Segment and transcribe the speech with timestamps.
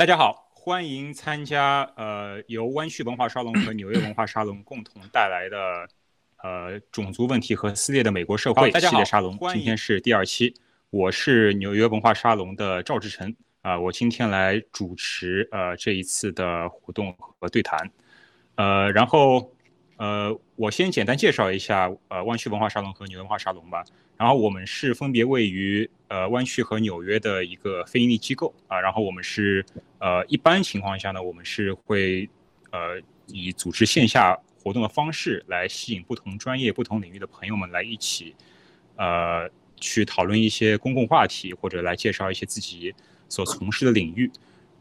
[0.00, 5.86] 好，大家好，欢迎参加呃由湾区文化沙龙和 纽约文化沙龙共同带来的
[6.42, 9.38] 呃种族问题和撕裂的美国社会系列沙龙。
[9.52, 10.54] 今天是第二期，
[10.88, 13.36] 我是纽约文化沙龙的赵志成。
[13.60, 17.90] 啊，我今天来主持呃这一次的活动和对谈，
[18.54, 19.52] 呃，然后
[19.98, 23.84] 呃我先简单介绍一下呃湾区文化沙龙和纽约文化沙龙吧。
[24.20, 29.64] 然后我们是分别位于呃湾区和纽约的一个非营利机构啊，然后我们是
[29.98, 32.28] 呃一般情况下呢，我们是会
[32.70, 38.34] 呃以组织线下活动的方式来吸引不同专业、不同领域的朋友们来一起
[38.96, 42.94] 呃去讨论一些公共话题，或者来介绍一些自己
[43.26, 44.30] 所从事的领域，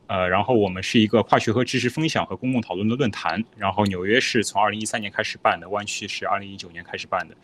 [0.07, 7.37] 呃，然后我们是一个跨学科知识分享和公共讨论的论坛，然后纽约是从二零一三年开始办的，湾区是二零一九年开始办的。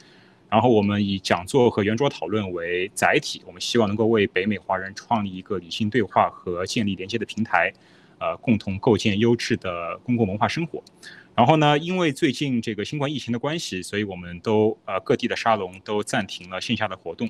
[0.50, 7.74] 然后我们以讲座和圆桌讨论为载体，我们希望能够为北美华人创立一个理性对话和建立连接的平台，
[8.20, 10.82] 呃，共同构建优质的公共文化生活。
[11.36, 17.30] 然后呢，因为最近这个新冠疫情的关系，所以我们都呃各地的沙龙都暂停了线下的活动。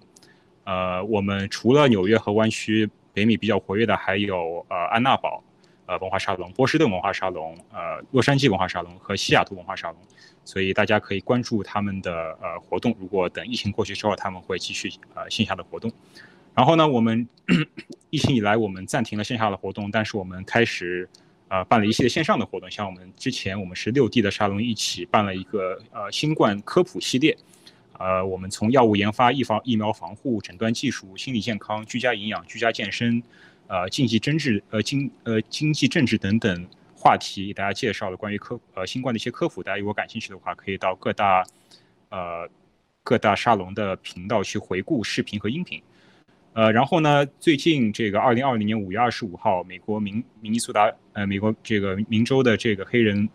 [0.66, 5.44] 呃，我们除了纽约和湾区，北美比较活跃的还有呃安娜堡。
[5.88, 9.98] 呃，文化沙龙、波士顿文化沙龙、呃，洛杉矶文化沙龙和西雅图文化沙龙，
[10.46, 12.96] 所以大家可以关注他们的呃活动。
[12.98, 15.92] 如果等疫情过去之后，他们会继续呃线下的活动。
[16.54, 17.28] 然后呢，我们
[18.12, 21.10] 疫情以来我们暂停了线下的活动，但是我们开始
[21.50, 22.72] 呃办了一系列线上的活动。
[22.72, 27.38] 像我们之前我们是六地的沙龙一起办了一个呃新冠科普系列，
[28.00, 33.22] 呃，我们从药物研发、疫防疫苗防护、诊断技术、心理健康、居家营养、居家健身。
[33.68, 36.68] 呃，经济政治、呃经呃经济政治等等
[37.06, 39.62] 话题，给大家介绍了关于科呃新冠的一些科普。
[39.62, 41.46] 大家如果感兴趣的话，可以到各大
[42.10, 42.50] 呃
[43.04, 45.80] 各大沙龙的频道去回顾视频和音频。
[46.54, 53.30] 呃，然后呢，最近这个二零二零年五月二十五号，美国明明尼苏达呃美国这个明州的这个黑人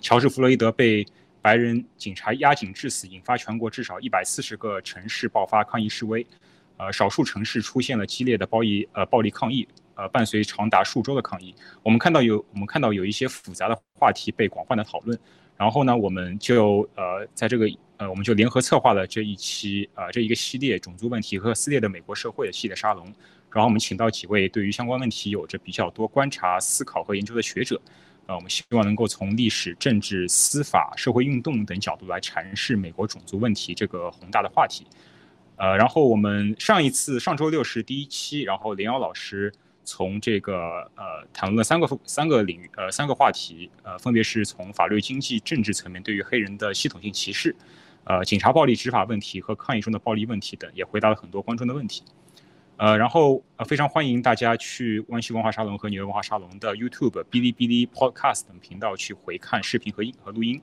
[0.00, 1.06] 乔治弗洛伊德被
[1.42, 6.26] 白人警察压颈致死，引发全国至少一百四十个城市爆发抗议示威。
[6.78, 9.68] 呃，少数城市出现了激烈的暴力呃暴力抗议，
[10.00, 11.54] 呃，伴随长达数周的抗议。
[11.82, 15.18] 我们看到有我们看到有一些复杂的话题被广泛的讨论，
[15.58, 17.68] 然后呢，我们就呃在这个
[17.98, 23.12] 呃我们就联合策划了这一期呃这一个系列种族问题和撕裂的美国社会的系列沙龙。
[23.52, 27.78] 然后我们请到几位对于相关问题有着比较多观察、思考和研究的学者，
[28.24, 34.86] 呃，我们希望能够从历史、政治、司法、社会运动等角度来阐释美国种族问题这个宏大的话题。
[35.56, 39.52] 呃，然后我们上一次上周六是第一期，然后林瑶老师
[39.84, 40.54] 从这个
[40.94, 47.54] 呃谈论了三个三个领域呃三个话题，呃分别是从法律、经济、政治层面对于黑人的系统性歧视，
[48.04, 52.02] 呃警察暴力执法问题和抗议中的暴力问题等，也回答了很多观众的问题。
[52.76, 60.60] 呃，然后呃非常欢迎大家去湾区文化沙龙和纽约文化沙龙的 YouTube、哔哩哔哩、Podcast 等频道去回看视频和音和录音。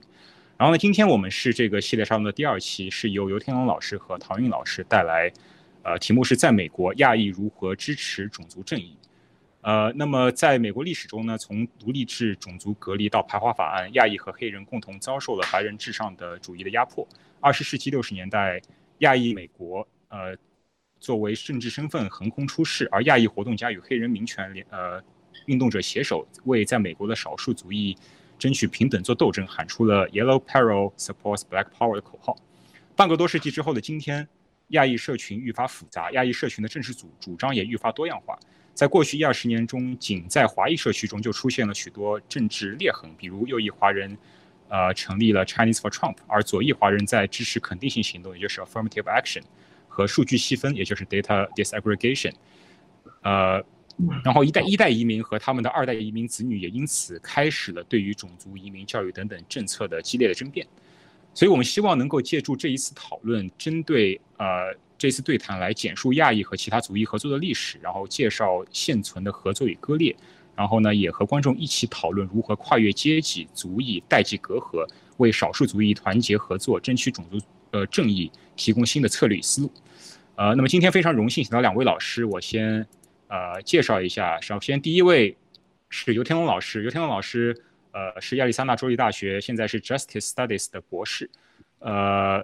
[0.56, 5.32] 然后呢，今天我们是这个系列沙龙的第二期，是由游天龙老师和唐韵老师带来，
[5.84, 8.98] 呃，题目是在美国亚裔如何支持种族正义。
[9.60, 17.06] 呃，那么在美国历史中呢，从独立制种族隔离到排华法案，亚裔和黑人共同遭受了白人至上的主义的压迫。
[17.40, 18.60] 二十世纪六十年代，
[18.98, 20.36] 亚裔美国呃
[21.00, 25.02] 作为政治身份横空出世，而亚裔活动家与黑人民权联呃
[25.46, 27.96] 运动者携手，为在美国的少数族裔。
[28.38, 32.36] 争取平等做斗争，喊出了 “Yellow Peril supports Black Power” 的口号。
[32.94, 34.28] 半个多世纪之后的今天，
[34.68, 38.38] 亚裔社群愈发复杂，亚裔社群的政治主主张也愈发多样化。
[38.78, 44.16] 在过去一二十年中，仅在华裔社区中就出现了许多政治裂痕，比如右翼华人，
[44.68, 49.42] 呃，成立了 Chinese for Trump，而左翼华人在支持肯定性行动，也就是 Affirmative Action，
[49.88, 52.34] 和数据细分，也就是 Data Disaggregation，
[53.22, 53.64] 呃。
[54.24, 60.64] 然后一代一代移民和他们的二代移民子女也因此开始了对于种族移民教育等等政策的激烈的争辩，
[61.38, 70.16] 所以我们希望能够借助这一次讨论，针对呃这次对谈来简述亚裔和其他族裔合作的历史，然后介绍现存的合作与割裂，
[70.56, 74.84] 然后呢也和观众一起讨论如何跨越阶级、族裔、代际隔阂，
[75.18, 77.38] 为少数族裔团结合作、争取种族
[77.70, 79.70] 呃正义提供新的策略与思路。
[80.34, 82.84] 呃，那么今天非常荣幸请到两位老师，我先。
[83.28, 85.36] 呃，介绍一下，首先第一位
[85.90, 87.54] 是尤天龙老师，尤天龙老师，
[87.92, 91.30] 呃，是亚利桑那州立大学，现在是 Justice Studies 的博士，
[91.78, 92.42] 呃，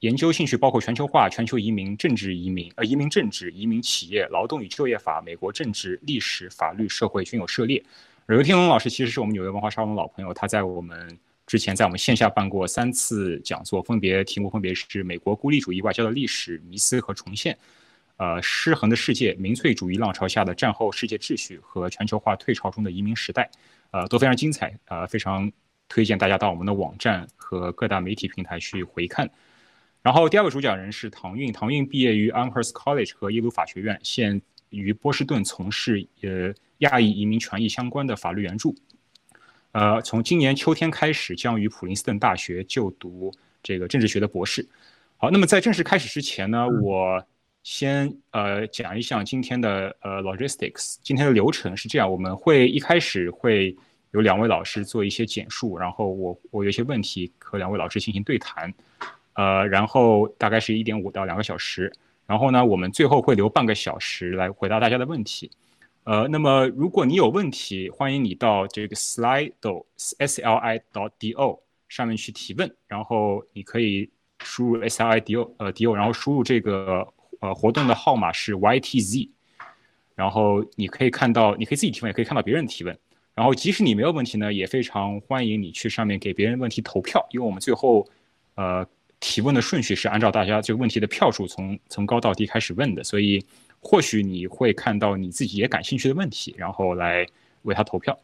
[0.00, 7.82] 研究兴趣包括全球化、全球移民、政治移民、呃移民政治、移民企业、劳动与就业法、美国政治、历史、法律、社会均有涉猎。
[8.26, 17.56] 刘天龙老师其实是我们纽约文化沙龙老朋友，他在我们之前在我们线下办过三次讲座，分别题目分别是美国孤立主义外交的历史、迷思和重现。
[18.18, 23.50] 呃，失衡的世界、民粹主义浪潮下的战后世界秩序和全球化退潮中的移民时代，
[23.96, 25.50] 呃，都非常精彩，呃，非常
[25.88, 29.30] 推荐大家到我们的网站和各大媒体平台去回看。
[30.02, 38.74] 然后第二个主讲人是唐韵，唐韵毕业于 Amherst College 和耶鲁法学院，现于波士顿从事呃亚裔移民权益相关的法律援助。
[39.72, 43.32] 呃，从今年秋天开始，将于普林斯顿大学就读
[43.62, 44.68] 这个政治学的博士。
[45.16, 47.24] 好，那么在正式开始之前呢，我。
[47.66, 53.76] 先呃讲一下今天的呃 logistics，今天的流程是这样，我们会一开始会
[54.12, 58.72] 有两位老师做一些简述，然后我我有一些问题和两位老师进行对谈，
[59.32, 61.92] 呃，然后大概是一点五到两个小时，
[62.24, 65.50] 然后呢，我们最后会留半个小时来回答大家的问题，
[66.04, 69.84] 呃，那么如果你有问题，欢迎你到这个 Slido
[70.18, 74.08] S L I dot D O 上面去提问，然后你可以
[74.38, 77.04] 输入 S L I D O 呃 D O，然后输入这个。
[77.40, 79.28] 呃，活动的号码是 YTZ，
[80.14, 82.98] 然后你可以看到，你可以自己提问，也可以看到别人提问。
[83.34, 88.08] 然后即使你没有问题呢，也非常欢迎你去上面给别人问题投票，因为我们最后
[88.54, 88.86] 呃
[89.20, 93.44] 提问的顺序是按照大家这个问题的票数从从高到低开始问的，所以
[93.80, 97.26] 或许你会看到你自己也感兴趣的问题，然后来
[97.62, 98.18] 为他投票。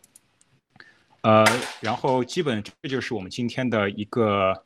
[1.21, 1.45] 呃，
[1.81, 4.65] 然后基本这就是我们今天的一个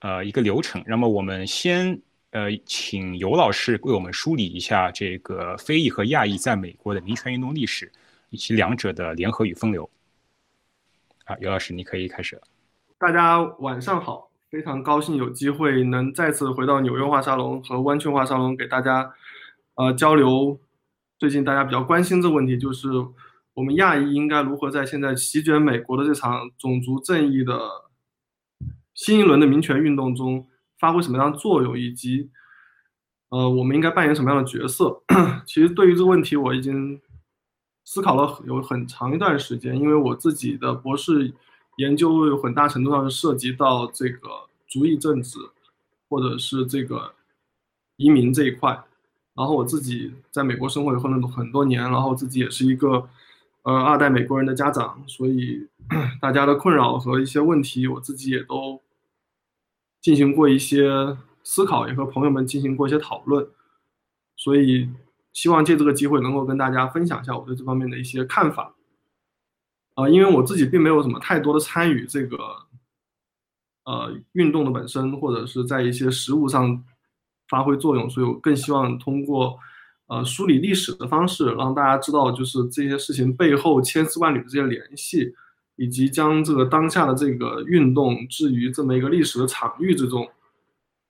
[0.00, 0.84] 呃一个流程。
[0.86, 1.98] 那么我们先。
[2.30, 7.90] 呃，请尤老师为我们梳理一下这个非裔和亚裔在美国的民权运动历史，
[8.28, 9.88] 以及两者的联合与分流。
[11.24, 12.42] 啊，尤老师，你可以开始了。
[12.98, 19.10] 大家晚上好，非常高兴有机会能再次回到纽约华沙龙和湾区华沙龙，给大家
[19.76, 20.60] 呃交流。
[21.18, 22.88] 最近大家比较关心这个问题，就是
[23.54, 27.58] 我们亚裔应该如何在现在席卷美国的这场种族正义的
[28.92, 30.46] 新一轮的民权运动中。
[30.78, 32.30] 发挥什么样的作用，以及，
[33.30, 35.02] 呃，我们应该扮演什么样的角色？
[35.44, 37.00] 其实对于这个问题，我已经
[37.84, 41.34] 思考了有很长一段时间，因为我自己的博士
[41.78, 44.28] 研究有很大程度上是涉及到这个
[44.66, 45.38] 族裔政治，
[46.08, 47.14] 或者是这个
[47.96, 48.84] 移民这一块。
[49.34, 53.08] 然后我自己在美国生活有很多很多年，然后自己也是一个
[53.62, 55.66] 呃二代美国人的家长，所以
[56.20, 58.80] 大家的困扰和一些问题，我自己也都。
[60.00, 63.46] 进行过一些思考，也和朋友们进行过一些讨论，
[64.36, 64.88] 所以
[65.32, 68.74] 希望借这个机会能够跟大家分享一下我对这方面的一些看法。
[69.94, 72.36] 啊，因为我自己并没有什么太多的参与这个，
[73.84, 76.84] 呃，运动的本身或者是在一些实物上
[77.48, 79.58] 发挥作用，所以我更希望通过
[80.06, 85.34] 呃梳理历史的方式，让大家知道就是这些事情背后千丝万缕的这些联系。
[85.78, 90.28] 以及将这个当下的这个运动置于这么一个历史的场域之中，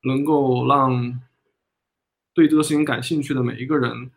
[0.04, 1.18] 能够让
[2.34, 4.10] 对这个事情感兴趣的每一个人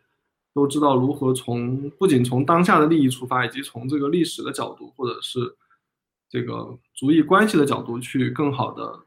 [0.52, 5.56] 都知道如何从不仅从当下的利益出发，以及从这个历史的角度，或者是
[6.28, 9.00] 这个族裔关系的角度去更好的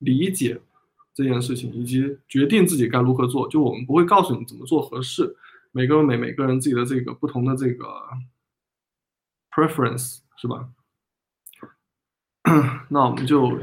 [0.00, 0.60] 理解
[1.14, 3.48] 这件事情，以及决定自己该如何做。
[3.48, 5.34] 就我们不会告诉你怎么做合适，
[5.72, 7.86] 每个每每个人自己的这个不同的这个
[9.50, 10.18] preference。
[10.36, 10.68] 是吧？
[12.90, 13.58] 那我们就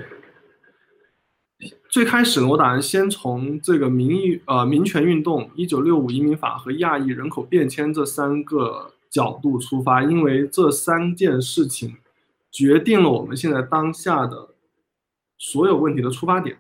[1.88, 11.96] 最开始呢，我打算先从这个民意呃民权运动、一九六五移民法和亚裔人口变迁这三个角度出发，因为这三件事情
[12.52, 14.50] 决定了我们现在当下的
[15.38, 16.58] 所有问题的出发点。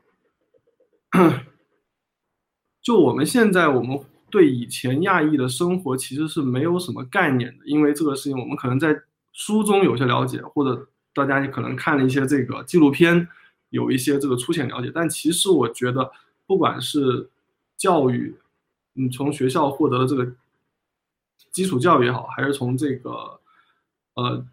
[2.82, 9.01] 就我们现在，我们对以前亚裔的生活其实是没有什么概念的，因为这个事情我们可能在。
[9.33, 13.27] 书中有些了解，或者大家也可能看了一些这个纪录片，
[13.69, 14.91] 有一些这个粗浅了解。
[14.93, 16.11] 但其实我觉得，
[16.45, 17.29] 不管是
[17.75, 18.35] 教育，
[18.93, 20.31] 你从学校获得的这个
[21.51, 23.39] 基础教育也好，还是从这个
[24.13, 24.45] 呃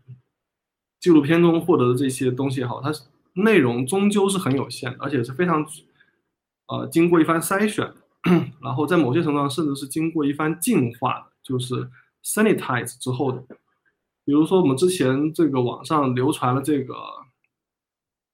[0.98, 2.90] 纪录片中获得的这些东西也好，它
[3.34, 5.64] 内容终究是很有限，而且是非常
[6.68, 7.92] 呃经过一番筛选，
[8.62, 11.88] 然后在某些程度上甚至是经过一番净化的，就是
[12.24, 13.44] sanitize 之后的。
[14.24, 16.94] 比如说，我们之前这个网上流传了这个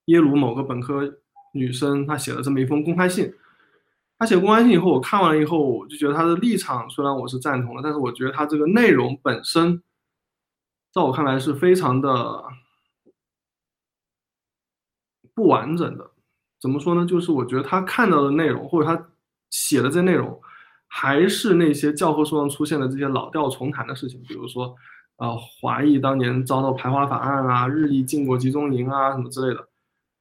[0.07, 1.21] 耶鲁某个本科
[1.52, 3.33] 女生，她写了这么一封公开信。
[4.19, 9.83] 她写公开信以后，我看完了以后，我就觉得她的立场虽然我是赞同的，但是我觉得她这个内容本身，
[10.93, 12.45] 在我看来是非常的
[15.35, 16.11] 不完整的。
[16.61, 17.07] 怎么说呢？
[17.07, 19.09] 就是我觉得她看到的内容，或者她
[19.50, 20.40] 写的这内容，
[20.88, 24.76] 还是那些教科书上出现的这些老调重弹的事情，比如说。
[25.16, 29.68] 啊，华裔当年遭到排华法案啊，日裔进过集中营啊，什么之类的，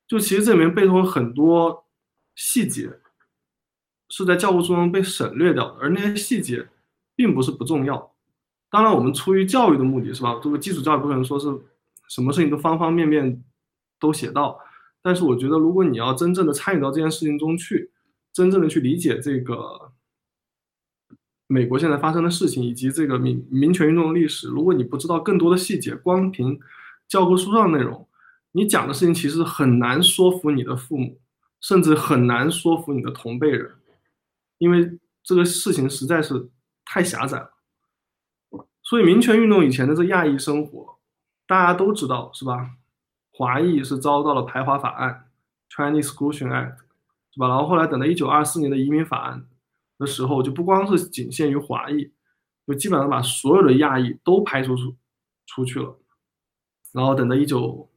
[0.07, 1.85] 就其实这里面背后有很多
[2.35, 2.89] 细节，
[4.09, 6.67] 是在教务书中被省略掉的，而那些细节
[7.15, 8.13] 并不是不重要。
[8.69, 10.39] 当然，我们出于教育的目的是吧？
[10.43, 11.47] 这个基础教育不可能说是
[12.09, 13.43] 什么事情都方方面面
[13.99, 14.59] 都写到。
[15.01, 17.91] 但是我觉得，如果你要真正的参与到这件事情中去，
[18.33, 19.93] 真正的去理解这个
[21.47, 26.59] 美国现在发生的事情以及这个民民权运动的历史，如果你不知道更多的细节，光凭
[27.07, 28.07] 教科书上的内容，
[28.51, 31.19] 你讲的事情其实很难说服你的父母，
[31.61, 33.75] 甚至很难说服你的同辈人，
[34.57, 36.49] 因为这个事情实在是
[36.83, 37.51] 太狭窄了。
[38.81, 40.97] 所以民权运动以前的这亚裔生活，
[41.47, 42.71] 大家都知道是吧？
[43.31, 45.27] 华裔是遭到了排华法案
[45.69, 46.77] （Chinese Exclusion Act），
[47.31, 47.47] 是吧？
[47.49, 49.45] 然后后来等到一九二四年的移民法案
[49.97, 52.11] 的时候，就不光是仅限于华裔，
[52.67, 54.95] 就基本上把所有的亚裔都排除出
[55.45, 55.99] 出去了。
[56.93, 57.89] 然后等到一九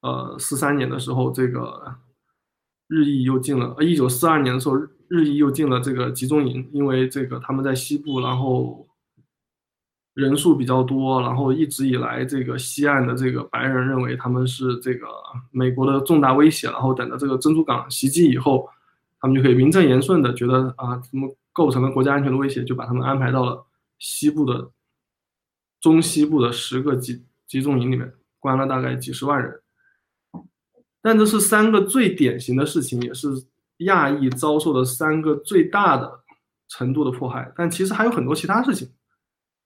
[0.00, 1.96] 呃四三年的时候，这个
[2.86, 4.76] 日裔又进了；呃一九四二年的时候，
[5.08, 8.86] 日裔又进了这个集中营，因为这个他们在西部，然后。
[10.14, 15.06] 人数比较多，然后一直以来，这个西岸的这个白人认为他们是这个
[15.52, 18.68] 美国的重大威胁，然后等到这个珍珠港袭击以后，
[19.20, 23.66] 他们就可以名正言顺的觉得啊，他们构成了国家安全的威胁，就把他们安排到了
[23.98, 24.70] 西部的
[25.80, 29.60] 中西部的十个集集中营里面，关了大概几十万人。
[31.02, 33.28] 但这是三个最典型的事情，也是
[33.78, 36.24] 亚裔遭受的三个最大的
[36.68, 37.52] 程度的迫害。
[37.56, 38.90] 但其实还有很多其他事情。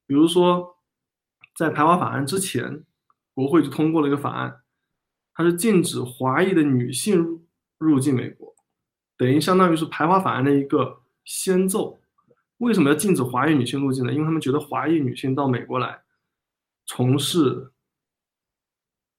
[0.06, 0.76] 比如说，
[1.56, 2.84] 在排华法案之前，
[3.34, 4.60] 国会就通过了一个法案，
[5.34, 7.18] 它是禁止华裔的女性
[7.78, 8.53] 入入境美国，
[9.16, 12.00] 等于相当于是排华法案的一个先奏。
[12.58, 14.12] 为什么要禁止华裔女性入境呢？
[14.12, 16.02] 因为他们觉得华裔女性到美国来
[16.86, 17.72] 从事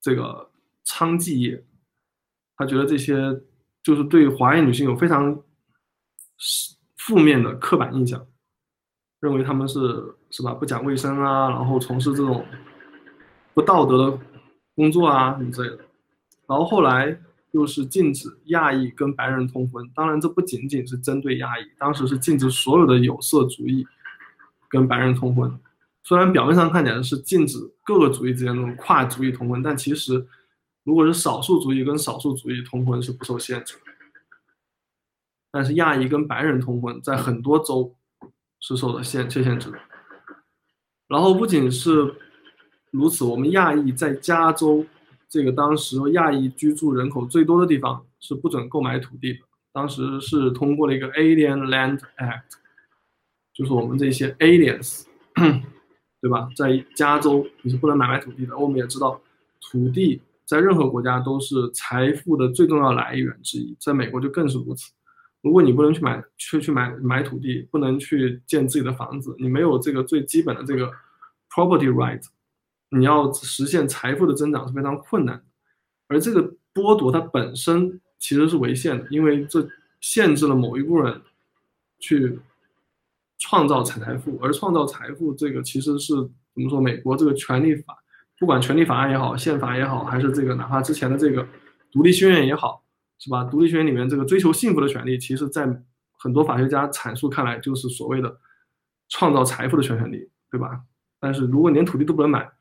[0.01, 0.49] 这个
[0.85, 1.65] 娼妓业，
[2.55, 3.41] 他觉得这些
[3.83, 5.41] 就是对华裔女性有非常
[6.97, 8.25] 负面的刻板印象。
[9.19, 12.45] 认为他们是是吧不讲卫生啊，然后从事这种
[13.53, 14.19] 不道德的
[14.75, 15.83] 工作啊什么之类的。
[16.47, 17.19] 然后后来
[17.55, 23.87] 又是禁止亚裔跟白人通婚，当然这不仅仅是针对亚裔，当时是禁止所有的有色族裔
[24.69, 25.59] 跟白人通婚。
[26.03, 30.27] 虽然表面上看起来是禁止各个族裔之间那种跨族裔通婚，但其实
[30.83, 33.75] 如果是少数族裔跟少数族裔通婚是不受限制。
[35.49, 37.95] 但是亚裔跟白人通婚在很多州。
[38.61, 39.71] 是受到限切限制，
[41.07, 42.15] 然后不仅是
[42.89, 44.83] 如此，我们亚裔在加州
[45.35, 49.39] 这个当时亚裔居住人口最多的地方是不准购买土地的。
[49.73, 52.43] 当时是通过了一个 Alien Land Act，
[53.53, 55.03] 就是我们这些 aliens，
[56.21, 56.47] 对吧？
[56.55, 58.57] 在加州你是不能买卖土地的。
[58.57, 59.19] 我们也知道，
[59.59, 64.93] 土地在任何国家都是财富的最重要来源之一，在美国就更是如此。
[65.41, 70.89] 如果你不能去买去去买买土地，不能去建自己的房子，你没有这个最基本的这个
[71.49, 72.23] property right，
[72.89, 75.43] 你要实现财富的增长是非常困难的。
[76.07, 79.67] 而这个剥夺它本身其实是违宪的，因为这
[80.01, 81.21] 限制了某一部分人
[81.99, 82.39] 去
[83.37, 86.13] 创造财富，而创造财富这个其实是
[86.53, 86.79] 怎么说？
[86.81, 87.97] 美国这个权利法，
[88.39, 91.47] 不管权利法案也好，宪法也好，还是这个哪怕之前的这个
[91.91, 92.81] 独立宣言也好。
[93.17, 93.45] 是吧？
[93.45, 95.65] 独立宣言里面这个追求幸福的权利，其实在
[96.19, 98.37] 很多法学家阐述看来，就是所谓的
[99.07, 100.81] 创造财富的权权利，对吧？
[101.17, 102.51] 但是如果连土地都不能买，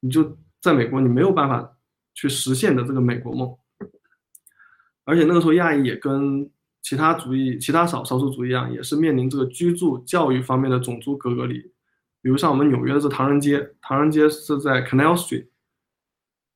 [0.00, 1.76] 你就在美国，你没有办法
[2.14, 3.56] 去实现的这个美国梦。
[5.04, 6.50] 而且那个时候，亚裔也跟
[6.82, 11.58] 其他族裔、其他少少数族一样，也是面临这个居住、教育方面的种族隔隔离。
[12.20, 15.46] 比如像我们纽约的这唐人街，唐人街是在 Canal Street。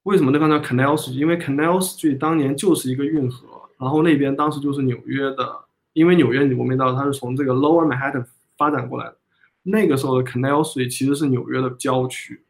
[0.02, 1.12] 为什么那方叫 Canal Street？
[1.12, 9.16] 因为 Canal Street 当年就是一个运河，然后那边当时就是纽约的，因为纽约你我们知道它是从这个 Lower Manhattan 发展过来的。
[9.62, 12.44] 那个时候的 Canal Street 其实是纽约的郊区，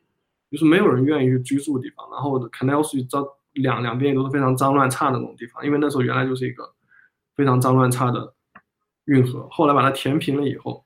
[0.53, 2.07] 就是没有人愿意去居住的地方。
[2.13, 6.71] 然后 Canal Street 脏两两边也都是非常脏乱差的那种地方，因为那时候原来就是一个
[7.35, 8.35] 非常脏乱差的
[9.07, 9.49] 运河。
[9.51, 10.85] 后来把它填平了以后，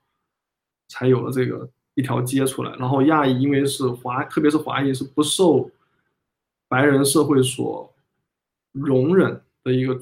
[0.88, 2.75] 才有了这个一条街出来。
[2.76, 5.68] 然后亚裔因为是华，特别是华裔是不受
[6.68, 7.92] 白人社会所
[8.73, 9.99] 容忍的一个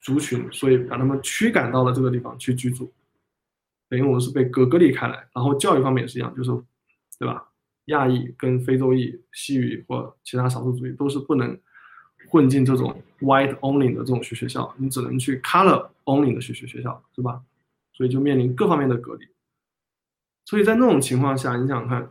[0.00, 2.92] 族群，所以把他们驱赶到了这个地方去居住，
[3.88, 5.28] 等于我们是被隔隔离开来。
[5.34, 6.50] 然后教育方面也是一样，就是，
[7.18, 7.48] 对吧？
[7.88, 11.58] 亚裔跟非洲裔、西语或其他少数族裔都是不能
[12.30, 17.42] 混进这种 white only 的这种学学校，你只能去 color only 的学学学校，是吧？
[17.92, 19.26] 所以就面临各方面的隔离。
[20.44, 22.10] 所以在那种情况下，你想看，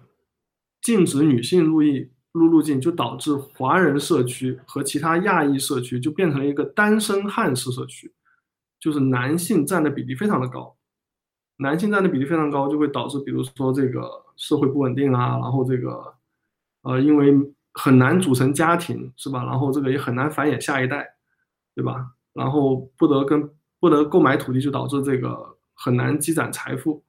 [0.81, 2.11] 禁止女性入役。
[2.33, 8.13] 入入境就导致华人社区和其他亚裔社区就变成了一个单身汉式社区，
[8.79, 10.76] 就是男性占的比例非常的高，
[11.57, 16.13] 男性占的比例非常高，就会导致比如说这个社会不稳定啊，然后这个
[16.81, 17.33] 呃，因为
[17.73, 19.43] 很难组成家庭，是吧？
[19.43, 21.07] 然后这个也很难繁衍下一代，
[21.75, 22.13] 对吧？
[22.33, 23.49] 然后不得跟
[23.79, 27.03] 不得购买土地，就导致这个很难积攒财富，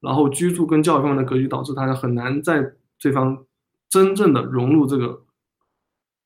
[0.00, 3.44] 然后居住跟教育方面的格局导致他很难在这方
[3.88, 5.22] 真正的融入这个。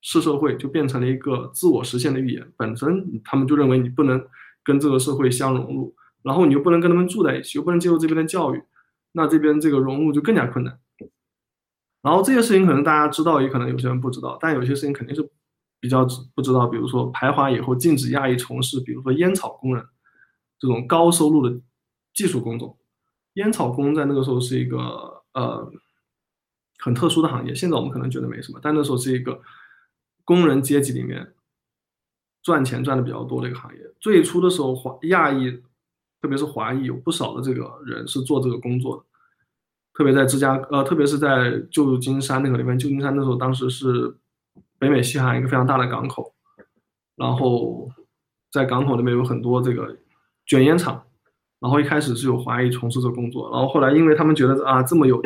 [0.00, 4.24] 是社会就变成了一个自我实现的预言，本身他们就认为你不能
[4.62, 5.92] 跟这个社会相融入，
[6.28, 8.62] 然后你又不能跟他们住在一起，又不能接受这边的教育，
[9.12, 10.78] 那这边这个融入就更加困难。
[12.02, 15.26] 然后这些事情可能大家知道，也可能有些人不知道，但有些事情肯定是
[15.80, 16.66] 比较不知道。
[16.66, 19.82] 比如说排华以后禁止亚裔从事，比如说烟草工人
[20.58, 21.58] 这种高收入的
[22.12, 22.78] 技术工作，
[23.34, 25.72] 烟草工在那个时候是一个呃
[26.78, 29.40] 很特殊的行业，现在我们可能觉得没什么，但那时候是一个。
[30.24, 31.32] 工人阶级里面
[32.42, 33.80] 赚钱赚的比较多的一个行业。
[33.98, 35.62] 最初的时候，华亚裔，
[36.20, 39.02] 特别是华裔，有不少的这个人是做这个工作的。
[39.94, 44.16] 特别在芝加，呃，特别是在旧金山那个里面，旧金山那时候当时是
[44.78, 46.34] 北美西海岸一个非常大的港口，
[47.16, 47.88] 然后
[48.52, 49.96] 在港口那边有很多这个
[50.46, 51.02] 卷烟厂，
[51.60, 55.22] 然后一开始是有华裔从事这个工作，然后后来因为他们觉得啊这么有。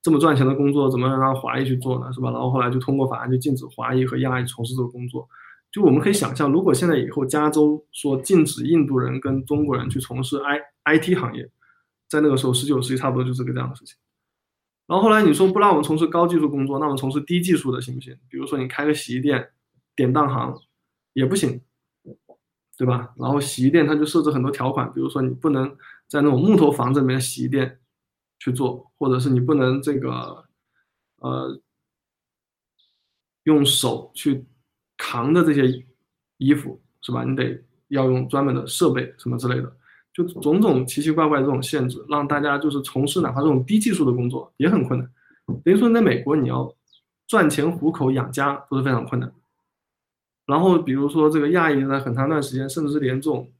[0.00, 2.10] 这么赚钱的工作，怎么能让华裔去做呢？
[2.12, 2.30] 是吧？
[2.30, 5.28] 然后后来就通过法案就禁止华裔和亚裔从事这个工作。
[5.70, 11.50] 就我们可以想象，如果现在以后加州说禁止印度人跟中国人去从事 I I T 行业，
[12.08, 13.96] 在那个时候十九世纪差不多就是个这样的事情。
[14.86, 18.16] 然后后来你说不让我们从事高技术工作，那我们从事低技术的行不行？
[18.28, 19.50] 比如说你开个洗衣店、
[19.94, 20.54] 典当行
[21.12, 21.60] 也不行，
[22.76, 23.12] 对吧？
[23.16, 25.68] 然后洗衣店它就设置很多条款，比如说你不能
[26.08, 27.78] 在那种木头房子里面洗衣店。
[28.40, 30.46] 去做，或者是你不能这个，
[31.16, 31.60] 呃，
[33.42, 34.46] 用手去
[35.10, 35.84] 长的这些
[36.36, 37.24] 衣服是吧？
[37.24, 39.72] 你得要用专门的设备什么之类的，
[40.12, 45.10] 就种种奇奇怪怪的这种限制，让大家就是从事哪怕这种低技术的工作也很困难。
[45.64, 46.70] 等于说在美国你要
[47.26, 49.32] 赚钱糊口养家都是非常困难。
[50.44, 53.50] 然后比如说这个亚裔在很长一段时间，甚至是连这种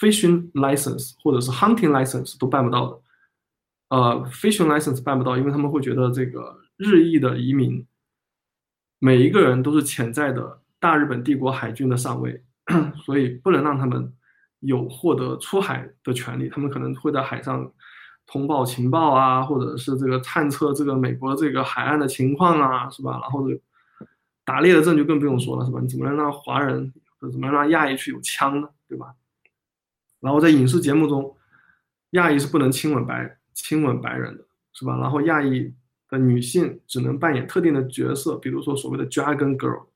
[0.00, 2.98] fishing license 或者是 hunting license 都办不到的。
[3.88, 7.84] 呃，fishing license 办不到，因为他们会觉得这个日裔的移民，
[9.04, 12.40] 每一个人都是潜在的大日本帝国海军的上尉，
[13.04, 14.12] 所以不能让他们
[14.60, 16.48] 有获得出海的权利。
[16.48, 17.68] 他们可能会在海上
[18.26, 23.18] 通报情报啊，或者是这个探测这个美国这个海岸的情况啊，是吧？
[23.20, 23.60] 然后这
[24.44, 25.80] 打猎的证就更不用说了，是吧？
[25.80, 28.68] 你怎么能让华人，怎么能让亚裔去有枪呢？
[28.88, 29.14] 对吧？
[30.20, 31.36] 然后在影视节目中，
[32.10, 33.38] 亚裔是不能亲吻白。
[33.52, 34.96] 亲吻白人的是吧？
[34.98, 35.74] 然后亚裔
[36.12, 39.86] 的女性只能扮演特定的角色，比如说所谓的 Dragon Girl，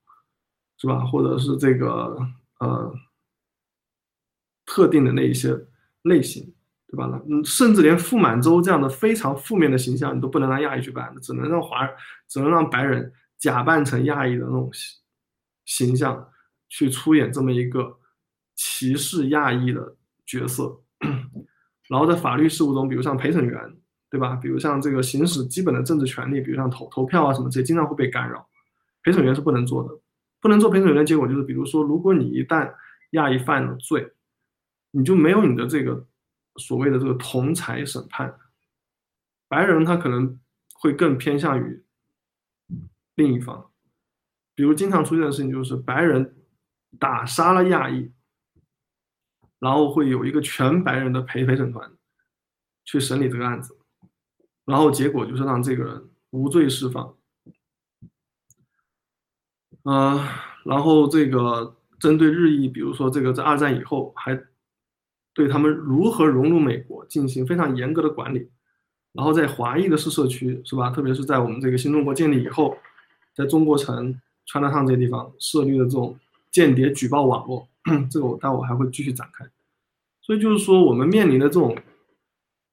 [0.79, 1.05] 是吧？
[1.05, 2.17] 或者是这个
[2.59, 2.91] 呃
[4.65, 5.55] 特定的那一些
[6.01, 6.51] 类型，
[6.87, 7.21] 对吧？
[7.29, 11.87] 嗯，甚至连傅满洲这样的非常负面的形象，你都不能让亚裔去扮，只能让华，
[12.27, 14.71] 只能让白人假扮成亚裔的那种
[15.65, 16.27] 形象
[16.67, 17.99] 去出演这么一个
[18.55, 20.81] 歧视亚裔的角色。
[21.87, 23.77] 然后在法律事务中，比如像陪审员，
[24.09, 24.35] 对吧？
[24.35, 28.47] 比如像这个行使基本的政治权利，比如像投投票啊什么这些，经常会被干扰。
[29.03, 29.99] 陪审员是不能做的，
[30.41, 32.73] 不能做陪审员的结果就是，比如说，如果你一旦
[33.11, 34.13] 亚裔犯了罪，
[34.91, 36.05] 你就没有你的这个
[36.57, 38.37] 所谓的这个同裁审判。
[39.47, 40.39] 白人他可能
[40.73, 41.83] 会更偏向于
[43.15, 43.71] 另一方，
[44.55, 46.35] 比如经常出现的事情就是白人
[46.99, 48.11] 打杀了亚裔。
[49.59, 51.91] 然后会有一个全白人的陪陪审团
[52.85, 53.76] 去审理这个案子，
[54.67, 57.15] 然后结果就是让这个人无罪释放。
[59.83, 60.27] 呃，
[60.65, 64.37] 然后这个针对日裔，比如说这个在二战以后还
[65.33, 68.49] 对他们如何融入美国进行非常严格的管理，
[69.13, 70.89] 然后在华裔的市社区是吧？
[70.89, 72.77] 特别是在我们这个新中国建立以后，
[73.33, 76.19] 在中国城、川大烫这些地方设立的这种
[76.51, 77.67] 间谍举报网络。
[78.11, 79.45] 这个我待会还会继续展开，
[80.21, 81.73] 所以就是说，我们面临的这种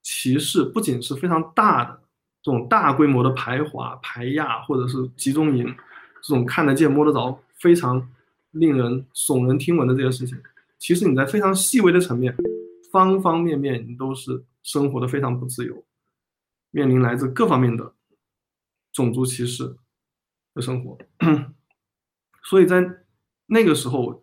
[0.04, 2.00] 歧视，不仅是非常大的
[2.40, 5.66] 这种大规模的排华、排亚，或者是集中营
[6.22, 8.08] 这种看得见、摸得着、非常
[8.52, 10.40] 令人耸人听闻的这些事情，
[10.78, 12.36] 其实你在非常细微的层面，
[12.92, 15.82] 方方面面你都是生活的非常不自由，
[16.70, 17.92] 面临来自各方面的
[18.92, 19.74] 种族歧视
[20.54, 20.96] 的生活，
[22.44, 22.88] 所以在
[23.46, 24.22] 那个时候。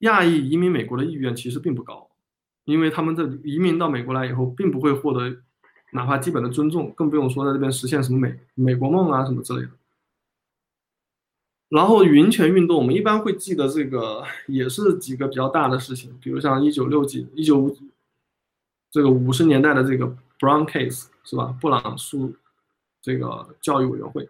[0.00, 2.03] 亚裔移民美国的意愿其实并不高，
[2.64, 5.36] 因为他们这移民到美国来以后，并不会获得
[5.92, 9.70] 哪怕基本的尊重，更不用说在这边实现什么美美国梦啊什么之类的。
[11.68, 17.76] 然后云权运动，我们一般会记得这个也是几个比较大的事情，比如像一九六几、一九五
[18.90, 20.06] 这个五十年代的这个
[20.38, 21.56] Brown Case 是吧？
[21.60, 22.34] 布朗诉
[23.02, 24.28] 这个教育委员会，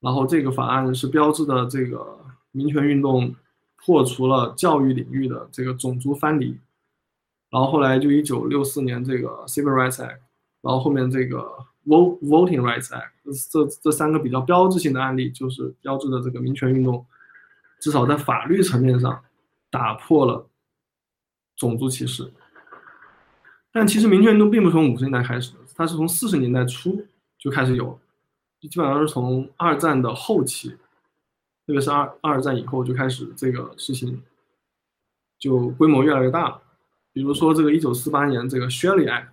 [0.00, 2.18] 然后这个法案是标志的这个
[2.52, 3.34] 民权运动
[3.76, 6.56] 破除了教育领域的这个种族藩篱，
[7.54, 10.18] 然后后来就一九六四年这个 Civil Rights Act，
[10.60, 11.64] 然后后面这个。
[11.86, 13.10] Vote Voting Rights Act，
[13.52, 17.04] 这这三个比较标志性的案例，就是标志着这个民权运动，
[17.78, 19.22] 至少在法律层面上
[19.68, 20.48] 打破了
[21.56, 22.32] 种族歧视。
[23.70, 27.04] 但其实民权运动并不是从五十年代开始的，它是从四十年代初
[27.36, 28.00] 就开始有，
[28.62, 30.70] 基本上是从二战的后期，
[31.66, 34.22] 特别是二二战以后就开始这个事情
[35.38, 36.62] 就规模越来越大了。
[37.14, 39.28] 比如说这个一九四八年这个 Shelley Act。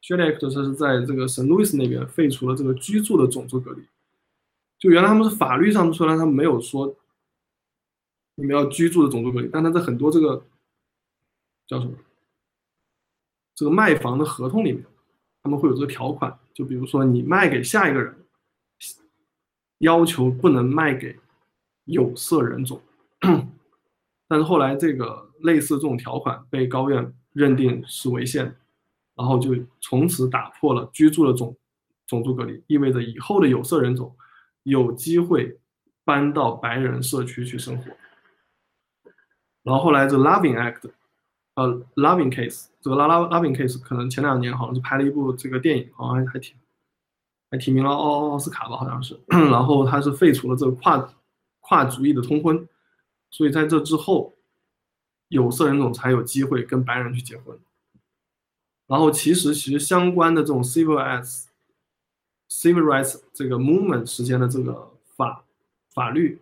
[0.00, 3.82] Shelley Act 是在这个圣路易斯那边废除了这个居住的种族隔离，
[4.78, 6.94] 就原来他们是法律上虽然他们没有说
[8.34, 10.44] 你们要居住的种族隔离，但他在很多这个
[11.66, 11.92] 叫什么
[13.54, 14.84] 这个卖房的合同里面，
[15.42, 18.14] 他们会有这个条款，就比如说你卖给下一个人，
[19.78, 21.18] 要求不能卖给
[21.84, 22.82] 有色人种，
[24.28, 28.54] 但是后来这个类似这种条款被高院认定是违宪。
[29.16, 31.56] 然后就从此打破了居住的种
[32.04, 34.12] 种族隔离，意味着以后的有色人种
[34.64, 35.56] 有机会
[36.04, 37.84] 搬到白人社区去生活。
[39.62, 40.90] 然后后来这 Loving Act，
[41.54, 46.56] 呃，Loving Case，这个拉拉 Loving Case 可能前两年好像是拍了一部这个电影，好像还挺
[47.52, 49.16] 还提名了奥奥斯卡吧，好像是。
[49.28, 51.08] 然后他是废除了这个跨
[51.60, 52.68] 跨族裔的通婚，
[53.30, 54.34] 所以在这之后，
[55.34, 57.58] 有色人种才有机会跟白人去结婚。
[58.86, 61.46] 然后其实其实相关的这种 civil rights
[62.48, 65.44] civil rights 这个 movement 时间的这个法
[65.92, 66.40] 法律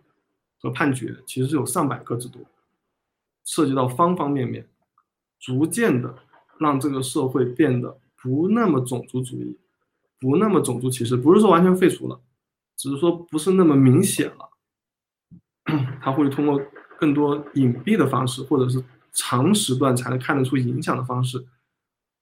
[0.59, 2.41] 和判决，其实是有上百个之多，
[3.43, 4.67] 涉及到方方面面，
[5.39, 6.15] 逐渐的
[6.59, 9.57] 让这个社会变得不那么种族主义，
[10.19, 12.21] 不那么种族歧视，不是说完全废除了，
[12.77, 14.49] 只是说不是那么明显了，
[16.03, 16.61] 他会通过
[17.03, 21.43] 更多隐蔽的方式，或者是长时段才能看得出影响的方式。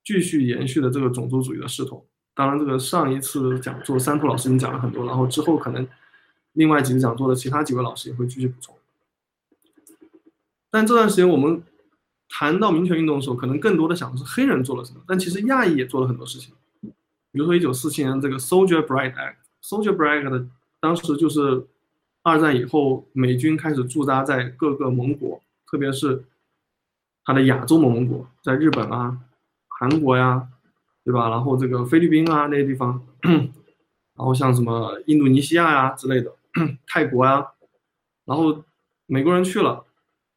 [0.03, 5.87] 继续延续的这个种族主义的势头，当然，这个上一次讲座三兔老师已经讲了很多，然后之后可能
[6.53, 8.75] 另外几个讲座的其他几位老师也会继续补充。
[10.71, 11.61] 但这段时间我们
[12.27, 16.51] 谈到民权运动的时候，可能更多的想的是黑人做了什么，但其实亚裔也做了很多事情。
[17.31, 20.47] 比如说一九四七年这个 Soldier Bride Act，Soldier Bride Act
[20.79, 21.63] 当时就是
[22.23, 26.23] 二战以后美军开始驻扎在各个盟国，特别是
[27.23, 29.19] 他的亚洲盟国，在日本啊。
[29.67, 30.47] 韩国呀，
[31.03, 31.27] 对吧？
[31.29, 36.31] 然后这个菲律宾啊那些地方， 然后像什么印度尼西亚呀之类的，
[36.85, 37.47] 泰国呀，
[38.25, 38.63] 然后
[39.07, 39.83] 美国人去了，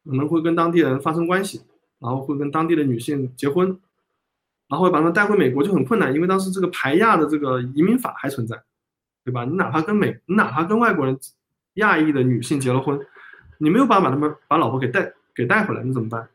[0.03, 1.61] 可能会跟当地人发生关系，
[1.99, 3.79] 然后会跟当地的女性结婚，
[4.67, 8.59] 然后把他们带回美国就很困难，因为当时这个排亚的这个移民法还存在，
[9.23, 9.45] 对吧？
[9.45, 11.15] 你哪怕跟美，你哪怕跟外国人
[11.75, 12.99] 亚裔的女性结了婚，
[13.59, 16.27] 你没有办法把他们把老婆给带给带回来，你怎么办？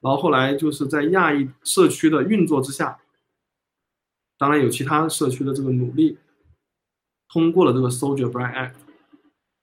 [0.00, 2.98] 然后后来就是在亚裔社区的运作之下，
[4.38, 6.18] 当然有其他社区的这个努力，
[7.28, 8.74] 通过了这个 Soldier Bride Act，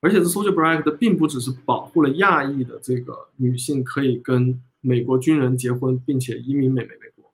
[0.01, 7.31] 而且这 Soldier Bride Act 并不只是保护了亚裔的这个女性可以跟美国军人结婚，并且移民美美美国，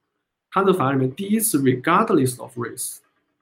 [0.51, 2.97] 它的法案里面第一次 Regardless of Race，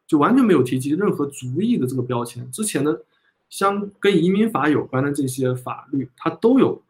[0.07, 2.49] 就完全没有提及任何族裔的这个标签。
[2.49, 3.03] 之前的
[3.49, 6.81] 相跟移民法有关的这些法律，它都有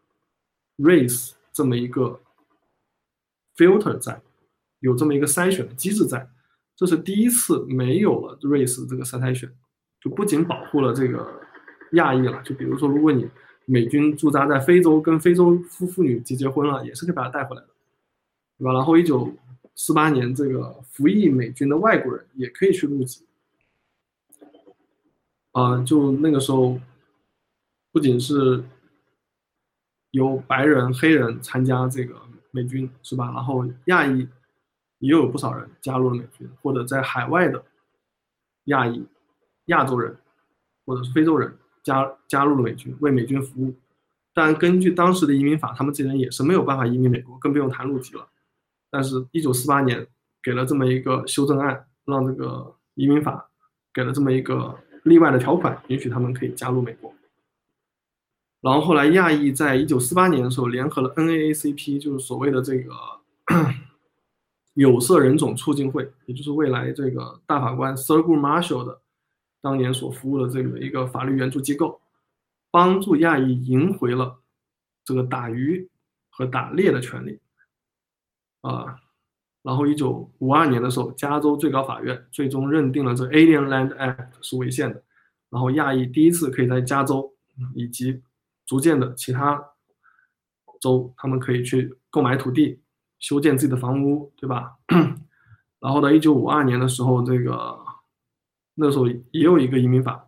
[0.77, 2.19] Race 这么一个。
[3.57, 4.21] filter 在
[4.79, 6.29] 有这么一个筛选的机制在，
[6.77, 9.53] 这是第一次没有了 race 这个筛选，
[9.99, 11.41] 就不仅保护了这个
[11.91, 13.29] 亚裔了，就比如说如果你
[13.65, 17.67] 美军驻扎在非洲，跟非洲夫妇女结结婚了，也是可以把他带回来的，
[18.57, 18.71] 对吧？
[18.71, 19.29] 然后一九
[19.75, 23.25] 四八年这个服役美军的外国人也可以去入籍，
[25.51, 26.79] 啊，就那个时候
[27.91, 28.63] 不仅是
[30.11, 32.15] 有白人、黑人参加这个。
[32.51, 33.25] 美军是吧？
[33.31, 34.27] 然后亚裔
[34.97, 37.63] 也有不少人加入了美军，或者在海外的
[38.63, 39.05] 亚裔、
[39.65, 40.17] 亚洲人
[40.83, 43.75] 或者是非洲人加加入了美军，为美军服务。
[44.33, 48.27] 但根据当时的移民法，他们这些人也是没有办法移民美国，更不用谈入籍了。
[48.89, 50.07] 但是，一九四八年
[50.41, 53.47] 给了这么一个修正案，让这个移民法
[53.93, 57.13] 给了这么一个例外的条款，允许他们可以加入美国。
[58.61, 62.91] 然后后来，亚裔在一九四八年的时候联合了 NAACP，就是所谓的这个
[64.73, 69.01] 有色人种促进会，也就是未来这个大法官 Thurgood Marshall 的
[69.61, 72.01] 当年所服务的这个一个法律援助机构。
[72.71, 74.41] 帮助亚裔赢回了
[75.03, 75.89] 这个打鱼
[76.29, 77.39] 和打猎的权利，
[78.61, 79.01] 啊，
[79.69, 85.03] 然后一九五二年的时候，加州最高法院最终认定了这 Alien Land Act 是违宪的，
[85.51, 87.31] 然后亚裔第一次可以在加州
[87.75, 88.19] 以及
[88.65, 89.63] 逐渐的其他
[90.81, 92.81] 州，他们可以去购买土地，
[93.19, 94.75] 修建自己的房屋，对吧？
[95.79, 97.77] 然后呢，一九五二年的时候，这个
[98.73, 100.25] 那时候也有一个移民法。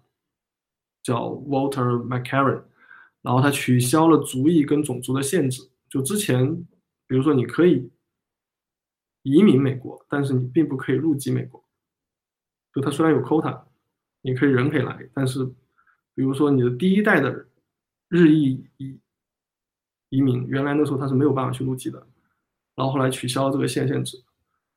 [1.03, 2.61] 叫 Walter McCarran，
[3.23, 5.67] 然后他取消了族裔跟种族的限制。
[5.89, 6.55] 就之前，
[7.07, 7.89] 比如说你可以
[9.23, 11.63] 移民美国，但是你并不可以入籍美国。
[12.73, 13.63] 就他虽然有 quota，
[14.21, 15.45] 你可以人可以来，但是
[16.13, 17.47] 比如说你的第一代的
[18.07, 18.99] 日裔移
[20.09, 22.07] 移民，原来那时候他是没有办法去入籍的。
[22.75, 24.17] 然后后来取消了这个限限制。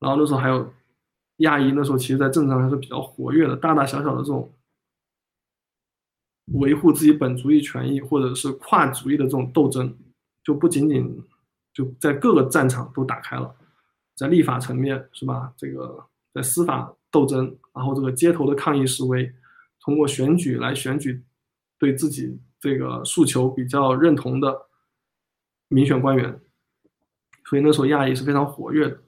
[0.00, 0.72] 然后那时候还有
[1.38, 4.52] 亚裔，那时候其实在政治上还是比较活跃的，大大小小的这种。
[6.52, 9.96] 维护自己本族裔权益，或者是跨族裔的这种斗争，
[10.42, 11.24] 就不仅仅
[11.72, 13.56] 就在各个战场都打开了，
[14.14, 15.52] 在立法层面是吧？
[15.56, 19.32] 这个在司法斗争，然后这个街头的抗议示威，
[19.80, 21.22] 通过选举来选举
[21.78, 24.66] 对自己这个诉求比较认同的
[25.68, 26.40] 民选官员，
[27.46, 28.98] 所以那时候亚裔是非常活跃的，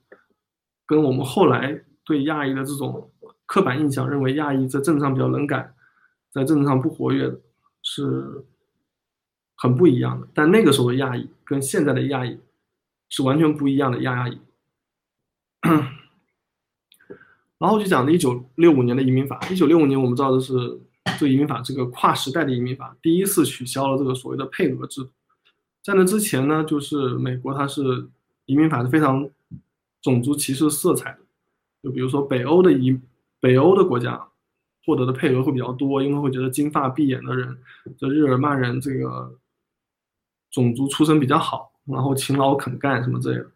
[0.86, 3.10] 跟我们后来对亚裔的这种
[3.46, 5.72] 刻板印象，认为亚裔在政治上比较冷感。
[6.32, 7.34] 在政治上不活跃
[7.82, 8.44] 是
[9.56, 12.38] 很不一样的，但那个时候的亚裔跟现在的亚裔
[13.08, 14.38] 是完全不一样的亚裔。
[17.58, 19.40] 然后就讲的一九六五年的移民法。
[19.50, 20.54] 一九六五年我们知道的是
[21.18, 25.08] 这个移民法，这个跨时代的移民法第一次取消了这个所谓的配额制。
[25.82, 28.08] 在那之前呢，就是美国它是
[28.44, 29.28] 移民法是非常
[30.02, 31.18] 种族歧视色彩的，
[31.82, 32.98] 就比如说北欧的移
[33.40, 34.28] 北欧的国家。
[34.84, 37.58] 获得的配额会比较多，因为会觉得金发碧眼的人，
[37.98, 39.36] 这日耳曼人这个
[40.48, 43.50] 种族出身比较好，然后勤劳肯干什么之类的。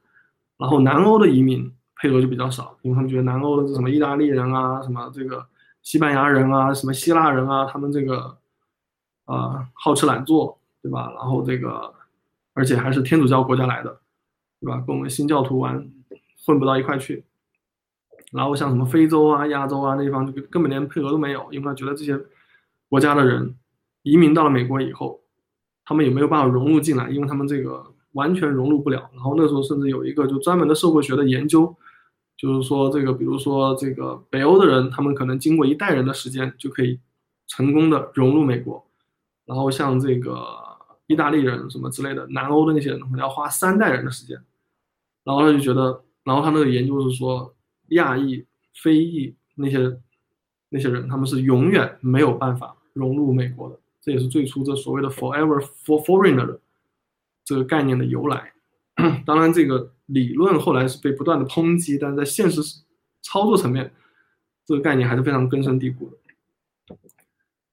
[0.59, 5.47] 然后南欧的移民配额就比较少，因为他们觉得南欧的这什么意大利人啊，什么这个
[5.83, 8.39] 西班牙人啊，什么希腊人啊，他们这个
[9.27, 11.13] 啊好吃懒做，对吧？
[11.15, 11.93] 然后这个
[12.55, 14.01] 而且还是天主教国家来的，
[14.61, 14.83] 对吧？
[14.87, 15.91] 跟我们新教徒玩
[16.47, 17.25] 混不到一块去。
[18.33, 22.19] 然后像什么非洲啊、亚洲啊那地方，就根本连配额都没有，因为他觉得这些
[22.89, 23.57] 国家的人
[24.03, 25.21] 移民到了美国以后，
[25.85, 29.11] 他们也没有办法融入进来，因为他们这个完全融入不了。
[29.15, 31.77] 然后那时候甚至有一个就专门的社会学的研究，
[32.41, 36.99] 就是说这个，比如说这个北欧的人，他们可能经过一代人的时间就可以
[37.47, 38.87] 成功的融入美国，
[39.45, 40.41] 然后像这个
[41.07, 44.37] 意大利人什么之类的，南欧的那些人可能要花三代人的时间。
[45.25, 47.55] 然后他就觉得，然后他那个研究是说。
[47.91, 50.01] 亚裔、非裔那些
[50.69, 53.77] 那些人，他们是永远没有办法融入美国的。
[54.01, 56.61] 这也是最初这所谓的 “forever for foreigner”
[57.45, 58.53] 这个概念的由来。
[59.27, 62.61] 当然，这个理论后来是被不断的抨击，但是在现实
[63.23, 63.93] 操作层面，
[64.65, 66.97] 这个概念还是非常根深蒂固的。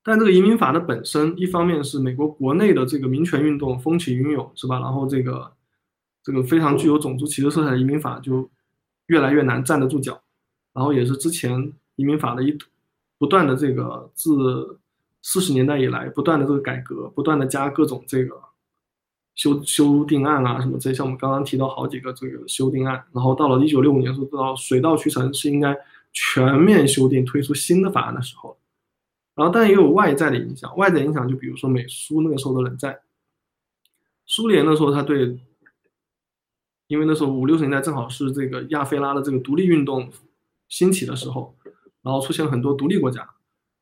[0.03, 4.79] 但这个移民法的本身，一方面是美国国内的这个民权运动风起云涌，是吧？
[4.79, 5.51] 然后这个
[6.23, 8.49] 这个非常具有种族歧视色彩的移民法就。
[9.07, 10.21] 越来越难站得住脚，
[10.73, 12.57] 然后也是之前移民法的一
[13.17, 14.77] 不断的这个自
[15.21, 18.37] 四十年代以来不断的这个改革，不断的加各种这个
[19.37, 25.73] 修修订案啊什么这些，像我们刚刚提到好几个这个修订案，然后到了一九六五年时候到水到渠成，是应该
[26.11, 28.57] 全面修订推出新的法案的时候，
[29.35, 32.99] 然后但也有外在的影响，外在影响就比如说美苏那个时候的冷战，
[34.25, 35.39] 苏联的时候他对。
[36.89, 40.09] 因为那时候五六十年代正好是这个亚非拉的这个独立运动
[40.69, 41.53] 兴起的时候，
[42.01, 43.29] 然后出现了很多独立国家，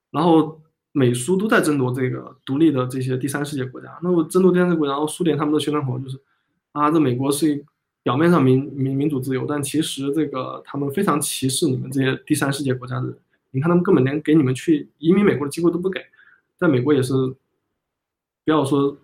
[0.10, 0.60] 然后
[0.98, 4.00] 美苏都在争夺这个独立的这些第三世界国家。
[4.02, 6.18] 那么争夺第三世界国家，然后苏联他们的宣传口号就是
[6.72, 7.66] 啊，这美国是
[8.02, 13.18] 表面上民民民主自由，但其实这个他们非常歧视你们这些第三世界国家的人。
[13.52, 16.00] 你看他们根本连给你们去移民美国的机会都不给，
[16.58, 17.14] 在美国也是
[18.44, 18.98] 不要说。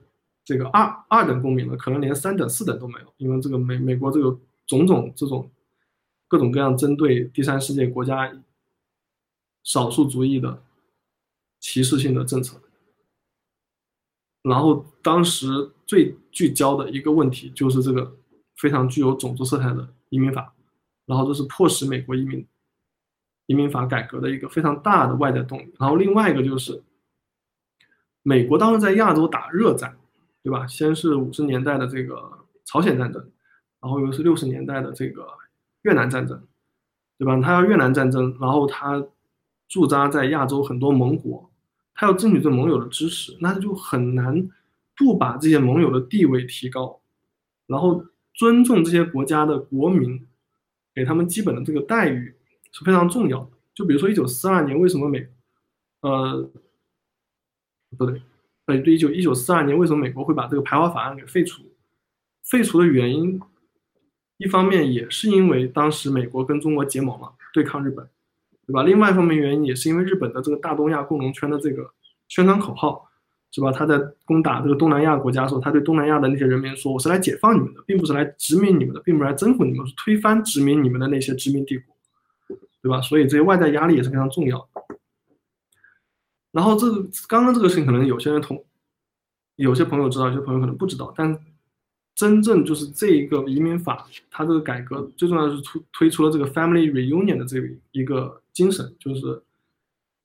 [0.44, 5.48] 这个二二等公民了，可能连三等、四等都没有，因为这个美美国这个种种这种
[6.28, 8.34] 各种各样针对第三世界国家
[9.64, 10.60] 少数族裔的
[11.62, 12.60] 歧视性的政策。
[14.42, 18.18] 然后当时最聚焦的一个问题就是这个
[18.58, 20.54] 非常具有种族色彩的移民法，
[21.06, 22.46] 然后这是迫使美国移民
[23.46, 25.74] 移民法改革的一个非常大的外在动力。
[25.80, 26.84] 然后另外一个就是
[28.22, 29.98] 美国当时在亚洲打热战。
[30.44, 30.66] 对吧？
[30.66, 33.32] 先是五十年代的这个朝鲜战争，
[33.80, 35.28] 然后又是六十年代的这个
[35.84, 36.48] 越南战争，
[37.20, 37.40] 对吧？
[37.40, 39.06] 他要越南战争，然后他
[39.68, 41.51] 驻扎在亚洲很多盟国，
[42.02, 44.50] 他要争取这盟友的支持，那他就很难
[44.98, 47.00] 不把这些盟友的地位提高，
[47.68, 50.28] 然后尊重这些国家的国民，
[50.96, 52.34] 给他们基本的这个待遇
[52.72, 53.52] 是非常重要的。
[53.76, 55.30] 就比如说一九四二年，为什么美，
[56.02, 56.50] 呃，
[57.96, 58.20] 不对，
[58.66, 61.62] 呃，对，一九一九四二年为什么美国会把这个排华法案给废除？
[62.42, 63.40] 废除的原因，
[64.38, 68.10] 一方面也是因为当时美国跟中国结盟了，对抗日本，
[68.72, 68.84] 对吧？
[68.84, 71.92] 另外一方面原因也是因为日本的这个大东亚共荣圈的这个
[72.30, 73.06] 宣传口号，
[73.52, 73.72] 是吧？
[73.72, 81.94] 他在攻打这个东南亚国家的时候，他对东南亚的那些人民说：“我是来解放你们的，并不是来殖民你们的，并不是来征服你们，是推翻殖民你们的那些殖民帝国。”
[82.82, 83.00] 对吧？
[83.02, 84.98] 所以这些外在压力也是非常重要的。
[86.52, 88.66] 然后这个刚刚这个事情，可能有些人同
[89.56, 91.14] 有些朋友知道，有些朋友可能不知道。
[91.16, 91.38] 但
[92.14, 99.42] 真正就是这一个移民法，它这个改革最重要的是推推出了这个 family reunion 的这个一个精神，就是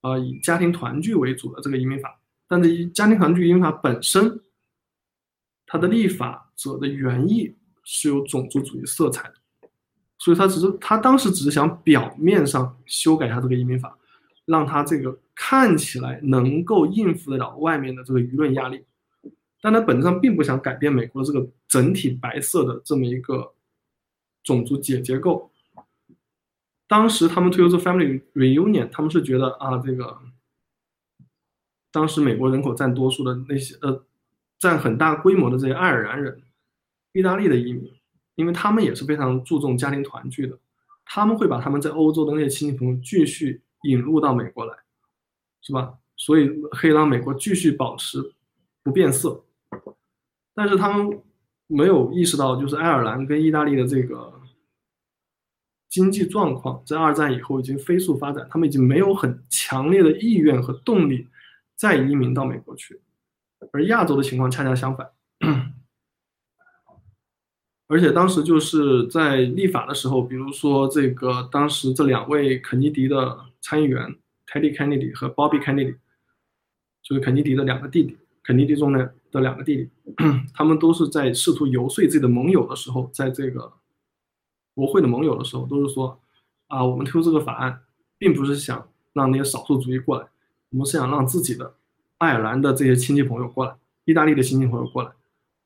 [0.03, 2.19] 呃以家庭团聚为主的这个移民法。
[2.49, 4.41] 但这家庭团聚移民法本身，
[5.67, 9.35] 它的立法者的原意是有种族主义色彩的。
[10.19, 13.97] 所以他只是他当时只是想表面上修改一下这个移民法，
[14.47, 18.83] 让他这个看起来能够应付得了外面的这个舆论压力，
[19.67, 23.53] 但他本质上并不想改变美国这个整体白色的这么一个
[24.45, 25.51] 种族结结构。
[26.87, 30.21] 当时他们推出这 Family Reunion，他们是觉得啊，这个
[31.91, 34.05] 当时美国人口占多数的那些呃，
[34.57, 36.45] 占很大规模的这些爱尔兰人、
[37.13, 37.93] 意大利的移民。
[38.37, 40.57] 因为他们也是非常注重家庭团聚的，
[41.05, 44.77] 他们会把他们在欧洲的那些亲戚朋友继续引入到美国来，
[45.61, 45.99] 是吧？
[46.17, 48.33] 所以可以让美国继续保持
[48.85, 49.43] 不变色。
[50.57, 51.21] 但是他们
[51.67, 54.41] 没有意识到，就是爱尔兰跟意大利的这个
[55.91, 61.29] 经济状况在二战以后已经飞速发展，他们已经没有很强烈的意愿和动力
[61.75, 63.01] 再移民到美国去，
[63.71, 65.11] 而亚洲的情况恰恰相反。
[67.89, 74.17] 而且当时就是在立法的时候，比如说这个当时这两位肯尼迪的参议员
[74.47, 75.97] Teddy Kennedy 和 Bobby Kennedy，
[77.03, 78.17] 就是肯尼迪的两个弟弟，
[78.47, 79.91] 肯尼迪中的的两个弟弟，
[80.55, 83.73] 他们都是在试图游说自己的盟友的时候，在这个
[84.73, 86.21] 国会的盟友的时候，都是说
[86.69, 87.81] 啊，我们推出这个法案，
[88.19, 90.29] 并不是想让那些少数族裔过来，
[90.71, 91.75] 我们是想让自己的
[92.19, 95.11] 爱尔兰的这些亲戚朋友过来，意大利的亲戚朋友过来。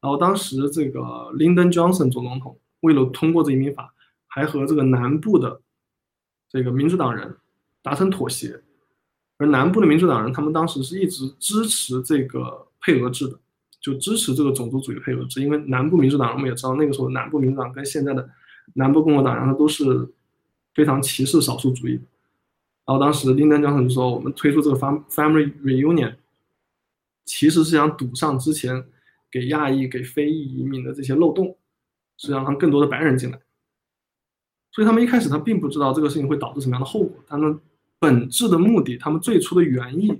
[0.01, 1.01] 然后当时这个
[1.35, 3.93] Lyndon Johnson 总统，为了通过这移民法，
[4.27, 5.61] 还和这个南部的
[6.49, 7.37] 这个民主党人
[7.83, 8.63] 达成妥协。
[9.41, 13.39] 而南部的民主党人，他们当时是一直支持这个配额制的，
[13.81, 15.43] 就支持这个种族主义配额制。
[15.43, 18.29] 因为南部民主党人，我们也知道，那个时候南部民主党跟现在的
[18.75, 20.09] 南部共和党人，他都是
[20.75, 21.93] 非常歧视少数主义。
[22.85, 26.17] 然后当时 Lyndon Johnson 就说：“我们推出这个 Family Reunion，
[27.25, 28.85] 其实是想堵上之前。”
[29.33, 31.57] 给亚裔、给非裔移民的这些漏洞，
[32.17, 33.39] 是让他们更多的白人进来。
[34.73, 37.23] 所以他们一开始他并不知道这个事情会导致什么样的后果。
[37.29, 37.57] 他们
[38.01, 40.19] 本质的目的，他们最初的原意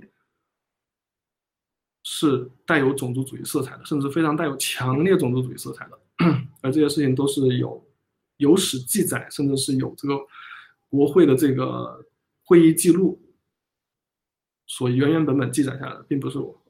[2.03, 5.99] 是带有种族主义色彩的，甚至非常带有强烈种族主义色彩的。
[6.61, 7.83] 而这些事情都是有
[8.37, 10.15] 有史记载，甚至是有这个
[10.87, 12.05] 国会的这个
[12.43, 13.19] 会议记录
[14.67, 16.61] 所原原本本记载下来的，并不是我。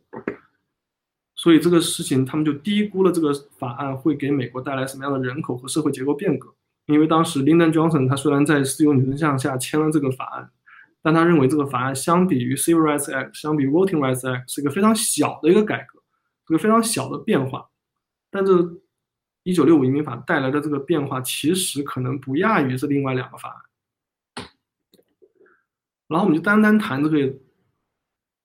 [1.35, 6.53] 所以这个事情，他们就低估了这个法案会给美国带来什么样的人口和社会结构变革。
[6.85, 10.51] 因为当时 Lyndon Johnson 他虽然在自由女神像下签了这个法案，
[11.01, 15.99] 但他认为这个法案相比于 Civil Rights Act，相比 Voting Rights Act 是一个非常小的一个改革，
[16.49, 17.69] 一个非常小的变化。
[18.29, 18.81] 但这
[19.43, 24.47] 一九六五移民法带来的这个变化，其实可能不亚于这另外两个法案。
[26.07, 27.33] 然后我们就单单谈这个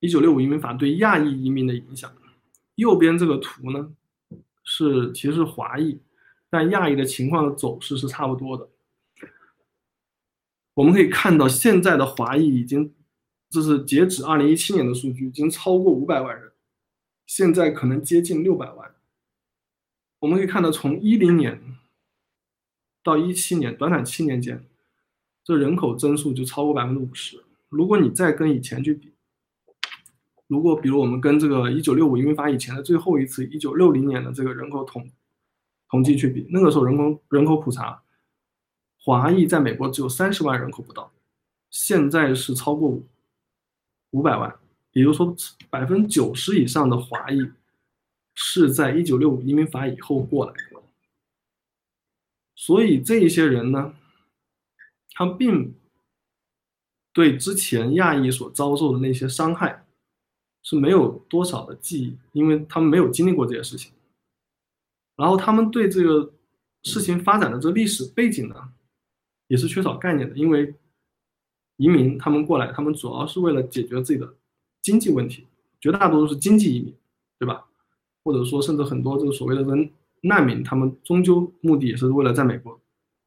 [0.01, 2.11] 一九六五移民法对亚裔移民的影响。
[2.77, 3.91] 右边这个图呢，
[4.65, 6.01] 是其实是华裔，
[6.49, 8.69] 但亚裔的情况的走势是差不多的。
[10.77, 12.95] 我们可以看到，现在的华裔已经，
[13.49, 16.53] 这是截止二零一七年的数据，已经超过五百万人，
[17.25, 18.95] 现在可能接近六百万。
[20.19, 21.79] 我们可以看到，从一零年
[23.03, 24.67] 到一七年，短短七年间，
[25.43, 27.43] 这人口增速就超过百分之五十。
[27.71, 29.15] 如果你再跟以前去比，
[30.47, 35.11] 如果比如我们跟这个一九六五移民法以前的最后一次一九六零年的这个人口统
[35.89, 38.03] 统计去比，那个时候人口人口普查，
[39.07, 41.13] 华裔在美国只有三十万人口不到，
[41.71, 43.07] 现在是超过五
[44.11, 44.53] 五百万，
[44.91, 45.33] 也就是说
[45.71, 47.49] 百分之九十以上的华裔
[48.35, 50.83] 是在一九六五移民法以后过来的，
[52.57, 53.95] 所以这一些人呢，
[55.13, 55.73] 他并
[57.13, 59.85] 对之前亚裔所遭受的那些伤害。
[60.69, 63.93] 是没有多少的记忆，因为他们没有经历过这些事情。
[65.15, 66.33] 然后他们对这个
[66.83, 68.73] 事情发展的这个历史背景呢，
[69.49, 70.75] 也是缺少概念的，因为
[71.77, 74.35] 移民他们过来，他们主要是为了解决自己的
[74.83, 75.47] 经济问题，
[75.81, 76.95] 绝大多数是经济移民，
[77.39, 77.67] 对吧？
[78.25, 79.91] 或者说，甚至很多这个所谓的人
[80.23, 82.81] 难民，他们终究目的也是为了在美国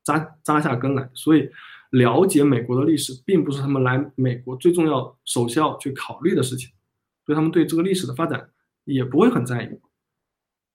[0.03, 1.09] 扎扎下根来。
[1.13, 1.49] 所以，
[1.91, 6.69] 了解美国的历史，并不是他们来美国最重要、首先要去考虑的事情。
[7.25, 8.49] 所以，他们对这个历史的发展
[8.83, 9.79] 也不会很在意。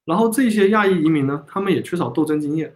[0.06, 2.74] 然后，这些亚裔移民呢，他们也缺少斗争经验。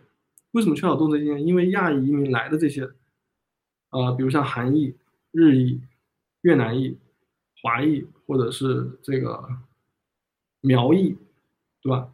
[0.59, 1.47] 为什么缺少斗争经验？
[1.47, 2.91] 因为亚裔移民来的这些，
[3.91, 4.95] 呃，比如像韩裔、
[5.31, 5.81] 日裔、
[6.41, 6.99] 越南裔、
[7.63, 9.49] 华裔，或者是这个
[10.61, 11.17] 苗裔。
[11.81, 12.13] 对吧？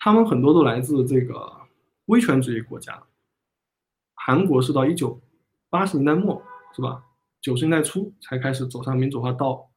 [0.00, 1.52] 他们很多都来自这个
[2.06, 3.00] 威权主义国家。
[4.12, 5.20] 韩国是到一九
[5.70, 6.42] 八十年代末，
[6.74, 7.04] 是吧？
[7.40, 9.70] 九十年代初才开始走上民主化道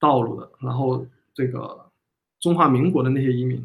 [0.00, 0.50] 道路的。
[0.58, 1.88] 然后这个
[2.40, 3.64] 中华民国的那些移民，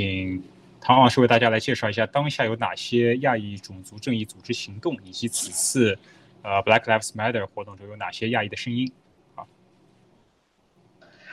[0.00, 0.42] 请
[0.80, 5.98] 唐老师为大家来介绍一下当下有哪些亚裔种族正义组织行动，以及此次
[6.40, 8.90] 呃 Black Lives Matter 活动中有哪些亚裔的声音。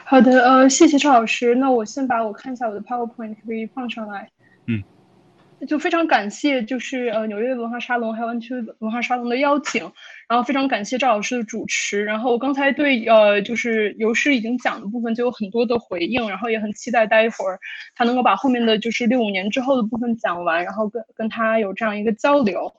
[0.03, 1.55] 好的，呃，谢谢赵老师。
[1.55, 4.29] 那我先把我看一下我的 PowerPoint 可以放上来。
[4.65, 4.83] 嗯，
[5.65, 9.89] 就非常感谢，就是呃纽约文化沙龙还有湾区文化沙龙的邀请，
[10.27, 12.03] 然后非常感谢赵老师的主持。
[12.03, 17.59] 然后我刚才对呃就是游师已经讲的部分就有很多的回应，然后也很期待待一会儿
[17.95, 22.73] 他能够把后面的就是六五年之后的部分讲完，然后跟跟他有这样一个交流。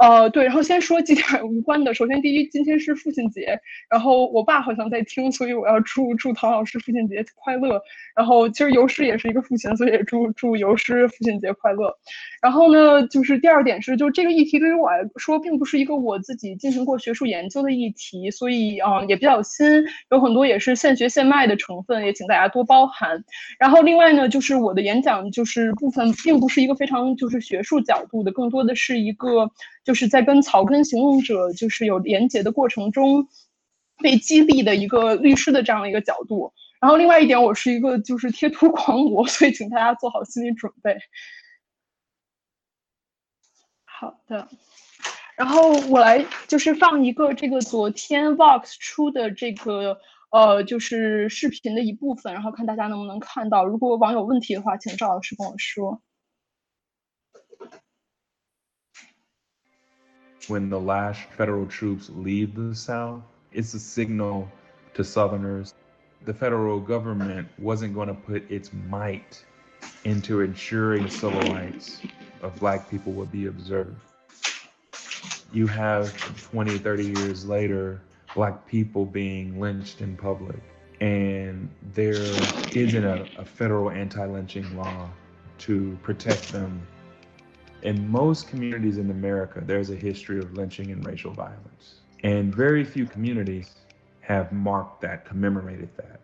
[0.00, 1.92] 呃，对，然后先说几点无关的。
[1.92, 3.58] 首先，第一，今天是父亲节，
[3.90, 7.82] 然后我爸好像在听，所以我要祝祝唐老师父亲节快乐。
[8.14, 11.92] 然后，其实游师也是一个父亲，所以也祝祝游师父亲节快乐。
[12.40, 19.66] 然后呢，就是第二点是，就这个议题对于我来说，并不是一个我自己进行过学术研究的议题，所以啊，也比较新，
[20.10, 23.22] 有很多也是现学现卖的成分，也请大家多包涵。
[23.58, 29.50] 然后，另外呢，就是我的演讲就是部分，并不是一个非常就是学术角度的，更多的是一个。
[29.84, 33.26] 就是在跟草根行动者就是有连结的过程中，
[34.02, 36.52] 被激励的一个律师的这样的一个角度。
[36.78, 40.98] 然后另外一点，我是一个就是贴图狂魔，所以请大家做好心理准备。
[43.86, 44.46] 好的，
[45.37, 49.99] 然后我来就是放一个这个昨天 Vox 出的这个
[50.31, 53.65] 呃就是视频的一部分，然后看大家能不能看到。
[53.65, 56.01] 如果网友问题的话，请赵老师跟我说。
[60.49, 63.21] when the last federal troops leave the South,
[63.53, 64.47] it's a signal
[64.93, 65.73] to Southerners
[66.25, 69.43] the federal government wasn't going to put its might
[70.05, 72.01] into ensuring civil rights
[72.41, 73.95] of black people would be observed.
[75.52, 76.16] You have
[76.50, 78.00] 20, 30 years later,
[78.34, 80.60] black people being lynched in public,
[81.00, 85.08] and there isn't a, a federal anti lynching law
[85.58, 86.86] to protect them
[87.82, 92.00] in most communities in America, there's a history of lynching and racial violence.
[92.24, 93.76] And very few communities
[94.20, 96.20] have marked that, commemorated that.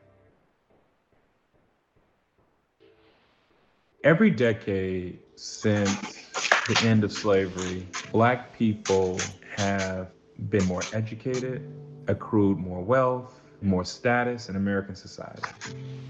[4.03, 6.24] Every decade since
[6.69, 9.21] the end of slavery, Black people
[9.57, 10.09] have
[10.49, 11.62] been more educated,
[12.09, 15.43] accrued more wealth, more status in American society.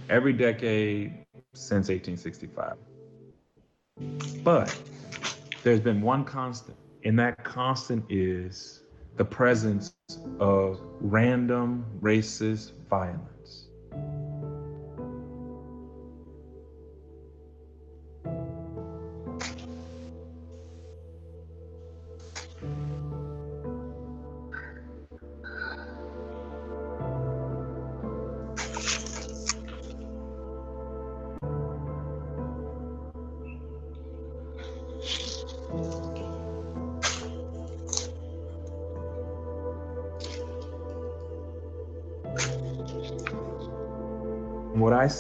[0.08, 1.24] Every decade
[1.54, 2.76] since 1865.
[4.44, 4.76] But
[5.62, 8.82] there's been one constant, and that constant is
[9.16, 9.94] the presence
[10.38, 13.33] of random racist violence.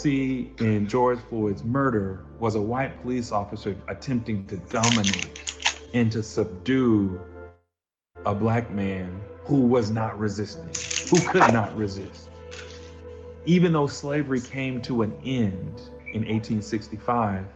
[0.04, 5.48] See in George Floyd's murder was a white police officer attempting to dominate
[5.94, 7.18] and to subdue
[8.26, 10.78] a black man who was not resisting,
[11.08, 12.28] who could not resist.
[13.46, 15.80] Even though slavery came to an end
[16.12, 17.46] in 1865,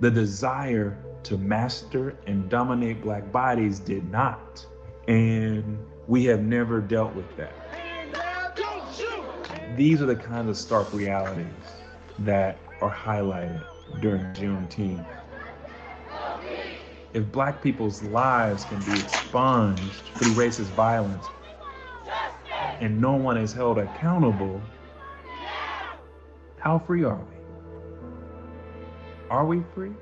[0.00, 4.66] the desire to master and dominate black bodies did not.
[5.08, 7.54] And we have never dealt with that
[9.76, 11.73] these are the kinds of stark realities
[12.20, 13.62] that are highlighted
[14.00, 15.04] during Juneteenth.
[17.12, 21.30] If black people's lives can be expunged through racist violence,
[22.80, 24.60] and no one is held accountable,
[26.58, 27.36] how free are we?
[29.30, 29.92] Are we free?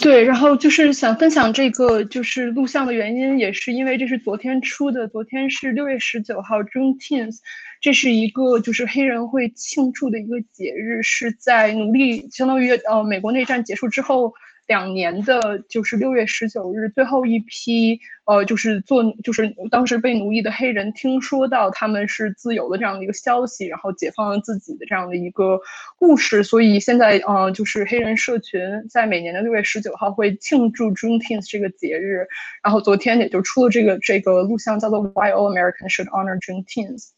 [0.00, 7.36] 对，然后就是想分享这个就是录像的原因，也是因为这是昨天出的，昨天是六月十九号，Juneteenth，
[7.80, 14.32] 这是一个就是黑人会庆祝的一个节日，是在奴隶相当于呃美国内战结束之后。
[14.66, 25.60] 两年的，就是六月十九日，最后一批，呃，就是做，就是当时被奴役的黑人，听说到他们是自由的这样的一个消息，然后解放了自己的这样的一个
[25.98, 28.60] 故事，所以现在，呃，就是黑人社群
[28.90, 32.26] 在每年的六月十九号会庆祝 Juneteenth 这个节日，
[32.62, 37.15] 然后昨天也就出了这个这个录像，叫做 Why All Americans Should Honor Juneteenth。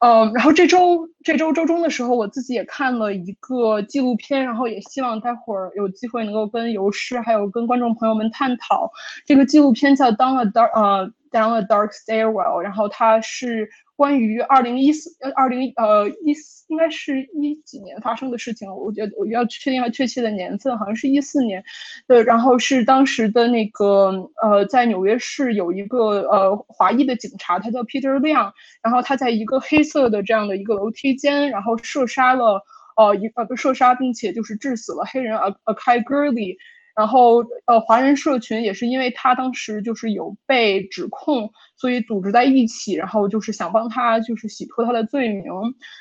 [0.00, 8.90] 嗯，然后这周这周周中的时候，我自己也看了一个纪录片，然后也希望待会儿有机会能够跟游师还有跟观众朋友们探讨。
[9.24, 13.70] 这个纪录片叫《Down a Dark》呃，《Down a Dark Stairwell》，然后它是。
[14.00, 21.62] 关于二零一四呃二零呃一四应该是一几年发生的事情，我觉得我要确定一下确切的年份，好像是一四年，
[22.08, 24.10] 对，然后是当时的那个
[24.42, 32.62] 呃在纽约市有一个呃华裔的警察，他叫 Peter 亮，然后他在一个黑色的这样的一个楼梯间，然后射杀了
[32.96, 36.56] 呃一呃不射杀，并且就是致死了黑人 A Akai Gurley。
[36.96, 45.44] 然后，呃，华人社群也是因为他当时就是有被指控，所以组织在一起，然后就是想帮他就是洗脱他的罪名，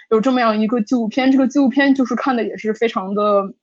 [0.09, 1.31] 有这么样一个纪录片。
[1.31, 3.53] 这个纪录片就是看的也是非常的，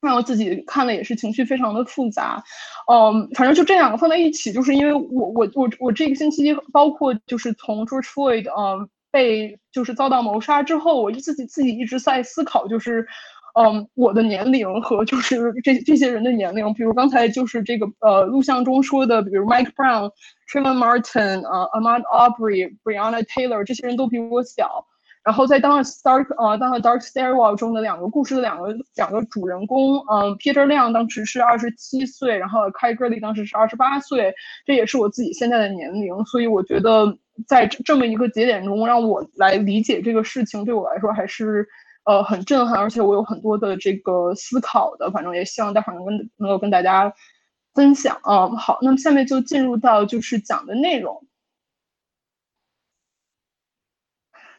[0.00, 2.44] 让我自己看的也是情绪非常的复杂。
[2.92, 13.08] 嗯，反正就这两个放在一起，就是因为我我我我这个星期包括就是从 George Floyd 呃被就是遭到谋杀之后，我自己自己一直在思考，就是。
[13.58, 20.10] 嗯，我的年龄和就是这这些人的年龄，比如刚才就是这个呃录像中说的，比如 Mike Brown、
[20.52, 24.84] Trayvon Martin、呃 Ahmaud Arbery、Breonna Taylor 这些人都比我小。
[25.24, 34.34] 然后在《当 Dark》呃《当了 Dark Stairwell》中的两个故事的两个两个主人公，嗯，Peter 亮当时是二十七岁，然后 Kai Gurley 当时是二十八岁，
[34.66, 36.24] 这也是我自己现在的年龄。
[36.26, 37.16] 所以我觉得
[37.48, 41.66] 在这么一个节点中，让我来理解这个事情，对我来说还是。
[42.06, 47.12] 呃，很震撼，而且我有很多的这个思考的，反正也希望待会儿能跟能够跟大家
[47.74, 48.56] 分享嗯。
[48.56, 51.26] 好，那么下面就进入到就是讲的内容。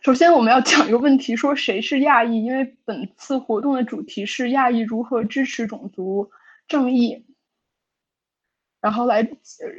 [0.01, 2.43] 首先我们要讲一个问题，说谁是亚裔？
[2.43, 6.29] 因为本次活动的主题是亚裔如何支持种族
[6.67, 7.26] 正义。
[8.79, 9.27] 然后来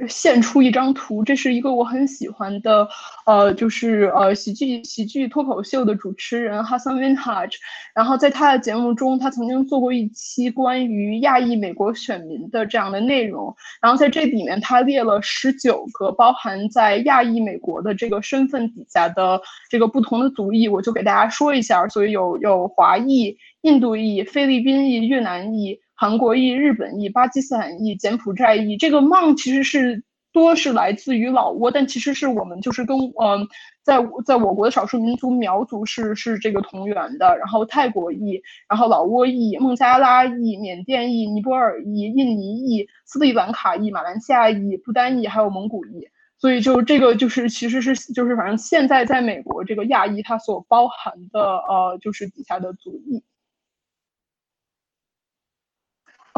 [0.08, 2.86] 献出一张图，这是一个我很喜欢的，
[3.26, 7.50] 呃，就是呃喜剧喜剧脱口秀的主持人 Hassan Minhaj。
[7.94, 13.54] 然后在他的节目中，他曾经做过一期关于亚裔美国选民的这样的内容。
[13.80, 19.40] 然后在这里面，他列了十九个包含在亚裔美国的这个身份底下的
[19.70, 21.86] 这个不同的族裔，我就给大家说一下。
[21.88, 25.78] 所以有有华裔、印度裔、菲律宾裔、越南裔。
[26.00, 33.48] 韩国裔、日本裔、巴基斯坦裔、柬埔寨裔，这个 Mon 其实是多是来自于老挝，但其实是我们就是跟嗯，
[33.82, 37.36] 在在我国的少数民族苗族是是这个同源的。
[37.36, 46.06] 然后泰国裔，然后老挝裔、孟加拉裔、缅甸裔、尼泊尔裔、印尼裔、斯里兰卡裔、马来西亚裔、不丹裔，还有蒙古裔。
[46.38, 53.24] 所以就这个就是其实是就是反正现在在美国这个亚裔它所包含的呃就是底下的族裔。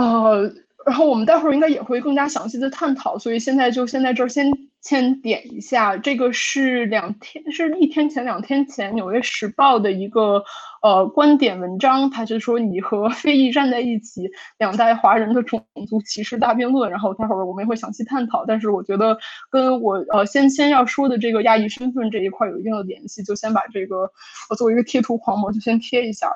[0.00, 0.50] 呃，
[0.86, 10.42] 然后我们待会儿应该也会更加详细的探讨，所以现在就先在这儿先先点一下，这个是两天是一天前两天前《纽约时报》的一个
[10.80, 19.18] 呃观点文章，它是说你和非裔站在一起，两代华人的种族歧视大辩论，然后待会儿我们也会详细探讨，但是我觉得
[19.50, 24.10] 跟我呃先先要说的这个亚裔身份这一块有一定的联系，就先把这个
[24.48, 26.32] 我作为一个贴图狂魔就先贴一下，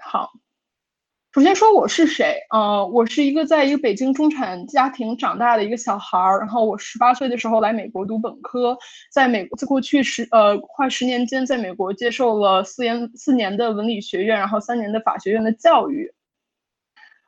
[0.00, 0.32] 好。
[1.36, 8.74] 首先说我是谁，呃，我是一个在一个北京中产家庭长大的一个小孩儿，然后我十八岁的时候来美国读本科，
[9.12, 16.10] 在美在过去十呃快十年间，在美国接受了四年四年的文理学院，然后三年的法学院的教育。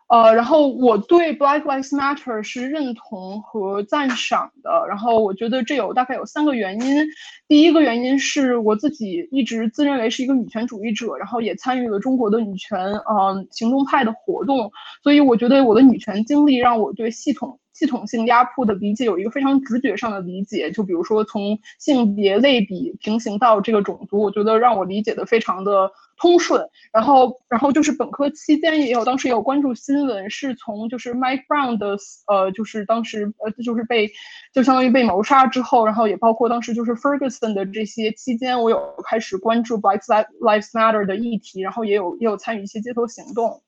[0.09, 4.87] 呃，然后我对 Black Lives Matter 是认同和赞赏的。
[4.89, 7.07] 然后我觉得这有大概有三个原因。
[7.47, 14.71] 第一个原因是我自己一直自认为是一个女权主义者，然后也参与了中国的女权嗯行动派的活动，
[15.03, 17.59] 所以我觉得我的女权经历让我对系统。
[17.79, 25.91] 系统性压迫的理解有一个非常直觉上的理解，就比如说从性别类比平行到这个种族，我觉得让我理解的非常的。
[26.21, 34.11] 通顺，然后，然后就是本科期间也有，当时也有关注新闻，是从就是 Mike Brown 的，呃，就是当时呃，就是被，
[34.53, 40.01] 就相当于被谋杀之后，然后也包括当时就是 Ferguson 的这些期间，我有开始关注 Black
[40.41, 43.63] Lives Matter 的议题，然后也有也有参与一些街头行动。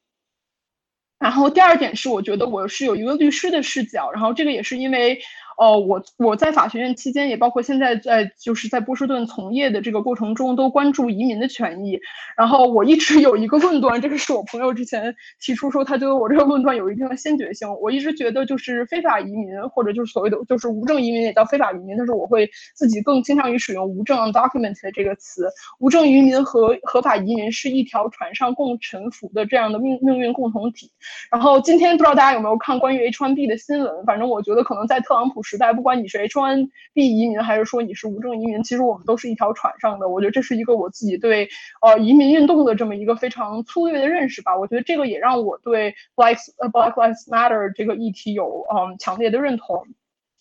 [1.20, 5.20] 然后第二点是，我觉得我是有一个律师的视角，然后这个也是因为。
[5.60, 12.00] 哦，我我在法学院期间，也包括现在在就是在波士顿从业的这个过程中，都关注移民的权益。
[12.34, 17.68] 然后我一直有一个论断，这个是我朋友之前提出说，他觉得我这个论断有一定的先决性。
[17.82, 25.46] 我一直觉得，就是非法移民或者就是所谓的就是无证移民也叫非法移民，但是我会自己更倾向于使用无证 （undocumented） 这个词。
[25.78, 30.90] 无证移民和合法移民是一条船上共沉浮的这样的命命运共同体。
[31.30, 34.06] 然后今天不知道大家有没有看关于 H1B 的新闻？
[34.06, 35.42] 反正我觉得可能在特朗普。
[35.50, 40.08] 时代，不管你是 H1B 移民，还是说你是无证移民，其实我们都是一条船上的。
[40.08, 41.48] 我觉得这是一个我自己对
[41.82, 44.56] 呃移民运动的这么一个非常粗略的认识吧。
[44.56, 46.38] 我觉得这个也让我对 Black
[46.72, 49.88] Black Lives Matter 这个议题有嗯强烈的认同。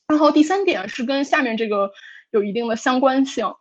[0.07, 1.89] 然后第三点是跟下面这个
[2.30, 3.55] 有一定的相关性，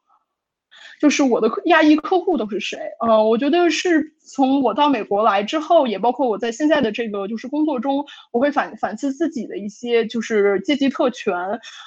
[1.00, 2.78] 就是我的亚裔客户都是谁？
[3.00, 4.14] 呃，我觉得是。
[4.28, 11.34] 从我到美国来之后，也包括我在现在的这个就是工作中，我会反反思自己的一些就是阶级特权。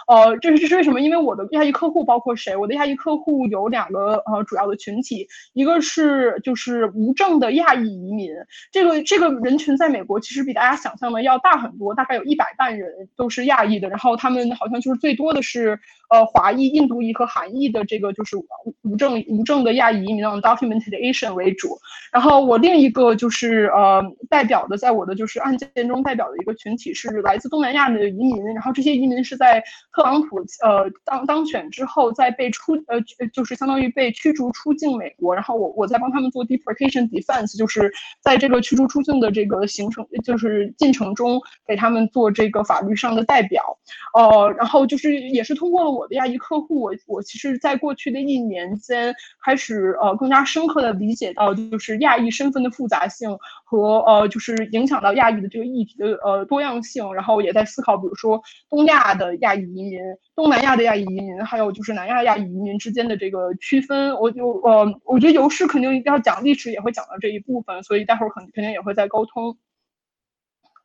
[0.08, 1.00] 呃，这是这是为什么？
[1.00, 2.56] 因为我的亚裔客户包括谁？
[2.56, 8.32] 我的亚裔客户有两个呃主要的群体，一个是就是无证的亚裔移民，
[8.72, 13.88] 这个这个人群在美国其实比大家想象的要大很多，大概有一百万人都是亚裔的。
[13.88, 15.80] 然后他们好像就是最多的是
[16.10, 18.36] 呃华裔、印度裔和韩裔的这个就是
[18.82, 21.78] 无证无证的亚裔移民，undocumented Asian 为主，
[22.12, 22.31] 然后。
[22.32, 29.62] 呃，我另一个就是呃，代表的，在我的就是案件中代表的一个群体是来自东南亚的移民，然后这些移民是在
[29.94, 33.02] 特朗普呃当当选之后，在被出呃
[33.34, 43.78] 就是相当于被驱逐出境美国，然后我我在帮他们做 deportation defense，就是在这个驱逐出境的这个行程就是进程中给他们做这个法律上的代表，
[44.14, 49.14] 呃，然后就是也是通过了我的亚裔客户，我我其实在过去的一年间
[49.44, 52.21] 开始呃更加深刻的理解到就是亚。
[52.22, 60.00] 裔身份的复杂性和呃，就是影响到亚裔的这个议题的呃多样性，然后也在思考，比如说东亚的亚裔移民、
[60.36, 64.14] 东南亚的亚裔移民，还有就是南亚亚裔移民之间的这个区分。
[64.16, 69.58] 我就呃，我觉得尤氏肯定要讲历史，也会讲到这一部分，所以待会儿肯肯定也会再沟通。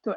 [0.02, 0.14] 对。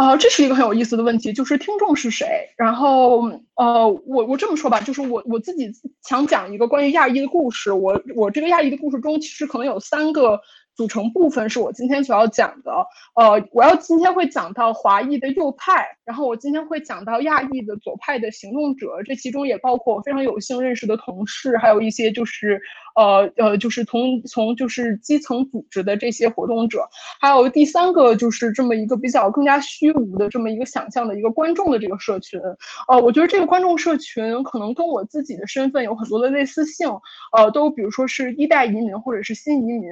[0.00, 2.26] 啊，这是一个很有意思的问题，就是听众是谁？
[2.56, 3.20] 然后，
[3.54, 5.70] 呃，我我这么说吧，就是我我自己
[6.02, 7.70] 想讲一个关于亚裔的故事。
[7.70, 10.40] 我我这个亚裔的故事中，其实可能有三个。
[10.76, 12.72] 组成部分是我今天所要讲的，
[13.14, 22.62] 呃，我要今天会讲到华裔的右派，然后我今天会讲到亚裔的左派的行动者，这其中也包括我非常有幸认识的同事，还有一些就是，
[22.96, 26.88] 呃呃，就是从从就是基层组织的这些活动者，
[27.20, 32.40] 还有第三个就是这么一个比较更加虚无的这么一个想象的一个观众的这个社群，
[32.88, 36.88] 呃，我觉得这个观众社群可能跟我自己的身份有很多的类似性，
[37.36, 39.90] 呃，都比如说是一代移民或者是新移民，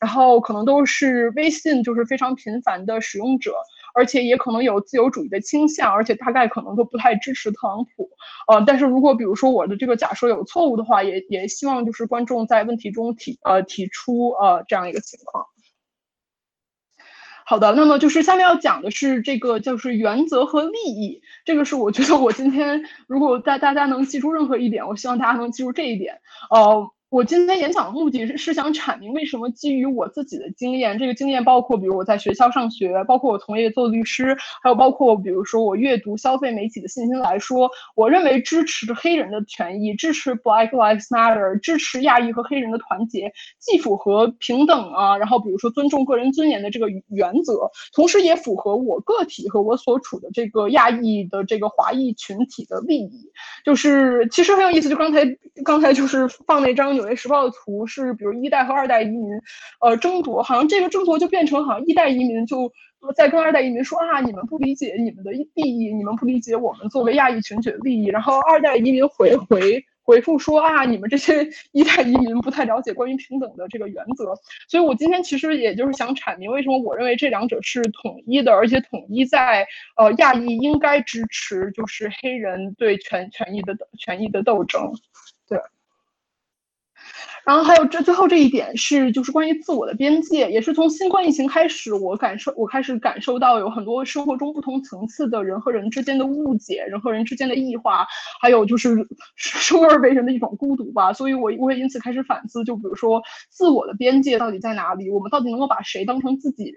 [0.00, 0.40] 然后。
[0.40, 3.54] 可能都是微信就是非常频繁的使用者，
[3.94, 8.10] 而且也可能有自由主义的倾向，而且大概可能都不太支持特朗普。
[8.48, 15.46] 呃，但是如果比如说我的这个假设有错误的话，也也希望就是观众在问题中提呃提出呃这样一个情况。
[17.44, 26.20] 好的，那么就是下面要讲的是这个就是原则和利益，这个是我觉得我今天如果大大家能记住任何一点，我希望大家能记住这一点。
[26.50, 26.90] 呃。
[27.10, 53.32] 我今天演讲的目的是是想阐明为什么基于我自己的经验，这个经验包括比如我在学校上学，包括我从业做律师，还有包括比如说我阅读消费媒体的信息来说，我认为支持黑人的权益，支持 Black Lives Matter，支持亚裔和黑人的团结，既符合平等啊，然后比如说尊重个人尊严的这个原则，同时也符合我个体和我所处的这个亚裔的这个华裔群体的利益。
[53.64, 55.24] 就是其实很有意思，就刚才
[55.64, 56.99] 刚才就是放那张。
[57.00, 59.30] 纽约时报的图是，比如一代和二代移民，
[59.80, 62.70] 呃，争夺，好像这个争夺就变成，好像一代移民就
[63.16, 68.06] 在跟二代移民说啊，你们不理解你们的利益，你们不理解我们作为亚裔群体的利益。
[68.06, 74.34] 然后二代移民回回回复说啊，你们这些 一代移民不太了解关于平等的这个原则。
[74.68, 84.92] 所以我今天其实也就是想阐明，为什么我认为这两者是统一的，而且统一在呃亚裔应该支持就是黑人对权权益的权益的斗争，
[87.44, 98.06] 然后还有这最后这一点是，就是关于自我的边界，也是从新冠疫情开始，我感受我开始感受到有很多生活中不同层次的人和人之间的误解，人和人之间的异化，
[98.40, 101.12] 还有就是生而为人的一种孤独吧。
[101.12, 105.10] 所以我我也因此开始反思，就比如说自我的边界到底在哪里？
[105.10, 106.74] 我们到底能够把谁当成自己人？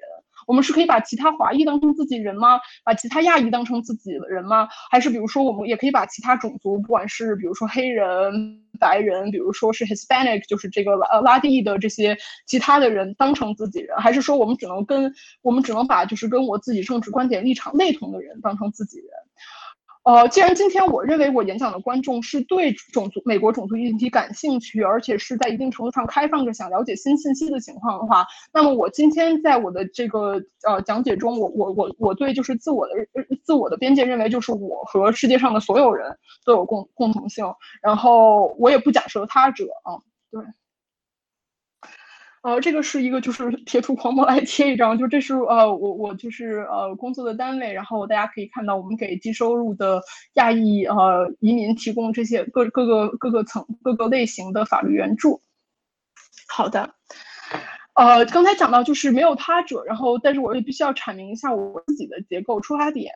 [0.48, 2.60] 我们是可以把其他华裔当成自己人吗？
[2.84, 4.68] 把其他亚裔当成自己的人吗？
[4.92, 13.98] 还是比如说，我们也可以把其他种族，不管是比如说黑人、白人，比如说是 Hispanic，就是这个呃拉丁裔的这些其他的人当成自己人？
[13.98, 19.08] 还是说我们只能跟我们只能把就是跟我自己政治观点立场类同的人当成自己人？
[20.04, 32.94] 呃，既然今天我认为我演讲的观众是对种族美国种族议题感兴趣，而且是在一定程度上开放着想了解新信息的情况的话，那么我今天在我的这个呃讲解中，我我我我对就是自我的
[33.46, 37.46] 自我的边界认为就是我和世界上的所有人都有共共同性，
[37.82, 40.42] 然后我也不假设他者啊，对。
[42.44, 50.02] 呃，这个是一个就是 贴图狂魔来贴一张，就这是呃我我就是呃工作的单位，然后大家可以看到我们给低收入的
[50.34, 55.42] 亚裔呃移民提供这些各各个各个层各个类型的法律援助。
[56.50, 56.94] 好的，
[57.94, 63.14] 呃，刚才讲到就是没有他者，然后但是我也必须要阐明一下我自己的结构出发点。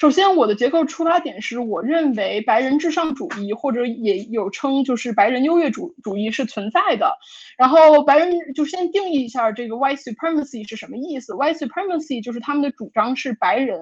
[0.00, 7.16] 首先，我的结构出发点是我认为白人至上主义，或者也有称就是白人优越主主义是存在的。
[7.56, 11.32] 然后，白人就先定义一下这个 white supremacy 是什么意思。
[11.34, 13.78] white supremacy 就是他们的主张是白人，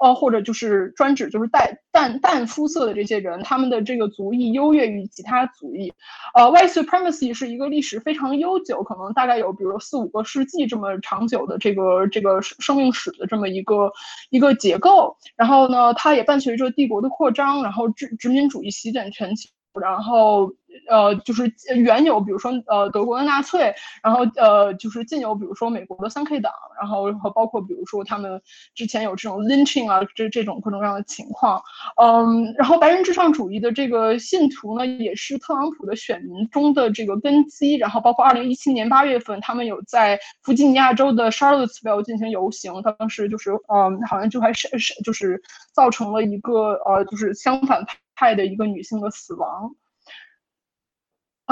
[0.00, 5.92] 呃，或者就是专指就是带淡淡肤色的这些人，他们的这个族裔优越于其他族裔。
[6.34, 13.92] 呃，white supremacy 是一个历史非常悠久，可能大概有比如四五个世纪这么长久的这个这个生命史的这么一个
[14.30, 15.16] 一个结构。
[15.36, 20.50] 然后然后呢，它也伴随着帝国的扩张，然后殖殖民主义席卷全球，然后。
[20.88, 28.40] 呃，就是原有，比如说呃德国的纳粹，然后呃就是近有，比如说美国的三 K 党，然后和包括比如说他们
[28.74, 31.62] 之前有这种 lynching 啊，这这种各种各样的情况，
[32.02, 45.40] 嗯，然后白人至上主义的这个信徒呢，也是特朗普的选民中的这个根基，然后包括二零一七年八月份，他们有在弗吉尼亚州的 Charlottesville 进行游行，当时就是嗯，好像就还是是就是
[45.72, 49.74] 造成了一个呃就是相反派的一个女性的死亡。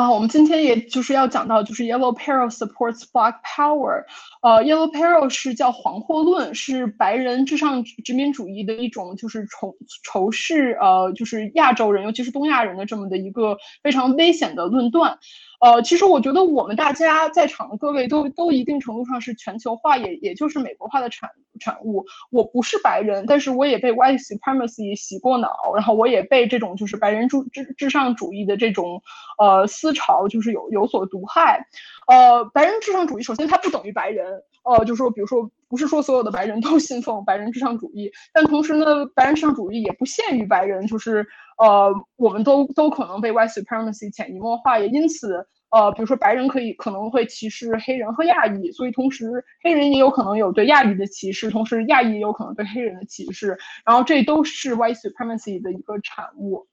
[0.00, 4.06] 啊，我们今天也就是要讲到，就是 Yellow Peril supports Black Power。
[4.40, 15.18] 呃，Yellow Peril 是叫黄祸论，是白人至上殖民主义的一种，就是仇仇视呃，就是亚洲人，尤其是东亚人的这么的一个非常危险的论断。
[15.60, 21.30] 呃，其实我觉得我们大家在场的各位都都一定程度上是全球化，也也就是美国化的产
[21.60, 22.06] 产物。
[22.30, 29.02] 我不是白人，但是我也被 white supremacy 洗过脑，然后我也被这种就是白人至至至上主义的这种
[29.38, 31.66] 呃思潮就是有有所毒害。
[32.06, 41.26] 呃，白人至上主义首先它不等于白人，呃，就说比如说不是说所有的白人都 信奉白人至上主义，但同时呢，白人至上主义也不限于白人，就是。
[41.60, 56.66] 呃，我们都都可能被 white supremacy 潜移默化，也因此，呃，比如说白人可以可能会歧视黑人和亚裔，所以同时黑人也有可能有对亚裔的歧视，同时亚裔也有可能对黑人的歧视，然后这都是 white supremacy 的一个产物。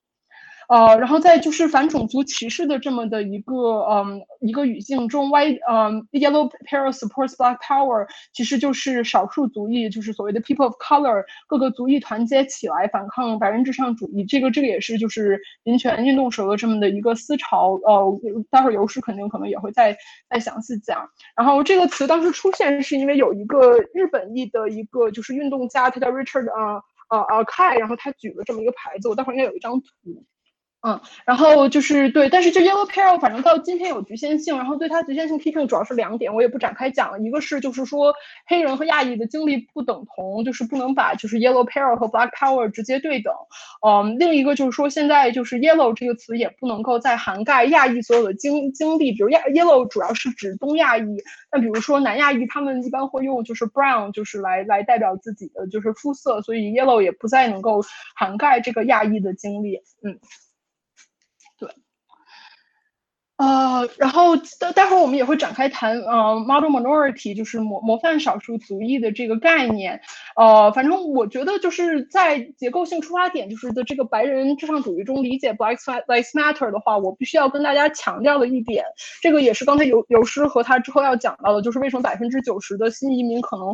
[0.68, 3.55] 呃，然后在就是反种族歧视的这么的一个
[3.86, 14.26] 嗯一个语境中，White 嗯 Yellow Peril supports Black Power，其实就是少数族裔，就是所谓的 People of Color，各个族裔团结起来反抗白人至上主义。
[14.26, 17.80] 这个这个也是就是民权运动时候的这么的一个思潮。
[17.86, 19.97] 呃，待会儿尤师肯定可能也会再
[20.30, 21.09] 再详细讲。
[21.36, 29.88] 然后这个词当时出现是因为有一个日本裔的一个就是运动家，他叫 Richard 啊啊啊 Kai，然后他举了这么一个牌子，我待会儿应该有一张图。
[30.84, 37.19] 嗯，然后就是对，但是就 Yellow Peril 反正到今天有局限性，然后对它局限性批评主要是两点，我也不展开讲了。
[37.19, 38.13] 一个是就是说
[38.45, 43.34] 黑人和亚裔的经历不等同，就是不能把就是 Yellow Peril 和 Black Power 直接对等。
[43.86, 51.17] 嗯，另一个就是说现在就是 Yellow 这个词也不能够再涵盖亚裔所有的经经历，比如亚 Yellow 主要是指东亚裔，
[51.51, 57.82] 那比如说南亚裔他们一般会用就是 Brown 就是来来代表自己的就是肤色，所以 Yellow 也不再能够
[58.15, 59.82] 涵盖这个亚裔的经历。
[60.03, 60.19] 嗯。
[63.38, 70.01] 呃，然后待待会儿我们也会展开谈，呃，model minority 就是模模范少数族裔的这个概念，
[70.35, 78.83] 呃，反正我觉得就是在结构性出发点就是的这个白人至上主义中理解 Black Lives Matter 的话，我必须要跟大家强调的一点，
[79.21, 83.67] 这个也是刚才尤尤师和他之后要讲到的，就是为什么百分之九十的新移民可能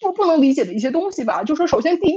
[0.00, 2.16] 不不能理解的一些东西吧，就说首先第一。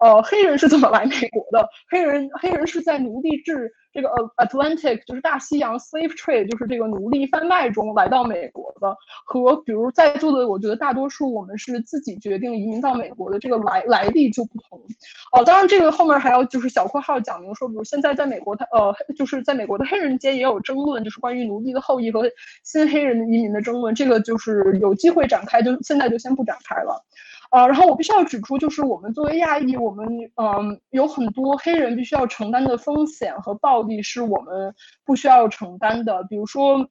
[0.00, 1.68] 呃，黑人是怎么来美国的？
[1.88, 3.72] 黑人黑人是在奴隶制。
[3.92, 8.96] 这个呃，Atlantic 就是大西洋 slave trade，就是这个奴隶贩卖中来到美国的，
[9.26, 14.80] 和比如在座的，我觉得大多数我们是自己决定移民到美国的这个来来历就不同。
[15.32, 22.22] 哦，当然这个后面还要就是小括号讲明说，比如现在在美国，他呃，就是在美国的黑人间也有争论，就是关于奴隶的后裔和
[22.62, 27.04] 新黑人移民的争论，这个就是有机会展开，就现在就先不展开了。
[27.50, 34.74] 呃，然后我必须要指出，就是我们作为亚裔，我们嗯有很多黑人必须要承担的风险和暴力是我们
[35.04, 36.22] 不需要承担的。
[36.30, 36.88] 比如说，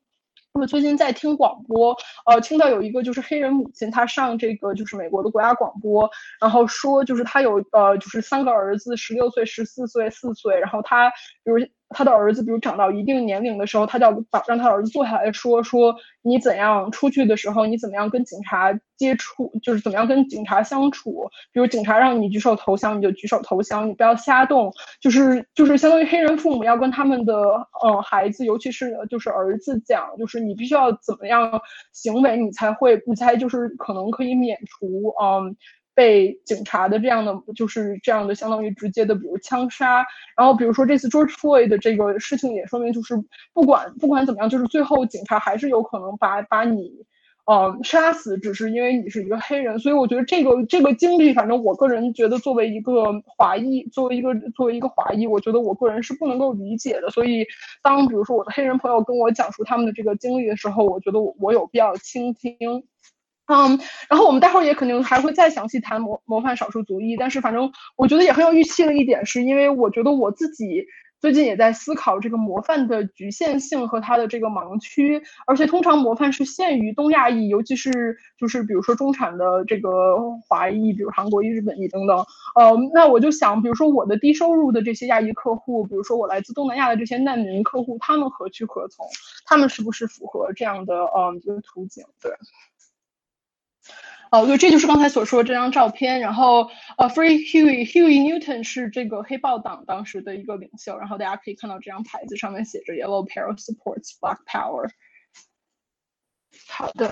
[0.54, 1.96] 我最近在听广播，
[2.26, 6.10] 呃，听到有一个就是黑人母亲，她上这个就是美国的国家广播，
[6.42, 11.10] 然后说就是她有呃就是三个儿子，十六岁、十四岁、四岁，然后她
[11.44, 11.58] 比如。
[11.90, 21.30] 他的儿子，比如长到一定年龄的时候，他就要把让他儿子坐下来说说你怎样出去的时候，你怎么样跟警察接触，就是怎么样跟警察相处。
[21.52, 24.72] 比如警察让你举手投降，你就举手投降，你不要瞎动。
[25.02, 27.34] 就是就是相当于黑人父母要跟他们的
[27.82, 31.62] 呃孩子，尤其是就是儿子讲，就是你必须要怎么样
[31.92, 35.56] 行为，你才会你才就是可能可以免除嗯。
[36.00, 40.06] 被警察的这样的就是这样的，相当于直接的，比如枪杀。
[40.38, 43.22] 然后比如说这次 George Floyd 的这个事情也说明，就是
[43.54, 47.06] 不管不管怎么样，就是最后警察还是有可能把把你，
[47.52, 49.78] 嗯，杀死，只是因为你是一个黑人。
[49.78, 57.10] 所以我觉得这个这个经历，反正我个人觉得，作为一个华裔，作为一个作为一个华裔，我觉得我个人是不能够理解的。
[57.10, 57.46] 所以
[57.84, 62.56] 当比如说我的黑人朋友跟我讲述他们的这个经历的时候，我觉得我我有必要倾听。
[63.52, 70.86] 嗯，然后我们待会儿也肯定还会再详细谈模模范少数族裔，但是反正我觉得也很有预期的一点，是因为我觉得我自己
[71.20, 82.20] 最近也在思考这个模范的局限性和它的这个盲区，而且通常模范是限于东亚裔，尤其是就是比如说中产的这个华裔，比如韩国裔、日本裔等等。
[82.54, 89.06] 呃，那我就想，比如说我的低收入的这些亚裔客户，比如说我来自东南亚的这些难民客户，他们何去何从？
[89.48, 92.06] 他们是不是符合这样的呃一个途径？
[92.22, 92.32] 对。
[94.32, 96.20] 哦，对，这就是刚才所说的这张照片。
[96.20, 101.00] 然后，呃，Free Huey Huey Newton 是这个黑豹党当时的一个领袖。
[101.00, 104.90] 然后大家可以看到这张牌子上面写着 Yellow Peril supports Black Power。
[106.68, 107.12] 好的，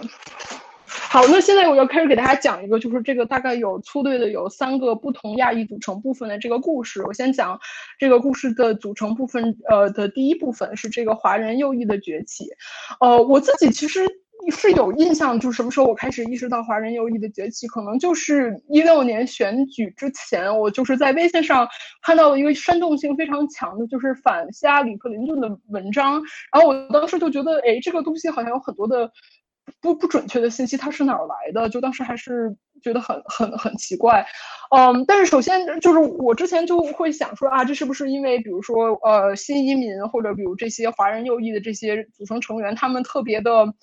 [0.86, 7.04] 好，那现在我要开始给大家讲一个，就是这个大概有粗略的有三个不同亚裔组成部分的这个故事。
[7.04, 7.60] 我先讲
[7.98, 12.50] 这个故事的组成部分，呃的第一部分是这个华人右翼的崛起。
[13.00, 14.06] 呃，我自己其实。
[14.50, 21.68] 是有印象，就是什么时候我开始意识到华人右翼的崛起，可能就是一六年选举之前，我就是在微信上
[22.02, 26.22] 看到了一个煽动性非常强的，就是反希拉里·克林顿的文章，
[26.54, 29.12] 然后我当时就觉得，哎，这个东西好像有很多的
[29.82, 31.68] 不不准确的信息，它是哪儿来的？
[31.68, 34.26] 就当时还是觉得很很很奇怪，
[34.74, 43.74] 嗯，但是首先就是我之前就会想说啊，这是不是因为比如说呃新移民或者比如这些华人右翼的这些组成成员，他们特别的。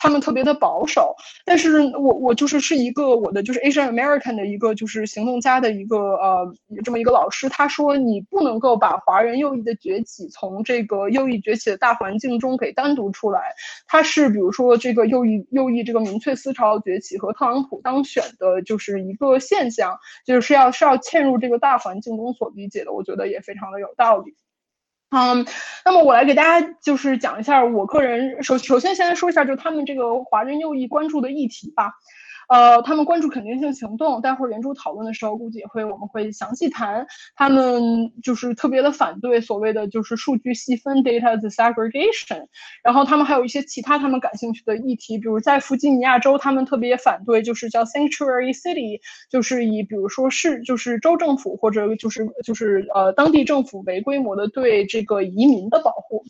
[0.00, 13.54] 他们特别的保守，但是我我就是是一个我的就是 Asian American 的一个就是行动家的一个呃这么一个老师，他说你不能够把华人右翼的崛起从这个右翼崛起的大环境中给单独出来，
[13.86, 24.34] 它是比如说这个右翼右翼这个民粹思潮崛起和特朗普当选的就是一个现象，就是要是要嵌入这个大环境中所理解的，我觉得也非常的有道理。
[25.10, 25.44] 嗯，
[25.84, 31.94] 那么我来给大家就是讲一下我个人首首先先来说一下，就他们这个华人右翼关注的议题吧。
[32.50, 37.06] 呃，他们关注肯定性行动，待会儿圆桌讨论的时候，估计也会我们会详细谈。
[37.36, 42.46] 他们就是特别的反对所谓的就是数据细分 data segregation，
[42.82, 48.98] 然后他们还有一些其他他们感兴趣的议题，比如在弗吉尼亚州，他们特别反对就是叫 sanctuary city，
[49.30, 56.24] 就是以比如说市就是州政府或者就是就是呃当地政府为规模的对这个移民的保护。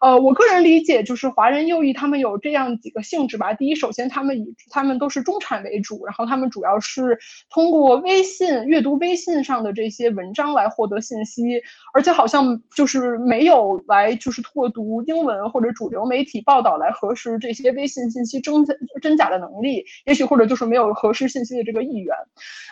[0.00, 3.52] 呃，我个人理解就是华人右翼他们有这样几个性质吧。
[3.52, 5.65] 第一，首先他们以他们都是中产。
[5.66, 7.18] 为主，然后他们主要是
[7.50, 11.60] 通过微信阅读微信上的这些文章来获得信息，
[11.92, 18.64] 而且好像就是没有来就是通过读英文或者主流媒体报道来核实这些微信信息真
[19.02, 22.14] 真假的能力，也许或者就是没有核实信息的这个意愿。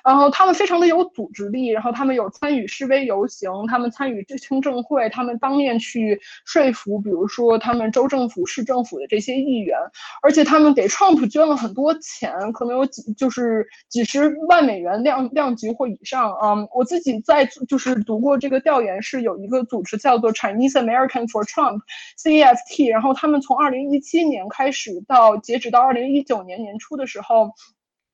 [0.05, 9.77] 然后他们非常的有组织力，然后他们有参与示威游行，他们参与听证会，他们当面去说服，比如说他们州政府、市政府的这些议员，
[10.23, 12.84] 而且他们给 Trump 捐了很多钱，可能有。
[13.17, 16.55] 就是几十万美元量量级或以上啊！
[16.75, 27.51] 我自己在就是读过这个调研，是有一个组织叫做 Chinese American for Trump（CAFT），然后他们从二零一七年开始到截止到二零一九年年初的时候。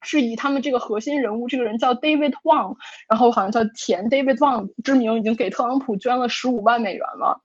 [0.03, 2.75] 是以他们这个核心人物，这个人叫 David Wang，
[3.07, 7.39] 然后好像叫田 David Wang 之名，已经给特朗普捐了十五万美元了。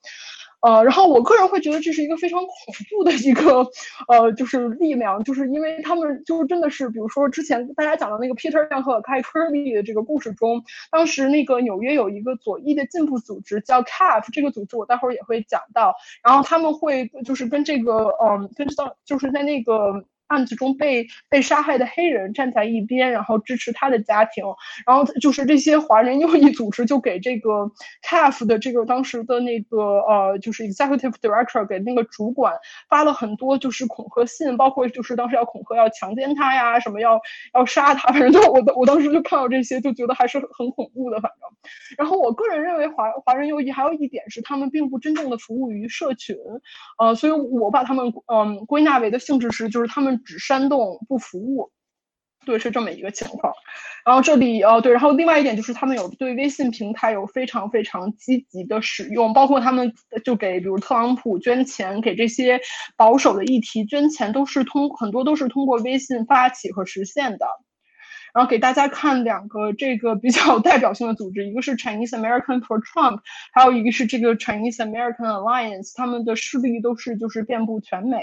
[0.65, 2.49] 呃，然后我个人会觉得这是一个非常恐
[2.89, 3.67] 怖的一个
[4.07, 15.93] 呃，就是力量，就是因为他们就真的是，比如说之前大家讲的那个 Peter 亮和 Kai Kirby 的这个故事中，当时那个纽约有一个左翼的进步组织叫 CAF，这个组织我待会儿也会讲到，
[16.23, 20.03] 然后他们会就是跟这个嗯，跟到就是在那个。
[20.27, 24.43] 案子中被被杀害的黑人站在一边，然后支持他的家庭，
[24.85, 27.71] 然后就是这些华人右翼组织就给这个
[28.03, 32.55] CAF 的这个当时的那个呃，就是 Executive Director 给那个主管
[32.89, 37.21] 发了很多就是恐吓信，包括就是当时要恐吓要强奸他呀，什么要
[37.53, 41.95] 要杀他，反正就我我当时就看到这些就觉得还是很恐怖的，反正。
[41.97, 46.35] 然后我个人认为华华人右翼还有一点是他们并不真正的服务于社群，
[46.97, 50.14] 呃，所以我把他们嗯归纳为的性质是就是他们。
[50.23, 51.71] 只煽动不服务，
[52.45, 53.53] 对，是这么一个情况。
[54.05, 59.91] 然后这里，哦，对，然后另外一点就是他们有对微信平台有非常非常积极的使用，包括他们
[60.23, 62.61] 就给比如特朗普捐钱，给这些
[62.95, 67.47] 保守的议题捐钱，都是通很多都是通过微信发起和实现的。
[68.35, 73.21] 然后给大家看两个这个比较 代表性的组织，一个是 Chinese American for Trump，
[73.53, 78.19] 还有一个是这个 Chinese American Alliance，他们的势力都是就是遍布全美。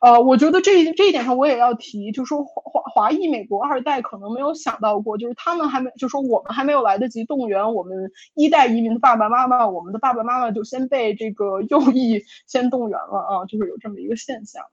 [0.00, 14.64] 呃，我觉得这这一点上我也要提，就说华华华裔美国二代可能没有想到过，就是他们还没就说我们还没有来得及动员我们一代移民的爸爸妈妈，我们的爸爸妈妈就先被这个右翼先动员了啊，就是有这么一个现象。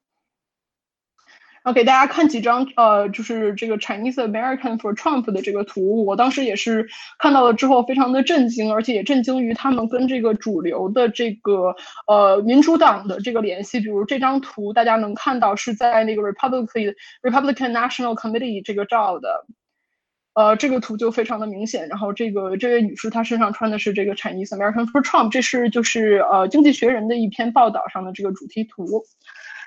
[1.63, 6.87] 然后给大家看几张，呃，就是这个 Chinese American for Trump 的这个图，我当时也是
[7.19, 11.75] 看到了之后非常的震惊，而且也震惊于他们跟这个主流的这个
[12.07, 13.79] 呃民主党的这个联系。
[13.79, 19.45] 比如这张图，大家能看到是在那个 Republican Republican National Committee 这个照的，
[20.33, 21.87] 呃，这个图就非常的明显。
[21.89, 29.05] 然后这个这位女士她身上穿的是这个 Chinese American for Trump，这是就是呃经济学人的一篇报道上的这个主题图。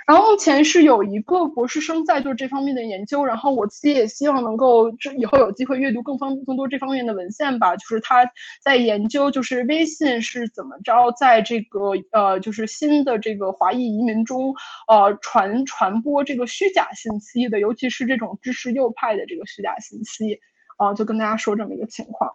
[0.06, 7.74] 然后目前是有一个博士生在做这方面的研究，然后我自己也希望能够这以后有机会阅读更方更多这方面的文献吧。
[7.76, 8.30] 就是他
[8.62, 14.54] 在研究，就是微信是怎么着在这个呃就是新的这个华裔移民中
[14.88, 20.38] 呃传传播这个虚假信息的，尤其是这种支持右派的这个虚假信息
[20.76, 22.30] 啊，就跟大家说这么一个情况。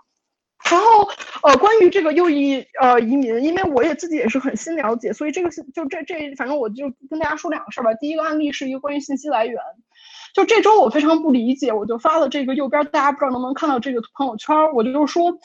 [0.63, 1.07] 然后，
[1.43, 7.93] 呃，关于这个右翼呃移民，因为我也自己也是很新了解，所以这个就这这，反正我就跟大家说两个事儿吧。
[7.93, 9.61] 第一个案例是一个关于信息来源，
[10.33, 15.39] 就这周我非常不理解，我就发了这个右边，大家不知道能不能看到这个朋友圈，我就是说。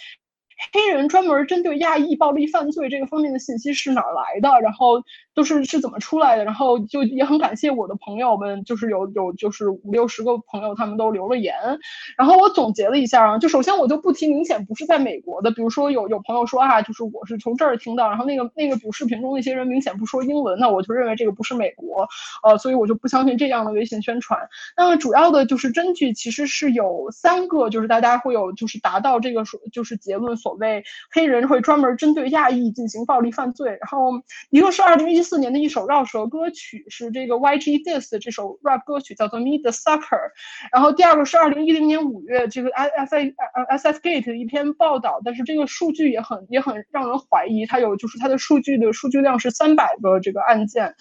[0.73, 4.61] 黑人专门针对亚裔暴力犯罪这个方面的信息是哪儿来的？
[4.61, 5.03] 然后
[5.35, 6.45] 都是是怎么出来的？
[6.45, 11.55] 然后就也很感谢我的朋友们，就是有有就是五六十个朋友，他们都留了言。
[12.16, 22.07] 然后我总结了一下啊，就首先我就不提明显不是在美国的，比如说有有朋友说啊，就是我是从这儿听到，然后那个那个比如视频中那些人明显不说英文，那我就认为这个不是美国，
[22.43, 24.39] 呃，所以我就不相信这样的微信宣传。
[24.76, 30.35] 那么主要的就是根据其实是有三个，就是大家会有就是达到这个说就是结论。
[30.37, 34.11] 所谓黑人会专门针对亚裔进行暴力犯罪，然后
[34.51, 40.31] 一个是二零一四年的一首绕舌歌曲，是这个 YG This 这首 rap 歌曲叫做 Meet the Sucker，
[40.70, 43.35] 然后第二个是二零一零年五月这个 S S
[43.68, 50.95] S S Gate 的一篇报道，但是这个数据也很也很让人怀疑，它有就是它的数据的数据量是三百个这个案件，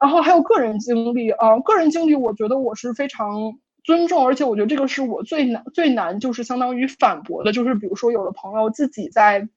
[0.00, 3.58] 然后还有个人经历啊，个人经历我觉得我是非常。
[3.84, 9.48] 尊重，而且我觉得这个是我最难最难，就是相当于反驳的，就是比如说有的朋友自己在，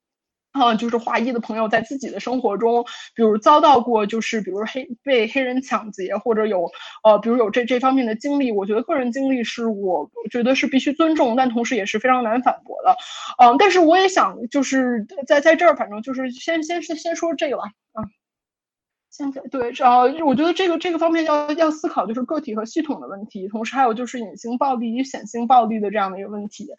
[0.52, 2.84] 啊，就是华裔的朋友在自己的生活中，
[3.16, 6.70] 比如遭到过，就是比如黑被黑人抢劫，或者有
[7.04, 12.96] 呃，比如有这这方面的经历，我觉得个人经历是我觉得是必须尊重，但同时也是非常难反驳的，
[13.44, 17.64] 嗯，但是我也想就是在在这儿，反正就是先先先说这个吧，
[18.00, 18.21] 嗯。
[19.12, 26.70] 现在对，呃，我觉得这个这个方面要要思考，就是个体和系统的问题，同时还有就是隐形暴力与显性暴力的这样的一个问题。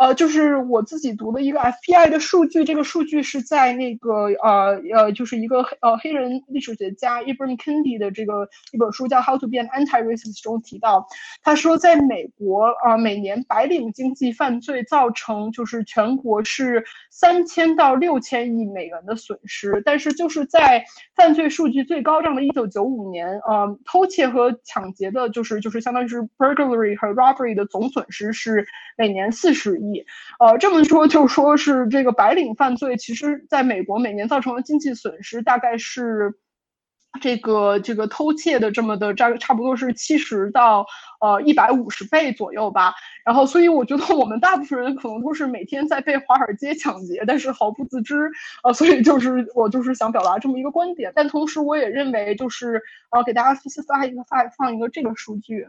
[0.00, 11.06] 呃，就是我自己读的一个 FBI 的数据，这个数据是在那个呃呃，就是一个呃黑人历史学家 Ibram Kendi 的这个一本书叫《How to Be an Anti-Racist》中提到，
[11.44, 20.84] 他说在美国啊，每年白领经济犯罪造成就是全国是三千到六千亿美元的损失，但是就是在
[21.14, 21.75] 犯罪数据。
[21.84, 28.66] 最高涨的一九九五年，呃，偷窃和抢劫的，就是就是相当于是 burglary 和 robbery 的总损失是
[28.96, 30.04] 每年四十亿，
[30.38, 36.34] 呃，这么说就说是这个白领犯罪，其实在美国每年造成的经济损失大概是。
[37.20, 40.86] 这个这个偷窃的这么的差差不多是七十到
[41.20, 42.94] 呃一百五十倍左右吧。
[43.24, 48.30] 然后，所以我觉得我们大部分人可能都是每天在被华尔街抢劫，但是毫不自知。
[48.62, 51.12] 呃，所以就是我就是想表达这么一个观点。
[51.14, 55.66] 但同时，我也认为就是呃给大家发一个发放一个这个数据。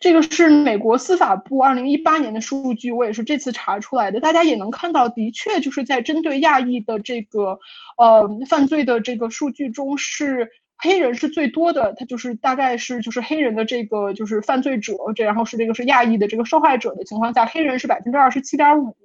[0.00, 4.18] 这个是美国司法部二零一八年的数据，我也是这次查出来的。
[4.18, 7.60] 大家也能看到，的确就是在针对亚裔的这个
[7.96, 10.50] 呃犯罪的这个数据中是。
[10.82, 18.96] 黑人是最多的，他就是大概是就是黑人的这个就是犯罪者，这然后是这个是亚裔的这个受害者的情况下，黑人是百分之二十七点五，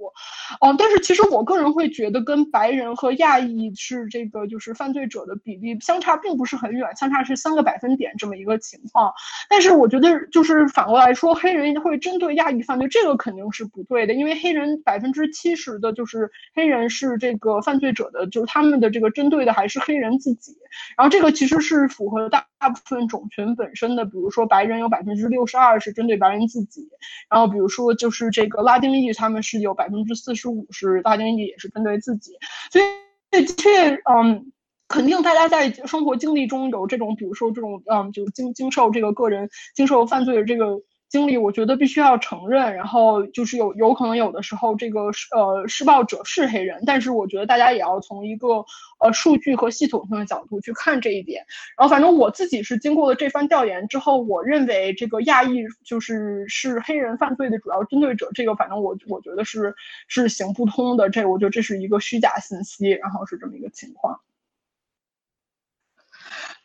[0.61, 9.11] 哦，但是其实我个人会觉得跟白人和亚裔是这个就是犯罪者的比例相差并不是很远，相差是三个百分点这么一个情况。
[9.49, 20.55] 但是我觉得就是反过来说，黑人会针对亚裔犯罪，这个肯定是不对的，因为黑人百分之七十的就是黑人是这个犯罪者的，就是他们的这个针对的还是黑人自己，
[20.95, 21.64] 然后这个其实。
[21.65, 26.87] 是符合大大部分种群本身的，比如说白人有百分之六十二是针对白人自己，
[27.29, 32.33] 然后比如说就是这个拉丁裔，他们是有百分之四十五是拉丁裔也是针对自己，
[32.71, 32.85] 所以
[33.31, 34.51] 的确，嗯，
[34.87, 40.81] 肯定大家在生活经历中有这种，比如说这种，嗯，就经经受这个个人经受犯罪的这个。
[41.15, 45.03] 经历我觉得必须要承认，然后就是有有可能有的时候这个
[45.33, 48.65] 呃施暴者是黑人，但是我觉得大家也要从一个
[48.99, 51.45] 呃数据和系统性的角度去看这一点。
[51.77, 59.73] 然后反正我自己是经过了这番调研之后，我认为这个亚裔就是是黑人犯罪的主要针对者，这个反正我我觉得是
[60.09, 64.19] 是行不通的，这我觉得这是一个虚假信息，然后是这么一个情况。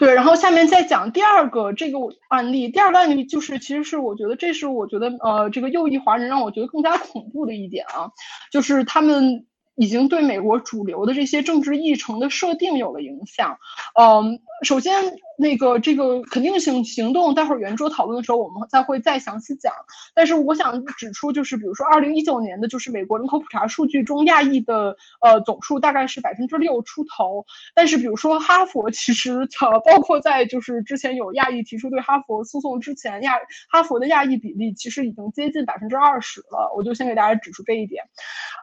[0.01, 1.99] 对，然后下面再讲第二个这个
[2.29, 2.69] 案例。
[2.71, 8.11] 第二个案例就是，其实是我觉得这是我觉得呃，这个右翼华人让我觉得更加恐怖的一点啊，
[8.51, 9.47] 就是他们。
[9.81, 13.59] 已经对美国主流的这些政治议程的设定有了影响。
[13.99, 14.93] 嗯，首先
[15.39, 19.73] 那个这个肯定性行动，待会儿圆桌讨论的时候我们再会再详细讲。
[20.15, 27.47] 但是我想指出，就是比如说二零一九年的就是美国人口普查数据中，亚裔的呃总数大概是百分之六出头。
[27.75, 33.33] 但是比如说哈佛，其实呃包括在就是之前有亚裔提出对哈佛诉讼之前，亚
[33.71, 36.71] 哈佛的亚裔比例其实已经接近百分之二十了。
[36.77, 38.05] 我就先给大家指出这一点。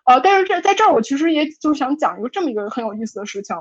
[0.05, 1.01] 呃，但是这在这儿我。
[1.07, 3.55] 其实也就是想讲一个这么一个很有意思的事情。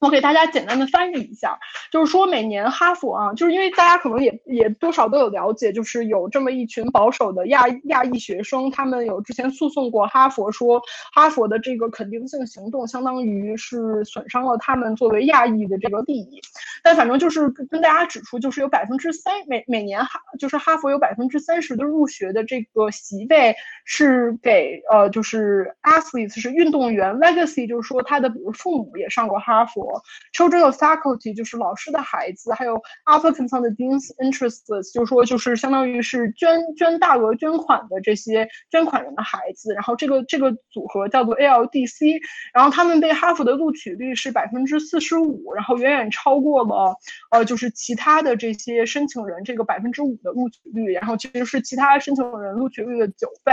[0.00, 1.58] 我给大家简单的翻译一下，
[1.90, 10.80] 就是说每年哈佛啊，就是因为大家可能也也多少都有了解，就是有这么一群保守的亚亚裔学生，他们有之前诉讼过哈佛，说
[11.12, 16.40] 哈佛的这个肯定性行动相当于是损伤了他们作为亚裔的这个利益。
[16.84, 29.87] 但反正就是跟大家指出，就是有百分之三每每年哈就是哈佛有百分之三十的入学的这个席位是给呃就是 athletes 是运动员 legacy，就是说他的比如父母也上过哈佛。
[30.32, 39.72] Children of faculty 就是老师的孩子，还有 applicants on the dean's interests，就是说就是相当于是捐捐大额捐款的这些捐款人的孩子。
[39.74, 42.20] 然后这个这个组合叫做 ALDC，
[42.52, 46.96] 然后他们被哈佛的录取率是百分之四十五，然后远远超过了
[47.30, 53.52] 呃就是其他的这些申请人这个百分之五的录取率，然后其实是其他申请人录取率的九倍。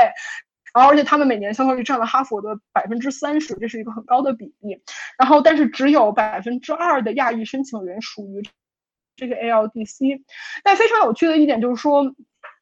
[0.75, 4.83] 然后，而且他们每年相当于占了哈佛的百分之三十，这是一个很高的比例。
[5.17, 8.43] 然后，但是只有百分之二的亚裔申请人属于
[9.15, 10.21] 这个 ALDC。
[10.63, 12.13] 但非常有趣的一点就是说。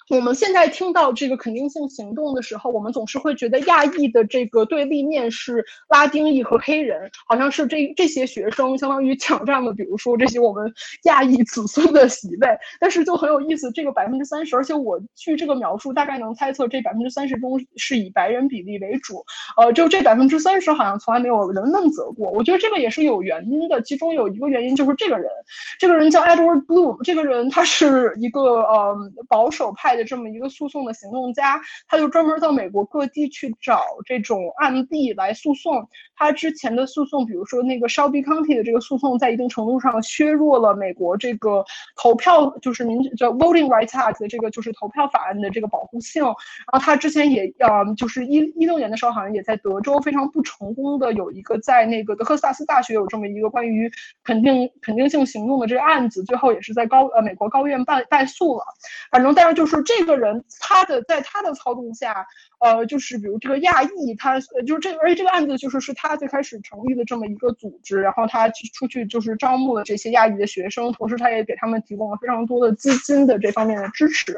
[0.09, 10.71] 我们现在听到这个肯定性行动的时候，我们总是会觉得亚裔的这个对立面是拉丁裔和黑人，好像是这这些学生相当于抢占了，比如说这些我们
[11.03, 12.49] 亚裔子孙的席位。
[12.81, 19.23] 但是就很有意思，这个百分之三十，而且我据这个描述，大概能猜测这百分之三十中是以白人比例为主。
[19.55, 22.29] 呃，就这百分之三十好像从来没有人问责过。
[22.29, 25.31] 我觉得这个也是有原因的，其中有一个原因就是这个人，
[25.79, 28.97] 这个人叫 Edward Bloom，这个人他是一个呃
[29.29, 29.93] 保守派。
[29.93, 35.87] 的这么一个诉讼的行动家，他就专门到美国各地去找这种案例来诉讼。
[36.15, 41.63] 他之前的诉讼，比如说那个 Shelby County 的这个诉讼，在一定程度上削弱了美国这个
[41.95, 46.23] 投票，就是民叫 Voting Rights Act 的这个就是投票法案的这个保护性。
[46.23, 46.33] 然
[46.71, 53.91] 后他之前也呃，就是一一六年的时候，好像也在德州非常不成功的有一个在那个德克萨斯大学有这么一个关于
[54.23, 58.63] 肯定肯定性行动的这个案子，最后也是在高呃美国高院败败诉了。
[59.11, 59.82] 反正但是就是。
[59.83, 62.25] 这个人他的在他的操纵下，
[62.59, 74.35] 呃，就是比如这个亚裔，他就是这，而且这个案子就是是他最开始成立的这么一个组织，然后他出去就是招募了这些亚裔的学生，同时他也给他们提供了非常多的资金的这方面的支持。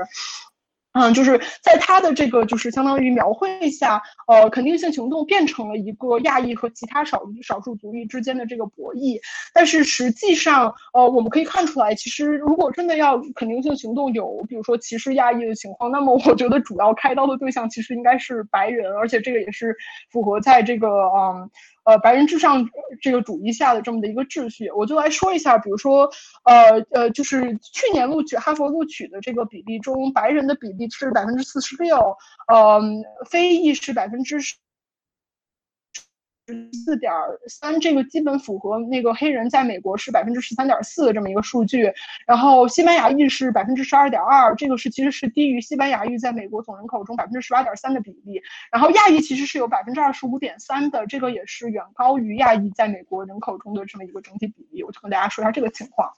[0.97, 9.19] 嗯，就是在他的这个就是相当于描绘下，呃，肯定性行动变成了一个亚裔和其他少少数族裔之间的这个博弈。
[9.53, 19.75] 但是实际上，呃，我们可以看出来，其实如果真的要肯定性行动有，比如说歧视亚裔的情况，那么我觉得主要开刀的对象其实应该是白人，而且这个也是
[20.09, 21.49] 符合在这个嗯。
[21.85, 22.69] 呃白人至上
[23.01, 26.09] 这个主义下的这么的一个秩序，我就来说一下，比如说，
[26.43, 31.97] 呃呃，就是去年录取哈佛录取的这个比例中，白人的比例是百分之四十六，
[32.47, 32.81] 呃，
[33.29, 34.55] 非裔是百分之十。
[36.47, 37.11] 十四点
[37.47, 41.91] 三，这个基本符合那个黑人在美国是百分之十三点四的这么一个数据。
[42.27, 48.39] 然后西班牙裔是百分之十二点二，这个是其实是低于西班牙裔在美国总人口中百分之十八点三的比例。
[48.71, 54.83] 然后亚裔其实是有百分之二十五点三的，这个也是远高于亚裔在美国人口中的这么一个整体比例。
[54.83, 56.11] 我就跟大家说一下这个情况。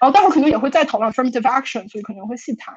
[0.00, 2.74] 然后待会儿肯定也会再讨论 affirmative action，所以肯定会细谈。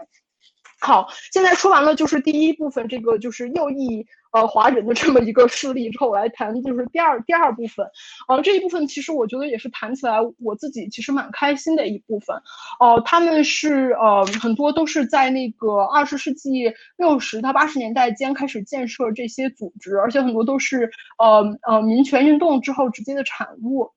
[0.82, 7.86] 好，现在说完了就是第一部分，这个就是右翼呃华人的这么一个事例之后，我来谈就是第二第二部分，
[8.28, 12.36] 呃这一部分其实我觉得也是谈起来我自己其实蛮开心的一部分，
[12.80, 23.92] 哦他们是呃很多都是在那个二十世纪六十到八十年代间开始建设这些组织，而且很多都是呃呃民权运动之后直接的产物。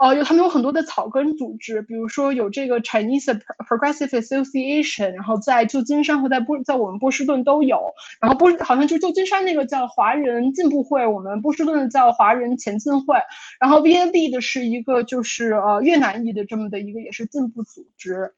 [0.00, 13.16] 哦，有他们有很多的草根组织，比如说有这个 Chinese Progressive Association，然后在旧金山和在波在我们波士顿都有，然后波好像就旧金山那个叫华人进步会，我们波士顿的叫华人前进会，
[13.60, 18.32] 然后 VND 的是一个就是呃越南裔的这么的一个也是进步组织。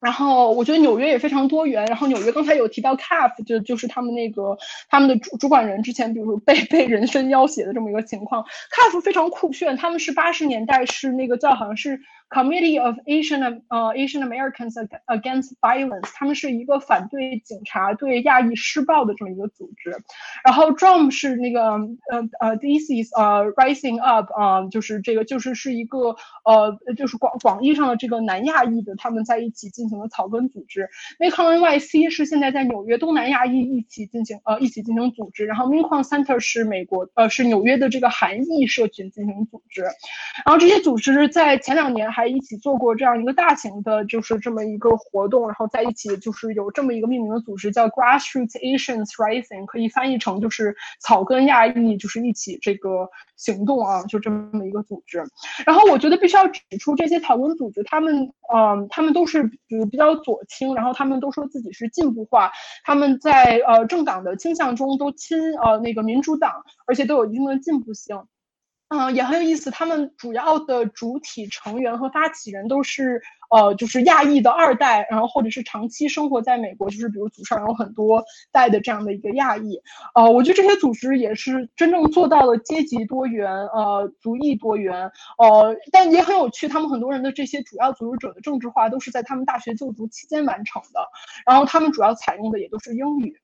[0.00, 1.84] 然后我觉得纽约也非常多元。
[1.86, 4.56] 然后纽约刚才有提到 CAF，就就是他们那个
[4.88, 8.44] 他们的主主管人之前，比如被被人身要挟的这么一个情况。
[8.72, 12.00] CAF 非常酷炫，他们是八十年代是那个叫好像是。
[12.30, 14.74] Committee of Asian 呃 Asian Americans
[15.06, 19.96] Against Violence，他们是一个反对警察对亚裔施暴的这么一个组织。
[20.44, 21.62] 然后 Drum 是那个
[22.10, 30.90] 呃呃 This is 呃 Rising Up 啊，就是这个就是是一个呃就是广广义上的这个南亚裔的他们在一起进行的草根组织。
[31.18, 35.46] m a c o n NYC 是现在在纽约东南亚裔一起进行呃一起进行组织。
[35.46, 39.80] 然后 m i n c o n Center 是美国呃是纽约的这个韩裔社群进行组织。
[40.44, 42.17] 然后这些组织在前两年。
[42.18, 55.22] 还一起做过这样一个大型的，就是这么一个活动，然后在一起就是有这么一个命名的组织叫 Grassroots Asians Rising，可以翻译成就是草根亚裔，就是一起这个行动啊，就这么一个组织。
[55.64, 62.50] 然后我觉得必须要指出，这些草根组织，他们嗯，他们都是比较左倾，然后他们都说自己是进步化，
[62.82, 68.20] 他们在呃政党的倾向中都亲呃那个民主党，而且都有一定的进步性。
[68.90, 69.70] 嗯，也很有意思。
[69.70, 73.20] 他们主要的主体成员和发起人都是
[73.50, 79.78] 呃，就是亚裔的二代，然后或者是长期生活在美国，就是比如祖上有很多代的这样的一个亚裔。
[80.14, 85.10] 呃，我觉得这些组织也是真正做到了阶级多元，呃，族裔多元。
[85.36, 91.06] 呃，但也很有趣，他们很多人的这些主要组织者的政治化都是在他们大学就读期间完成的，
[91.44, 93.38] 然后他们主要采用的也都是英语。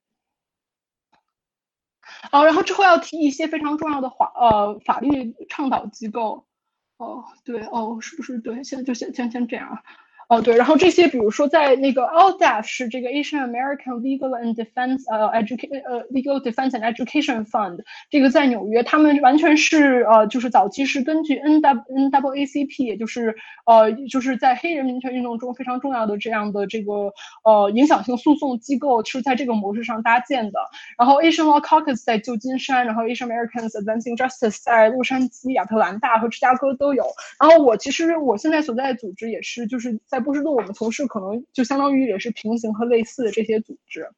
[2.33, 6.47] 哦，然后之后要提一些非常重要的法呃法律倡导机构，
[6.97, 8.63] 哦对哦是不是对？
[8.65, 9.83] 现在就先先先这样。
[10.29, 21.37] 哦，对，然后这些，比如说在那个 ALDEF 是这个 Asian American Legal and Defense 呃 Education 呃 Legal Defense and Education Fund，这个在纽约，他们完全是呃就是早期是根据
[21.37, 23.37] N W N W A C P，也就是
[23.67, 27.13] 呃就是在黑人民权运动中非常重要的这样的这个
[27.45, 30.59] 呃影响性诉讼机构是在这个模式上搭建的。
[30.97, 37.05] 然后 Asian Law Caucus 在旧金山，然后 Asian Americans Advancing Justice 在洛杉矶、亚特兰大和芝加哥都有。
[37.39, 40.01] 然后我其实我现在所在的组织也是就是。
[40.15, 44.13] 在波士顿，我们从事可能就相当于也是平行和类似的这些组织，然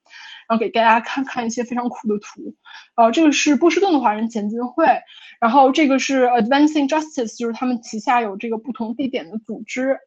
[0.48, 2.55] 后给大家看看一些非常酷的图。
[2.97, 4.86] 呃，这个是波士顿的华人前进会，
[5.40, 9.98] 然后这个是 Advancing Justice，就是他们旗下有这个不同地点的组织。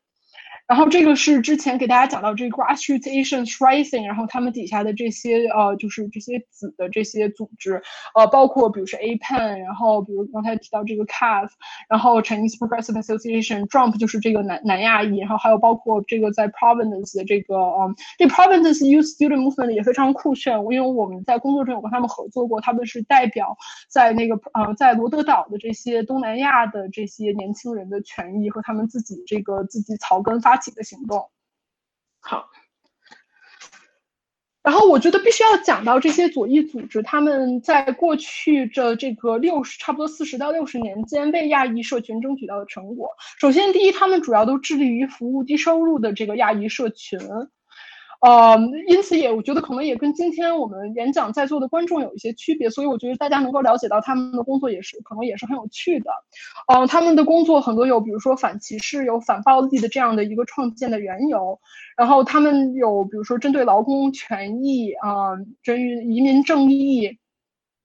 [0.70, 7.82] 然后这个是之前给大家讲到这个 Grassroots Asians Rising，然后他们底下的这些呃，就是这些子的这些组织，
[8.14, 11.50] 呃，包括比如说 APEN，然后比如刚才提到这个 CAF，
[11.90, 23.58] 然后 Chinese Progressive Association，Trump 就是这个南南亚裔，然后还有包括这个在 Providence 的这个嗯，这 Providence Youth Student Movement 也非常酷炫，因为我们在工作中有跟他们合作过，他们是代表
[23.90, 30.59] 在那个呃在罗德岛的这些东南亚的这些年轻人的权益和他们自己这个自己草根发。
[30.60, 31.32] 起的行动，
[32.20, 32.50] 好。
[34.62, 43.10] 然后我觉得必须要讲到这些左翼组织，他们在过去的这个六十，差不多四十到六十年间，为亚裔社群争取到的成果。
[43.40, 47.20] 首先，第一，他们主要都致力于服务低收入的这个亚裔社群。
[48.22, 56.12] 呃，因此也我觉得可能也跟今天我们演讲在座的观众有一些区别，所以我觉得大家能够了解到他们的工作也是可能也是很有趣的。
[56.68, 61.60] 呃，他们的工作很多有，比如说反歧视、有反暴力的这样的一个创建的缘由，
[61.96, 67.18] 然后他们有比如说针对劳工权益啊，针于移民正义。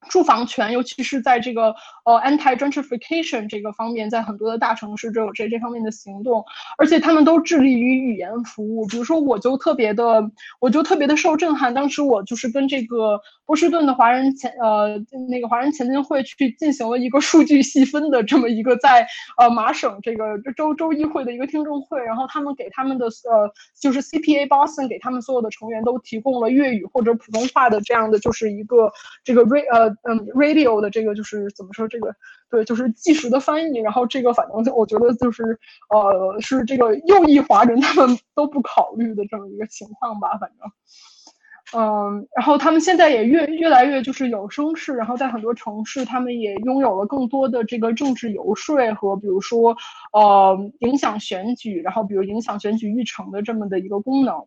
[0.09, 1.74] 住房权，尤其是在这个
[2.05, 6.44] 呃 anti gentrification 这个方面，在很多的大城市都有这这方面的行动，
[6.78, 8.86] 而且他们都致力于语言服务。
[8.86, 11.72] 比如说，我就特别的，我就特别的受震撼。
[11.72, 14.97] 当时我就是跟这个波士顿的华人前呃
[15.28, 19.06] 那个华人前进会去进行了一个数据细分的这么一个在
[19.39, 23.51] 呃麻省这个州州议会的一个听证会，然后他们给他们的呃
[23.81, 28.93] 就是 CPA Boston 给他们所有的成员都提供了粤语或者普通话的这样的就是一个
[29.24, 29.93] 这个 r 呃。
[30.02, 31.88] 嗯，radio 的这个就是怎么说？
[31.88, 32.14] 这个
[32.50, 33.78] 对，就是即时的翻译。
[33.78, 35.58] 然后这个反正就我觉得就是
[35.90, 40.36] 呃，是这个右翼华人他们都不考虑的这么一个情况吧。
[40.38, 49.76] 反正，嗯，然后他们现在也越越来越就是有声势，然后在很多城市，他们也拥有了更多的这个政治游说和比如说
[50.12, 54.46] 呃影响选举，然后比如影响选举议程的这么的一个功能。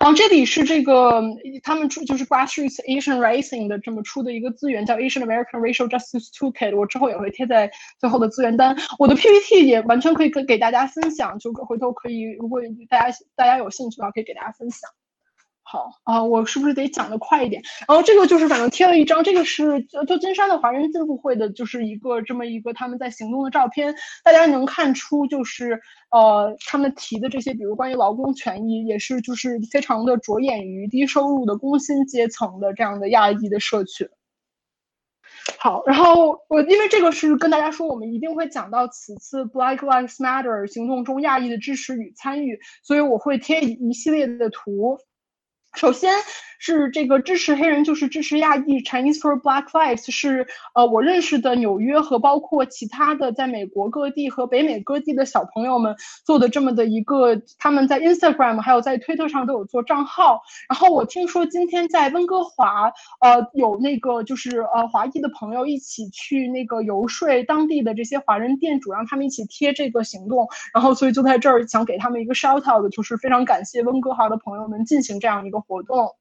[0.00, 1.22] 嗯，这里是这个
[1.62, 6.76] 他们出就是 Grassroots Asian Rising 的这么出的一个资源，叫 Asian American Racial Justice Toolkit。
[6.76, 8.76] 我之后也会贴在最后的资源单。
[8.98, 14.90] 我的 PPT 也完全可以给给大家分享，就回头可以，如果大家大家有兴趣的话，可以给大家分享。
[15.70, 17.60] 好啊，我是不是得讲的快一点？
[17.86, 23.94] 然后这个就是反正贴了一张，这个是旧金山的华人进步会的，就是一个这么一个他们在行动的照片。
[24.24, 25.78] 大家能看出，就是
[26.10, 34.08] 呃，他们提的这些，比如关于劳工权益，也是就是非常的着眼于低收入的工薪阶层的这样的亚裔的社群。
[35.58, 44.98] 好，然后我因为这个是跟大家说，我们一定会讲到此次 Black Lives Matter 行动中亚裔的支持与参与，所以我会贴一系列的图。
[45.74, 46.12] 首先。
[46.60, 60.42] 是这个支持黑人就是支持亚裔，Chinese for Black Lives 是呃我认识的纽约和包括其他的在美国各地和北美各地的小朋友们做的这么的一个，他们在 Instagram 还有在推特上都有做账号。
[60.68, 70.48] 然后我听说今天在温哥华，呃有那个就是呃华裔的朋友一起去那个游说当地的这些华人店主，让他们一起贴这个行动。
[70.74, 76.14] 然后所以就在这儿想给他们一个 shout out，就是非常感谢温哥华的朋友们进行这样一个活动。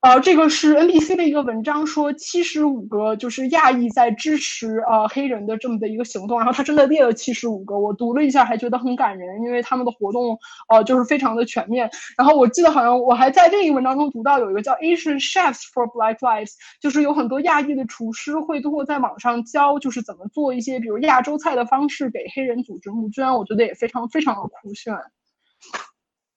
[0.00, 10.38] 呃，这个是 NBC 的一个文章，说七十五个就是亚裔在支持呃黑人的这么的一个行动，然后他真的列了七十五个，我读了一下还觉得很感人，因为他们的活动
[10.68, 11.90] 呃就是非常的全面。
[12.16, 24.94] 然后我记得好像我还在另一文章中读到有一个叫 Asian Chefs for Black Lives，就是有很多亚裔的厨师会通过在网上教就是怎么做一些比如亚洲菜的方式给黑人组织募捐，我觉得也非常非常的酷炫。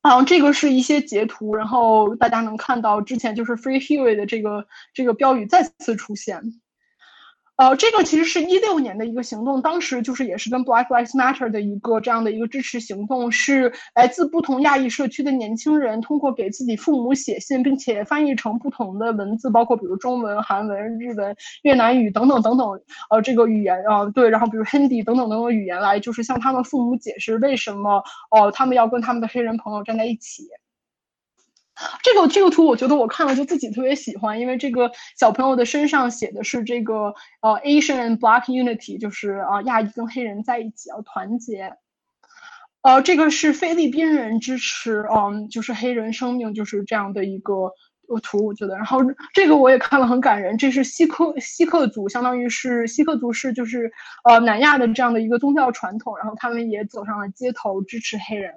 [0.02, 6.42] 啊，这个是一些截图，然后大家能看到之前就是 Free Huey 的这个这个标语再次出现。
[7.58, 22.68] 呃，这个其实是一六年的一个行动，当时就是也是跟 Black Lives Matter 的一个这样的一个支持行动，是来自不同亚裔社区的年轻人通过给自己父母写信，并且翻译成不同的文字，包括比如中文、韩文、日文、越南语等等等等，
[23.12, 30.48] 呃，这个语言啊，对，然后比如 Hindi 等等等等语言来，就是向他们父母解释为什么哦，他们要跟他们的黑人朋友站在一起。
[32.04, 41.74] 这个这个图，我觉得我看了就自己特别喜欢，因为这个小朋友的身上写的是这个呃 Asian Black Unity，就是啊亚裔跟黑人在一起要团结。
[42.82, 47.72] 呃，这个是菲律宾人支持嗯就是黑人生命就是这样的一个
[48.24, 48.76] 图，我觉得。
[48.76, 49.00] 然后
[49.34, 53.92] 这个我也看了很感人，这是锡克锡克族，相当于是锡克族是就是
[54.24, 58.56] 呃南亚的这样的一个宗教传统，然后他们也走上了街头支持黑人。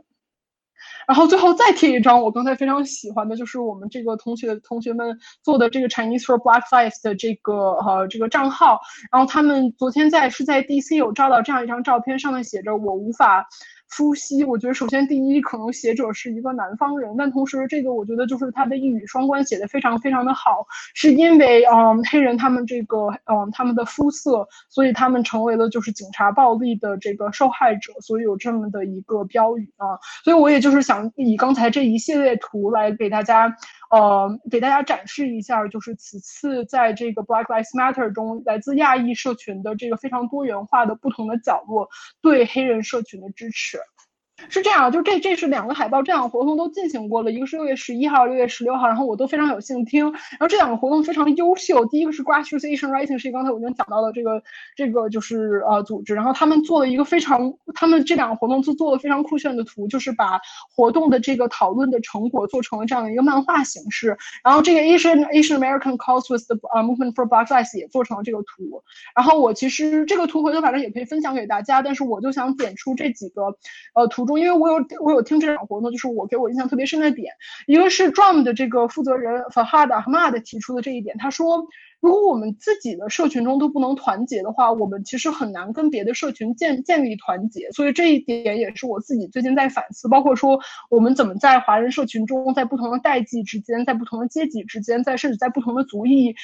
[1.06, 8.80] 然后最后再贴一张我刚才非常喜欢的，就是我们这个同学同学们做的这个 Chinese for Black Lives 的这个呃这个账号。
[9.12, 13.46] 然后他们昨天在是在 DC 有照到这样一张照片，上面写着我无法。
[13.88, 33.54] 夫妻，我觉得首先第一，可能写者是一个南方人，但同时这个我觉得就是他的一语双关写的非常非常的好，是因为嗯黑人他们这个嗯他们的肤色，所以他们成为了就是警察暴力的这个受害者，所以有这么的一个标语啊，所以我也就是想以刚才这一系列图来给大家。
[33.90, 41.88] 呃，给大家展示一下，就是此次在这个 Black Lives Matter 中，来自亚裔社群的这个非常多元化的不同的角落
[42.20, 43.78] 对黑人社群的支持。
[44.48, 50.04] 是这样，就这这是两个海报，这两个活动都进行过了，一个是六月十一号，六月十六号，然后我都非常有幸听。
[50.04, 54.42] 然后这两个活动非常优秀，第一个是 Grassroots Asian Writing，是刚才我已经讲到的这个
[54.76, 60.40] 这个就是呃组织，然后他们做了一个非常，他们这两个活动都做了非常酷炫的图，就是把
[60.74, 64.16] 活动的这个讨论的成果做成了这样的一个漫画形式。
[64.42, 68.82] 然后这个 Asian Asian American c a l s with the Movement for Black Lives 也做成了这个图。
[69.14, 73.56] 然后我其实这个图回头反正也可以分享给大家，但是我就想点出这几个
[73.94, 77.32] 呃图中，因为我有我有听这场活动，就是我给我印象特别深的点，
[77.66, 81.66] 一个是 Drum 的这个负责人 Fahad Ahmad 提出的这一点，他说。
[82.04, 87.70] 如果我们自己的社群中都不能团结的话，我们其实很难跟别的社群建建立团结。
[87.70, 90.60] 所以这一点也是我自己最近在反思，包括说
[90.90, 96.34] 我们怎么在华人社群中，在不同的代际之间，在不同的阶级之间，在甚至在不同的族裔，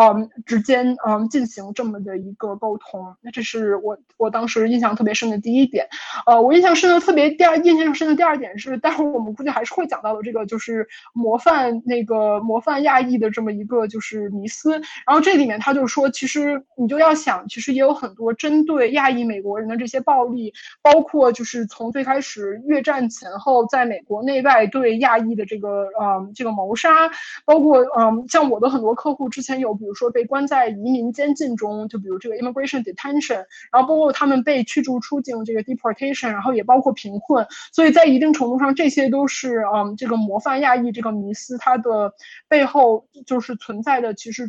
[0.00, 3.14] 嗯之间，嗯进行这么的一个沟通。
[3.20, 5.86] 那这是我我当时印象特别深的第一点。
[6.24, 14.80] 呃，我印象深的特别第二印象深的第二点是，待会儿我们估计还是会讲到的这个，就是模范那个模范亚裔的这么一个就是迷思。
[15.10, 27.10] 然后这里面他就说，其实你就要想，其实也有很多针对亚裔美国人的这些暴力，包括就是从最开始越战前后，在美国内外对亚裔的这个呃这个谋杀，
[27.44, 42.14] 包括嗯像我的很多客户之前有，比如说被关在移民监禁中，就比如这个 immigration detention，然后包括他们被驱逐出境这个 deportation，然后也包括贫困，所以在一定程度上，这些都是嗯这个模范亚裔这个迷思它的
[42.46, 44.48] 背后就是存在的，其实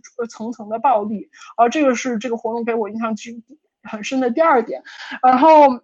[0.51, 0.61] 层。
[0.71, 3.41] 的暴力，而这个是这个活动给我印象其实
[3.83, 4.83] 很深的第二点，
[5.21, 5.81] 然后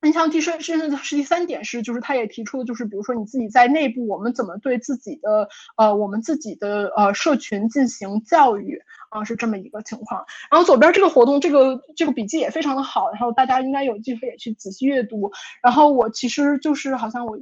[0.00, 8.80] 印象第深甚至是第三点是，就是他也提出的，就是比如说你自己在内部，我们怎么对自己的呃我们自己的呃社群进行教育。
[9.12, 10.24] 啊，是这么一个情况。
[10.50, 15.30] 然后左边这个活动，这个这个笔记也非常的好，然后大家应该有机会也去仔细阅读。
[15.62, 17.38] 然后我其实就是好像我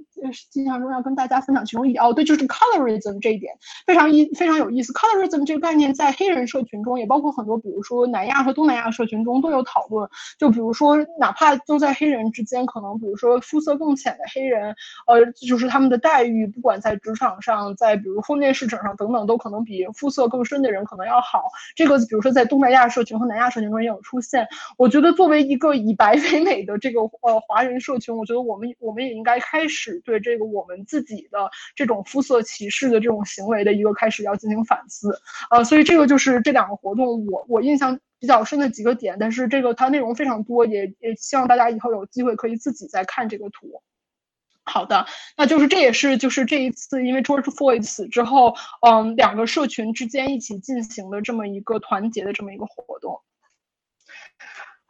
[0.55, 3.53] 印象中要跟大家分享其中一点哦，对，就是 colorism 这一点
[3.87, 4.93] 非常一非常有意思。
[4.93, 10.09] colorism 这个概念在黑人社群中，也包括很多，比如说南亚和东南亚社群中都有讨论。
[10.39, 14.75] 就比如说，哪怕都在黑人之间，可能比如说肤色更浅的黑人，
[15.07, 21.45] 呃，就是他们的待遇，不管在职场上，在比如婚恋市场上等等，都可能比肤色更深的人可能要好。
[21.75, 35.21] 这个比如说在东南亚社群和南亚社群中也有出现，我觉得作为一个以白为美的这个呃华人社群，我觉得我们我们也应该开始对这个我们自己的这种肤色歧视的这种行为的一个开始要进行反思，
[35.51, 43.83] 呃，所以这个就是这两个活动我我印象比较深的几个点，但是这个它内容非常多，也也希望大家以后有机会可以自己再看这个图。
[44.65, 45.07] 好的，
[45.37, 48.55] 那就是这也是就是这一次因为 George Floyd 死之后，
[48.87, 53.21] 嗯，两个社群之间一起进行的这么一个团结的这么一个活动。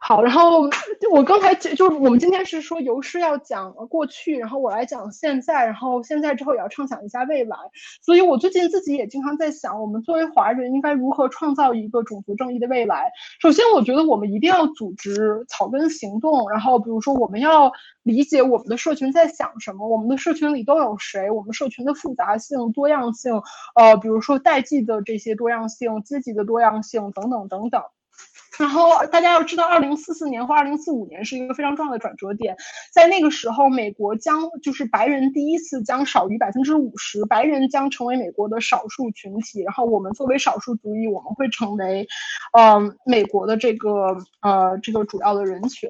[0.03, 0.67] 好，然后
[1.11, 7.55] 我刚才就是我们今天是说游诗要讲过去，然后我来讲现在，然后现在之后也要畅想一下未来。
[8.01, 13.11] 所以我最近自己也经常在想，我们作为华人应该如何创造一个种族正义的未来。
[13.39, 17.71] 首先，我觉得我们一定要组织草根行动，然后比如说我们要
[18.01, 23.39] 理解我们的社群在想什么，我们的社群里都有谁，我们社群的复杂性、多样性，
[23.75, 27.83] 呃，比如说代际的这些多样性、阶级的多样性等等等等。
[28.61, 32.55] 然后大家要知道，二零四四年或二零四五年是一个非常重要的转折点，
[32.93, 39.63] 在那个时候，美国将就是白人第一次将少于百分之五十，白人将成为美国的少数群体。
[39.63, 42.07] 然后我们作为少数族裔，我们会成为，
[42.55, 45.89] 嗯，美国的这个呃这个主要的人群。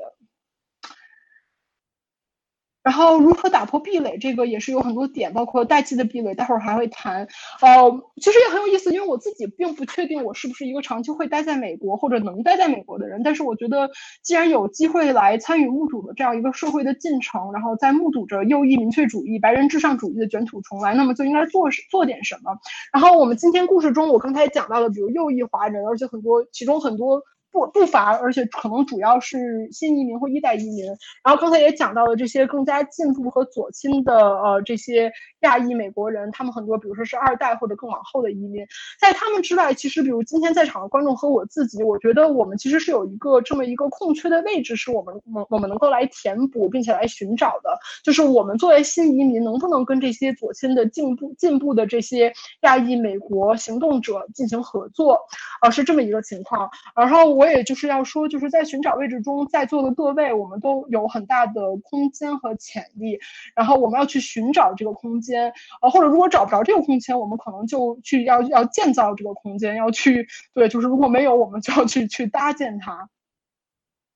[2.84, 7.28] 然后如何打破壁垒，这个也是有很多点，包括代际的壁垒，待会儿还会谈。
[7.62, 7.92] 呃，
[8.22, 13.22] 其实也很有意思，因为我自己并不确定我是不是一个长期会待在美国或者能待在美国的人。
[13.24, 13.90] 但是我觉得，
[14.24, 22.58] 既然有机会来参与目睹的这样一个社会的进程，然后在目睹着右翼民粹主义、白人至上主义的卷土重来，那么就应该做做点什么。
[22.92, 27.22] 然后我们今天故事中，我刚才讲到了，比如右翼华人，而且很多，其中很多。
[27.52, 30.86] 不不乏，而且可能主要是新移民或一代移民。
[31.24, 35.12] 然后刚才也讲到了这些更加进步和左倾的呃这些
[35.42, 38.66] 亚裔美国人，他们很多比如说是二代或者更往后的移民。
[39.00, 55.20] 在他们之外，其实比如今天在场的观众和我自己，我觉得我们其实是有一个这么一个空缺的位置，是我们我我们能够来填补并且来寻找的，就是我们作为新移民能不能跟这些左倾的进步进步的这些亚裔美国行动者进行合作，
[55.60, 56.70] 啊是这么一个情况。
[56.96, 57.41] 然后。
[57.41, 63.18] 我我也就是要说，就是在寻找位置中，在座的各位，我们都有很大的空间和潜力，
[63.56, 65.52] 然后我们要去寻找这个空间，
[65.82, 73.10] 呃，或者如果找不着这个空间，我们可能就去要要建造这个空间，要去对，就是如果没有，我们就要去去搭建它。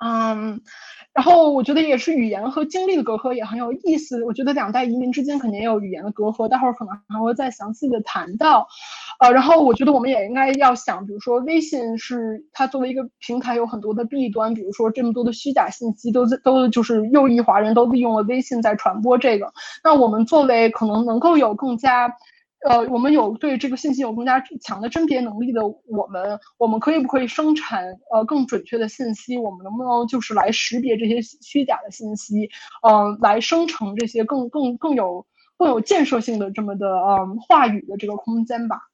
[0.05, 0.61] 嗯，
[1.13, 4.23] 然后我觉得也是语言和经历的隔阂也很有意思。
[4.23, 8.67] 我觉得两代移民之间肯定也有语言的隔阂，待会儿可能还会再详细的谈到。
[9.19, 19.51] 呃，然后我觉得我们也应该要想，比如说微信是它作为一个平台有很多的弊端，比如说这么多的虚假信息都在都就是右翼华人都利用了微信在传播这个。
[19.83, 22.13] 那我们作为可能能够有更加。
[22.67, 29.37] 呃，我们有对这个信息有更加强的甄别能力的，我们我们可以不可以生产呃更准确的信息？
[29.37, 32.49] 我们能不能就是来识别这些虚假的信息？
[32.81, 35.25] 嗯，来生成这些更更更有
[35.57, 38.89] 更有建设性的这么的嗯话语的这个空间吧？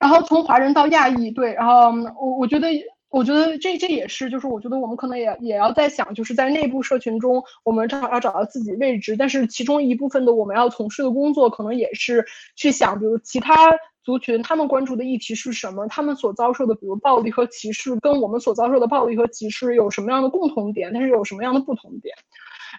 [0.00, 2.68] 然后从华人到亚裔，对，然后我我觉得。
[3.08, 9.16] 我觉得这这也是，就是我觉得我们可能也也要在想，就是在内部社群中，我们正好要找到自己位置。
[9.16, 12.24] 但是其中一部分的我们要从事的工作，可能也是
[12.56, 13.54] 去想，比如其他
[14.02, 22.14] 族群他们关注的议题是什么，他们所遭受的，比如暴力和歧视，跟我们所遭受的暴力和歧视有什么样的共同点，但是有什么样的不同点。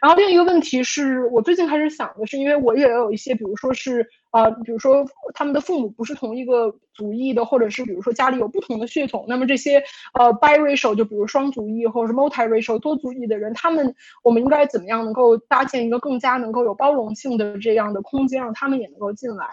[0.02, 9.84] 然后另一个问题是我最近开始想的是，因为我也有一些，比如说是呃，比如说他们的父母不是同一个族裔的，或者是比如说家里有不同的血统，那么这些
[10.14, 19.48] 呃 biracial 就比如双族裔或者是 multiracial 多族裔的人，他们我们应该怎么样能够搭建一个更加能够有包容性的这样的空间，让他们也能够进来。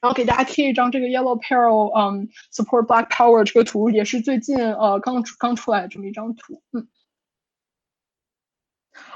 [0.00, 6.88] 然后给大家贴一张这个 Yellow Peril，嗯，Support Black Power 这个图，也是最近呃刚刚出来的这么一张图，嗯。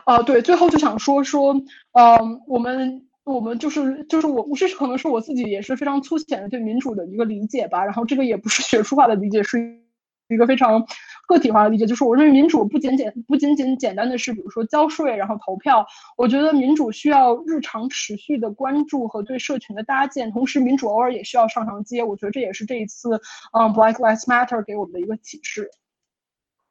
[0.04, 1.52] 啊，对，最后就想说说，
[1.92, 7.84] 嗯，我们我们就是就是我，这是可能是我自己也是非常粗浅的对民主的一个理解吧。
[7.84, 9.80] 然后这个也不是学术化的理解，是
[10.28, 10.86] 一个非常
[11.26, 11.86] 个体化的理解。
[11.86, 15.84] 就是我认为民主不仅仅不仅仅简单的是比如说交税然后投票，
[16.16, 22.04] 我觉得民主需要日常持续的关注和对社群的搭建，同时民主偶尔也需要上上街。
[22.04, 23.20] 我觉得这也是这一次
[23.52, 25.68] 嗯 Black Lives Matter 给我们的一个启示。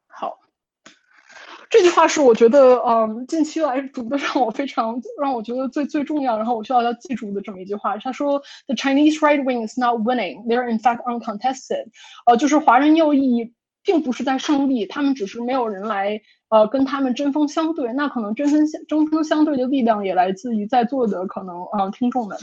[0.07, 0.39] 好。
[1.77, 7.97] 这句话是我觉得，嗯，近期来读的让我非常让我觉得最最重要，然后我需要要记住的这么一句话。
[7.97, 11.87] 他说：“The Chinese right wing is not winning; they are, in fact uncontested。”
[12.25, 13.51] 呃，就是华人右翼
[13.83, 17.91] 并不是在胜利，他们只是没有人来呃跟他们针锋相对。
[17.91, 22.37] 那可能针锋相针锋相对的力量也来自于在座的可能呃听众们。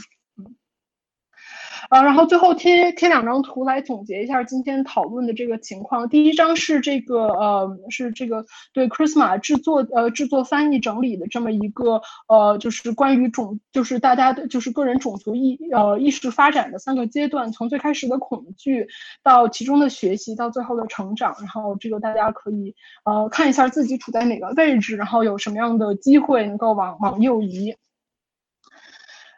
[1.89, 6.07] 啊，然后最后贴贴两张图来总结一下今天讨论的这个情况。
[6.07, 18.87] 第一张是这个呃，是这个对 Chrisma 制作呃制作翻译整理的这么一个呃，就是关于种就是大家的就是个人种族意呃意识发展的三个阶段，从最开始的恐惧
[19.21, 21.35] 到其中的学习到最后的成长。
[21.39, 27.75] 然后这个大家可以呃看一下自己处在哪个位置，然后有什么样的机会能够往往右移。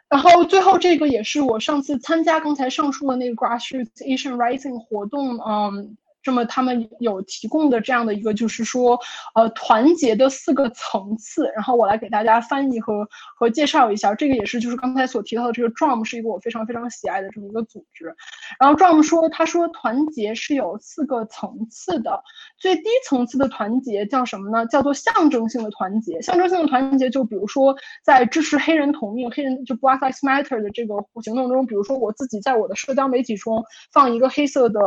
[0.08, 5.96] 然后最后这个也是我上次参加刚才上述的那个 Grassroots Asian Rising 活动，嗯。
[6.26, 8.98] 这么他们有提供的这样的一个，就是说，
[9.36, 11.48] 呃，团结的四个层次。
[11.54, 13.06] 然后我来给大家翻译和
[13.38, 14.12] 和介绍一下。
[14.12, 18.12] 这个也是就是刚才所提到的这个 Drum 是一个我非常非常喜爱的这么一个组织。
[18.58, 22.20] 然后 Drum 说，他说团结是有四个层次的。
[22.58, 24.66] 最低层次的团结叫什么呢？
[24.66, 26.20] 叫做象征性的团结。
[26.22, 34.80] 象征性的团结就比如说在支持黑人同命、黑人就 Black Lives Matter 的这个行动中，比如说我自己在我的社交媒体中放一个黑色的。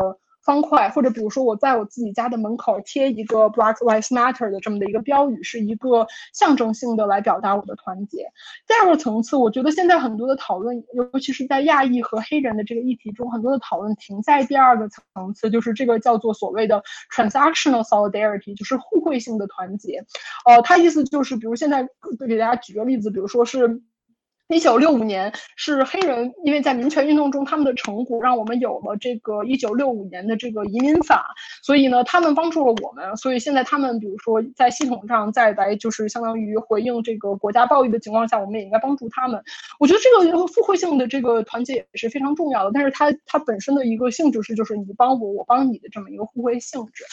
[0.50, 8.32] 方块，或者比如说我在我自己家的门口贴一个 Black Lives Matter 的这么的一个标语，是一个象征性的来表达我的团结。
[8.66, 16.82] 第二个层次，我觉得现在很多的讨论，尤其是在亚裔和黑人的这个议题中，很多的讨论停在第二个层次，就是这个叫做所谓的
[17.14, 20.04] transactional solidarity，就是互惠性的团结。
[20.48, 21.88] 呃，它意思就是，比如现在
[22.28, 23.84] 给大家举个例子，比如说是。
[24.50, 31.36] 一九六五年是黑人，因为在民权运动中他们的成果，让我们有了这个一九六五年的这个移民法。
[31.62, 33.16] 所以呢，他们帮助了我们。
[33.16, 39.40] 所以现在他们，比如说在系统上再来，就是相当于回应这个国家暴力的情况下，我们也应该帮助他们。
[39.80, 42.72] 我觉得这个复会性的这个团结也是非常重要的。
[42.74, 47.04] 但是它它本身的一个性质是，就是你帮我，我帮你的这么一个互惠性质。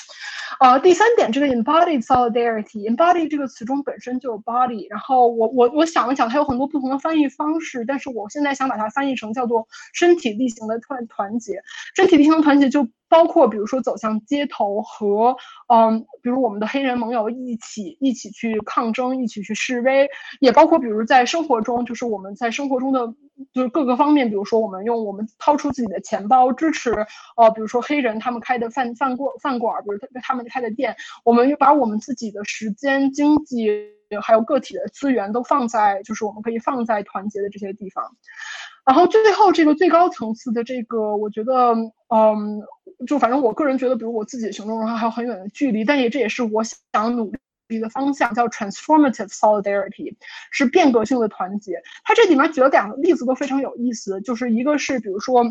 [0.61, 4.87] 呃，第三点，这个 embodied solidarity，embodied 这个词中本身就有 body。
[4.89, 7.26] 然后我我我想了想，它有很多不同的翻译。
[7.29, 11.63] 方式，但是我现在想把它翻译成叫做身体力行的团团结。
[11.95, 15.37] 身体力行的团结就包括，比如说走向街头和，
[15.73, 20.09] 嗯，比如我们的黑人盟友一起一起去抗争，一起去示威，
[20.41, 23.15] 也包括比如在生活中，就是我们在生活中的
[23.53, 33.96] 就是各个方面，比如说我们用我们掏出自己的钱包支持，呃，比如说黑人他们开的饭饭馆饭馆，比如他们开的店，我们又把我们自己的时间、经济。
[34.23, 38.17] 还有个体的资源都放在，就是我们可以放在团结的这些地方。
[38.85, 41.75] 然后最后这个最高层次的这个，我觉得，
[42.09, 42.63] 嗯，
[43.07, 47.33] 就反正我个人觉得，比如我自己的行动中还有很远的距离，但也这也是我想努
[47.67, 50.15] 力的方向，叫 transformative solidarity，
[50.53, 51.83] 是变革性的团结。
[52.05, 55.45] 它这里面举了两个例子都非常有意思，就是一个是比如说。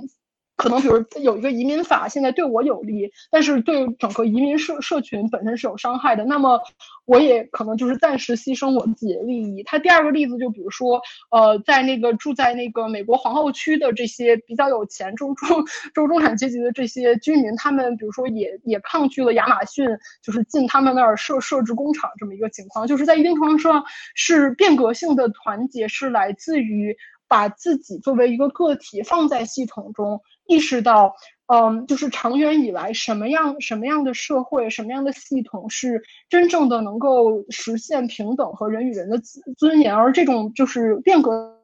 [0.56, 6.24] 可能比如有一个移民法现在对我有利，但是对整个移民社社群本身是有伤害的。
[6.24, 6.60] 那么
[7.06, 9.64] 我也可能就是暂时牺牲我自己的利益。
[9.64, 15.64] 他第二个例子就比如说，呃，在那个住在那个美国皇后区的这些比较有钱中中
[15.94, 19.86] 中中产阶级的这些居民，他们比如说也也抗拒了亚马逊
[20.24, 23.84] 就是进他们那儿设设置工厂这么一个情况，就是在一定程度上
[24.16, 26.96] 是变革性的团结，是来自于
[27.28, 30.22] 把自己作为一个个体放在系统中。
[30.48, 31.16] 意识到，
[31.48, 39.20] 嗯，就是长远以来，什么样什么样的社会，什么样的系统是真正的能够实现平等和人与人的
[39.58, 41.55] 尊严，而这种就是变革。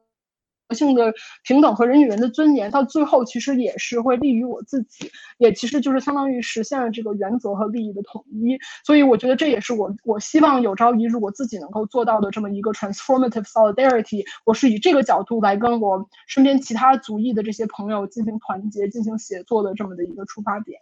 [0.74, 1.12] 性的
[1.44, 8.58] 平等和人与人的尊严，到最后其实也是会利于我自己，也其实就是相当于实现了这个原则和利益的统一。
[8.84, 14.24] 所以我觉得这也是我我希望有朝一日我自己能够做到的这么一个 transformative solidarity。
[14.44, 20.80] 我是以这个角度来跟我身边其他族裔的这些朋友进行团结、进行协作的这么的一个出发点。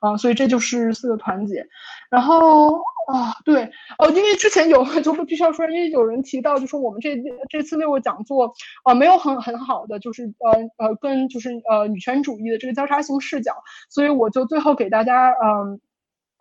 [0.00, 1.66] 啊，所以这就是四个团结，
[2.10, 2.76] 然后
[3.08, 7.16] 啊，对，哦，因为之前有 就不必须要说，因为有人提到，就说我们这
[7.48, 13.52] 这次六个讲座啊，没有很很好的，就是呃呃，跟就是呃女权主义的这个交叉性视角，
[13.88, 15.80] 所以我就最后给大家嗯。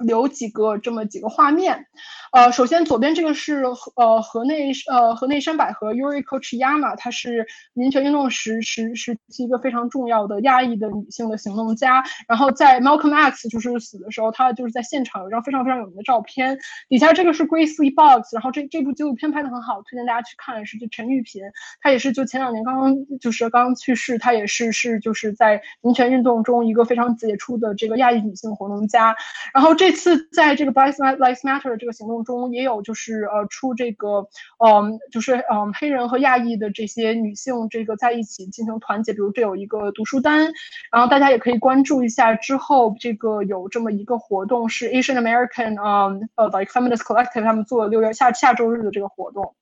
[0.03, 1.87] 留几个这么几个画面，
[2.31, 3.63] 呃，首先左边这个是
[3.95, 12.03] 呃河内呃河内山百合 Yuriko Chiyama，她是民权运动时时时期一个非常重要的亚裔的女性的行动家。
[12.27, 16.59] 然后在 Malcolm X 就是死的时候，她就是在现场有一张非常非常有名的照片。
[16.89, 21.41] 底下这个是 Grace Lee Boggs，然后这这部纪录片拍的很好，推荐大家去看，是就陈玉萍，
[21.81, 29.15] 她也是就前两年刚刚就是刚刚去世，她也是是就是在民权运动中一个非常杰出的这个亚裔女性活动家。
[29.53, 29.92] 然后这。
[29.93, 40.51] 次在这个 Black Lives Matter 这个行动中，也有就是呃出这个嗯就是嗯黑人和亚裔的这些女性这个在一起进行团结，比如这有一个读书单，
[40.91, 49.55] 然后大家也可以关注一下之后这个有这么一个活动是 Asian American 嗯呃 like Feminist Collective 他们做六月下下周日的这个活动，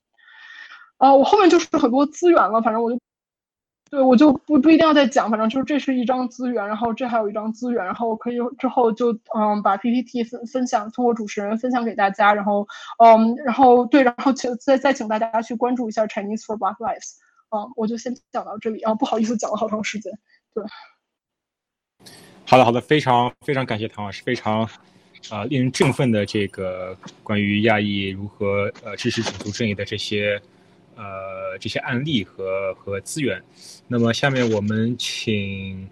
[0.98, 3.00] 呃我后面就是很多资源了，反正我就。
[3.92, 12.66] 对，我就不不一定要再讲，反正就是这是一张资源，然后这还有一张资源，然后可以之后就嗯把 PPT 分分享，通过主持人分享给大家，然后
[13.04, 17.18] 嗯然后对，然后请再再请大家去关注一下 Chinese for Black Lives，
[17.50, 20.14] 嗯，我就先讲到这里啊，不好意思讲了好长时间，
[20.54, 20.64] 对。
[22.46, 24.62] 好的好的，非常非常感谢唐老师，非常
[25.30, 30.42] 啊令人振奋的这个关于亚裔如何呃支持种族正义的这些。
[30.96, 33.42] 呃，这些案例和和资源，
[33.88, 35.90] 那么下面我们请，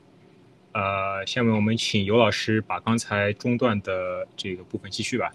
[0.73, 5.31] 呃，下面我们请尤老师把刚才中断的这个部分继续吧。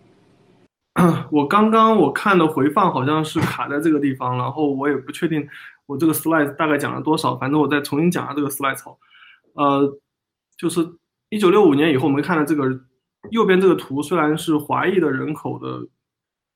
[1.33, 5.49] 我刚刚我看的回放好像是卡在这个地方，然后我也不确定
[5.87, 8.79] 我这个 slide 大概讲了多少，反正我再重新讲下这个 slide。
[9.55, 9.99] 呃，
[10.57, 10.87] 就是
[11.31, 12.65] 一九六五年以后，我们看的这个
[13.31, 15.89] 右边这个图，虽然是华裔的人口的。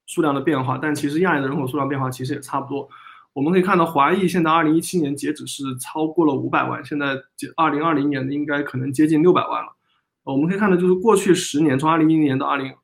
[0.08, 2.88] 数量的变化，但其实亚裔的人口数量变化其实也差不多。
[3.34, 7.14] 我们可以看到，华裔现在二零一七年截止是超过了五百万，现在
[7.56, 9.76] 二零二零年的应该可能接近六百万了。
[10.24, 12.74] 我们可以看到，就是过去十年，从二零一零年到二零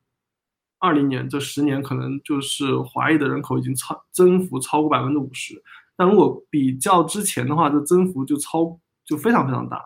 [0.79, 5.61] 二零年这十年，可能就是华裔的人口已经超增幅超过百分之五十。
[5.97, 9.83] 但如果比较之前的话，这增幅就超就非常非常大，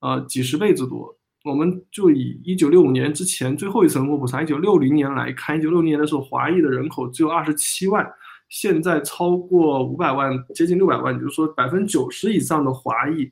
[0.00, 1.16] 呃，几十倍之多。
[1.44, 8.10] 我们就以一九六五年之前最后一次人口普查，一九六零年来看，一九六零年的时候，华裔的人口只有二十七万，
[8.48, 13.30] 现在超过五百万，接近六百万，也就是说百分之九十以上的华裔，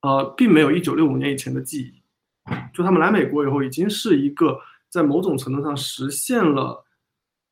[0.00, 2.02] 呃，并没有一九六五年以前的记忆，
[2.72, 4.58] 就他们来美国以后，已经是一个
[4.88, 6.82] 在某种程度上实现了，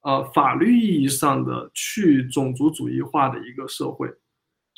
[0.05, 4.11] 呃，法律意义上的去种族主义化的一个社会。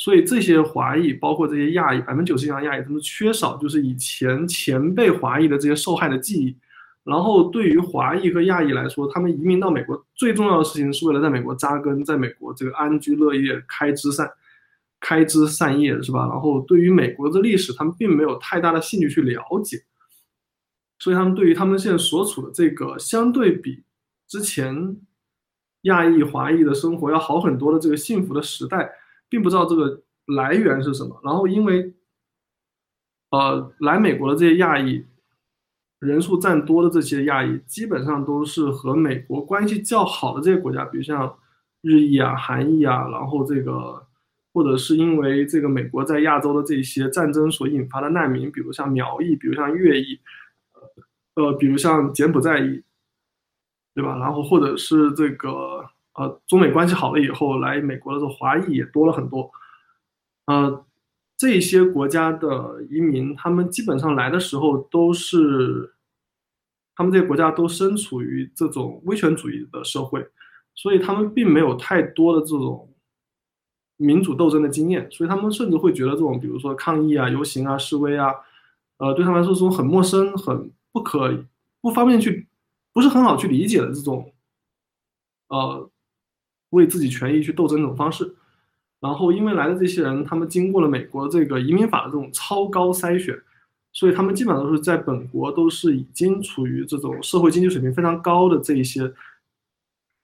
[0.01, 6.57] 所以这些华裔，包括这些亚裔，百分之九十以上亚裔，他们缺少就是以前前辈华裔的这些受害的记忆。
[7.03, 14.31] 然后对于华裔和亚裔来说，他们移民到美国最重要的事情是为了在美国扎根，在美国这个安居乐业、开枝散
[15.01, 16.29] 开枝散叶，是吧？
[16.29, 19.83] 然后对于美国的历史，他们并没有太大的兴趣去了解。
[21.01, 23.83] 所以他们对于他们现在所处的这个相对比
[24.29, 24.97] 之前
[25.83, 28.93] 亚裔华裔的生活要好很多的这个幸福的时代。
[29.29, 31.93] 并不知道这个来源是什么，然后因为，
[33.31, 35.05] 呃，来美国的这些亚裔
[36.01, 41.39] 人数占多的这些亚裔，基本上都是和美国关系较好的这些国家，比如像
[41.81, 44.07] 日裔啊、韩裔啊，然后这个
[44.53, 50.19] 或者是因为这个美国在亚洲的这些战争所引发的难民，比如像苗裔，比如像越裔，
[51.35, 52.83] 呃，比如像柬埔寨裔，
[53.95, 54.17] 对吧？
[54.19, 55.89] 然后或者是这个
[56.19, 59.51] 呃，中美关系好了以后来美国的这华裔也多了很多，
[60.47, 60.85] 呃，
[61.37, 65.95] 这些国家的移民，他们基本上来的时候都是，
[66.97, 70.29] 他们这些国家都身处于这种威权主义的社会，
[70.75, 72.85] 所以他们并没有太多的这种。
[74.01, 78.33] 民主斗争的经验，所以他们甚至会觉得这种，比如说抗议啊、游行啊、示威啊，
[78.99, 81.37] 呃，对他们来说是种很陌生、很不可、
[81.81, 82.47] 不方便去、
[82.93, 84.33] 不是很好去理解的这种，
[85.49, 85.91] 呃，
[86.71, 88.35] 为自己权益去斗争这种方式。
[89.01, 93.41] 然后，因为来的这些人，他们经过了美国这个移民法的这种超高筛选，
[93.93, 99.13] 所以他们基本上都是在本国都是已经处于这种社会经济水平非常高的这一些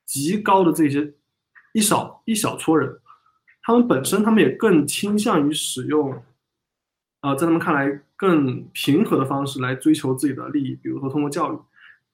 [0.04, 1.14] 极高的这些
[1.72, 2.98] 一少一小撮人。
[3.62, 6.12] 他们本身，他们也更倾向于使用，
[7.20, 11.56] 啊，在他们看来更平和的方式来追求自己的利益，比如说通过教育，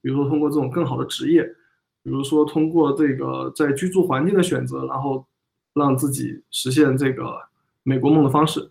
[0.02, 1.54] 比如说通过这种更好的职业，
[2.02, 5.26] 比如说通过这个在居住环境的选择，然后
[5.74, 7.40] 让自己实现这个
[7.82, 8.70] 美国梦的方式。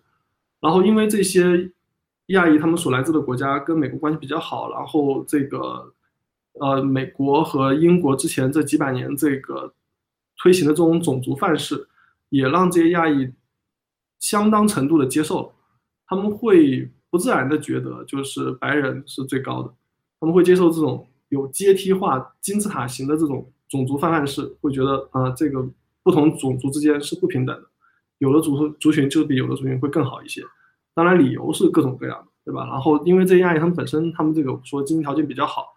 [0.60, 1.70] 然后因为这些
[2.26, 5.92] 亚裔他们所来自的国家跟美国关系比较好，然后这个
[6.60, 9.72] 呃美国和英国之前这几百年这个
[10.38, 11.86] 推行的这种种族范式。
[12.32, 13.28] 也让这些亚裔
[14.20, 15.52] 相当程度的接受了，
[16.06, 19.74] 他们会不自然的觉得就是白人是最高的，
[20.20, 25.66] 他们会接受这种有阶梯化金字塔型的这种种族泛滥式，会觉得啊这个
[26.04, 27.66] 不同种族之间是不平等的，
[28.18, 30.42] 有的族族群就比有的族群会更好一些，
[30.94, 32.66] 当然理由是各种各样的，对吧？
[32.66, 35.74] 然后因为这些亚裔他们本身他们这个说经济条件比较好，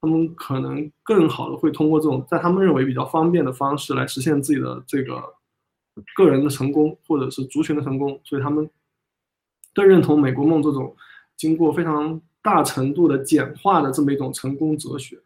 [0.00, 5.22] 他们可能更好的会通过这种在他们认为比较方便的方式来实现自己的这个。
[6.14, 8.68] 个人的成功，或者是族群的成功，所以他们
[9.72, 10.94] 更认同美国梦这种
[11.38, 15.18] 经过非常大程度的简化的这么一种成功哲学。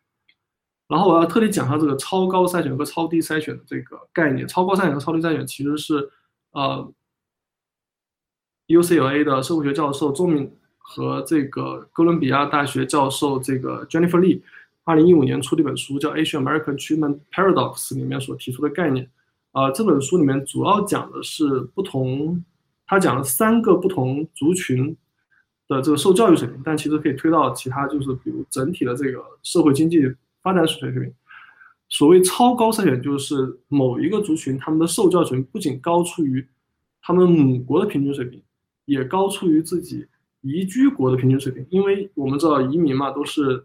[0.88, 4.48] 然后我要特地讲一下这个超高筛选和超低筛选的这个概念。
[4.48, 6.10] 超高筛选和超低筛选其实是
[6.52, 6.90] 呃
[8.68, 14.40] ，UCLA 的社会学教授周敏和这个哥伦比亚大学教授这个 Jennifer Lee
[14.84, 19.08] 二零一五年出的一本书叫《Asian American Treatment Paradox》里面所提出的概念。
[19.52, 22.42] 啊，这本书里面主要讲的是不同，
[22.86, 24.96] 他讲了三个不同族群
[25.70, 30.02] 的这个受教育水平，但其实可以推到其他，就是比如整体的这个社会经济
[30.42, 31.14] 发展水平。
[31.88, 36.46] 所谓超高筛选，就是某一个族群他们的受教育水平不仅高出于
[37.00, 38.42] 他们母国的平均水平，
[38.84, 40.06] 也高出于自己
[40.40, 41.64] 移居国的平均水平。
[41.70, 43.64] 因为我们知道移民嘛，都是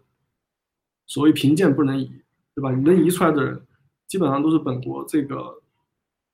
[1.06, 2.10] 所谓贫贱不能移，
[2.54, 2.70] 对吧？
[2.72, 3.60] 你能移出来的人，
[4.06, 5.60] 基本上都是本国这个。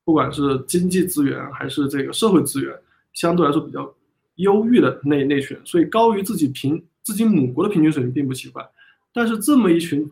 [0.05, 2.77] 不管是经济资源还是这个社会资源，
[3.13, 3.95] 相对来说比较
[4.43, 8.71] 忧郁的那那群，所以高于自己平自己母国的平均水平并不奇怪。
[9.13, 10.09] 但是这么一群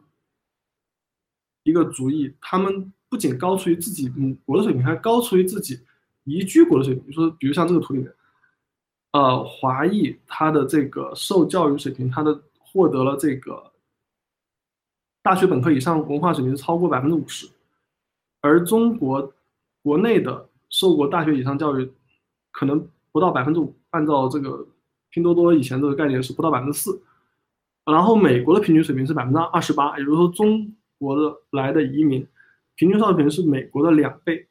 [1.63, 5.79] 一个族裔，他们不仅高出于自己母国的水平，还高出于自己
[6.25, 7.05] 移居国的水平。
[7.07, 8.13] 你说，比如像这个图里面，
[9.13, 13.73] 呃，华裔他的这个受教育水平，他的获得了这个
[15.23, 17.49] 大学本科以上文化水平超过百分之五十，
[18.41, 19.33] 而中国。
[19.83, 21.91] 国内的受过大学以上教育，
[22.51, 23.75] 可能不到百分之五。
[23.91, 24.67] 按照这个
[25.11, 27.03] 拼多多以前这个概念是不到百分之四。
[27.85, 32.27] 然后美国的平均水平是百分之二十八，也就是说中国的来的移民
[32.77, 34.47] 平均受教育是美国的两倍。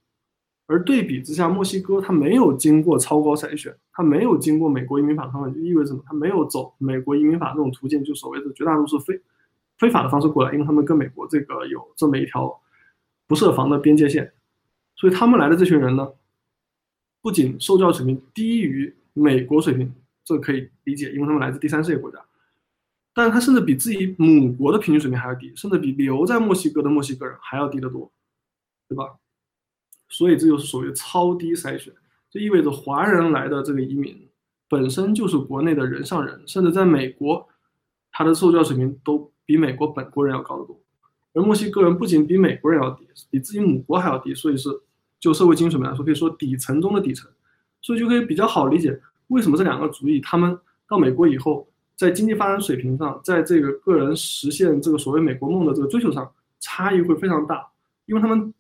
[0.65, 6.03] 而对比之下，墨西哥它没有经过超高筛选，它没有经过美国移民法的方面，就意味着什么？
[6.05, 9.19] 它没有走美国移民法这种途径，就所谓的绝大多数非
[9.77, 12.61] 非法的方式过来，因为他们跟美国这个有这么一条
[13.25, 14.31] 不设防的边界线。
[14.95, 16.07] 所以他们来的这群人呢，
[17.21, 22.17] 不仅受教育水平低于美国水平，这可以理解，因为他们来自第三世界国家，
[23.13, 28.11] 但是他甚至比自己母国的平均水平还要低，甚至比留在墨西哥的墨西哥人还要低得多，
[28.87, 29.17] 对吧？
[30.07, 31.93] 所以这就是所谓超低筛选，
[32.29, 34.27] 这意味着华人来的这个移民
[34.67, 37.47] 本身就是国内的人上人，甚至在美国，
[38.11, 40.79] 他的受教水平都比美国本国人要高得多，
[41.33, 44.69] 而墨西哥人不仅比美国人要低，比自己母国还要低，所以是。
[45.19, 47.29] 就社会经济水平来说，可以说底层中的底层，
[47.89, 50.55] 所以就可以比较好理解为什么这两个族裔他们
[50.87, 57.67] 到美国以后，在经济发展水平上，在这个个人实现这个所谓美国梦的这个追求上，差异会非常大，
[58.05, 58.53] 因为他们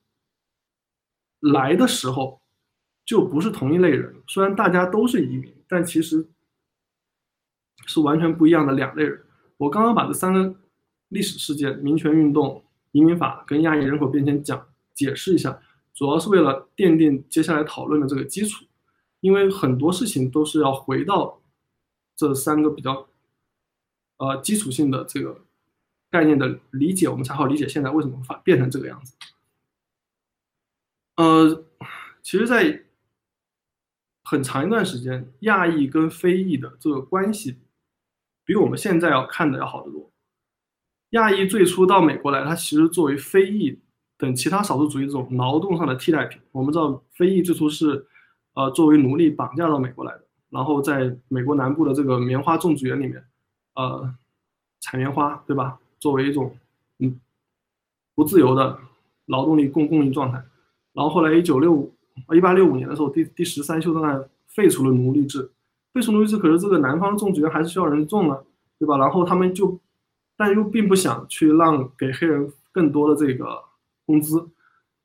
[1.41, 2.41] 来的时候
[3.05, 6.27] 就不是同一类人，虽然大家都是移民，但其实
[7.85, 9.21] 是完全不一样的两类人。
[9.57, 10.55] 我刚刚把这三个
[11.09, 14.65] 历史事件——民权运动、移民法跟亚裔人口变迁讲
[14.95, 15.59] 解释一下。
[15.93, 18.65] 主要是为了奠定接下来讨论的这个基础，
[19.21, 21.41] 因为很多事情都是要回到
[22.15, 23.07] 这三个比较
[24.17, 25.41] 呃基础性的这个
[26.09, 29.13] 概念的理解，我们才好理解现在为什么发变成这个样子。
[31.17, 31.65] 呃，
[32.21, 32.85] 其实，在
[34.23, 37.57] 很长一段时间，亚裔跟非裔的这个关系，
[38.45, 40.09] 比我们现在要看的要好得多。
[41.09, 43.79] 亚裔最初到美国来，他其实作为非裔
[44.17, 46.39] 等其他少数族裔这种劳动上的替代品。
[46.51, 48.07] 我们知道，非裔最初是，
[48.53, 53.23] 呃，作为奴隶绑架到美国来的，然后在美国南部的这个棉花种植园里面，
[53.75, 54.13] 呃，
[54.79, 55.79] 采棉花，对吧？
[55.99, 56.55] 作为一种，
[56.99, 57.19] 嗯，
[58.15, 58.77] 不自由的
[59.25, 60.43] 劳动力供供应状态。
[60.93, 61.93] 然后后来一九六五，
[62.33, 65.51] 一八六五年的时候，第第十三修正案废除了奴隶制，
[65.93, 68.39] 废除奴隶制，可是这个南方种植园还是需要人种啊，
[68.77, 68.97] 对吧？
[68.97, 69.79] 然后他们就。
[70.41, 73.61] 但又并不想去让给黑人更多的这个
[74.05, 74.47] 工资，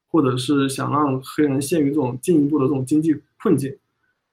[0.06, 3.78] 或者是想让黑人陷于这种进一步的这种经济困境，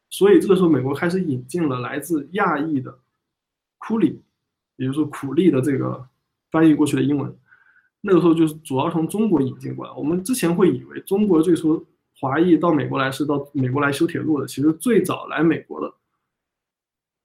[0.10, 2.98] 所以这个时候美国开始引进了来自亚裔的
[3.78, 4.22] 苦力，
[4.78, 6.08] 也就是说苦力的这个
[6.50, 7.38] 翻译过去的英文，
[8.00, 9.92] 那个时候就是主要从中国引进过来。
[9.92, 11.86] 我们之前会以为中国最初
[12.22, 15.94] 华裔到美国来是到美国来修铁路的，其实最早来美国的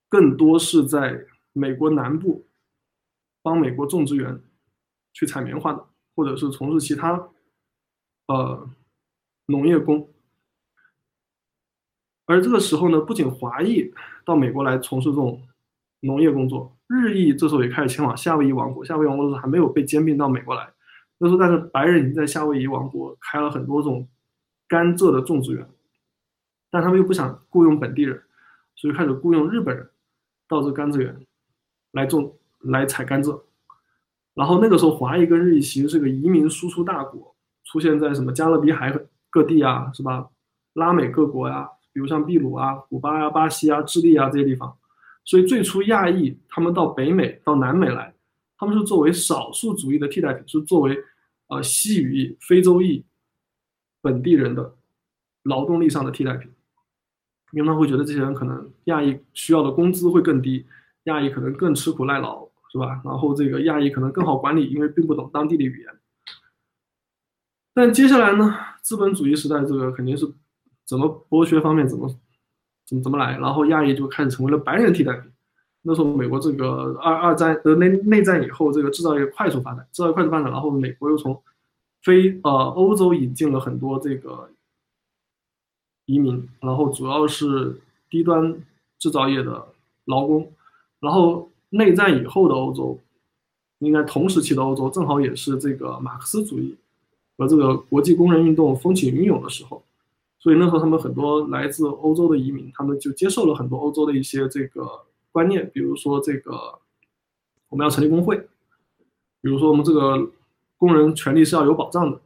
[0.09, 2.45] 更多是在美国南部。
[3.43, 4.43] 帮美国种植园
[5.13, 5.87] 去采棉花的，
[6.17, 7.29] 或者是从事其他
[8.27, 8.69] 呃
[9.47, 10.11] 农业工。
[12.27, 13.91] 而这个时候呢，不仅华裔
[14.25, 15.41] 到美国来从事这种
[16.01, 18.85] 农业工作，日裔这时候也开始前往夏威夷王国。
[18.85, 20.69] 夏威夷王国的时候还没有被兼并到美国来，
[21.19, 24.07] 那时候但是白人已经在夏威夷王国开了很多这种
[24.69, 25.67] 甘蔗的种植园，
[26.71, 28.23] 但他们又不想雇佣本地人，
[28.75, 29.89] 所以开始雇佣日本人
[30.49, 31.17] 到这甘蔗园
[31.93, 32.37] 来种。
[32.61, 33.43] 来采甘蔗，
[34.35, 38.93] 然后那个时候华裔跟日裔其实是个移民输出大国，出现在什么加勒比海
[39.31, 40.27] 各地啊，是吧？
[40.73, 44.77] 拉美各国呀，比如像秘鲁啊、古巴啊、巴西啊、智利啊这些地方。
[45.25, 48.13] 所以最初亚裔他们到北美、到南美来，
[48.59, 51.03] 他们是作为少数族裔的替代品，是作为
[51.49, 53.03] 呃西语裔、非洲裔
[54.03, 54.77] 本地人的
[55.45, 56.51] 劳动力上的替代品，
[57.53, 60.67] 因为他们会觉得这些人可能亚裔需要的工资会更低，
[61.05, 62.47] 亚裔可能更吃苦耐劳。
[62.69, 63.01] 是吧？
[63.05, 65.89] 然后这个亚裔可能更好管理，因为并不懂当地的语言。
[67.73, 70.27] 但接下来呢，资本主义时代这个肯定是
[70.87, 72.09] 怎么剥削方面怎么
[72.87, 75.31] 怎么怎么来，然后亚裔就开始成为了白人替代品。
[75.83, 81.43] 那时候美国这个二二战的内内战以后，这个制造业快速发展，制造业快速发展，然后美国又从
[82.03, 84.49] 非呃欧洲引进了很多这个
[86.07, 88.55] 移民，然后主要是低端
[88.99, 89.69] 制造业的
[90.05, 90.53] 劳工，
[91.01, 91.51] 然后。
[91.71, 92.99] 内战以后的欧洲，
[93.81, 96.77] 应该同时期的欧洲，正好也是这个马克思主义
[97.37, 99.83] 和这个国际工人运动风起云涌的时候，
[100.47, 104.89] 所以那时候他们很多来自欧洲的移民，他们就接受了很多欧洲的一些这个
[105.33, 106.79] 观念，比如说这个
[107.69, 108.37] 我们要成立工会，
[109.41, 110.31] 比如说我们这个
[110.77, 112.21] 工人权利是要有保障的，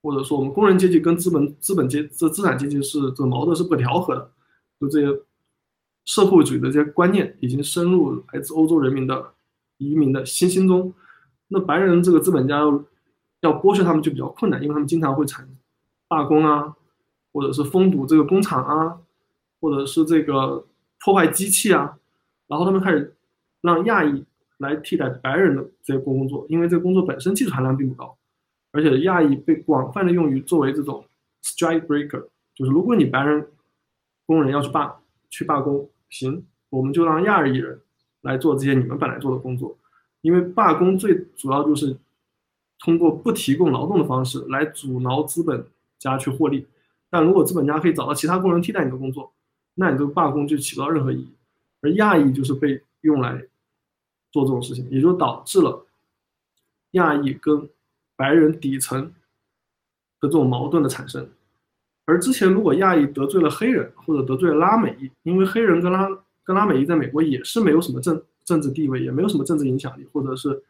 [0.00, 4.30] 或者说我们工人阶级跟资本资本阶这资产阶级是这个矛盾是不调和的，
[4.78, 5.20] 就这些。
[6.08, 9.32] 社会主义的这些观念已经深入来自欧洲人民的
[9.78, 10.94] 移民的心心中，
[11.48, 12.84] 那白人这个资本家要
[13.40, 15.48] 要剥削他们就比较困难，因为他们经常会产
[16.06, 16.76] 罢工啊，
[17.36, 18.98] 或者是封堵这个工厂啊，
[19.60, 20.64] 或者是这个
[21.04, 21.98] 破坏机器啊，
[22.46, 23.14] 然后他们开始
[23.60, 24.24] 让亚裔
[24.56, 28.16] 来替代白人的这些工作，因为这个工作本身技术含量并不高，
[28.72, 31.04] 而且亚裔被广泛的用于作为这种
[31.42, 33.46] strike breaker，就是如果你白人
[34.24, 34.96] 工人要去罢
[35.28, 35.86] 去罢工。
[36.08, 37.78] 行，我们就让亚裔人
[38.22, 39.76] 来做这些你们本来做的工作，
[40.22, 41.98] 因为罢工最主要就是
[42.78, 45.66] 通过不提供劳动的方式来阻挠资本
[45.98, 46.64] 家去获利。
[47.10, 49.32] 但如果资本家可以找到其他工人替代你的工作，
[49.74, 51.28] 那你这个罢工就起不到任何意义。
[51.82, 53.44] 而亚裔就是被用来
[54.32, 55.86] 做这种事情，也就导致了
[56.92, 57.68] 亚裔跟
[58.16, 59.12] 白人底层的
[60.22, 61.28] 这种矛盾的产生。
[62.06, 66.08] 而之前，如果亚裔得罪了黑人，或者得罪了拉美裔，因为黑人跟拉
[66.44, 70.62] 跟拉美裔在美国也是没有什么政政治地位，也没有什么政治影响力，或者是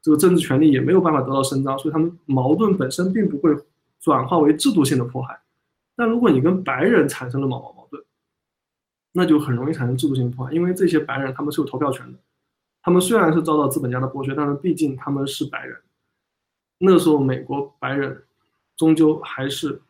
[0.00, 3.56] 这个政治权利也没有办法得到伸张，所以他们矛盾本身并不会
[4.00, 5.41] 转化为制度性的迫害。
[5.96, 8.02] 但如果你跟白人产生了毛毛矛盾，
[9.12, 12.18] 那就很容易产生制度性破坏，因为这些白人他们是有投票权的，
[12.82, 15.80] 他们虽然是遭到资本家的剥削，但是毕竟他们是白人。
[16.78, 18.24] 那时候，美国白人
[18.76, 19.82] 终究还是。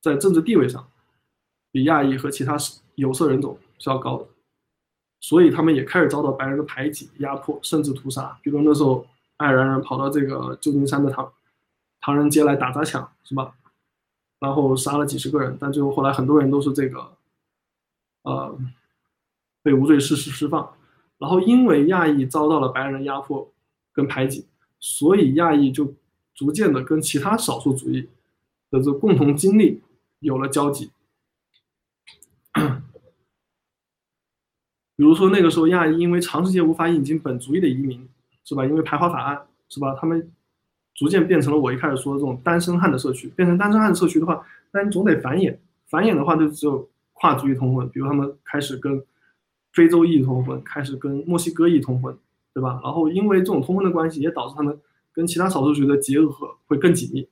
[0.00, 0.86] 在政治地位上，
[1.72, 2.58] 比亚裔和其他
[2.96, 4.28] 有色人种是要高的，
[5.18, 8.38] 所以他们也开始遭到白人的排挤、压迫，甚至屠杀。
[8.42, 9.06] 比如那时候，
[9.38, 11.32] 爱尔兰人跑到这个旧金山的唐
[12.02, 13.56] 唐人街来打砸抢，是吧？
[14.44, 17.16] 然后杀了几十个人，但最后后来很多人都是这个，
[18.24, 18.58] 呃，
[19.62, 20.70] 被无罪释释释放。
[21.16, 23.50] 然后因为亚裔遭到了白人压迫
[23.90, 24.46] 跟排挤，
[24.78, 25.94] 所以亚裔就
[26.34, 28.06] 逐渐的跟其他少数主义
[28.68, 29.80] 的这共同经历
[30.18, 30.90] 有了交集。
[34.94, 38.06] 比如说那个时候亚裔因为长时间无法引进本族裔的移民，
[38.44, 38.66] 是吧？
[38.66, 39.96] 因为排华法案，是吧？
[39.98, 40.30] 他们
[40.94, 43.28] 逐渐变成了我一开始说的这种单身汉的社区。
[43.36, 45.56] 变成单身汉的社区的话，那你总得繁衍，
[45.88, 49.02] 繁衍的话就只有跨族裔通婚，比如他们开始跟
[49.72, 52.16] 非洲裔通婚，开始跟墨西哥裔通婚，
[52.52, 52.80] 对吧？
[52.82, 54.78] 然后因为这种通婚的关系，也导致他们
[55.12, 57.28] 跟其他少数族的结合会更紧密。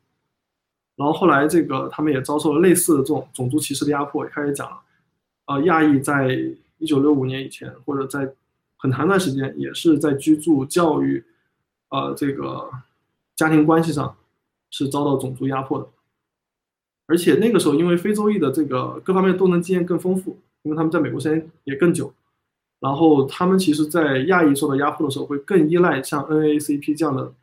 [0.97, 4.25] 然后后来这个他们也遭受了类似的这种种族歧视的压迫。
[4.27, 4.77] 开始讲了，
[5.47, 6.37] 呃，亚裔在
[6.79, 8.31] 一九六五年以前，或者在
[8.77, 11.25] 很长一段时间，也是在居住、教育，
[11.89, 12.71] 呃，这个
[13.37, 14.17] 家庭关系上
[14.71, 15.89] 是遭到种族压迫的。
[17.07, 22.13] 而且那个时候，因为非洲裔的这个各方面都能经验更丰富，因为他们在美国时间也更久，
[22.81, 27.35] 然后他们其实在亚裔受到压迫的时候，会更依赖像 NACP 这样的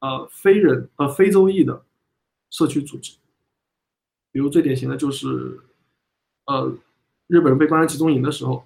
[0.00, 1.82] 呃非人呃非洲裔的
[2.50, 3.16] 社区组织。
[4.32, 5.60] 比如最典型的就是
[6.46, 6.74] 呃
[7.26, 8.64] 日本人被关在集中营的时候。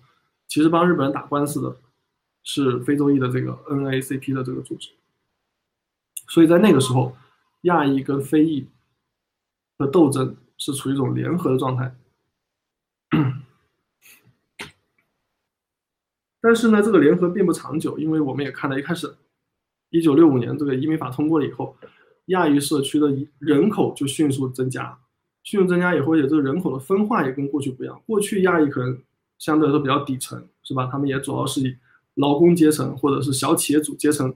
[0.49, 1.77] 其实帮日本人打官司的
[2.45, 4.91] 是非洲裔的这个 NACP 的这个组织，
[6.29, 7.17] 所以在那个时候，
[7.63, 8.69] 亚裔跟非裔
[9.79, 11.95] 的斗争是处于一种联合的状态。
[16.41, 19.17] 但是呢，这个联合并不长久，因为我们也看到，一开始，
[19.91, 21.77] 一九六五年这个移民法通过了以后，
[22.27, 24.99] 亚裔社区的人口就迅速增加，
[25.43, 28.01] 迅速增加以后，也这个人口的分化也跟过去不一样。
[28.07, 28.99] 过去亚裔可能。
[29.39, 30.89] 相对来说比较底层，是吧？
[30.91, 31.77] 他们也主要是以
[32.15, 34.35] 劳工阶层或者是小企业主阶层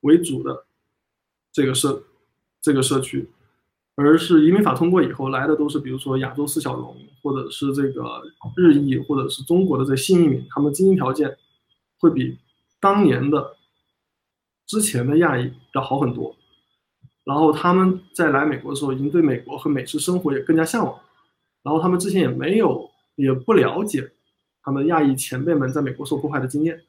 [0.00, 0.64] 为主的
[1.52, 2.02] 这个社
[2.60, 3.28] 这个社区，
[3.96, 8.22] 而是移民法通过以后来的都是比如说亚洲四小龙，或者是这个
[8.56, 11.36] 日裔，或者是中国的这新移民，他们经济条件
[11.98, 12.38] 会比
[12.80, 13.56] 当年的
[14.66, 16.36] 之前的亚裔要好很多。
[17.24, 20.98] 然后他们在来美国的时候，已经对美国和美式生活也更加向往。
[21.62, 24.10] 然后他们之前也没有也不了解。
[24.62, 26.82] 他们亚裔前辈们在美国受迫害的经验，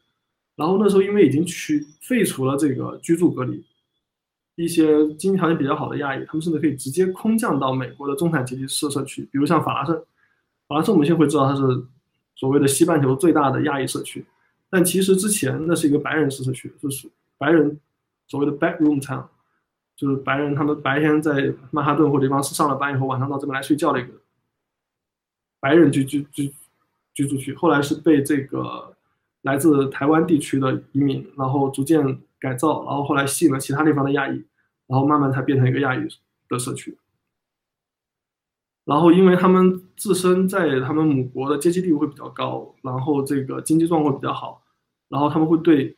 [0.56, 3.64] 然后那时候因为已经去废除了这个居住隔离，
[4.56, 9.96] 一些经济条件比较好的亚裔，他们甚至可以直接空降到美国的中产阶级社社区，比如像法拉盛，
[10.68, 11.62] 法拉盛我们现在会知道它是
[12.36, 14.26] 所谓的西半球最大的亚裔社区，
[14.70, 17.80] 但其实之前那是一个白人式社区，就是白人
[18.28, 19.26] 所谓的 bedroom town，
[19.96, 24.14] 就是白人他们白天在曼哈顿或地方是上了班以后，晚上到这边来睡觉的一个
[25.60, 26.54] 白人居居居。
[27.14, 28.96] 居住区，后来是被这个
[29.42, 34.44] 来自台湾地区的移民，然后逐渐改造，然后后来吸引了其他地方的亚裔，
[34.88, 36.06] 然后慢慢才变成一个亚裔
[36.50, 36.98] 的社区。
[38.84, 44.62] 然后因为他们自身在他们母国的阶级地位会比较高，然后这个经济状况比较好，
[45.08, 45.96] 然后他们会对，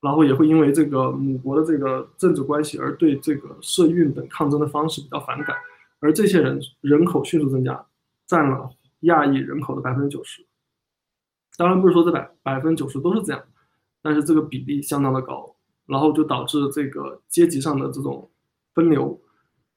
[0.00, 5.56] 然后也会因为这个母国的这个政治关系而对这个社运等抗争的方式比较反感，
[5.98, 7.86] 而这些人人口迅速增加，
[8.26, 8.70] 占了。
[9.04, 10.46] 亚裔人口的百分之九十，
[11.58, 13.44] 当然不是说这百百分之九十都是这样，
[14.04, 15.56] 但是这个比例相当的高，
[15.86, 18.30] 然后就导致这个阶级上的这种
[18.74, 19.18] 分流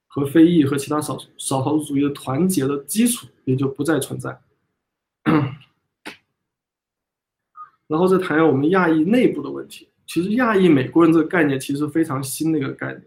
[0.05, 4.37] 和非裔和其他少少数主义的团结的基础也就不再存在。
[7.87, 9.87] 然后再谈一下我们亚裔内部的问题。
[10.05, 13.01] 其实亚裔美国人这个概念其实非常新的一个概念，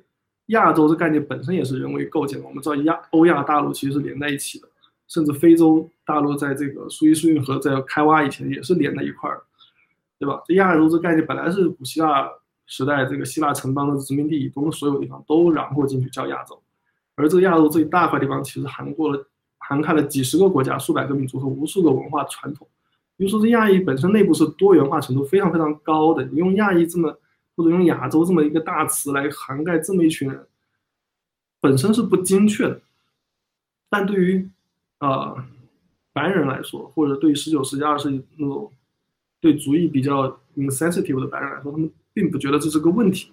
[0.46, 2.46] 亚洲这概念本身也是人为构建的。
[2.46, 4.66] 我们知道亚欧亚大陆其实是连在一起的。
[5.06, 9.42] 甚至非洲大陆在这个苏伊士运河在开挖以前也是连在一块儿，
[10.20, 10.42] 对吧？
[10.44, 12.30] 这亚洲这概念本来是古希腊
[12.66, 16.62] 时代这个希腊城邦的殖民地以东的所有地方都囊括进去叫亚洲，
[17.16, 19.26] 而这个亚洲这一大块地方其实涵过了
[19.56, 22.68] 涵盖了几十个国家、数百个民族和无数个文化传统。
[23.16, 27.18] 比如说这亚裔本身内部是多元化程度非常非常高的，你用亚裔这么
[27.56, 30.46] 或者用亚洲这么一个大词来涵盖这么一群人，
[31.60, 32.80] 本身是不精确的，
[33.88, 34.48] 但对于
[34.98, 35.36] 呃，
[36.12, 38.70] 白人来说，或者对十九世纪、二十世纪那种
[39.40, 43.32] 对族裔比较 insensitive 的白人来说，他们并不觉得这是个问题。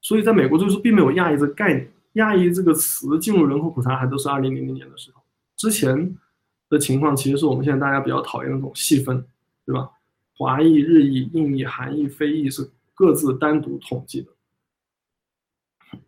[0.00, 1.92] 所以，在美国就是并没有亚裔这个概念。
[2.14, 5.22] 亚裔这个词进入人口普查还都是二零零零年的时候。
[5.56, 6.16] 之前
[6.68, 9.24] 的情况其实是我们现在大家比较讨厌的那种细分，
[9.64, 9.90] 对吧？
[10.36, 14.30] 华裔、日裔、印裔、韩裔、非裔是各自单独统计的。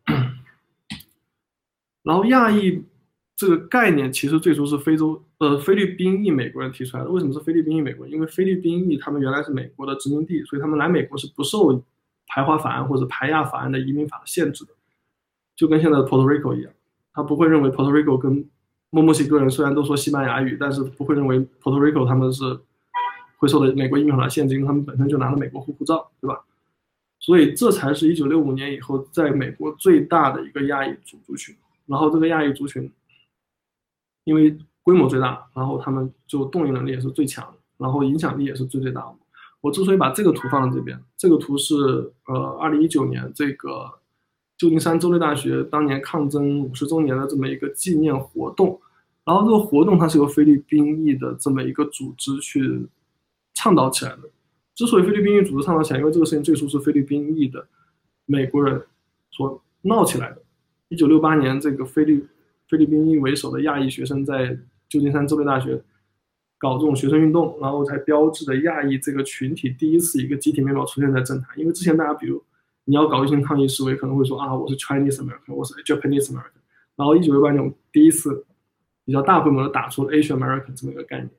[2.03, 2.83] 然后亚裔。
[3.37, 7.11] 这个概念其实最初是非洲呃菲律宾裔美国人提出来的。
[7.11, 8.15] 为什么是菲律宾裔美国人？
[8.15, 11.85] 因为菲律宾裔他们原来是美国的殖民地，所以他们来美国是不受
[12.27, 14.73] 排华法案或者排亚法案的移民法的限制的，
[15.55, 16.73] 就跟现在的 Puerto Rico 一样。
[17.13, 18.49] 他不会认为 Puerto Rico 跟
[18.91, 22.59] 墨墨西哥人虽然都说西班牙语，但是不会认为 Puerto Rico 他们是
[23.39, 26.45] 会受到美国移民法的限制，因为他们本身就拿了美国护照，对吧？
[27.21, 31.55] 所以这才是一九六五年以后在美国最大的一个亚裔族族群。
[31.87, 32.91] 然后这个亚裔族群，
[34.25, 39.17] 因为规模最大，然后他们就动员能力也是最强，然后影响力也是最最大的。
[39.61, 41.75] 我之所以把这个图放在这边，这个图是
[42.27, 43.91] 呃二零一九年这个
[44.57, 48.79] 旧金山州立大学当年抗争五十周年的这么一个纪念活动。
[49.25, 52.87] 然后这个活动它是由菲律宾裔的这么一个组织去
[53.55, 54.23] 倡导起来的。
[54.75, 57.67] 之所以菲律宾裔组织倡导起来，因为这个事情最初是菲律宾裔的
[58.27, 58.85] 美国人
[59.31, 60.43] 所闹起来的。
[60.89, 62.29] 一九六八年，这个菲律
[62.69, 64.59] 菲律宾裔为首的亚裔学生在
[64.89, 65.83] 旧金山州立大学
[66.59, 71.59] 搞这种学生运动，然后才标志着亚裔这个群体第一次一个集体面貌出现在政坛。
[71.59, 72.43] 因为之前大家比如
[72.85, 76.63] 你要搞一些抗议示威，可能会说啊，我是 Chinese American，我是 Japanese American。
[76.97, 78.45] 然后一九六八年我第一次。
[79.07, 81.31] 比较大规模的打出了 Asian American 这么一个概念，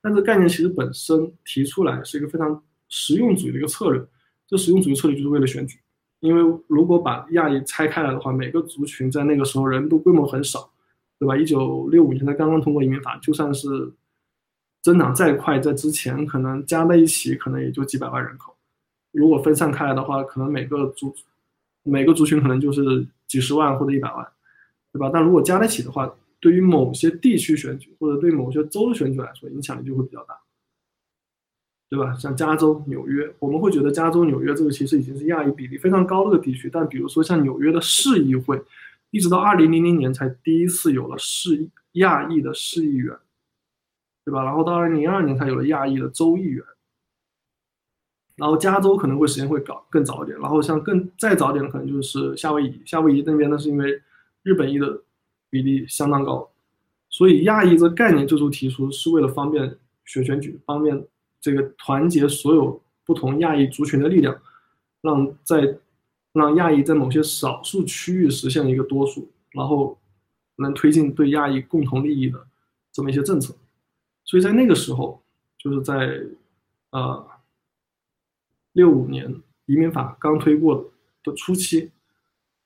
[0.00, 4.00] 但这概念其实本身提出来是一个非常实用主义的一个策略。
[4.46, 5.80] 这实用主义策略就是为了选举，
[6.20, 10.70] 因为如果把亚裔拆开来的话，每个族群在那个时候人都规模很少，
[11.18, 11.36] 对吧？
[11.36, 13.92] 一九六五年才刚刚通过移民法，就算是
[14.82, 18.54] 增长再快，在之前可能加在一起可能也就几百万人口，
[19.10, 21.12] 如果分散开来的话，可能每个族
[21.82, 24.26] 每个族群可能就是几十万或者一百万，
[24.92, 25.10] 对吧？
[25.12, 26.08] 但如果加在一起的话，
[26.38, 30.38] 对于某些地区选举或者对某些州的选举来说，影响力就会比较大，
[31.90, 32.14] 对吧？
[32.14, 36.70] 像加州、纽约，我们会觉得加州、纽约这个其实已经是亚裔比例非常高的个地区。
[36.70, 38.62] 但比如说像纽约的市议会，
[39.10, 43.16] 一直到二零零零年才第一次有了市亚裔的市议员，
[44.24, 44.44] 对吧？
[44.44, 46.64] 然后到二零零二年才有了亚裔的州议员。
[48.36, 50.38] 然后加州可能会时间会搞更早一点。
[50.38, 54.00] 然后像更再早一点的可能就是夏威夷，夏威夷那边呢是因为
[54.42, 55.02] 日本裔的。
[55.50, 56.50] 比例相当高，
[57.08, 61.06] 所以亚裔这概念最初提出是为了方便选选举，方便
[61.40, 64.38] 这个团结所有不同亚裔族群的力量，
[65.00, 65.78] 让在
[66.32, 69.98] 让亚裔在某些少数区域实现一个多数，然后
[70.56, 72.46] 能推进对亚裔共同利益的
[72.92, 73.54] 这么一些政策。
[74.24, 75.22] 所以在那个时候，
[75.56, 76.22] 就是在
[76.90, 77.26] 呃
[78.72, 80.90] 六五年移民法刚推过
[81.24, 81.90] 的初期。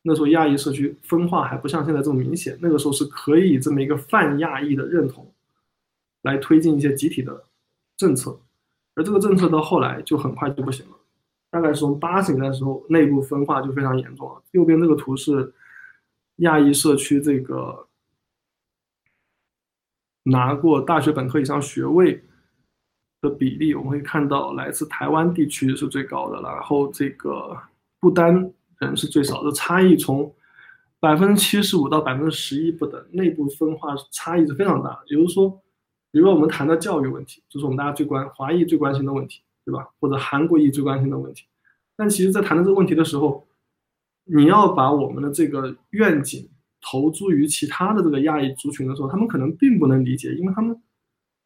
[0.05, 5.33] 那时候亚裔社区分化还不像现在这么明显，那个时候是可以这么一个泛亚裔的认同，
[6.23, 7.45] 来推进一些集体的
[7.97, 8.41] 政策，
[8.97, 10.97] 而这个政策到后来就很快就不行了，
[11.53, 14.43] 大概是从八十年代的时候内部分化就非常严重了。
[14.51, 15.55] 右边这个图是
[16.37, 17.87] 亚裔社区这个
[20.25, 22.25] 拿过大学本科以上学位
[23.21, 27.57] 的比例，我们会看到来自台湾地区是最高的，然后这个
[28.01, 28.53] 不丹。
[28.79, 30.35] 人是最少的，差异从
[30.99, 35.01] 百分之七十五到百分之十一不等，内部分化差异是非常大。
[35.07, 35.49] 比如说，
[36.11, 39.89] 比如说我们谈的教育问题，就是我们大家最关华裔最关心的问题，对吧？
[40.01, 41.45] 或者韩国裔最关心的问题。
[41.97, 43.47] 但其实，在谈到这个问题的时候，
[44.25, 46.49] 你要把我们的这个愿景
[46.81, 50.83] 投注于其他的这个亚裔族群的时候，他们可能并不能理解，因为他们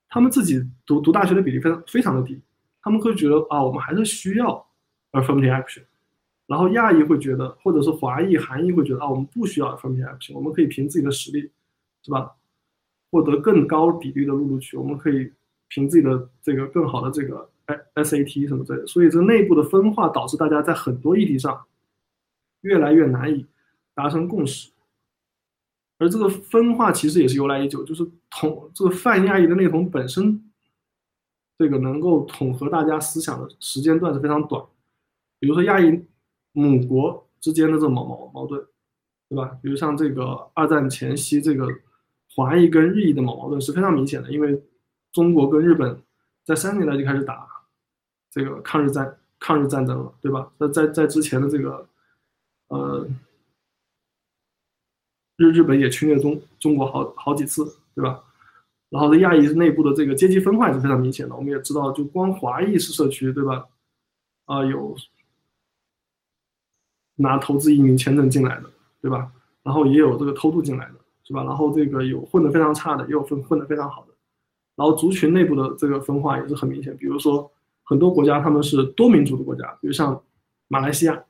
[0.09, 2.41] 他们自己读读大学的比例非常非常的低，
[2.81, 4.67] 他们会觉得啊，我们还是需要
[5.13, 5.83] affirmative action。
[6.47, 11.51] 然后亚裔会觉得，或者是华裔、韩裔会觉得啊，我们不需要 affirmative action，我们可以凭自己的实力，
[12.03, 12.37] 是吧？
[13.11, 15.33] 获得更高比例的录录取，我们可以
[15.69, 18.87] 凭自己的这个更好的这个哎 SAT 什么之类的。
[18.87, 21.65] 所以这个内部的分化导致大家在很多议题上
[22.63, 23.47] 越来越难以
[23.95, 24.71] 达成共识。
[25.99, 30.51] 而这个分化其实也是由来已久，就是统这个泛亚裔的内统本身，
[31.57, 34.65] 这个能够统合大家思想的时间段是非常短。
[35.39, 36.05] 比如说亚裔。
[36.59, 38.67] 母国之间的这种矛矛矛盾，
[39.29, 39.59] 对吧？
[39.61, 41.69] 比如像这个二战前夕，这个
[42.35, 44.59] 华裔跟日裔的矛矛盾是非常明显的，因为
[45.13, 46.01] 中国跟日本
[46.45, 47.47] 在三十年代就开始打
[48.37, 50.53] 这个抗日战抗日战争了，对吧？
[50.59, 51.89] 那在在之前的这个
[52.69, 53.09] 呃
[55.37, 57.65] 日日本也侵略中中国好好几次，
[57.95, 58.23] 对吧？
[58.91, 63.67] 然后在亚裔内部的这个阶级分化也是非常明显的，我们也知道，就光华裔是社区，对吧？
[64.45, 64.95] 啊有。
[67.19, 69.33] 拿投资移民签证进来的，对吧？
[69.63, 70.95] 然后也有这个偷渡进来的，
[71.25, 71.43] 是吧？
[71.45, 74.09] 然后这个有混得非常差的，也有混混得非常好的。
[74.75, 76.95] 然后族群内部的这个分化也是很明显。
[76.99, 77.51] 比如说
[77.89, 80.23] 很多国家他们是多民族的国家，比如像
[80.69, 81.25] 马来西亚，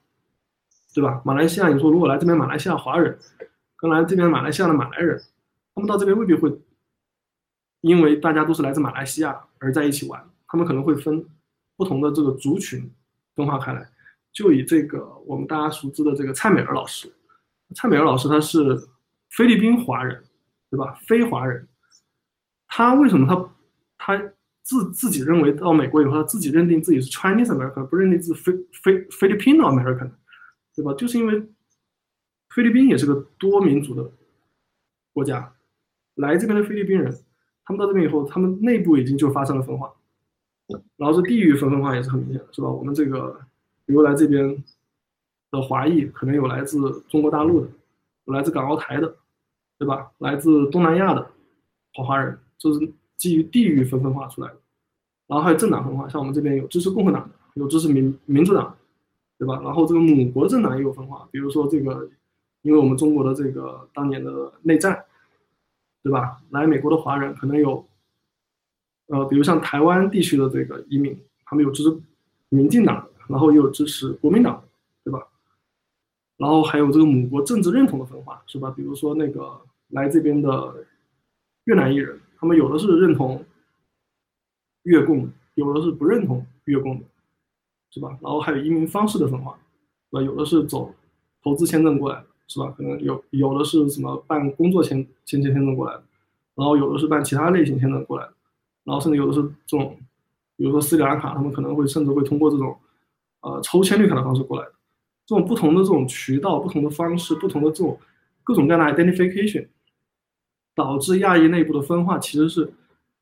[0.94, 1.22] 对吧？
[1.24, 3.18] 马来西亚，你说如果来这边马来西亚华人
[3.76, 5.22] 跟来这边马来西亚的马来人，
[5.74, 6.50] 他们到这边未必会
[7.82, 11.22] 因为大家都是来自马来西亚而在一起玩，他们可能会分
[11.76, 12.90] 不同的这个族群
[13.34, 13.86] 分化开来。
[14.32, 17.12] 就以这个我们大家熟知的这个蔡美儿老师，
[17.74, 18.88] 蔡美儿老师她是
[19.30, 20.24] 菲律宾华人，
[20.70, 20.98] 对吧？
[21.06, 21.68] 非华人，
[22.66, 24.32] 他为什么他他
[24.66, 28.52] 自自己认为到美国以后，他自己认定自己是 Chinese American，不认定自己菲
[28.82, 30.10] 菲菲律宾 American，
[30.74, 30.92] 对吧？
[30.94, 31.40] 就是因为
[32.50, 34.10] 菲律宾也是个多民族的
[35.12, 35.54] 国家，
[36.16, 37.16] 来这边的菲律宾人，
[37.64, 39.92] 他们到这边以后，他们内部已经就发生了分化，
[40.96, 42.68] 然后这地域分分化也是很明显，是吧？
[42.68, 43.40] 我们这个
[43.84, 44.64] 比如来这边
[45.52, 47.68] 的华裔，可能有来自中国大陆的，
[48.24, 49.16] 有来自港澳台的。
[49.78, 50.10] 对吧？
[50.16, 51.30] 来自东南亚的
[51.92, 52.80] 华华人，就是
[53.16, 54.56] 基于地域分分化出来的。
[55.26, 58.76] 然后还有政党分化，像我们这边有支持共和党的，有支持民民主党，
[59.38, 59.60] 对吧？
[59.64, 62.08] 然后这个母国政党也有分化，比如说这个，
[62.62, 65.04] 因为我们中国的这个当年的内战，
[66.02, 66.40] 对吧？
[66.50, 67.84] 来美国的华人可能有，
[69.08, 72.00] 呃，比如像台湾地区的这个移民，他们有支持
[72.50, 74.62] 民进党，然后也有支持国民党，
[75.02, 75.26] 对吧？
[76.36, 78.72] 然后还有这个母国政治认同的分化，是吧？
[78.76, 80.86] 比如说那个来这边的
[81.64, 83.44] 越南裔人，他们有的是认同
[84.82, 87.04] 越共，有的是不认同越共的，
[87.90, 88.16] 是吧？
[88.20, 89.58] 然后还有移民方式的分化，
[90.10, 90.22] 是吧？
[90.22, 90.94] 有的是走
[91.42, 92.72] 投资签证过来的，是吧？
[92.76, 96.04] 可能有有的是什么办工作签签签签证过来的，
[96.54, 98.34] 然后有的是办其他类型签证过来的，
[98.84, 99.98] 然后甚至有的是这种，
[100.56, 102.78] 比如说斯里兰卡，他们可能会甚至会通过这种
[103.40, 104.72] 呃抽签绿卡的方式过来的。
[105.26, 107.98] 这种不同的这种渠道、不同的方式、不同的这种
[108.44, 109.66] 各种各样的 identification，
[110.76, 112.72] 导致亚裔内部的分化，其实是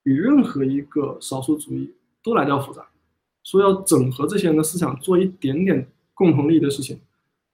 [0.02, 2.86] 比任何一个少数主义都来的要复杂。
[3.44, 7.00] 说要整合这些人的思想，做一点点共同利益的事情，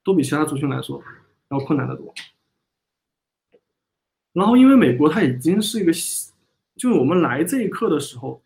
[0.02, 1.02] 都比其他族群来说
[1.50, 2.12] 要困难得多。
[4.32, 5.92] 然后，因为美国它已经是一个，
[6.76, 8.42] 就是我们来这一刻的时候，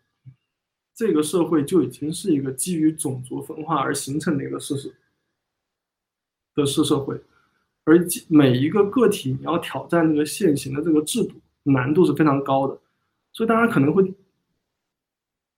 [0.93, 4.93] 这个社会就已经是一个基于种族分化而形成的一个事实。
[6.55, 7.21] 的是社会，
[7.83, 7.99] 而
[8.29, 11.35] 每一个个体你要挑战这个现行的这个制度，
[11.71, 12.79] 难度是非常高的，
[13.33, 14.13] 所以大家可能会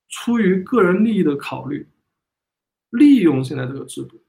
[0.09, 1.87] 出于个人利益的考虑，
[2.89, 4.19] 利用现在这个制度。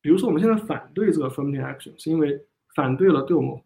[0.00, 2.44] 比如说，我们现在反对这个 affirmative action，是因为
[2.74, 3.56] 反对了对我们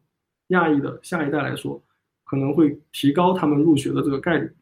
[0.49, 1.83] 亚裔的下一代来说，
[2.24, 4.53] 可能会提高他们入学的这个概率，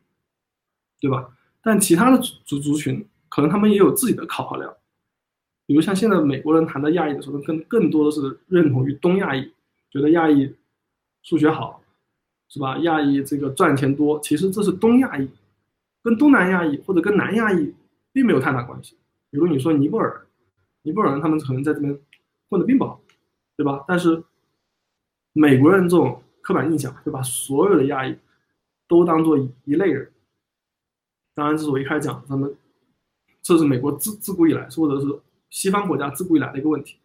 [1.01, 1.37] 对吧？
[1.61, 4.73] 但其他的族族群，可能他们也有自己的考量。
[5.67, 9.53] 比如像现在美国人谈到亚裔的时候，更更多的是认同于东亚裔，
[9.91, 10.55] 觉得亚裔
[11.23, 11.83] 数学好，
[12.55, 12.79] 是吧？
[12.79, 15.29] 亚裔这个赚钱多，其实这是东亚裔，
[16.05, 17.75] 跟东南亚裔或者跟南亚裔
[18.13, 18.97] 并没有太大关系。
[19.29, 20.25] 比如你说尼泊尔，
[20.83, 21.99] 尼泊尔人他们可能在这边
[22.49, 23.01] 混的并不好，
[23.57, 23.85] 对吧？
[23.89, 24.23] 但是
[25.33, 28.17] 美国人这种刻板印象就把所有的亚裔
[28.87, 30.13] 都当做一一类人。
[31.35, 32.57] 当然，这是我一开始讲，他们
[33.43, 35.21] 这是美国自自古以来，或者是。
[35.51, 36.99] 西方国家自古以来的一个问题，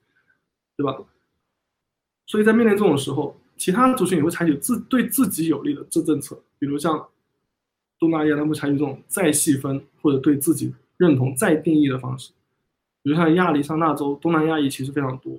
[0.76, 0.98] 对吧？
[2.26, 7.08] 所以在面临这种时候，其他族群也会采取自对自己有利的这政策，比如像
[8.00, 12.32] 东南亚，他们采取这种再细分或者对自己认同再定义的方式。
[13.04, 15.38] 比如像亚利桑那州东南亚裔其实非常多，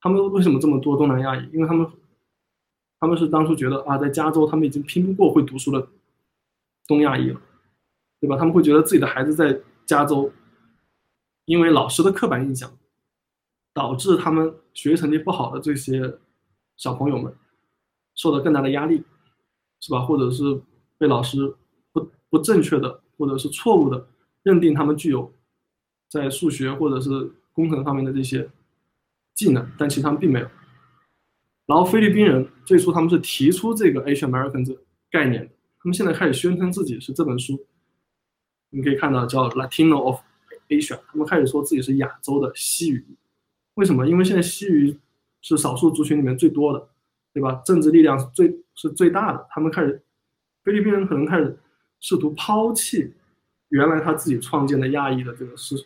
[0.00, 1.48] 他们为什么这么多东南亚裔？
[1.52, 1.86] 因为他们
[3.00, 5.88] 他们是当初觉得啊，在加州他们已经拼不过会读书的
[6.86, 7.40] 东亚裔了，
[8.20, 8.36] 对吧？
[8.36, 10.30] 他们会觉得自己的孩子在加州。
[11.46, 12.70] 因为老师的刻板印象，
[13.74, 16.18] 导致他们学习成绩不好的这些
[16.80, 17.30] 小朋友们
[18.14, 19.04] 受到更大的压力，
[19.80, 20.00] 是吧？
[20.00, 20.58] 或者是
[20.96, 21.54] 被老师
[21.92, 24.08] 不不正确的或者是错误的
[24.42, 25.30] 认定他们具有
[26.08, 28.48] 在数学或者是工程方面的这些
[29.34, 30.48] 技能，但其实他们并没有。
[31.66, 34.74] 然后菲律宾人最初他们是提出这个 Asian American 这
[35.10, 37.66] 概念的，他们现在开始宣称自己是这本书，
[38.70, 40.20] 你可以看到叫 Latino of。
[40.70, 43.04] Asia，他们开始说自己是亚洲的西语，
[43.74, 44.06] 为什么？
[44.06, 44.96] 因为现在西语
[45.40, 46.88] 是少数族群里面最多的，
[47.32, 47.62] 对吧？
[47.64, 49.46] 政治力量是最是最大的。
[49.50, 50.02] 他们开始，
[50.64, 51.58] 菲律宾人可能开始
[51.98, 53.14] 试图抛弃
[53.70, 55.76] 原来他自己创建的亚裔的这个是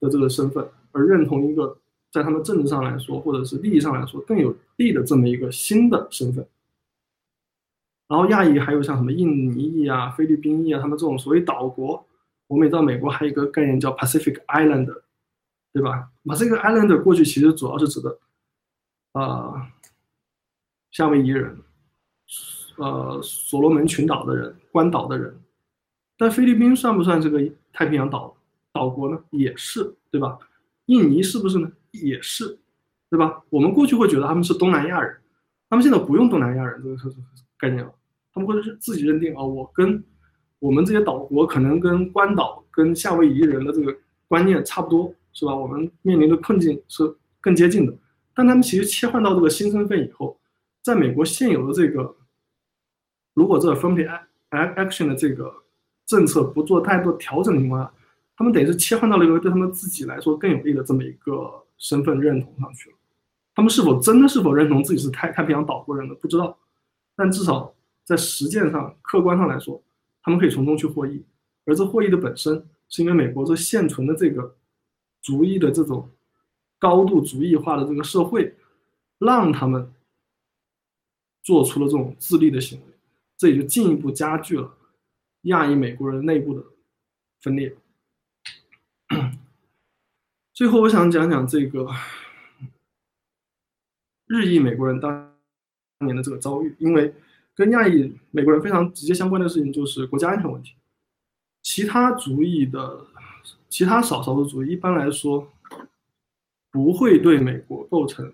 [0.00, 1.78] 的这个身份，而认同一个
[2.10, 6.46] 在他们政治上来说，或者是利益上来说更有利的这么一个新的身份。
[8.08, 12.06] 然后亚裔还有像什么印尼裔啊、菲律宾裔啊，他们这种所谓岛国。
[12.46, 14.94] 我们也知道美国还有一个概念叫 Pacific Island
[15.74, 18.18] 对吧？Pacific Islander 过去其实主要是指的，
[19.12, 19.60] 呃，
[20.92, 21.58] 夏威夷人，
[22.78, 25.36] 呃，所罗门群岛的人，关岛的人。
[26.16, 27.42] 但菲律宾算不算这个
[27.72, 28.36] 太平洋岛
[28.72, 29.18] 岛国呢？
[29.30, 30.38] 也是，对吧？
[30.86, 31.68] 印尼是不是呢？
[31.90, 32.56] 也是，
[33.10, 33.42] 对吧？
[33.50, 35.20] 我们过去会觉得他们是东南亚人，
[35.68, 37.16] 他们现在不用东南亚人这个
[37.58, 37.92] 概念了，
[38.32, 40.02] 他们会是自己认定啊，我跟。
[40.60, 43.94] 我们这些岛国可能跟关岛、跟夏威夷人的这个
[44.26, 45.54] 观念差不多，是吧？
[45.54, 47.94] 我们面临的困境是更接近的。
[48.34, 50.40] 但他们其实切换到这个新身份以后，
[50.82, 52.16] 在美国现有的这个，
[53.34, 54.06] 如果这分配
[54.50, 55.52] action 的这个
[56.06, 57.92] 政策不做太多调整的情况下，
[58.36, 62.96] 他们等于是切换到了一个对他们自己来说更有利的这么一个身份认同上去了。
[63.54, 66.14] 他们是否真的是否认同自己是太太平洋岛国人呢？
[66.16, 66.58] 不知道，
[67.14, 67.72] 但至少
[68.04, 69.80] 在实践上、客观上来说，
[70.22, 71.24] 他们可以从中去获益。
[71.64, 74.56] 而这获益的本身，是因为美国这现存的这个
[75.24, 76.10] 族裔的这种
[76.78, 78.54] 高度族裔化的这个社会，
[79.18, 79.90] 让他们
[81.42, 82.92] 做出了这种自立的行为，
[83.38, 84.76] 这也就进一步加剧了
[85.44, 86.62] 亚裔美国人内部的
[87.40, 87.74] 分裂。
[90.52, 91.88] 最后，我想讲讲这个
[94.26, 95.34] 日裔美国人当
[96.00, 97.14] 年的这个遭遇，因为
[97.54, 100.74] 跟亚裔美国人非常直接相关的事情就是国家安全问题。
[101.62, 103.06] 其他族裔的
[103.68, 105.50] 其他少数族裔一般来说
[106.70, 108.32] 不会对美国构成，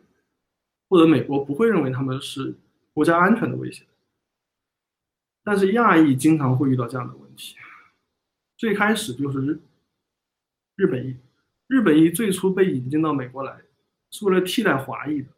[0.89, 2.55] 或者美国不会认为他们是
[2.93, 3.85] 国家安全的威胁。
[5.43, 7.57] 但是亚裔经常会遇到这样的问题。
[8.57, 9.61] 最开始就是日
[10.77, 11.17] 日本裔。
[11.67, 13.61] 日本裔最初被引进到美国来，
[14.11, 15.29] 是为了替代华裔的，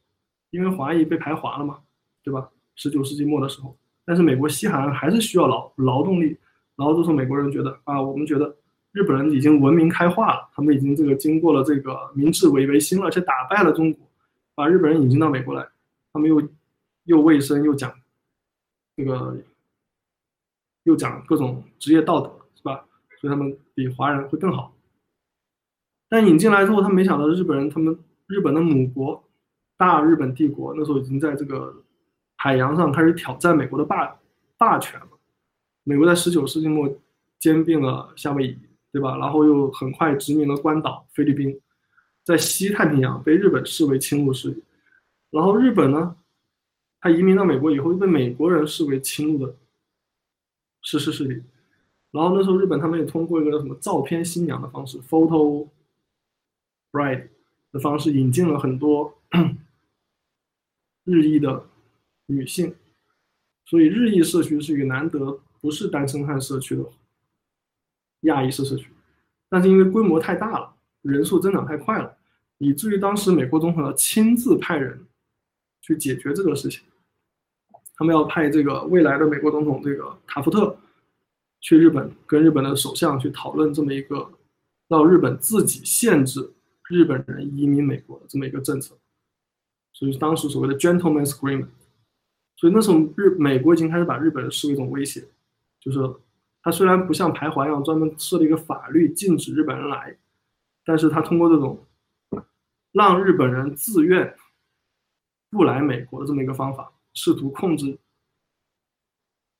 [0.48, 1.82] 因为华裔被排华了嘛，
[2.22, 2.50] 对吧？
[2.74, 3.76] 十九世纪末的时候，
[4.06, 6.38] 但是美国西海岸还是需要劳劳动力，
[6.74, 8.56] 然后这时候美国人觉得啊，我们觉得
[8.92, 14.06] 日本人已经文明开化了，他们已经这个经过了这个明治维维新了，且打败了中国，
[14.54, 15.66] 把日本人引进到美国来，
[16.12, 16.42] 他们又
[17.04, 17.92] 又卫生又讲
[18.96, 19.36] 这个
[20.84, 22.84] 又讲各种职业道德，是吧？
[23.18, 24.74] 所以他们比华人会更好。
[26.08, 29.24] 但引进来之后，他没想到日本人，他们日本的母国
[29.78, 31.82] 大日本帝国那时候已经在这个
[32.36, 34.18] 海洋上开始挑战美国的霸
[34.58, 35.08] 霸权了。
[35.84, 36.94] 美国在十九世纪末
[37.38, 38.58] 兼并了夏威夷，
[38.92, 39.16] 对吧？
[39.16, 41.60] 然后又很快殖民了关岛、菲律宾，
[42.22, 44.62] 在西太平洋被日本视为侵入势力。
[45.30, 46.16] 然后日本呢，
[47.00, 49.56] 他移民到美国以后，又被美国人视为侵入的
[50.82, 51.42] 实施势力。
[52.10, 55.68] 然后那时候日本他们也通过一个什么照片新娘的方式，photo。
[56.94, 57.28] bride
[57.72, 59.18] 的方式引进了很多
[61.04, 61.66] 日裔的
[62.26, 62.74] 女性，
[63.64, 66.84] 所以日裔社区是一个难得不是单身汉社区的
[68.22, 68.88] 亚裔社区，
[69.48, 72.16] 但是因为规模太大了，人数增长太快了，
[72.58, 75.06] 以至于当时美国总统要亲自派人
[75.80, 76.82] 去解决这个事情，
[77.94, 80.76] 他们要派这个未来的美国总统这个卡福特
[81.60, 84.30] 去日本跟日本的首相去讨论这么一个
[84.88, 86.52] 让日本自己限制。
[86.88, 88.94] 日本人移民美国的这么一个政策，
[89.94, 91.68] 所以当时所谓的 gentleman's agreement，
[92.56, 95.24] 所以那时候日美国已经开始把日本人视为一种威胁，
[95.80, 95.98] 就是
[96.62, 100.16] 他虽然不像排华一样专门设立一个法律禁止日本人来，
[100.84, 101.84] 但是他通过这种
[102.92, 104.36] 让日本人自愿
[105.50, 107.98] 不来美国的这么一个方法，试图控制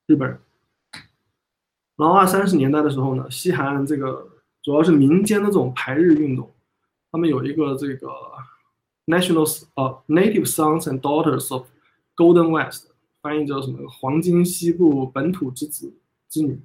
[0.06, 0.40] 日本人。
[1.96, 4.28] 然后二三十年代的时候呢，西海岸这个
[4.62, 6.52] 主要是民间的这种排日运动。
[7.10, 8.08] 他们有一个这个
[9.06, 11.66] National's 呃 Native Sons and Daughters of
[12.16, 12.86] Golden West，
[13.20, 15.92] 翻译叫什么“黄金西部本土之子
[16.28, 16.58] 之女”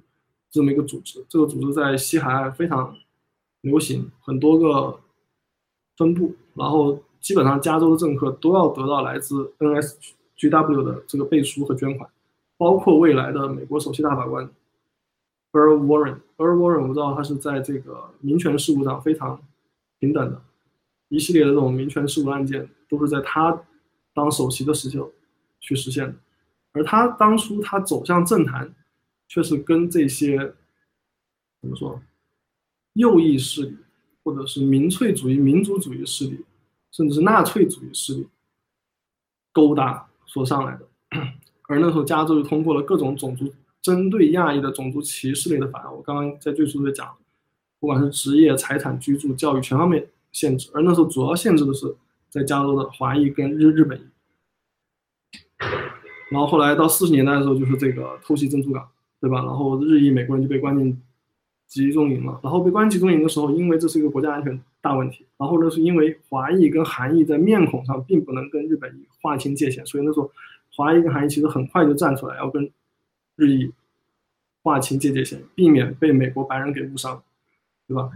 [0.50, 1.24] 这么一个组织。
[1.28, 2.96] 这个组织在西海岸非常
[3.60, 5.00] 流行，很多个
[5.96, 12.08] 分部，然后基本上加州的政客都要得到来自 NSGW 的这个背书和捐款，
[12.56, 14.48] 包括未来的美国首席大法官
[15.52, 16.18] Earl Warren。
[16.36, 19.40] Earl Warren 我们知道他是在这个民权事务上非常。
[20.00, 20.40] 平等的，
[21.08, 23.64] 一系列的这种民权事务案件都是在他
[24.14, 25.10] 当首席的时候
[25.58, 26.14] 去实现的，
[26.70, 28.72] 而他当初他走向政坛，
[29.28, 30.54] 却是跟这些
[31.60, 32.02] 怎么说
[32.94, 33.76] 右翼势力，
[34.24, 36.44] 或者是民粹主义、民族主义势力，
[36.90, 38.28] 甚至是纳粹主义势力
[39.52, 40.88] 勾搭所上来的。
[41.68, 43.52] 而那时候加州又通过了各种种族
[43.82, 47.16] 针对亚裔的种族歧视类的法案，我刚刚在最初就讲。
[47.80, 51.94] 不管是职业、财产、居住、教育全方面限制，而那时候主要限制的是
[52.28, 54.02] 在加州的华裔跟日日本裔。
[56.32, 58.90] 然后后来到四十年代的时候，就是这个偷袭珍珠港，
[59.20, 59.44] 对吧？
[59.44, 61.00] 然后日裔美国人就被关进
[61.66, 62.40] 集中营了。
[62.42, 70.30] 然后被关集中营的时候，因为这是一个国家安全大问题，然后呢是因为华裔跟韩裔在面孔上并不能跟日本裔划清界限，所以那时候
[70.74, 72.70] 华裔跟韩裔其实很快就站出来要跟
[73.36, 73.72] 日裔
[74.62, 77.22] 划清界界限，避免被美国白人给误伤。
[77.88, 78.10] 对吧？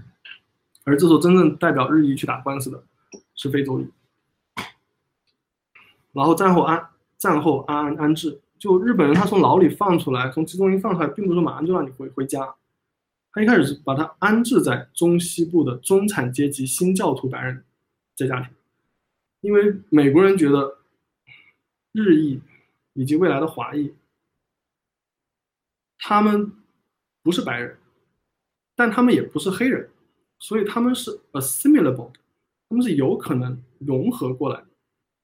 [0.85, 2.85] 而这时候真正代表日裔去打官司的
[3.35, 3.89] 是非洲裔。
[6.13, 12.55] 然后战后安战后安安安置，就日本人他从牢里放出来，从集中营放出来，并不是马上就让你回回家，
[13.33, 17.65] 他一开始是把他安置在中西部的中产阶级新教徒白人
[18.15, 18.51] 这家庭，
[19.41, 20.79] 因为美国人觉得
[21.91, 22.41] 日裔
[22.93, 23.93] 以及未来的华裔，
[25.99, 26.53] 他们
[27.21, 27.77] 不是白人，
[28.77, 29.91] 但他们也不是黑人，
[30.39, 32.21] 所以他们是 assimilable 的，
[32.69, 34.67] 他们是有可能融合过来的。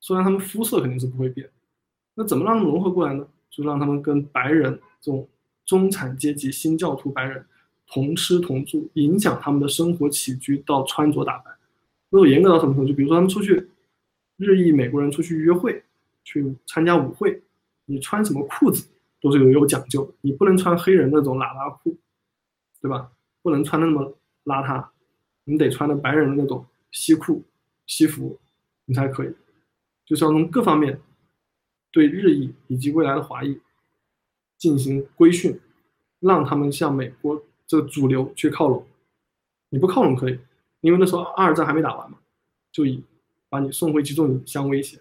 [0.01, 1.49] 虽然他们肤色肯定是不会变，
[2.19, 3.25] 那怎么让他们融合过来呢？
[3.49, 5.29] 就让他们跟白人这种
[5.65, 7.47] 中产阶级新教徒白人
[7.87, 11.57] 同吃同住，影响他们的生活起居到穿着打扮。
[12.11, 12.89] 如果严格到什么程度？
[12.89, 13.69] 就比如说他们出去，
[14.37, 15.85] 日裔美国人出去约会，
[16.25, 17.41] 去参加舞会。
[17.87, 18.89] 你穿什么裤子
[19.21, 21.97] 都是有有讲究的，你不能穿黑人那种喇叭裤，
[22.83, 23.13] 对吧？
[23.43, 24.85] 不能穿那么邋遢，
[25.45, 27.45] 你得穿的白人的那种西裤、
[27.87, 28.39] 西服，
[28.87, 29.33] 你才可以。
[30.05, 31.01] 就是要从各方面
[31.91, 33.61] 对日裔以及未来的华裔
[34.57, 35.61] 进行规训，
[36.21, 38.87] 让他们向美国这个主流去靠拢。
[39.71, 40.39] 你不靠拢可以，
[40.81, 42.19] 因为那时候二战还没打完嘛，
[42.73, 43.03] 就以
[43.49, 44.99] 把你送回集中营相威胁。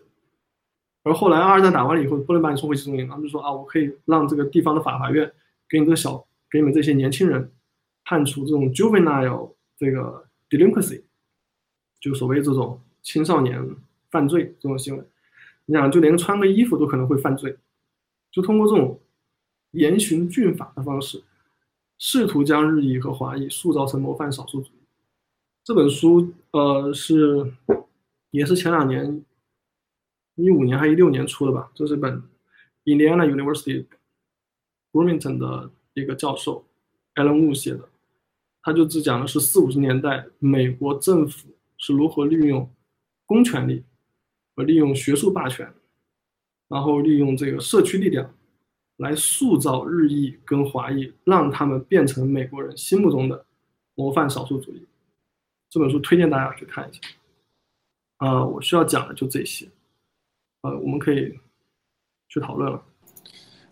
[1.04, 5.32] 而后来二战打完了以后，不能把你送回集中营，他们就说啊，我可以让这个地方的法法院
[5.70, 7.50] 给你个小，给你们这些年轻人
[8.04, 11.04] 判处这种 juvenile 这个 delinquency，
[12.00, 13.66] 就所谓这种青少年
[14.12, 15.04] 犯罪这种行为。
[15.68, 17.56] 你想，就连穿个衣服都可能会犯罪，
[18.32, 19.00] 就通过这种
[19.72, 21.24] 严刑峻法的方式，
[22.00, 24.80] 试图将日裔和华裔塑造成模范少数族裔。
[25.64, 27.54] 这本书，呃，是
[28.32, 29.24] 也是前两年。
[30.40, 31.72] 一五年还一六年出的吧？
[31.74, 32.22] 这是本
[32.86, 33.88] Indiana University
[34.92, 36.64] Bloomington 的一个教授
[37.16, 37.90] Alan Wu 写的，
[38.62, 41.48] 他就只讲的是四五十年代美国政府
[41.80, 42.72] 是如何利用
[43.26, 43.84] 公权力
[44.58, 45.72] 和利用学术霸权，
[46.68, 48.34] 然后利用这个社区力量
[48.98, 53.46] 来塑造日裔跟华裔，让他们变成美国人心目中的
[53.94, 54.88] 模范少数主义。
[55.70, 57.00] 这本书推荐大家去看一下。
[58.18, 59.70] 啊，我需要讲的就这些。
[60.62, 61.38] 呃，我们可以
[62.28, 62.84] 去讨论了。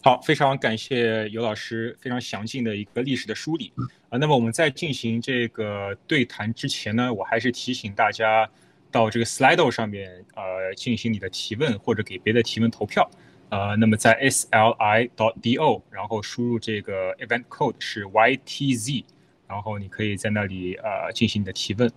[0.04, 3.74] 好，非常感谢尤老师非常详尽的一个历史的梳理
[4.10, 4.20] 啊。
[4.20, 8.48] 那么我们在进行这个对谈之前呢，我还是提醒大家
[8.96, 13.10] 到这个 Slido 上面呃进行你的提问或者给别的提问投票。
[13.50, 19.04] 呃，那么在 sli.do，然后输入这个 event code 是 ytz，
[19.48, 21.92] 然后你可以在那里呃进行你的提问。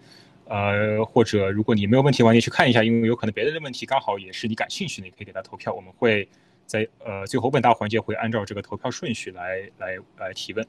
[0.46, 5.72] 呃，或者如果你没有问题，的话，你去看一下，因为有可能别人的问题刚好也是你感兴趣的，你可以给他投票。
[5.72, 6.28] 我们会
[6.66, 10.66] 在呃最后问答环节会按照这个投票顺序来来来提问。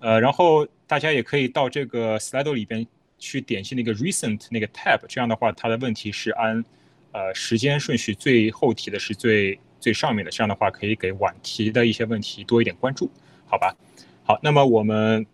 [0.00, 2.86] 呃，然后大家也可以到这个 Slido 里边
[3.22, 6.64] 去点击那个 Recent 那个 tab，这样的话，它的问题是按
[7.12, 13.08] 呃时间顺序，最后提的是最最上面的，这样的话可以给晚提的一些问题多一点关注，
[13.46, 13.76] 好吧？
[14.24, 15.24] 好，那么我们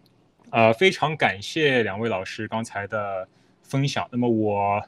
[0.50, 3.26] 呃非常感谢两位老师刚才的。
[3.70, 4.82] 分享，那么我，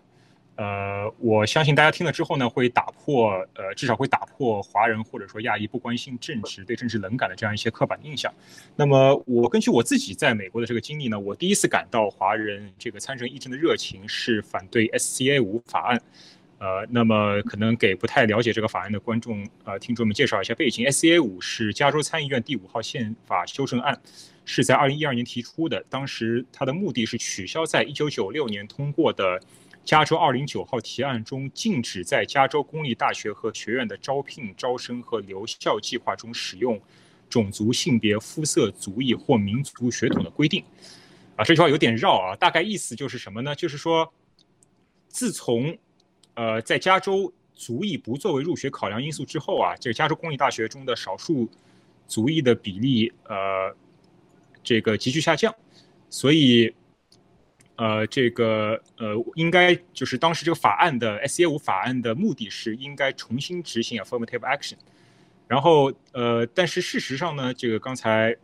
[0.60, 8.30] 呃，我相信大家听了之后呢，会打破，呃，至少会打破华人或者说亚裔不关心政治、对政治冷感的这样一些刻板印象。
[8.76, 16.02] 那么我根据我自己在美国的这个经历呢，我第一次感到华人这个参政议政的热情是反对 SCA 五法案。
[16.58, 20.84] 呃，那么可能给不太了解这个法案的观众，呃，听众们介绍一下背景。
[20.84, 23.98] SCA 五是加州参议院第五号宪法修正案。
[24.46, 29.40] 是在二零一二年提出的，当时它的目的是取消在一九九六年通过的
[29.84, 36.80] 加州二零九号提案中禁止在加州公立大学和学院的招聘、招生和留校计划中使用
[37.28, 40.62] 种族、性别、肤色、族裔或民族血统的规定。
[41.36, 43.54] 啊，这句话有点绕啊，大概意思就是什么呢？
[43.54, 44.12] 就是说，
[45.08, 45.76] 自从
[46.34, 51.48] 呃在加州族裔不作为入学考量因素之后啊，这个加州公立大学中的少数
[52.06, 53.74] 族裔的比例呃。
[54.62, 55.54] 这个急剧下降，
[56.10, 56.70] 所以，
[57.80, 64.74] 呃，这个呃，应该就是当时这个法案的 S A 五法案的目的是应该重新执行 affirmative action，
[65.48, 68.36] 然后呃，但是事实上呢，这个刚才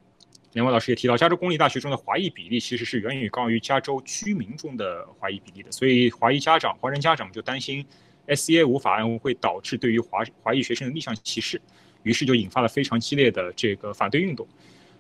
[0.55, 7.85] 两位老师也提到，加州公立大学中的华裔比例其实是远远高于加州居民中的华裔比例的，所以华裔家长、华人家长就担心
[8.25, 11.61] S A 五法案会导致对于华华裔学生的逆向歧视，
[12.05, 14.49] 于是就引发了非常激烈的这个反对运动。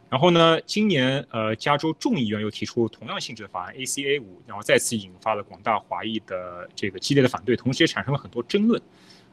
[0.08, 8.80] 然后呢，今年呃，加州众议院又提出同样性质的法案 ACA 五，然后再次引发了广大华裔的这个激烈的反对，同时也产生了很多争论，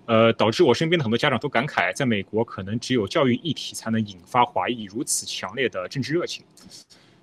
[0.07, 6.43] 呃，导致我身边的很多家长都感慨，在美国可能只有教育议题才能引发华裔如此强烈的政治热情。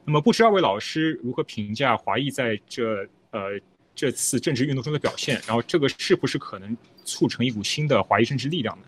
[0.04, 3.60] 那么，不知二位老师如何评价华裔在这呃
[3.96, 5.42] 这次政治运动中的表现？
[5.44, 8.84] 然后，这个是不是可能促成一股新的华裔政治力量呢？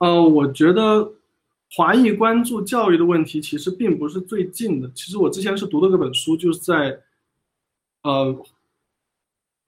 [0.00, 1.12] 呃，我觉得。
[1.76, 4.90] 华裔关注教育的问题其实并不是最近的。
[4.94, 6.98] 其实我之前是读了这本书，就是在，
[8.02, 8.34] 呃，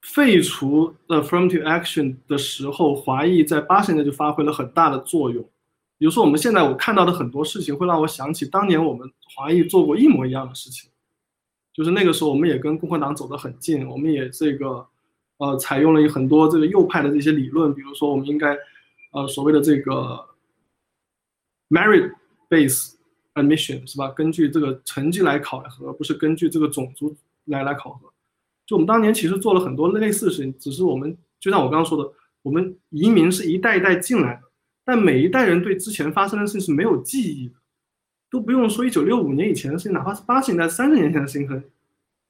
[0.01, 5.47] 废除 affirmative action 的时候，华裔在八十年代就发挥了很大的作用。
[5.99, 10.89] 比如说，我们现在我看到的很多事情，会让我想起当年我们华裔做过一模一样的事情。
[11.75, 14.83] 就是那个时候，我们也跟共和党走得很近，我们也这个，
[15.37, 18.57] 呃，采用了很多这个右派的这些理论，比如说我们应该，
[19.11, 20.25] 呃，所谓的这个
[21.69, 22.11] merit
[22.49, 22.95] base
[23.35, 24.09] admission 是吧？
[24.09, 27.15] 根据这个成绩来考核，不是根据这个种族
[27.45, 28.11] 来来考核。
[28.65, 34.41] 就我们当年其实做了很多类似的事情，只是我们就像我刚刚说的，我们移民是一代一代进来的，
[34.83, 37.55] 但每一代人对之前发生的事情是没有记忆的。
[38.31, 41.63] 都不用说一九六五年以前的事情，哪怕是八十年代、三十年前的事情，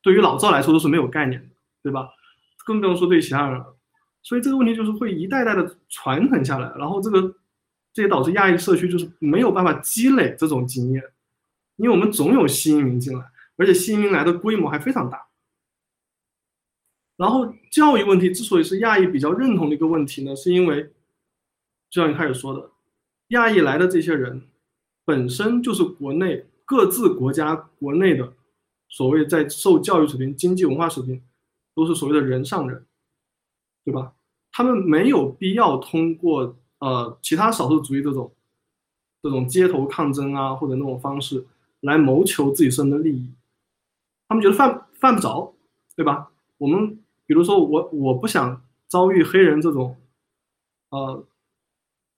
[0.02, 1.48] 对于老赵来说都是没有概念的，
[1.84, 2.08] 对吧？
[2.66, 3.76] 更不用说对其他人了。
[4.22, 7.36] 所以这个问题就是会一代代的传承下来，然后这个
[7.94, 11.04] 这也导致亚裔社区就是没有办法积累这种经验，
[11.78, 13.26] 因为我们总有新移民进来，
[13.58, 15.28] 而且新移民来的规模还非常大。
[17.18, 20.92] 然后教育问题之所以是亚裔比较认同的一个问题呢，是因为
[21.90, 22.72] 就像你开始说的，
[23.30, 24.44] 亚裔来的这些人。
[25.06, 28.32] 本身就是国内各自国家国内的
[28.90, 31.20] 所谓在受教育水平、经济文化水平，
[31.74, 32.86] 都是所谓的人上人，
[33.84, 34.14] 对吧？
[34.52, 38.34] 他们没有必要通过呃其他少数族裔这种
[39.22, 41.46] 这种街头抗争啊或者那种方式
[41.82, 43.32] 来谋求自己身的利益，
[44.28, 45.54] 他们觉得犯犯不着，
[45.96, 46.32] 对吧？
[46.58, 49.96] 我们比如说我我不想遭遇黑人这种
[50.90, 51.26] 呃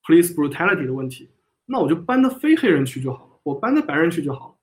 [0.02, 1.28] police brutality 的问题。
[1.66, 4.54] 那我就搬到非黑人区就好了，我搬到白人区就好了，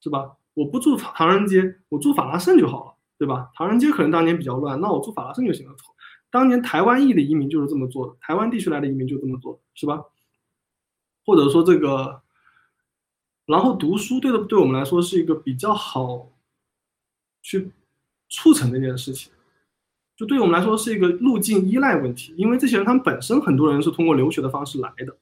[0.00, 0.36] 是吧？
[0.54, 3.50] 我不住唐人街，我住法拉盛就好了，对吧？
[3.54, 5.76] 唐人街可能当年比较乱，那我住法拉盛就行了。
[6.30, 10.04] 当年台湾裔的移民就是这么做的，台湾地区来的移民就这么做，是吧？
[11.24, 12.22] 或者说这个，
[13.46, 16.30] 然后读书对的对我们来说是一个比较好
[17.42, 17.70] 去
[18.28, 19.32] 促成的一件事情，
[20.16, 25.16] 就对我们来说是一个路径依赖问题，因为这些人他们本身很多人是通过留学的方式来的。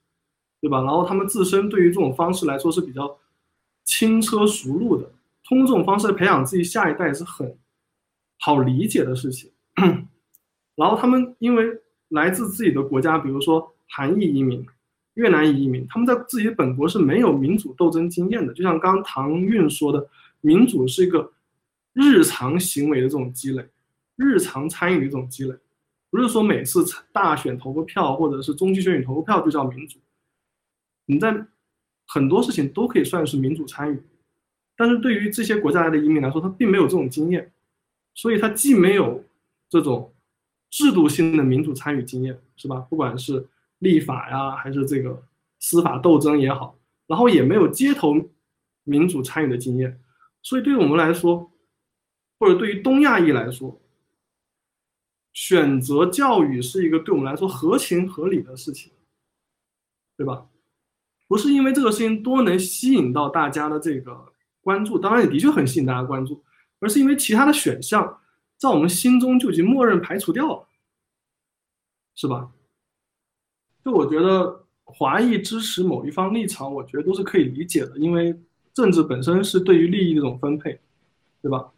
[0.61, 0.81] 对吧？
[0.81, 3.19] 然后他们自身对于这种方式来说是比较
[3.85, 5.13] 轻车熟路的，
[5.47, 7.59] 通过这种方式培养自己下一代是很
[8.39, 9.53] 好理解的事情。
[10.77, 11.67] 然后他们因为
[12.09, 14.67] 来自自己的国家，比如说韩裔移民、
[15.15, 18.53] 越南移民，他们在自己本国是没有民主斗争经验的。
[18.53, 20.09] 就像刚唐韵说的，
[20.41, 21.33] 民主是一个
[21.93, 23.67] 日常行为的这种积累，
[24.17, 25.55] 日常参与的这种积累，
[26.11, 29.99] 不是说每次大选投个票或者是中期选举投个票就叫民主。
[31.07, 31.47] 你在
[32.07, 34.03] 很多事情都可以算是民主参与，
[34.77, 37.53] 但是对于这些国家来的移民来说，他并没有这种经验，
[38.15, 39.25] 所以他既没有
[39.69, 40.13] 这种
[40.75, 42.81] 制度性的民主参与经验，是吧？
[42.91, 43.47] 不管是
[43.79, 45.23] 立法呀，还是这个
[45.61, 46.77] 司法斗争也好，
[47.07, 48.17] 然后也没有街头
[48.83, 50.01] 民主参与的经验，
[50.43, 51.49] 所以对于我们来说，
[52.41, 53.81] 或者对于东亚裔来说，
[55.33, 58.91] 选择教育是一个对我们来说合情合理的事情，
[60.17, 60.45] 对吧？
[61.29, 66.43] 不是因为这个事情多能吸引到大家的这个关注，当然也的确很吸引大家关注，
[66.81, 68.21] 而是因为其他的选项
[68.57, 70.67] 在我们心中就已经默认排除掉了，
[72.15, 72.51] 是吧？
[73.85, 78.39] 就我觉得华裔支持某一方立场，我觉得都是可以理解的，因为
[78.73, 80.81] 政治本身是对于利益的一种分配，
[81.43, 81.73] 对吧？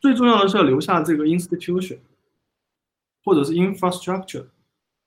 [0.00, 1.98] 最重要的是要留下这个 institution
[3.24, 4.46] 或者是 infrastructure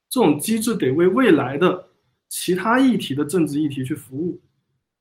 [0.08, 1.88] 这种机制，得为未来的。
[2.28, 4.40] 其他议题的政治议题去服务，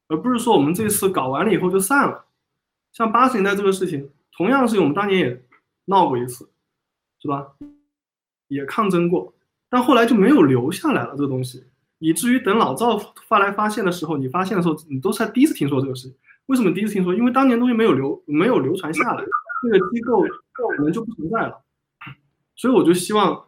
[0.07, 2.26] 而不是说我们这次搞完了以后就散了。
[2.91, 5.45] 像八十年代这个事情，同样是我们当年也
[5.86, 6.49] 闹过一次，
[7.22, 7.48] 是吧？
[8.48, 9.34] 也抗争过，
[9.70, 11.66] 但后来就没有留下来了这个东西，
[11.99, 12.98] 以至于等老赵
[13.28, 16.18] 发来发现的时候，你发现的时候，你都是第一次听说这个事情。
[16.48, 17.14] 为什么第一次听说？
[17.14, 19.24] 因为当年东西没有流，没有流传下来，
[19.64, 21.62] 这个机构可能就不存在了。
[22.56, 23.45] 所以我就希望，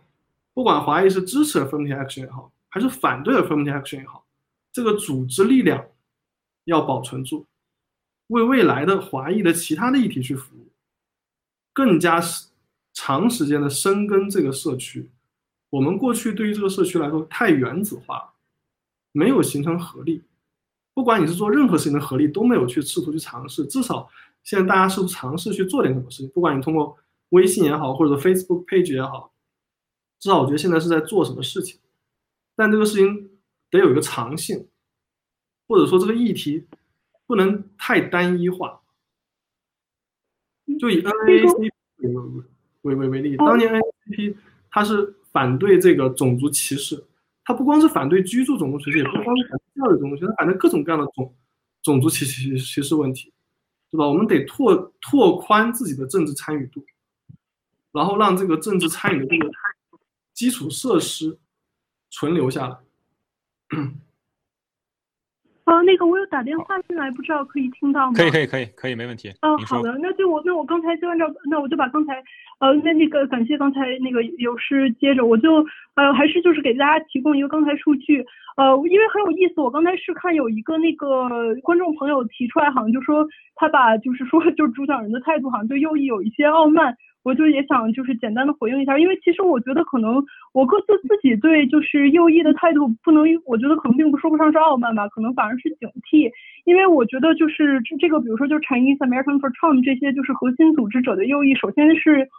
[0.53, 2.51] 不管华裔是支持 affirmative action 也好。
[2.69, 4.25] 还是反对 affirmative action 也好，
[4.71, 5.83] 这个组织力量
[6.65, 7.47] 要保存住，
[8.27, 10.66] 为未来的华裔的其他的议题去服务，
[11.77, 12.19] 更加
[12.91, 15.11] 长时间的深耕这个社区。
[15.69, 18.33] 我们过去对于这个社区来说太原子化，
[19.11, 20.23] 没有形成合力。
[20.95, 23.63] 不管你是做任何事情的合力，都没有去试图去尝试。
[23.67, 24.09] 至少
[24.41, 26.97] 现在大家试图尝试去做点什么事情，不管你通过
[27.29, 29.31] 微信也好，或者 Facebook page 也好，
[30.19, 31.79] 至少我觉得现在是在做什么事情。
[32.55, 33.29] 但这个事情
[33.69, 34.67] 得有一个长性，
[35.67, 36.65] 或者说这个议题
[37.27, 38.81] 不能太单一化。
[40.79, 41.71] 就以 NAACP
[42.81, 44.35] 为为为例，当年 NAACP
[44.69, 47.03] 它是反对这个种族歧视，
[47.43, 51.33] 它不光是反对居住种族歧视，也不光是反对教育种族歧视，反对各种各样的种
[51.83, 53.33] 种族歧歧歧视问题，
[53.89, 54.07] 对吧？
[54.07, 56.83] 我们得拓拓宽自己的政治参与度。
[57.93, 59.49] 然后让这个政治参与的这个
[60.31, 61.39] 基础设施
[62.11, 62.77] 存留下来。
[65.67, 68.13] 呃，那个我有打电话进来，不知道可以听到吗？
[68.15, 69.29] 可以，可以，可以，可以，没问题。
[69.41, 72.23] 嗯，好的，那就我那我刚才就按照那我就把刚才
[72.59, 75.65] 呃那那个感谢刚才那个有师接着我就
[75.95, 78.25] 呃还是就是给大家提供一个刚才数据
[78.55, 81.27] 呃因为很有意思，我刚才是看有一个那个
[81.61, 86.95] 观众朋友提出来，好像就说他把就是说 就是主讲人的态度好像对右翼有一些傲慢。
[87.27, 90.23] 我就也想就是简单的回应一下，因为其实我觉得可能
[90.53, 96.31] 我各自自己对就是右翼的态度不能，我觉得可能并不说不上是傲慢吧，可能反而是警惕，
[96.63, 102.29] 因为我觉得就是这个，比如说就是 Chinese American for Trump 这些就是核心组织者的右翼，首先是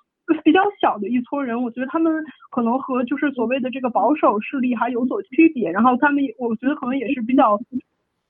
[0.43, 7.60] 比较小的一撮人，我觉得他们可能和就是所谓的这个保守势力还有所区别，然后他们我觉得可能也是比较。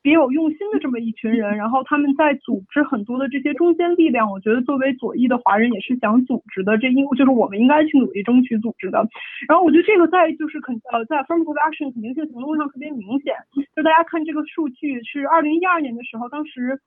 [0.02, 4.30] 别有用心的这么一群人，然后他们在组织很多的这些中间力量。
[4.30, 9.06] 我觉得作为左翼的华人也是想组织的，这应就是我们应该去努力争取组织的。
[9.48, 13.34] 然后我觉得这个在就是肯呃在 affirmative action 肯定性行动上特别明显。
[13.74, 16.80] 就大家看这个数据是二零一二年的时候，当时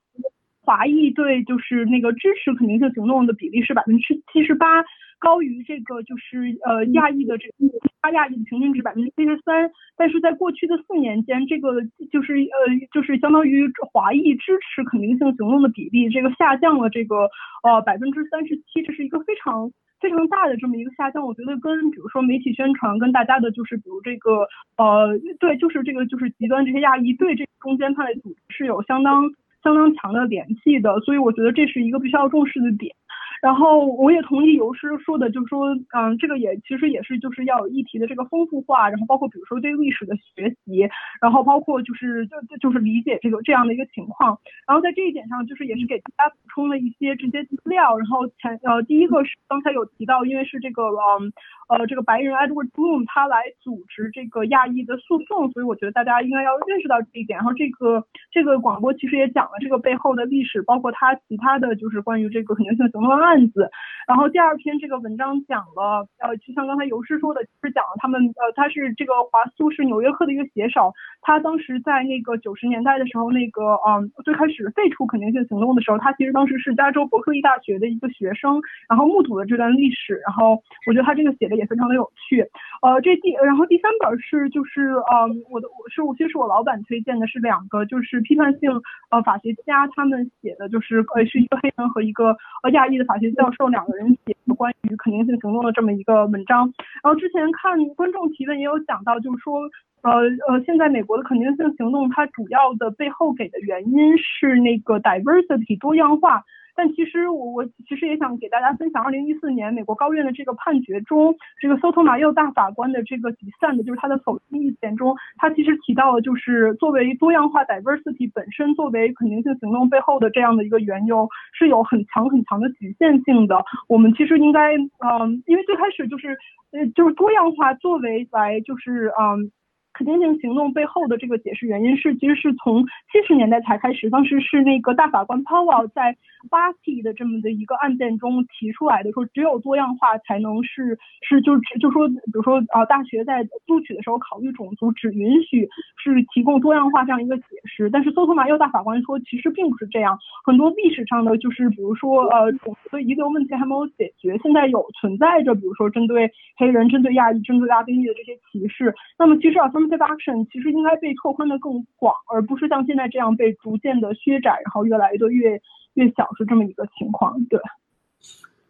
[0.71, 4.85] 华裔对就是那个支持肯定性行动的比例是百分之七十八。
[5.19, 7.53] 高于这个就是呃亚裔的这个
[8.01, 12.57] 他亚裔的平均值百分之七十三，但是在过去的四年间，这个就是呃
[12.91, 17.29] 就是相当于华裔支持肯定性行动的比例，这个下降了这个
[17.61, 19.69] 呃百分之三十七，这是一个非常
[19.99, 21.23] 非常大的这么一个下降。
[21.23, 29.29] 我觉得跟比如说媒体宣传跟大家的就是比如这个呃对就是这个就是极端这些亚裔对这中间派组织是有相当
[29.63, 32.95] 相当强的联系的，所以我觉得这是一个必须要重视的点。
[33.41, 40.87] 然后我也同意游师说的，就是说，嗯，这个也其实也是就是要有议题的这个丰富化，然后包括比如说对历史的学习，
[41.19, 44.37] 然后包括就是就就是理解这个这样的一个情况。
[44.67, 47.97] 然后在这一点上，就是也是给大家补充了一些直接资料。
[47.97, 51.33] 然后前呃第一个是刚才有提到，因为是这个嗯
[51.67, 57.37] 呃这个白人 Edward Bloom 他来组织这个亚裔的诉讼，所以我觉得大家应该要认识到这一点。
[57.37, 63.30] 然后这个这个广播其实也讲了这个背后的历史，包括他其他的就是关于这个可能性行动方案。
[63.31, 63.71] 案子，
[64.07, 70.91] 然后第二篇这个文章讲了，呃，就像刚才尤师说的，就是讲了他们，呃，他是这个华苏是纽约客的一个写手，
[71.21, 78.59] 他当时在那个九十年代的时候，那个，嗯，最开始废除肯定性行动的时候，他其实当时是加州伯克利大学的一个学生，
[78.89, 82.43] 然后目睹了这段历史，然后我觉得他这个写的也非常的有趣，
[82.81, 88.69] 呃，这第，然后第三本是就是，呃，我的我是我其实是我老板推荐的是两个，就是批判性
[89.09, 93.21] 呃法学家他们写的，就是呃是一个黑人和一个呃亚裔的法。
[93.21, 99.61] 学教授两个人写的关于肯定性行动的这么一个文章，然后之前看观众提问也有讲到，就是说，
[100.03, 100.11] 呃
[100.47, 106.43] 呃，现在美国的肯定性行动它主要的背后给的原因是那个 diversity 多样化。
[106.73, 123.63] 但其实我我其实也想给大家分享，二零一四年美国高院的这个判决中，这个 Sotomayor 大法官的这个 dissent，就是他的否定意见中，他其实提到了就是作为多样化 diversity 本身作为肯定性行动背后的这样的一个缘由是有很强很强的局限性的。
[123.89, 126.37] 我们其实应该嗯，因为最开始就是
[126.71, 129.51] 呃就是多样化作为来就是嗯。
[129.93, 136.15] 肯定性行动背后的这个解释原因是，其实是从七十年代才开始，当时是那个大法官 Powell 在
[136.49, 140.97] 巴蒂的这么的一个案件中提出来的，说只有多样化才能是
[141.27, 145.67] 是就就说，比如说啊，大学在录取的时候考虑种族只允许
[146.01, 147.89] 是提供多样化这样一个解释。
[147.89, 158.95] 但是，索托马右大法官说，其实并不是这样，很多历史上的就是比如说呃种族的遗留问题还没有解决，现在有存在着，比如说针对黑人、针对亚裔、针对拉丁裔的这些歧视。
[159.19, 159.69] 那么，其实啊。
[159.89, 165.61] Action 其实应该被拓宽的更广，而不是像现在这样被逐渐的削窄，然后越来越的越
[165.93, 167.43] 越小，是这么一个情况。
[167.45, 167.59] 对。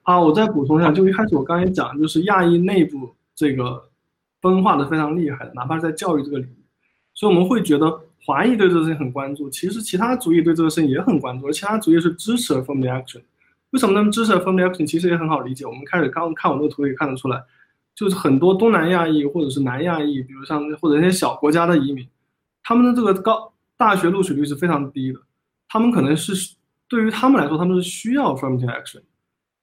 [0.03, 3.89] 啊，我再补充一下，就一开始我刚才讲，就是亚裔内部这个
[4.41, 6.63] 分化的非常厉害的，哪怕是在教育这个领域，
[7.13, 13.21] 所以我们会觉得华裔对这个事情很关注，其实其他族裔对这个事情也很关注，而其他族裔是支持 affirmative action。
[13.69, 14.87] 为什么他们支持 affirmative action？
[14.87, 17.41] 其实也很好理解，我们开始刚看我那个图也看得出来。
[17.95, 22.07] 就是很多东南亚裔或者是南亚裔，比如像或者一些小国家的移民，
[22.63, 25.19] 他们的这个高大学录取率是非常低的。
[25.67, 26.55] 他们可能是
[26.87, 29.01] 对于他们来说，他们是需要 affirmative action。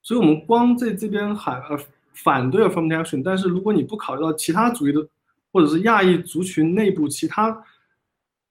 [0.03, 1.79] 所以，我们光在这边喊呃
[2.15, 5.07] 反对 affirmative action，但是如果你不考虑到其他族裔的
[5.53, 7.65] 或者是亚裔族群内部其他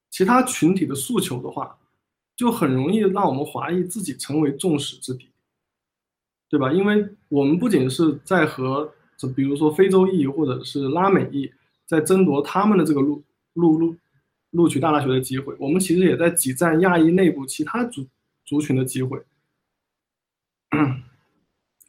[0.10, 1.78] 其他群体的诉求的话，
[2.36, 5.28] 就很容易让我们华裔自己成为众矢之的，
[6.50, 6.72] 对吧？
[6.72, 11.52] 因为我们不仅是在和就比如说非洲裔或者是拉美裔
[11.86, 13.24] 在争夺他们的这个录
[13.54, 13.96] 录录
[14.52, 18.06] 录取大大学的机会，我们其实也在挤占亚裔内部其他族
[18.46, 19.22] 族群的机会。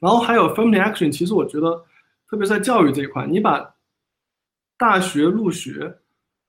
[0.00, 1.84] 然后还有 affirmative action，其实我觉得，
[2.28, 3.74] 特别在教育这一块，你把
[4.76, 5.98] 大学入学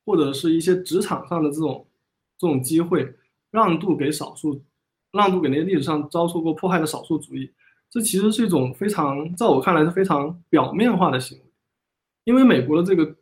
[0.06, 1.88] 或者是一些职场上的这种
[2.38, 3.16] 这种机会
[3.49, 4.64] 让渡给少数，
[5.11, 7.51] 让渡给那些历史上遭受过迫害的少数族裔，
[7.90, 11.43] 这其实是一种非常，在我看来是非常表面化的行为，
[12.24, 13.16] 因为美国的这个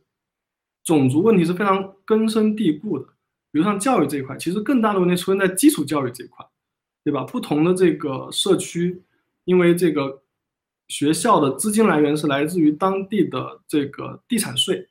[0.84, 3.06] 种族问题是非常根深蒂固的。
[3.50, 6.46] 比如像教育这一块，其实更大的问题出现在基础教育这一块，
[7.02, 7.24] 对吧？
[7.24, 9.02] 不同的这个社区。
[9.44, 10.20] 因为这个
[10.88, 14.86] 学校的资金来源是来自于当地的这个地产税，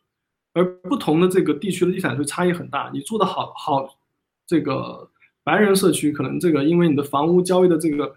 [0.54, 2.90] 而不同的这个地区的地产税差异很大。
[2.92, 4.00] 你住的好好，
[4.48, 5.08] 这个
[5.44, 8.16] 白人社区可能这个因为你的房屋交易的这个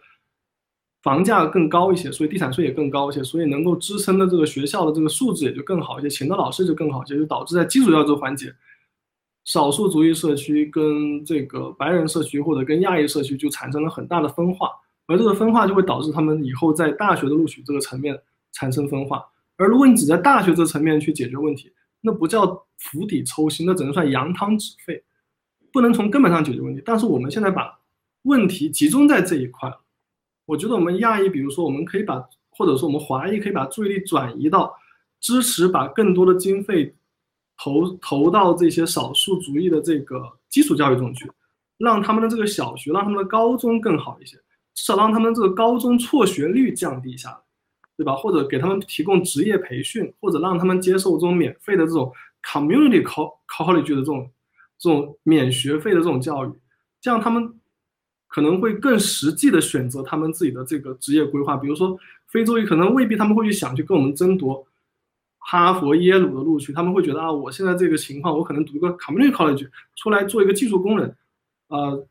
[1.02, 8.52] 房价更高一些，所以地产税也更高一些，所以能够支撑的这个学校的这个素质也就更好一些，请的老师就更好一些，就导致在基础教育这个环节，
[9.44, 14.70] 少数族裔社区跟这个白人社区或者跟亚裔社区就产生了很大的分化。
[15.06, 18.16] 而这个分化就会导致他们以后在大学的录取这个层面
[18.52, 19.24] 产生分化。
[19.56, 22.46] 而如果你只在大学这层面去解决问题，那不叫
[22.78, 25.02] 釜底抽薪，那只能算扬汤止沸，
[25.72, 26.80] 不能从根本上解决问题。
[26.84, 27.76] 但是我们现在把
[28.22, 29.68] 问题集中在这一块，
[30.50, 32.20] 我觉得我们亚裔，比如说我们可以把，
[32.50, 34.76] 或者说我们华裔可以把注意力转移到
[35.20, 36.92] 支持把更多的经费
[37.56, 41.30] 投投到这些少数族裔的这个基础教育中去，
[41.78, 44.36] 让他们的这个小学，让他们的高中更好一些。
[44.74, 47.36] 至少让他们这个高中辍学率降低下来，
[47.96, 48.16] 对吧？
[48.16, 52.12] 或者给他们提供职业培训，或者让他们接受这种免费的这种
[52.42, 53.02] community
[53.46, 54.28] college 的这种
[54.78, 56.52] 这种免学费的这种教育，
[57.00, 57.59] 这样他们
[58.31, 61.57] 可能会更实际的选择他们自己的这个职业规划。
[61.57, 64.67] 比如说，非洲裔可能未必他们会去想去跟我们争夺
[65.36, 71.15] 哈佛、耶鲁的录取，他们会觉得啊，我现在这个情况，我可能读个 community college 出来做一个技术工人，
[71.68, 72.07] 呃，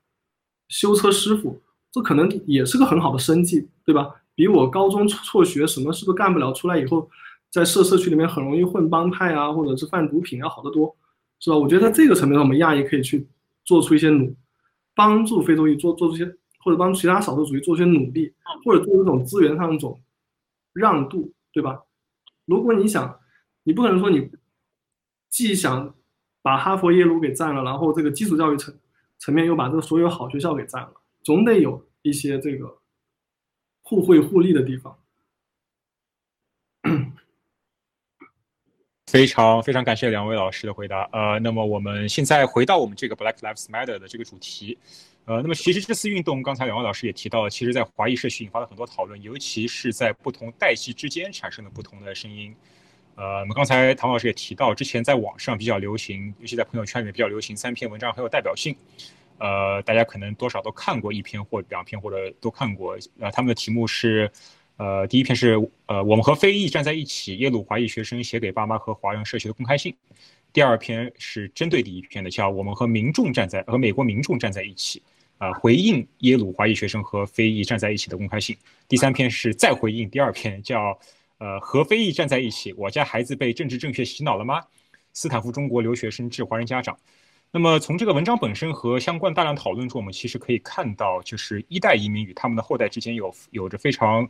[0.68, 1.60] 修车师傅。
[1.92, 4.14] 这可能也是个很好的生计，对吧？
[4.36, 7.10] 比我高中辍学，什么事都干不了，出来以后
[7.50, 10.96] 在社社区里面很容易混帮派啊，或者是贩毒品要好得多，
[11.40, 11.58] 是吧？
[11.58, 13.28] 我觉得在这个层面上，我们亚裔可以去
[13.66, 14.32] 做出一些努，
[15.00, 16.26] 帮助非洲裔做做出些，
[16.62, 18.34] 或者帮助其他少数族裔做些努力，
[18.66, 19.98] 或者做一种资源上的一种
[20.74, 21.84] 让渡，对吧？
[22.44, 23.18] 如果你想，
[23.64, 24.30] 你不可能说你
[25.30, 25.96] 既想
[26.42, 28.78] 把哈佛耶鲁给占了，然后这个基础教育层
[29.20, 30.92] 层面又把这个所有好学校给占了。
[31.24, 32.80] 总得有一些这个
[33.82, 34.99] 互惠互利的地方。
[39.10, 41.10] 非常非常感谢两位老师的回答。
[41.12, 44.78] 呃，那么我们现在回到我们这个 Black Lives Matter 的这个主题。
[45.26, 52.56] 呃，那么其实这次运动，刚才两位老师也提到了，其实在华裔社区引发了很多讨论，尤其是在不同代际之间产生了不同的声音。
[53.16, 58.76] 呃，那么刚才唐老师也提到，之前在网上比较流行，尤其在朋友圈里面比较流行，三篇文章很有代表性。
[59.40, 62.96] 呃，大家可能多少都看过一篇或两篇，或者都看过。
[63.20, 64.32] 呃，他们的题目是，
[64.80, 69.94] 呃，第一篇是呃，我们和非裔站在一起，耶鲁华裔学生写给爸妈和华人社区的公开信。
[70.54, 75.04] 第二篇是针对第一篇的，叫我们和民众站在和美国民众站在一起，
[75.38, 78.56] 啊，回应耶鲁华裔学生和非裔站在一起的公开信。
[78.88, 80.98] 第三篇是再回应第二篇，叫
[81.40, 84.64] 呃，和非裔站在一起，我家孩子被政治正确洗脑了吗？
[85.12, 86.98] 斯坦福中国留学生致华人家长。
[87.52, 94.26] 那么从这个文章本身和相关大量讨论中，我们其实可以看到，就是一代移民与他们的后代之间有有着非常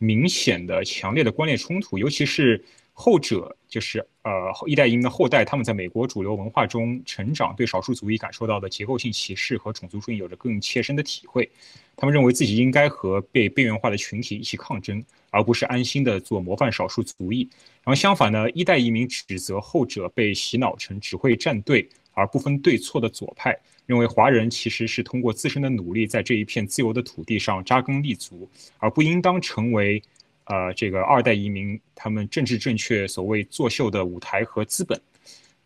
[0.00, 2.64] 明显的、强烈的观念冲突，尤其是
[2.94, 4.32] 后者，就是呃
[4.66, 11.48] 一代移民的后代，他们在美国主流文化中成长，对少数族裔感受到的结构性歧视和种族主义有着更切身的体会，
[11.96, 17.48] 他们认为自己应该和被边缘化的群体一起抗争，而不是安心的做模范少数族裔。
[17.82, 21.88] 然后相反呢，一代移民指责后者被洗脑成只会站队。
[22.12, 23.56] 而不分对错的左派
[23.90, 30.00] 认为，华人其实是通过自身的努力在这一片自由的土地上扎根立足，而不应当成为，
[30.44, 34.96] 呃，这个二代移民他们政治正确所谓作秀的舞台和资本。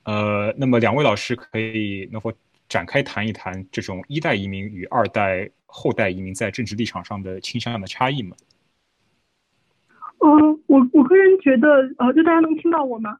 [0.05, 2.33] 呃，那么两位老师可以能否
[2.67, 8.35] 展开谈一谈这种一代移民与二代后代移民在政治立场上的倾向的差异吗？
[10.21, 13.19] 嗯，我我个人觉得，呃，就大家能听到我吗？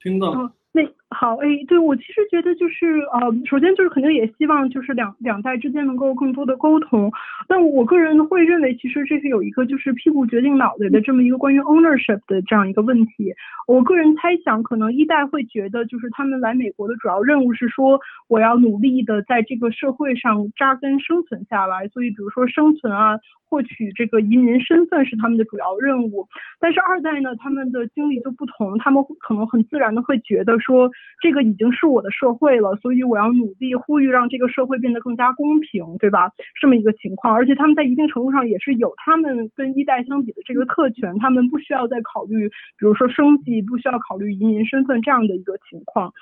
[0.00, 0.54] 听到。
[0.70, 7.10] 那好，哎，对我其实觉得就是，呃，首先就是肯定也希望就是两两代之间能够更多的沟通，
[7.48, 13.32] 但我个人会认为，其实这是有一个就是屁股决定脑袋的这么一个关于 ownership 的这样一个问题。
[13.66, 23.18] 我个人猜想，可能一代会觉得，就是他们来美国的主要任务是说，我要努力的在这个社会上扎根生存下来，所以比如说生存啊。
[23.50, 26.28] 获取这个移民身份是他们的主要任务，
[26.60, 30.90] 但是二代呢，他们的经历就不同，他们可能很自然的会觉得说，
[31.20, 36.30] 这个已经是我的社会了，所以我要努力呼吁让这个社会变得更加公平，对吧？
[36.60, 46.12] 这么一个情况，而且他们在一定程度上也是有他们跟一代相比的这个特权，他们不需要再考虑，比如说生计，不需要考虑移民身份这样的一个情况，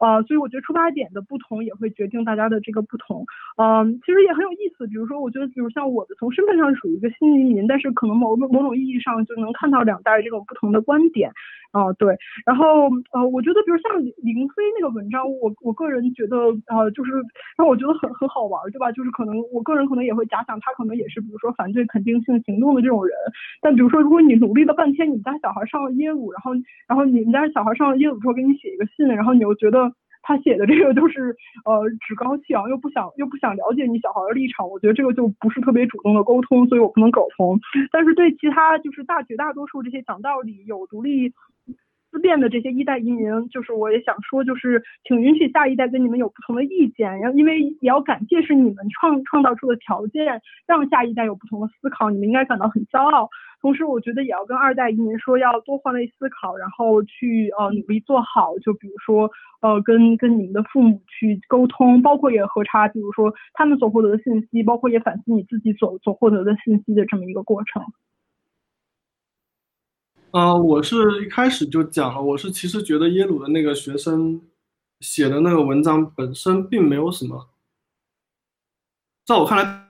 [0.00, 3.26] 呃，所以我觉得出发点的不同也会决定大家的这个不同，
[3.58, 11.30] 嗯，其实也很有意思，比如说我觉得，比如像我的从身份上属于一个新移民，但是可能某某种意义上就能看到两代这种不同的观点。
[11.72, 12.16] 呃，对，
[12.46, 14.00] 然后呃，我觉得比如像
[14.32, 17.12] 林飞那个文章，我我个人觉得呃，就是
[17.56, 18.90] 让我觉得很很好玩，对吧？
[18.92, 23.14] 就是可能我个人可能也会假想他可能也是比如说反对肯定性行动的这种人。
[23.60, 26.52] 但比如说，如果你努力了半天，你们家小孩上了耶鲁，然后
[26.88, 37.58] 然后你们家小孩上了耶鲁之后给你写一个信，然后你又觉得他写的这个就是呃趾高气昂，又不想又不想了解你小孩的立场，我觉得这个就不是特别主动的沟通，所以我不能苟同。
[37.92, 41.32] 但是对其他就是大绝大多数这些讲道理有独立。
[42.16, 53.28] 思辨的这些一代移民，就是我也想说，就是请允许下一代跟你们有不同的意见，然后因为也要感谢是你们创创造出的条件，让下一代有不同的思考，你们应该感到很骄傲。
[53.60, 58.56] 同时，我觉得也要跟二代移民说，要多换位思考，然后去呃努力做好。
[58.60, 59.30] 就比如说
[59.60, 67.82] 呃跟跟你们的父母去沟通，包括也核查，比如说他们所获得的信息，包括也反思你自己所所获得的信息的这么一个过程。
[70.32, 74.40] 啊，我是一开始就讲了，我是其实觉得耶鲁的那个学生
[75.00, 77.48] 写的那个文章本身并没有什么，
[79.24, 79.88] 在我看来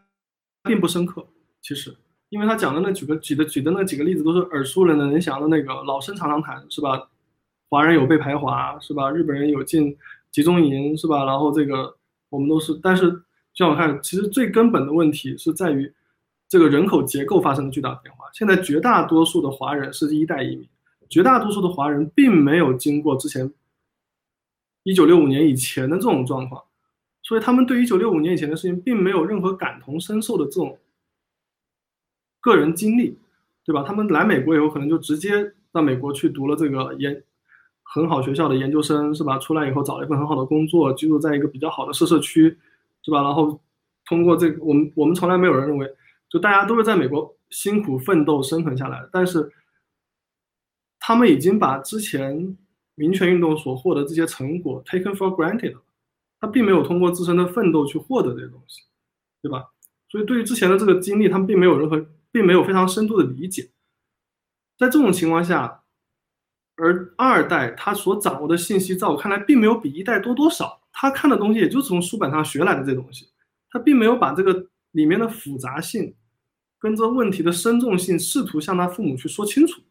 [0.63, 1.27] 并不深刻。
[1.61, 1.97] 其实，
[2.29, 7.09] 因为他讲的那几个举的举的那几个例子都是耳熟能详的那个老生常谈，是吧？
[7.69, 9.11] 华人有被排华，是吧？
[9.11, 9.97] 日本人有进
[10.31, 11.25] 集中营，是吧？
[11.25, 11.97] 然后这个
[12.29, 13.21] 我们都是，但是
[13.53, 15.93] 像我看，其实最根本的问题是在于。
[16.49, 18.25] 这个人口结构发生了巨大的变化。
[18.33, 20.69] 现在绝大多数的华人是一代移民，
[21.09, 23.53] 绝大多数的华人并没有经过之前
[24.83, 26.63] 一九六五年以前的这种状况，
[27.23, 30.79] 所以他们对一九六五年以前的事情并没有任何感同身受的这种
[32.41, 33.19] 个人经历，
[33.65, 33.83] 对吧？
[33.83, 37.21] 他们来美国以后，可能就直接到美国去读了这个研
[37.83, 39.39] 很好学校的研究生，是吧？
[39.39, 42.57] 出来以后找了一份很好的工作，居住在一个比较好的社社区，
[43.03, 43.23] 是吧？
[43.23, 43.61] 然后
[44.05, 45.91] 通过这个，我们我们从来没有人认为。
[46.29, 49.53] 就大家都是在美国辛苦奋斗生存下来的，但是
[50.99, 52.57] 他们已经把之前
[52.97, 55.83] 民权运动所获得这些成果 taken for granted 了，
[56.41, 58.83] 他并没有通过自身的奋斗去获得这些东西，
[59.41, 59.71] 对吧？
[60.09, 63.71] 所以对于之前的这个经历，他们并没有任何，并没有非常深度的理解。
[64.77, 65.85] 在这种情况下，
[66.75, 70.83] 而二代他所掌握的信息，在我看来，并没有比一代多多少。
[70.93, 73.29] 他看的东西也就是从书本上学来的这东西，
[73.71, 74.67] 他并没有把这个。
[74.97, 76.15] 里面的复杂性，
[76.81, 79.83] 跟这问题的深重性，试图向他父母去说清楚。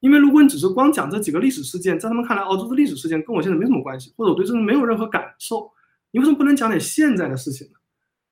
[0.00, 5.70] 因为如果你只是光讲这几个历史事件，在他们看来，哦，这是历史事件跟我现在没什么关系，或者我对这个没有任何感受，
[6.10, 7.74] 你为什么不能讲点现在的事情呢？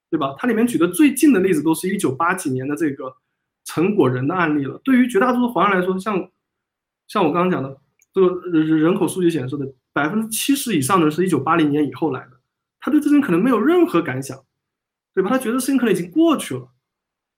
[0.09, 0.35] 对吧？
[0.39, 3.15] 它里面举的最近的例子都是一九八几年的这个
[3.65, 4.81] 陈果仁的案例了。
[4.83, 6.31] 对于绝大多数华人来说，像
[7.07, 7.77] 像我刚刚讲的，
[8.15, 12.41] 这个人人口数据显示的，百分之七十以上的人是一九八零年以后来的，
[12.81, 14.39] 他对这些可能没有任何感想。
[15.15, 15.31] 对吧？
[15.31, 16.69] 他觉得事情可能已经过去了，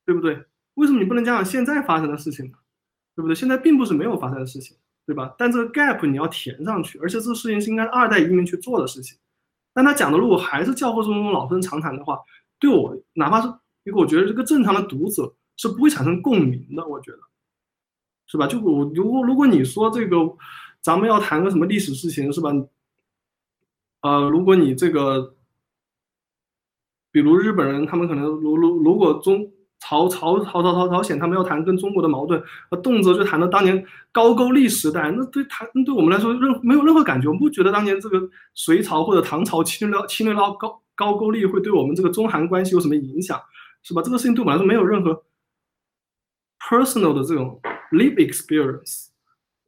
[0.07, 0.45] 对不对？
[0.75, 2.59] 为什么你不能讲讲现在发生的事情呢？
[3.15, 3.35] 对不对？
[3.35, 5.35] 现在并不是没有发生的事情，对吧？
[5.39, 9.19] 但这个 gap 你要填上去，而且这个事情是应该二代移民去做的事情。
[9.75, 12.19] 但他讲的如果还是教科书中老生常谈的话，
[12.59, 13.49] 对我哪怕是
[13.85, 16.87] 一个我觉得这个正常的读者是不会产生共鸣的。
[16.87, 17.19] 我觉得，
[18.27, 18.47] 是吧？
[18.47, 20.17] 就我如果如果你说这个，
[20.81, 22.51] 咱们要谈个什么历史事情，是吧？
[24.01, 25.36] 呃，如果你这个。
[27.17, 32.43] 比如日本人，他们可能如如如果中朝朝朝朝朝朝鲜，他们要谈跟中国的矛盾，
[32.83, 38.21] 动辄就谈到当年高句丽时代，那对谈对我们来说任没有任何感觉，我们不觉得当年这个
[38.53, 43.41] 隋朝或者唐朝侵略侵略到高高句丽会对我们这个中韩关系有什么影响，
[43.83, 44.03] 是吧？
[44.03, 45.23] 这个事情对我们来说没有任何
[46.69, 47.59] personal 的这种
[47.93, 49.07] live experience，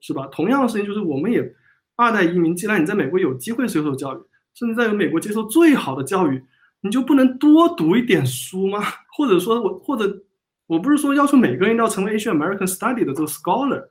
[0.01, 0.27] 是吧？
[0.27, 1.51] 同样的事情就是我们也
[1.97, 4.21] 二代移民，既然你在美国有机会接受教育，
[4.53, 6.45] 甚至在美国接受最好的教育。
[6.81, 8.81] 你就不能多读一点书吗？
[9.17, 10.23] 或者说我或者
[10.67, 13.89] 我不是说要求每个人要成为 Asian American Study 的这个 scholar，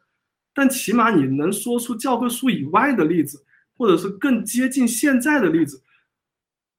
[0.53, 5.83] 但起码你能说出教科书以外的例子，或者是更接近现在的例子，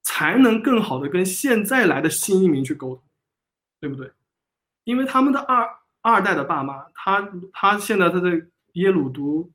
[0.03, 3.05] 才能更好的跟现在来的新移民去沟通，
[3.79, 4.11] 对不对？
[4.85, 5.69] 因为他们的二
[6.01, 8.31] 二代的爸妈，他他现在他在
[8.73, 9.53] 耶鲁读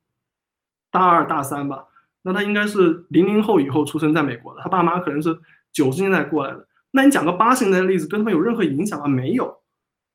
[0.91, 1.87] 大二大三吧，
[2.21, 5.35] 那他应该是零零后以后出生在美国的，他爸妈可能是。
[5.73, 9.07] 九十年代过来的，那你讲个八十年代的例子，对他们有任何影响吗？
[9.07, 9.61] 没有，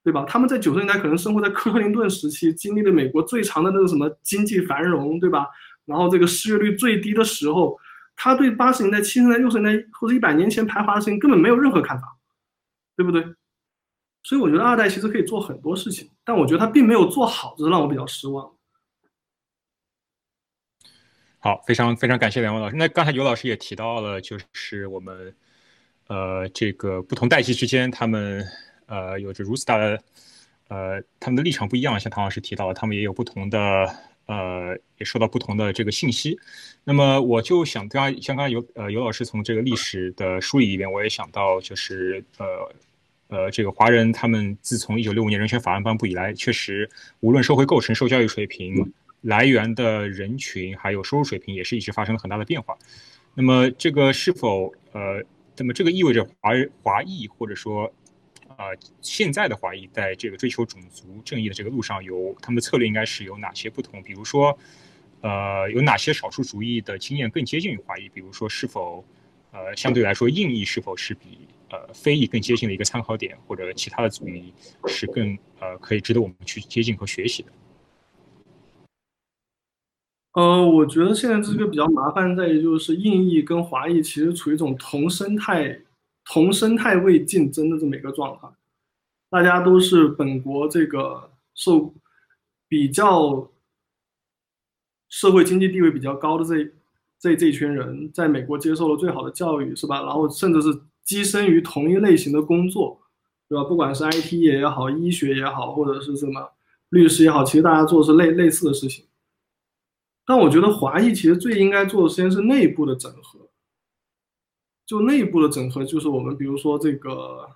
[0.02, 0.24] 对吧？
[0.26, 5.46] 他们在九十年代可能生活在克林顿时期，经历了美国最长的那个什么经济繁荣，对吧？
[5.84, 7.78] 然后这个失业率最低的时候，
[8.14, 12.16] 他对八十年代、七十年代、六十年代或者一百年前排华的事情根本没有任何看法，
[12.96, 13.22] 对不对？
[14.22, 18.52] 所以我觉得二代其实可以做很多事情，但我觉得他并没有做好，这是让我比较失望。
[21.38, 22.76] 好，非常非常感谢两位老师。
[22.76, 25.34] 那刚才尤老师也提到了，就是我们
[26.08, 28.44] 呃这个不同代际之间，他们
[28.86, 30.02] 呃有着如此大的
[30.68, 31.98] 呃他们的立场不一样。
[31.98, 33.58] 像唐老师提到，他们也有不同的
[34.26, 36.38] 呃也受到不同的这个信息。
[36.84, 42.46] 那么我就想，刚刚像刚才尤呃尤老师从这个历史的梳理里面，我也想到就是呃
[43.28, 48.92] 呃这个华人他们自从一九六五年人权法案颁布以来，确实无论社会构成、受教育水平。
[49.22, 52.78] 来源的人群还有收入水平也是一直发生了很大的变化。
[53.34, 55.20] 那么这个是否呃，
[55.58, 56.50] 那么这个意味着华
[56.82, 57.92] 华裔或者说
[58.56, 64.02] 呃现在的华裔在这个追求种族正义的这个路上有他们的策略应该是有哪些不同？
[64.02, 64.56] 比如说
[65.20, 68.08] 呃有哪些少数族裔的经验更接近于华裔？
[68.08, 69.04] 比如说是否
[69.52, 73.36] 呃相对来说印裔是否是比呃非裔更接近的一个参考点？
[73.46, 74.52] 或者其他的族裔
[74.86, 77.52] 是更呃可以值得我们去接近和学习的？
[80.38, 85.80] 呃，我觉得现在这个比较麻烦在于，就是印裔跟华裔其实处于一种同生态、
[86.24, 88.46] 同生态位竞争的这么一个状态，
[89.28, 91.92] 大家都是本国这个受
[92.68, 93.50] 比较
[95.08, 96.70] 社会经济地位比较高的这
[97.18, 100.02] 这这群人，在美国接受了最好的教育，是吧？
[100.02, 100.68] 然后甚至是
[101.04, 103.00] 跻身于同一类型的工作，
[103.48, 103.64] 对吧？
[103.64, 106.52] 不管是 IT 业也好，医学也好，或者是什么
[106.90, 109.04] 律师也好，其实大家做的是类类似的事情。
[110.28, 113.48] 但我觉得华裔其实最应该做的事情是内部的整合，
[114.84, 117.48] 就内部的整合，就是我们比如说这个，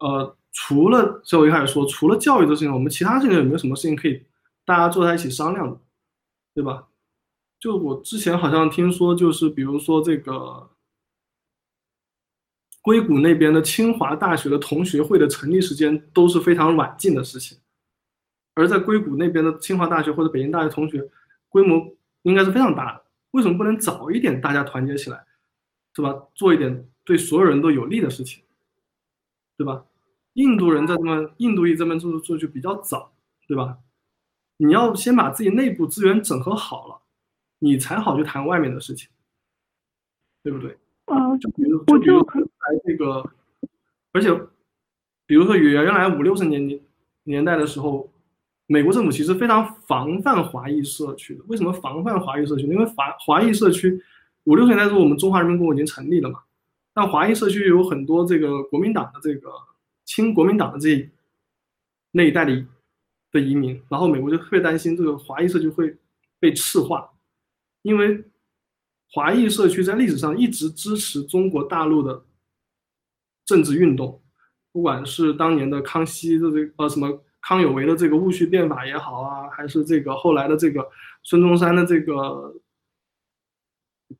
[0.00, 4.22] 呃，除了像我一开始说，除了教育的事情，我们其他事情有没有什么事情可以
[4.66, 5.80] 大家坐在一起商量的，
[6.52, 6.86] 对吧？
[7.58, 10.68] 就我之前好像听说，就是比如说这个
[12.82, 17.56] 硅谷那边的清华大学的同学会的成立时间都是非常晚近的事情，
[18.54, 21.10] 而在硅谷那边的清华大学或者北京大学同学。
[21.52, 25.24] 规模应该是非常大的，为什么不能早一点大家团结起来，
[25.94, 26.26] 是吧？
[26.34, 28.42] 做一点对所有人都有利的事情，
[29.58, 29.84] 对吧？
[30.32, 33.12] 印度人在这么印度裔这边做做就比较早，
[33.46, 33.78] 对吧？
[34.56, 37.02] 你要先把自己内部资源整合好了，
[37.58, 39.10] 你才好去谈外面的事情，
[40.42, 40.78] 对不对？
[41.04, 43.30] 啊，就比如就比如来这个，
[44.12, 44.34] 而且
[45.26, 46.80] 比如说原原来五六十年年
[47.24, 48.11] 年代的时候。
[48.72, 51.44] 美国政府其实非常防范华裔社区的。
[51.46, 52.66] 为什么防范华裔社区？
[52.66, 54.02] 因为华华裔社区
[54.44, 56.40] 五六十年代时候，我们中华人民共和国已经成立了嘛。
[56.94, 59.50] 但华裔社区有很多这个国民党的这个
[60.06, 61.06] 亲国民党的这
[62.12, 62.64] 那一代的
[63.30, 65.94] 的移民，然后美国就特别担心这个华裔社区会
[66.40, 67.10] 被赤化，
[67.82, 68.24] 因为
[69.10, 72.24] 华裔社区在历史上一直支持中国大陆的
[73.44, 74.18] 政治运动，
[74.72, 77.22] 不管是当年的康熙的这呃什么。
[77.42, 80.88] 康有为的这个戊戌变法也好啊，还是这个后来的这个
[81.22, 82.54] 孙中山的这个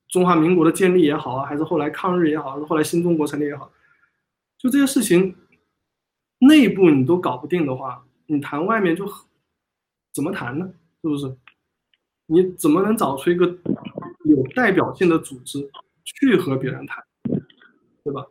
[0.09, 3.73] 中华民国的建立也好啊，还是后来抗日也好，还是后来新中国成立也好，
[4.59, 5.35] 就这些事情
[6.39, 9.07] 内部你都搞不定的话，你谈外面就
[10.13, 10.69] 怎么谈呢？
[11.01, 11.37] 是不是？
[12.27, 13.47] 你怎么能找出一个
[14.25, 15.71] 有代表性的组织
[16.05, 17.05] 去和别人谈，
[18.03, 18.27] 对吧？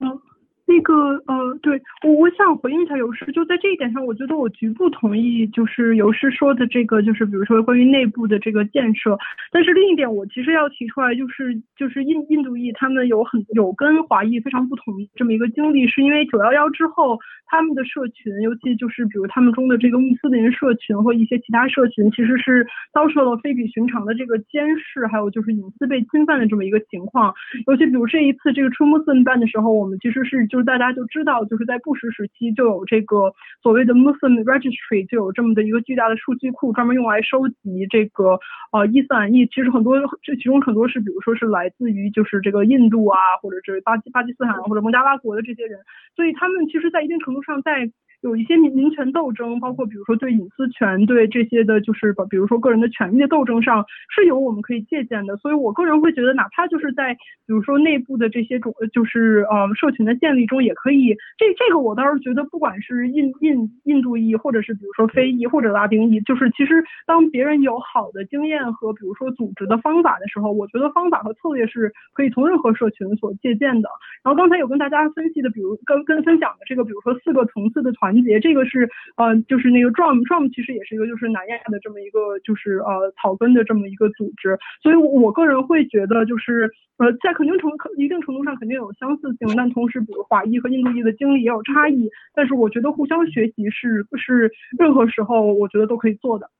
[0.00, 0.20] 嗯。
[0.66, 0.94] 那个
[1.26, 9.18] 呃，对我我想回应一下尤师，就在这一点上，我觉得我局部同意，就是尤师说的这个，就是比如说关于内部的这个建设。
[9.52, 27.34] 但是另一点，我其实要提出来，就是就是印印度裔他们有很有跟华裔非常不同这么一个经历，是因为九幺幺之后，他们的社群，尤其就是比如他们中的这个穆斯林社群或一些其他社群，其实是遭受了非比寻常的这个监视，还有就是隐私被侵犯的这么一个情况。
[27.66, 30.48] 尤其比如这一次这个 True Muslim 办的时候，我们其实是。
[30.54, 38.38] 就是大家就知道，就是在布什时期就有这个所谓的 Muslim Registry，就有这么的一个巨大的数据库，专门用来收集这个
[38.70, 39.46] 呃伊斯兰裔。
[39.46, 45.80] 其实很多这其中很多是，比如说是来自于就是这个印度啊，或者是巴基巴基斯坦或者孟加拉国的这些人，
[46.14, 47.90] 所以他们其实在一定程度上在。
[48.24, 55.36] 有一些民民权斗争，包括比如说对隐私权、对这些的，就是比如说个人的权益的斗争上，是有我们可以借鉴的。
[55.36, 61.14] 所以我个人会觉得，哪怕就是在比如说内部的这些种，就是呃社群的建立中，也可以。
[61.36, 73.90] 这这个我倒是觉得，不管是印印印度裔，或者是比如说非裔或者拉丁裔，就是其实当别人有好的经验和比如说组织的方法的时候，我觉得方法和策略是可以从任何社群所借鉴的。
[74.22, 78.13] 然后刚才有跟大家分析的，比如跟跟分享的这个，比如说四个层次的团。
[78.14, 96.50] 团结，这个是呃，就是那个 Drum Drum 其实也是一个就是南亚的这么一个就是呃草根的这么一个组织，所以我个人会觉得就是呃在肯定程一定程度上肯定有相似性，但同时比如华裔和印度裔的经历也有差异，但是我觉得互相学习是是任何时候我觉得都可以做的。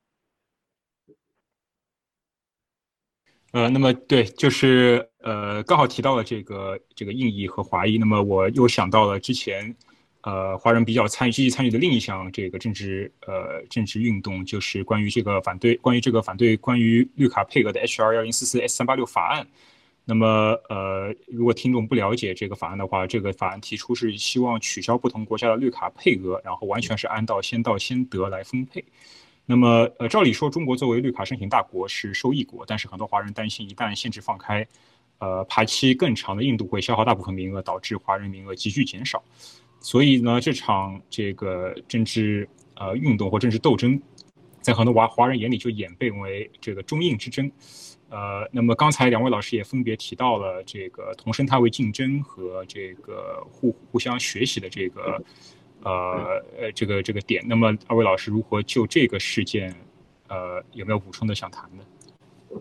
[3.53, 9.73] 呃，那么对，就是呃，刚好提到了这个这个印裔和华裔，那么我又想到了之前，
[10.25, 19.47] 呃，华人比较参与积极参与的另一项这个政治呃政治运动，就是关于这个反对关于这个反对关于绿卡配额的 H R 幺零四四 S 三八六法案。
[20.07, 20.27] 那么
[20.69, 28.85] 呃，如果听众不了解这个法案的话，这个法案提出是希望取消不同国家的绿卡配额，然后完全是按照先到先得来分配。
[29.47, 34.67] 那么，呃，照理说，中国作为绿卡申请大国是受益国，但是很多华人担心，一旦限制放开，
[35.19, 39.23] 呃，排期更长的印度会消耗大部分名额，导致华人名额急剧减少。
[39.85, 44.01] 所以呢，这场这个政治呃运动或政治斗争，
[44.63, 47.53] 在很多华华人眼里就演变为这个中印之争。
[48.09, 55.23] 呃，那么刚才两位老师也分别提到了这个同生态位竞争和这个互互相学习的这个。
[55.83, 59.71] 呃呃，这个这个点，那么二位老师如何就这个事件，
[60.29, 62.59] 呃，有没有补充的想谈的？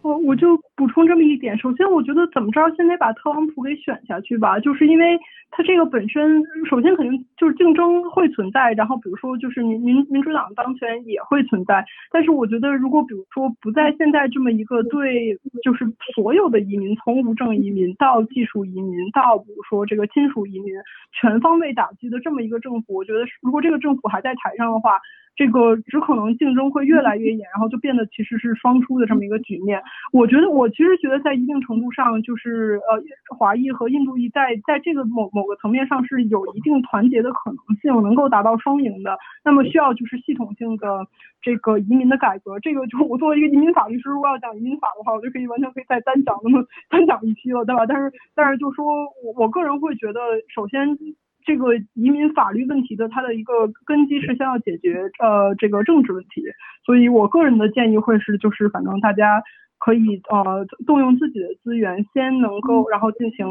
[0.00, 5.18] 我我就补充这么一点，首先我觉得怎么着，先得把特朗普给选下去吧，就是因为
[5.50, 15.84] 他这个本身，首先肯定就是竞争会存在，然后比如说就是民民民主党当权也会存在，但是我觉得如果比如说不在现在这么一个对就是
[16.14, 20.72] 所有的移民，从无证移民到技术移民到比如说这个亲属移民
[21.12, 24.92] 全方位打击的这么一个政府，我觉得如果这个政府还在台上的话。
[25.36, 29.80] 这个只可能竞争会越来越严，然后就变得其实是双出的这么一个局面。
[30.12, 39.18] 我觉得，我其实觉得在一定程度上，就是呃，华裔和印度裔在在这个某某个层面上是有一定团结的可能性，能够达到双赢的。
[39.44, 41.06] 那么需要就是系统性的
[41.42, 42.58] 这个移民的改革。
[42.60, 47.86] 这个就我作为一个移民法律师，如果要讲移民法的话，我就可以完全可以再单讲那么 单讲一期了，对吧？
[47.86, 48.84] 但是但是就说
[49.24, 50.20] 我我个人会觉得，
[50.54, 50.96] 首先。
[51.42, 56.42] 这个移民法律问题的它的一个根基是先要解决呃这个政治问题，
[56.84, 59.42] 所以我个人的建议会是就是反正大家。
[59.80, 63.46] 可以呃动用自己的资源，先能够然后进行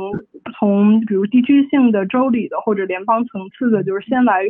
[0.53, 4.43] 从比如地区性的、州里的或者联邦层次的，就是先来，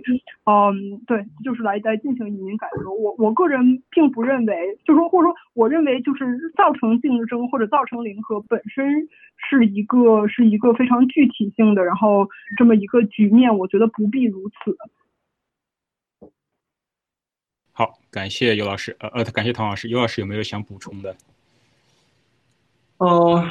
[0.43, 2.91] 嗯，对，就是来来进行移民改革。
[2.91, 9.07] 我我个人并不认为，就说或者说我认为就是造成竞争或者造成零和本身
[9.49, 12.27] 是一个是一个非常具体性的，然后
[12.57, 14.77] 这么一个局面，我觉得不必如此。
[17.71, 21.15] 好，感谢尤老师，呃呃，感谢唐老师，尤老师有没有想补充的？
[22.99, 23.43] 呃，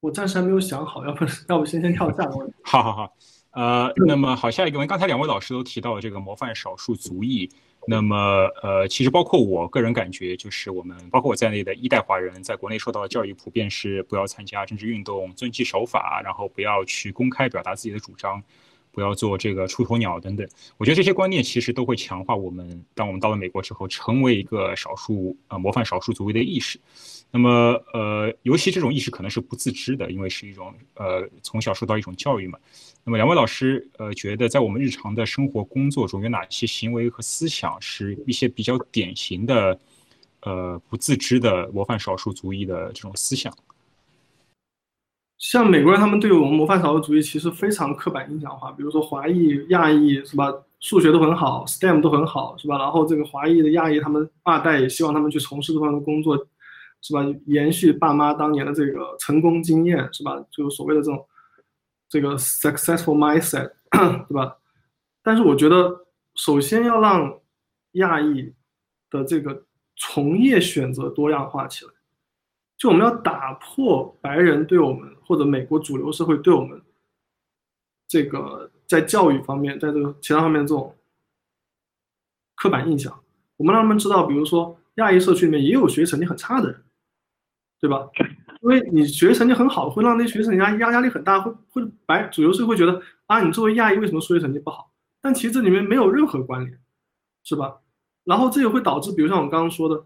[0.00, 2.54] 我暂时还没有想好，要不要不先先跳下个问题？
[2.64, 3.16] 好好好，
[3.52, 7.50] 呃，那么好，下一个问题，刚才两位老师都提到了这个模范少数族裔，
[7.86, 8.16] 那么
[8.62, 18.42] 呃，其实包括我个人感觉，就是我们包括我在内的一代华人，在国内受到的教育普遍是不要参加政治运动，遵纪守法，然后不要去公开表达自己的主张。
[18.94, 26.78] 不要做这个出头鸟等等，我觉得这些观念其实都会强化我们，当我们到了美国之后，成为一个少数呃模范少数族裔的意识。
[27.32, 27.50] 那么
[27.92, 32.56] 呃，尤其这种意识可能是不自知的，因为是一种呃从小受到一种教育嘛。
[33.02, 39.78] 那么两位老师呃觉得在我们日常的生活工作中有哪些行为和思想是一些比较典型的
[40.42, 43.52] 呃不自知的模范少数族裔的这种思想？
[45.44, 48.72] 像美国人，他们对我们模范少数主义其实非常刻板印象化。
[48.72, 50.50] 比如说华裔、亚裔是吧？
[50.80, 52.78] 数学都很好，STEM 都很好是吧？
[52.78, 56.34] 然后这个华裔的亚裔，他们二代也希望他们去从事这方面的工作，
[57.02, 57.22] 是吧？
[57.44, 60.42] 延续爸妈当年的这个成功经验是吧？
[60.50, 61.26] 就是所谓的这种
[62.08, 63.70] 这个 successful mindset，
[64.26, 64.56] 对吧？
[65.22, 66.06] 但是我觉得，
[66.36, 67.38] 首先要让
[67.92, 68.50] 亚裔
[69.10, 69.64] 的这个
[69.94, 71.90] 从业选择多样化起来。
[72.76, 76.80] 就我们要打破白人对我们或者美国主流社会对我们
[78.08, 80.94] 这个在教育方面，在这个其他方面这种
[82.56, 83.18] 刻板印象，
[83.56, 86.82] 我们让他们知道，比如说亚裔社区里面也有学习成绩很差的人，
[87.80, 88.08] 对吧？
[88.60, 94.90] 因为你学习成绩很好，会让那些学生压压压力很大，会会白主流社会觉得啊，你作为亚裔为什么数学成绩不好？
[95.20, 96.78] 但其实这里面没有任何关联，
[97.44, 97.80] 是吧？
[98.24, 100.04] 然后这也会导致，比如像我刚刚说的。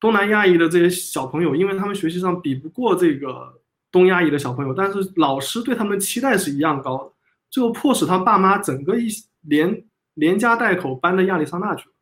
[0.00, 7.12] 东南亚裔的这些小朋友，因为他们学习上比不过这个东亚裔的小朋友，但是老师对他们的期待是一样高的，
[7.48, 9.08] 最后迫使他爸妈整个一
[9.42, 11.94] 连连家带口搬到亚利桑那去了，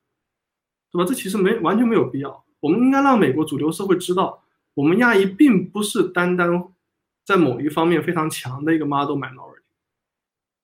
[0.91, 1.05] 对吧？
[1.05, 2.45] 这其实没完全没有必要。
[2.61, 4.43] 我们应该让美国主流社会知道，
[4.75, 6.51] 我们亚裔并不是单单
[7.25, 9.63] 在某一方面非常强的一个 model minority，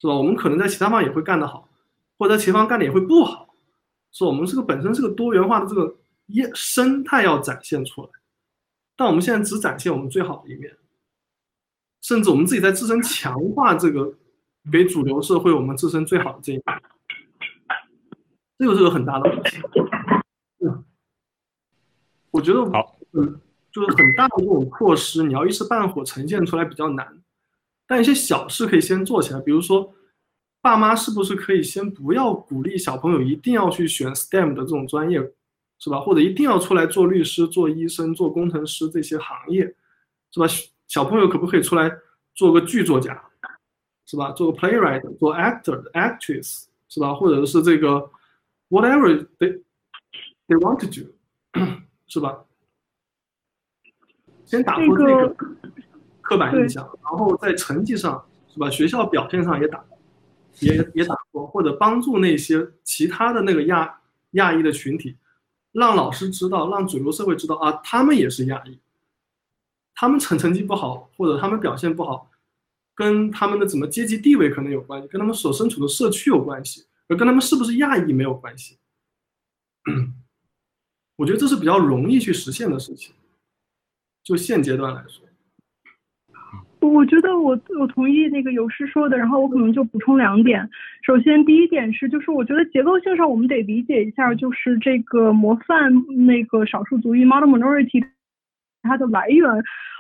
[0.01, 0.15] 是吧？
[0.15, 1.69] 我们可能在其他方也会干得好，
[2.19, 3.49] 或者在其他方干的也会不好，
[4.13, 5.97] 是我们这个本身是个多元化的这个
[6.29, 8.09] 业生态要展现出来，
[8.97, 10.77] 但我们现在只展现我们最好的一面，
[12.01, 14.15] 甚至我们自己在自身强化这个
[14.71, 16.83] 给主流社会我们自身最好的这一面，
[18.59, 19.59] 这个是个很大的问题。
[20.61, 20.85] 嗯，
[22.31, 23.41] 我觉得好，嗯，
[23.71, 27.23] 就是很大的这种措施，你要一时半会呈现出来比较难。
[27.87, 29.95] 但一些小事可以先做起来，比如说，
[30.61, 35.19] 爸妈是不是可以先不要鼓励小朋友一定要去选 STEM 的这种专业，
[35.79, 36.01] 是吧？
[36.01, 39.63] 或者一定要出来做律师、做医生、做工程师这些行业，
[40.31, 40.47] 是吧？
[40.87, 41.91] 小朋友可不可以出来
[42.35, 43.23] 做个剧作家，
[44.07, 44.33] 是吧？
[44.33, 47.15] 做个 playwright、做 actor、actress，是吧？
[47.15, 48.11] 或者是这个
[48.69, 49.61] whatever they
[50.47, 51.13] they want to do，
[52.07, 52.45] 是吧？
[54.45, 55.37] 先打破这个。
[56.21, 58.69] 刻板印象，然后在成绩上是吧？
[58.69, 59.83] 学校表现上也打，
[60.61, 63.99] 也也打过，或者帮助那些其他的那个亚
[64.33, 65.17] 亚裔的群体，
[65.73, 68.79] 让老师知道，让主流社会知道啊，他们也是亚裔，
[69.95, 72.31] 他们成成绩不好，或者他们表现不好，
[72.95, 78.79] 跟他们的怎么阶级地位可能有关系，跟他们所身处的社区有关系，而跟他们是不是亚裔没有关系。
[81.17, 83.15] 我觉得这是比较容易去实现的事情，
[84.23, 85.28] 就现阶段来说。
[86.81, 90.69] 我觉得我我同意那个有师说的，然后我可能就补充两点。
[91.03, 95.93] 首先，第一点是，就是我觉得结构性上我们得理解一下，就是这个模范
[96.27, 98.05] 那个少数族裔 （model minority）
[98.83, 99.51] 它的来源，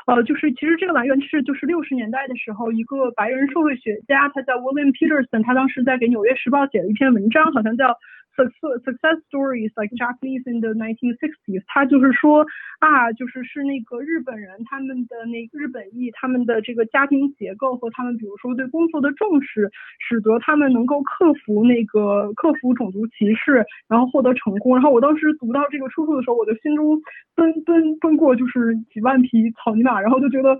[0.06, 7.96] 呃，就是其实这个来源是就是六十年代的时候，一个白人社会学家，他叫 William Peterson，他当时在给《纽约时报》写了一篇文章，好像叫。
[8.38, 12.46] Success stories like Japanese in the 1960s，他就是说
[12.78, 19.68] 啊，就是是那个日本人他们的那日本裔他们的这个家庭结构和他们比如说对工作的重视，
[19.98, 24.76] 使得他们能够克服那个克服种族歧视，然后获得成功。
[24.76, 27.02] 然后我当时读到这个出处的时候，我的心中
[27.34, 30.56] 奔奔奔过就是几万匹草泥马，然后就觉得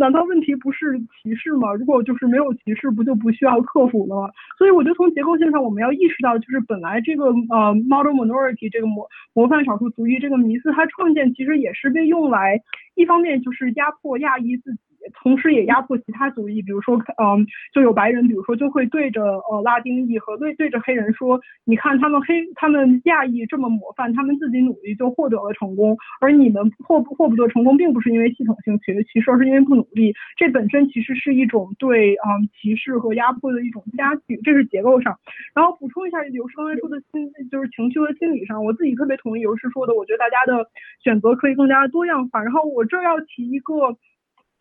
[0.00, 1.72] 难道问题不是歧视吗？
[1.74, 4.30] 如果就是没有歧视，不就不需要克服了吗？
[4.58, 7.19] 所以我觉得从结构性上，我们要意识到就是本来这。
[7.20, 12.60] 个呃，model minority 这个模模范少数族裔这个迷思，它创建其实也是被用来，
[12.96, 14.80] 一方面就是压迫亚裔自己。
[15.22, 30.12] 同时也压迫其他族裔，比如说，嗯，就有白人，比如说就会对着呃拉丁裔和对对着黑人说，你看他们黑他们亚裔这么模范，他们自己努力就获得了成功，而你们获不获不得成功，并不是因为系统性歧视，而是因为不努力。
[30.36, 35.18] 这本身其实是一种对嗯歧视和压迫的一种加剧，这是结构上。
[35.54, 40.68] 然后补充一下，刘师刚才说的心就是情绪和心理上，我自己特别同意刘师说的，我觉得大家的
[41.02, 42.42] 选择可以更加多样化。
[42.42, 43.96] 然后我这要提一个。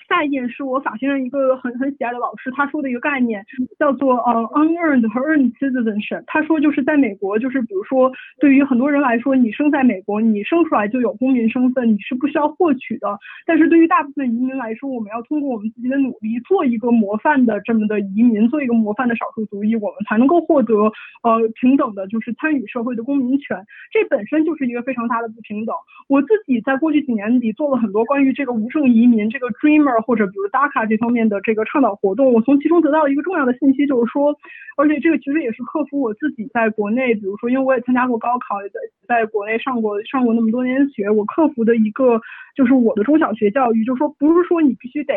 [0.10, 3.46] 概念是我法学院一个很很喜爱的老师他说的一个概念，
[3.78, 6.24] 叫做呃 unearned 和 earned citizenship。
[6.26, 13.20] 他说就是在美国，就是比如说对于很多人来说，你生在美国，你生出来就有公民身份，你是不需要获取的。
[13.46, 20.74] 但是对于大部分移民来说，我们要通过我们自己的努力，做一个模范的这么的移民，做一个模范的少数族裔，我们才能够获得
[21.22, 23.64] 呃平等的，就是参与社会的公民权。
[23.92, 25.76] 这本身就是一个非常大的不平等。
[26.08, 29.99] 我自己在过去几年里做了很多关于这个无证移民，这个 dreamer。
[30.02, 34.36] 或者比如 DACA 这方面的这个倡导活动，我从其中得到一个重要的信息，就是说，
[34.78, 42.22] 而且这个其实也是克服我自己在国内，比如说，因为我也参加过高考，也在在国内上过上过那么多年学，我克服的一个
[42.56, 45.14] 就是我的中小学教育，就是说，不是说你必须得。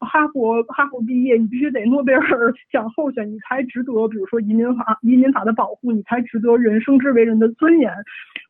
[0.00, 2.20] 哈佛哈佛毕业，你必须得诺贝尔
[2.70, 7.90] 奖候选，你才值得，比如说移民法移民法的保护，你才值得人生之为人的尊严。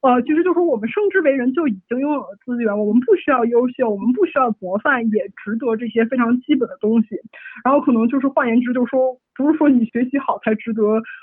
[0.02, 7.16] 呃，其实就是说我们生之为人就已经拥有了资源，我们不需要优秀，我们不需要模范，也值得这些非常基本的东西。
[7.64, 9.18] 然后可能就是换言之，就是说。
[9.36, 10.82] 不是说你学习好才值得，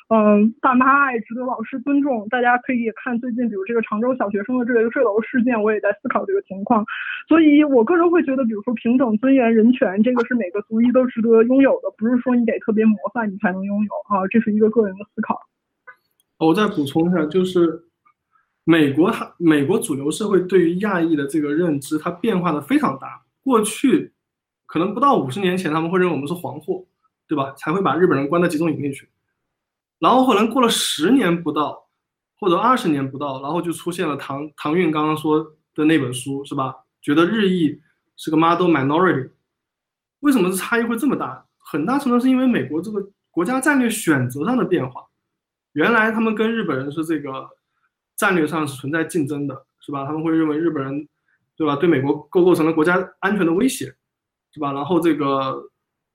[0.09, 2.27] 嗯，爸妈爱，值得老师尊重。
[2.29, 6.85] 大家可以看最近，比如这个常州小学生的这个坠楼事件，我也在思考这个情况。
[7.27, 14.27] 所以我个人会觉得，比如说平等、尊严、人权，这个是每个族裔都值得拥有的，不是说你得特别模范你才能拥有啊。
[14.29, 15.39] 这是一个个人的思考。
[16.39, 17.83] 我再补充一下，就是
[18.63, 23.23] 美国它美国主流社会对于亚裔的这个认知，它变化的非常大。
[23.43, 24.13] 过去
[24.67, 26.85] 可能不到五十年前，他们会认为我们是黄货。
[27.33, 27.51] 对吧？
[27.53, 29.09] 才会把日本人关到集中营里去，
[29.97, 31.87] 然后可能过了十年不到，
[32.39, 36.75] 或者二十年不到，然后就出现了唐唐韵刚刚说的那本书，是吧？
[37.01, 37.81] 觉得日裔
[38.15, 39.31] 是个 model minority，
[40.19, 41.43] 为什么这差异会这么大？
[41.57, 45.03] 很大程度是因为美国这个国家战略选择上的变化。
[45.71, 47.49] 原来他们跟日本人是这个
[48.15, 50.05] 战略上是存在竞争的，是吧？
[50.05, 51.07] 他们会认为日本人，
[51.57, 51.75] 对吧？
[51.77, 53.95] 对美国构构成了国家安全的威胁，
[54.51, 54.71] 是吧？
[54.71, 55.71] 然后这个。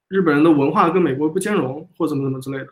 [0.09, 2.69] 日本人的文化跟美国不兼容，或怎么怎么之类的。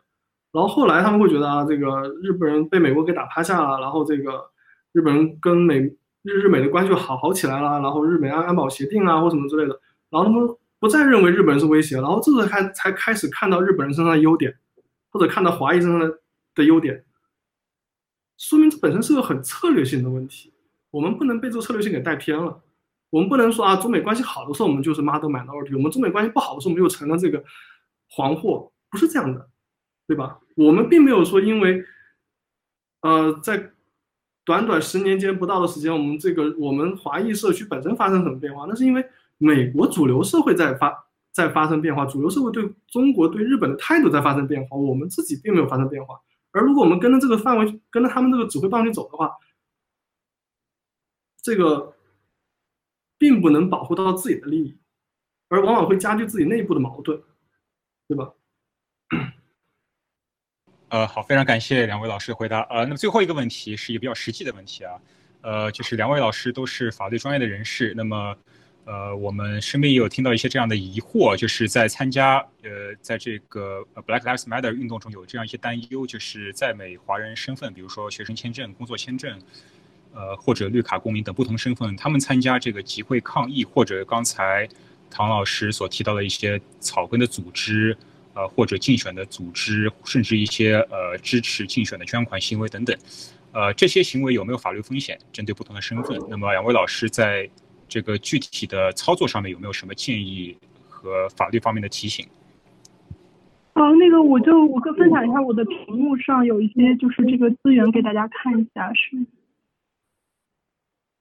[0.52, 4.50] 然后后来他们会觉得啊，这个日本人被美国给打趴下了，然后这个
[4.92, 5.78] 日本人跟美
[6.22, 10.48] 日日美的关系好好起来了，然后日美安安保协定啊或什么之类的，然后他们
[10.78, 14.56] 不再认为日本人是威胁，然后这次开才开始看到日本人身上的优点，
[15.10, 16.18] 或者看到华裔身上的
[16.54, 17.04] 的优点，
[18.38, 20.52] 说明这本身是个很策略性的问题，
[20.90, 22.62] 我们不能被这个策略性给带偏了，
[23.10, 27.42] 我们不能说啊中美关系好的时候我们就是 model minority，我们中美关系不好的时候我们就成了这个
[28.10, 29.48] 黄货，不是这样的。
[30.08, 30.38] 对吧？
[30.54, 31.84] 我们并没有说，因为，
[33.00, 33.72] 呃，在
[34.44, 38.66] 短短十年间不到的时间，我们这个我们华裔社区本身发生什么变化？
[38.68, 39.04] 那是因为
[39.36, 46.20] 美国主流社会在发在发生变化，主流社会对中国对日本的态度在发生变化，我们自己并没有发生变化。
[46.52, 49.32] 而如果我们跟着这个范围，跟着他们这个指挥棒去走的话，
[51.42, 51.95] 这个
[53.26, 54.78] 并不能保护到自己的利益，
[55.48, 57.20] 而往往会加剧自己内部的矛盾，
[58.06, 58.32] 对吧？
[60.90, 62.60] 呃，好，非常感谢两位老师的回答。
[62.70, 64.94] 呃，那么最后一个问题是一个比较实际的问题啊，
[65.40, 68.36] 呃，就是两位老师都是法律专业的人士，那么，
[68.84, 79.42] 呃，我们身边也有听到一些这样的疑惑，就是在参加呃，在这个 Black Lives Matter 运动中有这样一些担忧，就是在美华人身份，比如说学生签证、工作签证，
[80.16, 84.68] 呃，或者绿卡公民等不同身份，他们参加这个集会抗议，或者刚才
[85.08, 87.96] 唐老师所提到的一些草根的组织。
[88.38, 92.94] 呃，或者竞选的组织，甚至一些呃支持竞选的捐款行为等等，
[93.52, 95.18] 呃，这些行为有没有法律风险？
[95.32, 97.48] 针对不同的身份，那么两位老师在
[97.88, 100.54] 这个具体的操作上面有没有什么建议
[100.86, 102.26] 和法律方面的提醒？
[103.72, 109.16] 哦，那个我就我可分享一下我的屏幕上有一些就是这个资源给大家看一下，是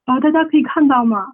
[0.06, 1.34] 啊，大家可以看到吗？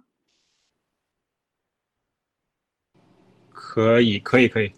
[3.50, 4.70] 可以，可以，可以。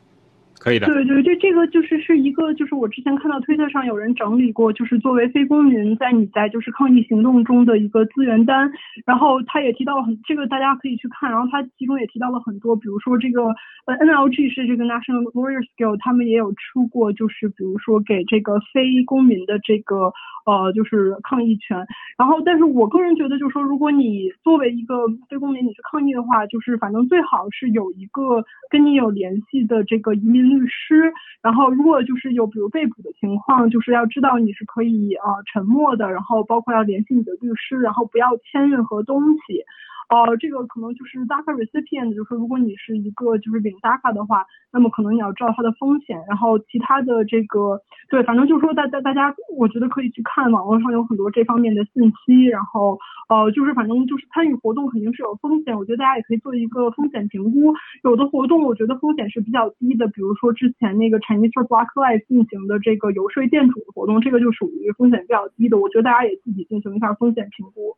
[0.61, 0.87] 可以的。
[0.87, 8.73] 对对，这这个就是是一个，就是我之前看到推特上有人整理过，就是作为非公民在你在就是抗疫行动中的一个资源单，
[9.05, 13.43] 然后他也提到了很，这个大家可以去看，然后他其中也提到了很多，比如说这个
[13.85, 20.13] 呃 NLG 是这个 National Lawyer Skill，他们也有出过，就是比如说给这个非公民的这个。
[20.45, 21.87] 呃，就是抗议权，
[22.19, 39.65] 然后，但是我个人觉得，就是说，如果你作为一个非公民，你去抗议的话，就是反正最好是有一个跟你有联系的这个移民律师，然后如果就是有比如被捕的情况，就是要知道你是可以呃沉默的，然后包括要联系你的律师，然后不要签任何东西。
[40.08, 46.23] 哦，这个可能就是 DACA recipient，就是，如果你是一个就是领 DACA 的话，那么可能你要知道它的风险。
[46.28, 52.44] 然后其他的这个，对，反正就是说，大大大家，我觉得可以去看网络上有很多这方面的信息。
[52.44, 57.74] 然后，呃，就是反正就是参与活动肯定是有风险，我觉得大家也可以做一个风险评估。
[58.02, 65.78] 有的活动我觉得风险是比较低的，比如说之前那个 Chinese Black Lives 进行的这个游说店主的活动，这个就属于风险比较低的。
[65.78, 67.97] 我觉得大家也自己进行一下风险评估。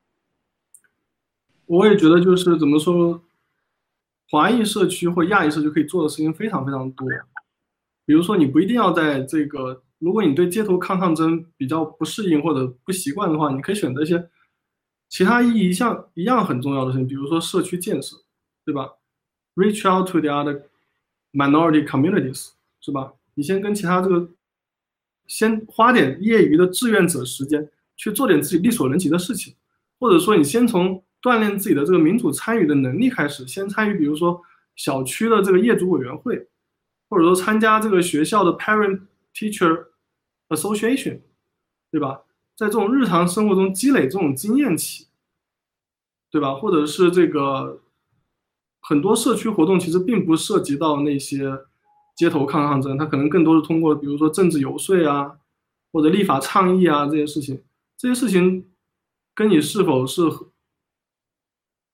[1.67, 3.21] 我也觉得，就是怎么说，
[4.31, 7.09] 华裔社区或亚裔社区可以做的事情非常非常多。
[8.05, 14.29] 比如说，你不一定要在这个，如果你对街头抗抗争比较不适应或者不习惯的话，你可以选择一些
[15.09, 18.17] 其他意义像一样很重要的事情，比如说社区建设，
[18.65, 18.93] 对吧
[19.57, 20.63] ？Reach out to the other
[21.33, 23.15] minority communities，是吧？
[23.35, 24.31] 你先跟其他这个，
[25.27, 29.57] 先花点业余的志愿者时间去做点自己力所能及的事情，
[29.99, 31.03] 或者说你先从。
[31.27, 34.41] 锻炼自己的这个民主参与的能力，开始先参与，比如说
[34.77, 36.47] 小区的这个业主委员会，
[37.09, 39.01] 或者说参加这个学校的 parent
[39.35, 39.87] teacher
[40.51, 41.23] association，
[41.91, 42.23] 对吧？
[42.55, 45.09] 在这种日常生活中积累这种经验起，
[46.31, 46.55] 对吧？
[46.55, 47.83] 或者是这个
[48.83, 51.59] 很多社区活动其实并不涉及到那些
[52.15, 55.39] 街头抗抗争，它可能更多是通过比如说政治游说啊，
[55.93, 57.65] 或者立法倡议啊这些事情，
[57.99, 58.65] 这些事情
[59.35, 60.23] 跟你是否是。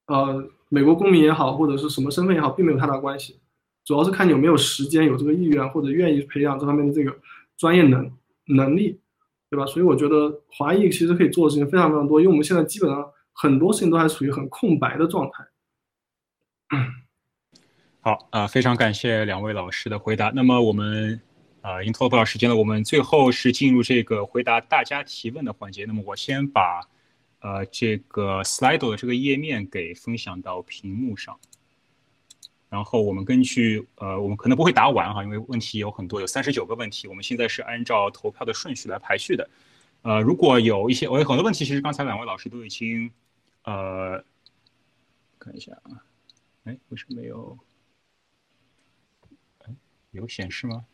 [0.07, 3.39] 呃，美国公民也好，或者是什么身份也好，并没有太大关系，
[3.85, 7.17] 主要是看你有没有时间、有这个意愿，或者愿意培养这方面的这个
[7.57, 8.11] 专业能
[8.47, 9.01] 能力，
[9.49, 9.65] 对吧？
[9.65, 16.79] 所以我觉得华裔其实可以做的事情非常非常多，因为我们现在基本上很多事情都还处于很空白的状态。
[18.01, 20.33] 好啊，非常感谢两位老师的回答。
[20.35, 21.21] 那么我们
[21.61, 25.85] 啊，已经拖了不少时间了，我们最后是进入这个回答大家提问的环节。
[25.85, 26.89] 那么我先把。
[27.43, 31.39] 呃，这个 Slido 的这个页面给分享到屏幕上，
[32.69, 39.51] 然后我们根据呃，我们可能不会答完哈，因为问题有很多，有三十九个问题，我们现在是按照投票的顺序来排序的。
[40.03, 43.11] 呃，如果有一些我有很多问题，其实刚才两位老师都已经
[43.65, 44.25] 呃，
[45.39, 45.99] 看一下啊，
[46.65, 47.59] 哎，为什么没有？
[49.65, 49.75] 哎，
[50.13, 50.85] 有显示吗？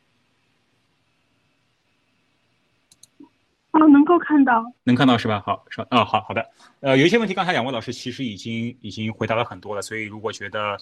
[3.78, 5.40] 啊，能够看到，能看到是吧？
[5.46, 6.44] 好，说啊，好好的。
[6.80, 10.76] 呃，有一些问题，刚才两位老师其实已经已经回答了很多了，所以如果觉得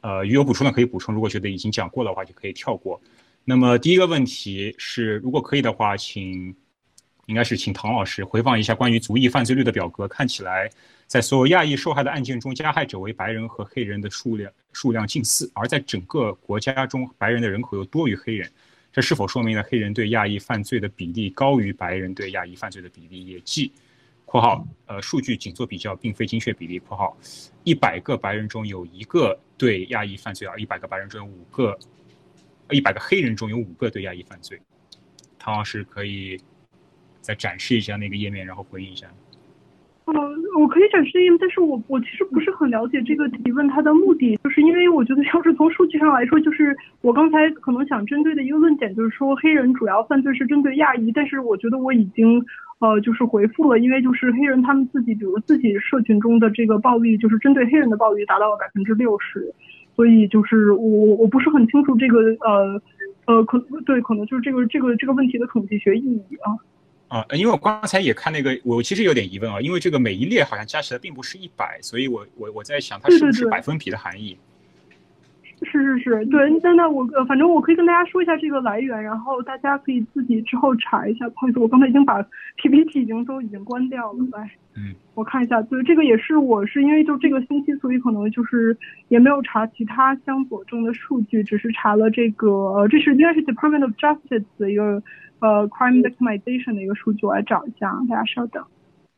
[0.00, 3.00] 呃有补充的可以补充，如果觉得已经讲过的话就可以跳过。
[3.44, 6.52] 那么第一个问题是，如果可以的话，请
[7.26, 10.08] 应该是请唐老师回放一下关于族裔犯罪率的表格。
[10.08, 10.68] 看起来，
[11.06, 18.50] 在所有亚裔受害的案件中，加害者为白人和黑人的数量数量近似，而在整个国家中，白人的人口又多于黑人。
[18.92, 23.26] 这是否说明了黑人对亚裔犯罪的比例高于白人对亚裔犯罪的比例？
[23.26, 23.72] 也即
[24.26, 26.78] （括号）呃，数据仅做比较，并非精确比例。
[26.86, 27.16] （括号）
[27.64, 31.78] 一百个白人中有一个对亚裔犯罪，而一百个白人中有五个，
[32.70, 34.60] 一百个黑人中有五个对亚裔犯罪。
[35.38, 36.38] 唐老师可以
[37.22, 39.10] 再展示一下那个页面，然后回应一下。
[40.04, 40.14] 嗯，
[40.60, 52.44] 我可以展示页面，但是我我其实不是很了解这个提问它的目的，就是因为我觉得要是从数据上来说，就是我刚才可能想针对的一个论点，就是说黑人主要犯罪是针对亚裔，但是我觉得我已经
[52.80, 59.54] 呃就是回复了，因为就是黑人他们自己，比如自己社群中的这个暴力，就是针对黑人的暴力达到了百分之六十，
[59.94, 62.82] 所以就是我我不是很清楚这个呃
[63.26, 63.56] 呃可
[63.86, 66.58] 对可能就是这个这个这个问题的统计学意义啊。
[67.12, 74.38] 啊，因为我刚才也看那个，我其实有点疑问啊，因为这个每一列好像加起来并不是一百，所以我我我在想它是不是百分比的含义？
[75.62, 81.28] 是是是，对，那那我呃，反正我可以跟大家说一下这个来源，然后大家可以自己之后查一下。
[81.28, 82.22] 不好意思，我刚才已经把
[82.56, 88.74] PPT 已经都已经关掉了，来，嗯，我看一下，对，这个也是我是因为就这个星期，所以可能就是
[89.08, 95.02] 也没有查其他相佐证的数据，只是查了这个，呃，这是应该是 Department of Justice 的一个。
[95.42, 98.64] 呃，crime victimization 的一个数据，我来找一下，大家稍等。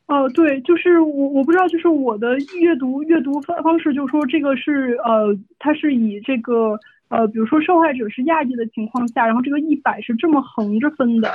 [0.07, 6.79] 哦，对，就是我我不知道，就是我的阅读阅读方方式，就是说这个是呃，它是以这个
[7.09, 11.31] 呃，比如说受害者是亚裔的情况下，然后这个一百是这么横着分的，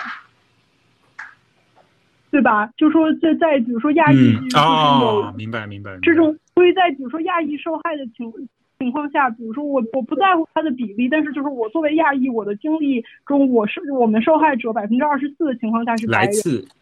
[2.33, 2.71] 对吧？
[2.77, 8.33] 就是说在在比如说亚裔哦，明白明白，这种所以在比如说亚裔受害的情。
[8.81, 16.33] 情况下，比如说我我不在乎它的比例，但是就是我作为亚裔，我的经历中，我是我们受害者百分之二十四的情况下是白人，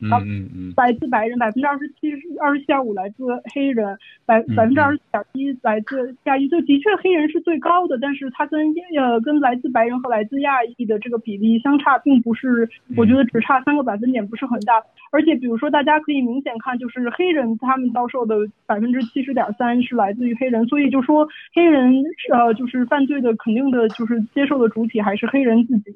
[0.00, 14.74] 嗯嗯嗯，来自白人百分之二十七二十七点五来自黑人，百百分之二十四点一来自亚裔，就的确黑人是最高的，但是它跟呃跟来自白人和来自亚裔的这个比例相差并不是，我觉得只差三个百分点不是很大，
[15.10, 18.36] 而且比如说大家可以明显看，就是黑人他们遭受的
[18.66, 21.87] 百分之七十点三是来自于黑人，所以就说黑人。
[22.32, 25.92] 呃，就是犯罪的肯定的，就是接受的主体还是黑人自己，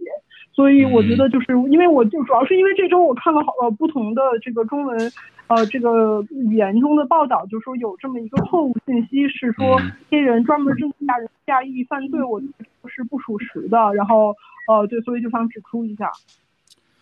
[0.53, 5.13] 所以我觉得就是因为我就主要是因为这周我看了好呃不同的这个中文
[5.47, 9.81] 呃这个语言中的报道，就说有这么一个错误信息是说
[10.11, 12.41] 黑人专门针对亚人亚裔犯罪，我
[12.89, 13.95] 是不属实的。
[13.95, 14.35] 然后
[14.69, 16.11] 呃对，所以就想指出一下。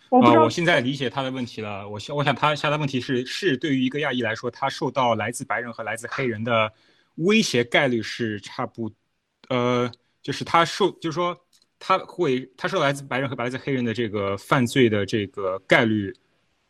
[0.09, 1.87] 我我现在理解他的问题了。
[1.87, 6.71] 我想我想他下的问题是是对于一个亚裔来说，他受到来自白人和来自黑人的。
[7.15, 8.91] 威胁概率是差不，
[9.49, 9.91] 呃，
[10.21, 11.37] 就是他受，就是说
[11.79, 16.13] 他会，他受来自白人和来自黑人的这个犯罪的这个概率。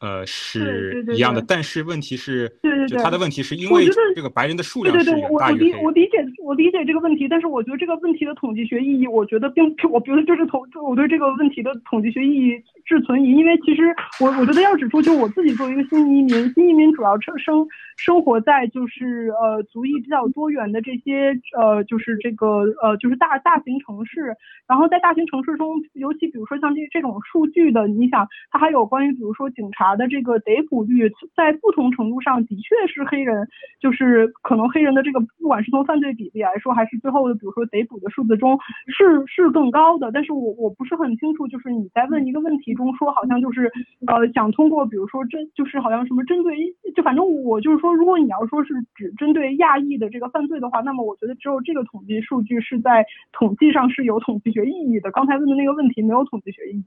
[0.02, 5.84] 呃，是一样的，但是问题是，对对对，他的问题是因为这个白人的数量是大于黑人。
[5.84, 24.36] 我理解，我理解这个问题，但是我觉得这个问题的统计学意义，我觉得并，我觉得就是统，我对这个问题的统计学意义是存疑，因为其实我我觉得要指出，就我自己作为一个新移民，新移民主要生生生活在就是呃族裔比较多元的这些呃就是这个呃就是大大型城市，
[24.68, 29.92] 然后在大型城市中，尤其比如说像这这种数据的，你想它还有关于比如说警察。
[29.92, 33.46] 的这个逮捕率在不同程度上的确是黑人，
[33.82, 40.10] 就是可能黑人的这个不管是从犯罪比例来说，还是最后的比如说逮捕的数字中是是更高的。
[40.14, 43.72] 但是我我不是很清楚，就是你在问一个问题中说好像就是
[44.08, 46.56] 呃想通过比如说针就是好像什么针对
[46.96, 55.12] 就反正我就是说如果你要说是只针对亚裔的这个犯罪的话，那么我觉得只有这个统计数据是在统计上是有统计学意义的。
[55.12, 56.86] 刚才问的那个问题没有统计学意义。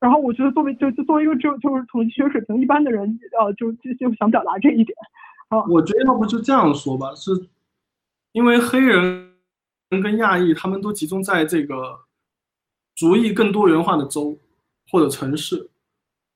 [0.00, 4.96] 然后我觉得作为就就作为一个就就是统计学水平一般的人，呃，就就就想表达这一点。
[5.48, 7.32] 啊，我觉得要不就这样说吧，是
[8.30, 9.32] 因为黑人
[9.90, 11.98] 跟亚裔他们都集中在这个
[12.94, 14.38] 族裔更多元化的州
[14.90, 15.68] 或者城市，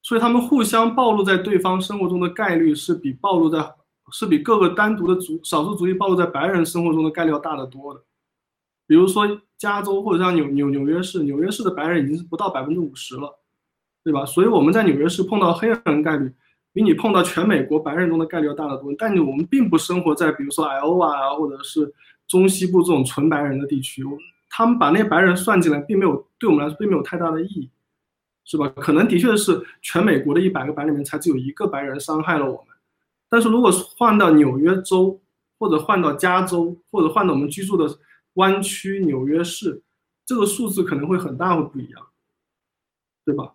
[0.02, 3.74] 所以他们互相暴露在对方生活中的概率是比暴露在
[4.12, 8.00] 是比各个单独的族少数族裔暴露在白人生活中的概率要大得多的。
[8.86, 13.38] 比如说加州或者像纽纽纽约市，纽约市的白人已经是不到百分之五十了。
[14.04, 14.26] 对吧？
[14.26, 16.28] 所以我们在纽约市碰到黑人概率
[16.72, 18.92] 比你碰到全美国白人中的概率要大得多。
[18.98, 21.94] 但你我们并不生活在比如说 Iowa 啊，或者是
[22.26, 24.02] 中西部这种纯白人的地区，
[24.50, 27.70] 他们把那白人算进来，并没有对我们来说并没有太大的意义，
[28.44, 28.68] 是吧？
[28.76, 32.76] 可能的确是全美国的一百个白人里面才只有一个白人伤害了我们，
[33.28, 35.20] 但是如果换到纽约州，
[35.58, 37.86] 或者换到加州，或者换到我们居住的
[38.34, 39.80] 湾区纽约市，
[40.26, 42.06] 这个数字可能会很大会不一样，
[43.24, 43.54] 对吧？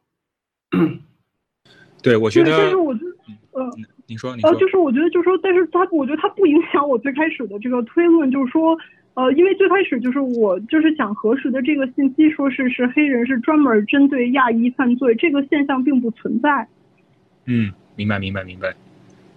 [2.01, 3.69] 对，我觉得，但是我觉得，呃，
[4.06, 8.77] 你说，你说，呃，就是我觉得，就是说，但是它，我觉得它不影响我最开始的这个推论，就是说，
[9.18, 16.68] 呃，因为最开始就是我就是想核实的这个信息，说是是黑人是专门针对亚裔犯罪，这个现象并不存在。
[17.46, 18.76] 嗯，明白，明白，明白。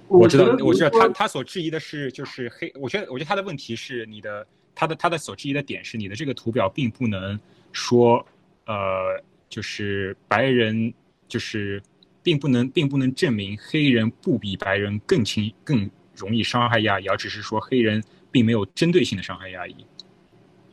[0.09, 7.41] 我知道，我知道他他所质疑的是就是黑，我觉得我觉得他的问题是你的他的他的所质疑的点是你的这个图表并不能
[7.73, 8.27] 说，
[8.67, 9.19] 呃，
[9.49, 10.93] 就是白人
[11.27, 11.83] 就是。
[12.23, 19.75] 并不能，并不能证明黑人不比白人更轻、更容易伤害亚裔，而只是说黑人并没有针对性的伤害压抑。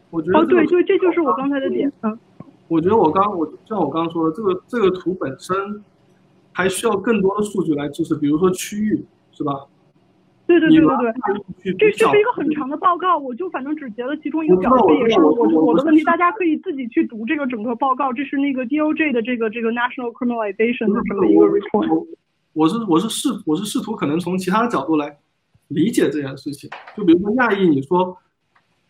[0.10, 1.92] 我觉得哦，对就，这就是我刚才的点。
[2.02, 2.18] 嗯，
[2.68, 5.84] 我觉得我刚我就像我刚刚说的，这个这个图本身
[6.54, 9.66] 还需要更多的数据来支持，比如说区域，是吧？
[10.48, 10.88] 对对对对
[11.62, 22.08] 对，这这是一个很长的报告，我就反正只截了其中一个表，这也是我我的问题，大家可以自己去读这个整个报告，这是那个 DOJ 的这个这个 National Criminalization 的这么一个 report。
[22.54, 25.18] 我是我是试我是试图可能从其他的角度来
[25.68, 28.18] 理解这件事情，就比如说亚裔，你说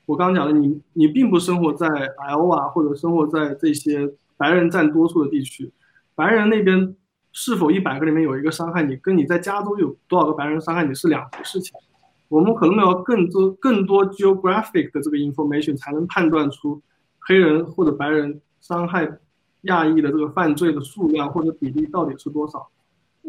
[0.06, 5.72] 我刚刚讲的，你你并不生活在 L 啊，或者生活在这些白人占多数的地区，
[6.16, 6.96] 白人那边。
[7.34, 11.72] 是否一百个里面有一个伤害你，跟你在加州有多少个白人伤害你是两回事情。
[12.30, 16.82] 我们可能要更多更多 geographic 的这个 information 才能判断出
[17.20, 19.20] 黑人或者白人伤害
[19.64, 22.68] 亚裔的这个犯罪的数量或者比例到底是多少。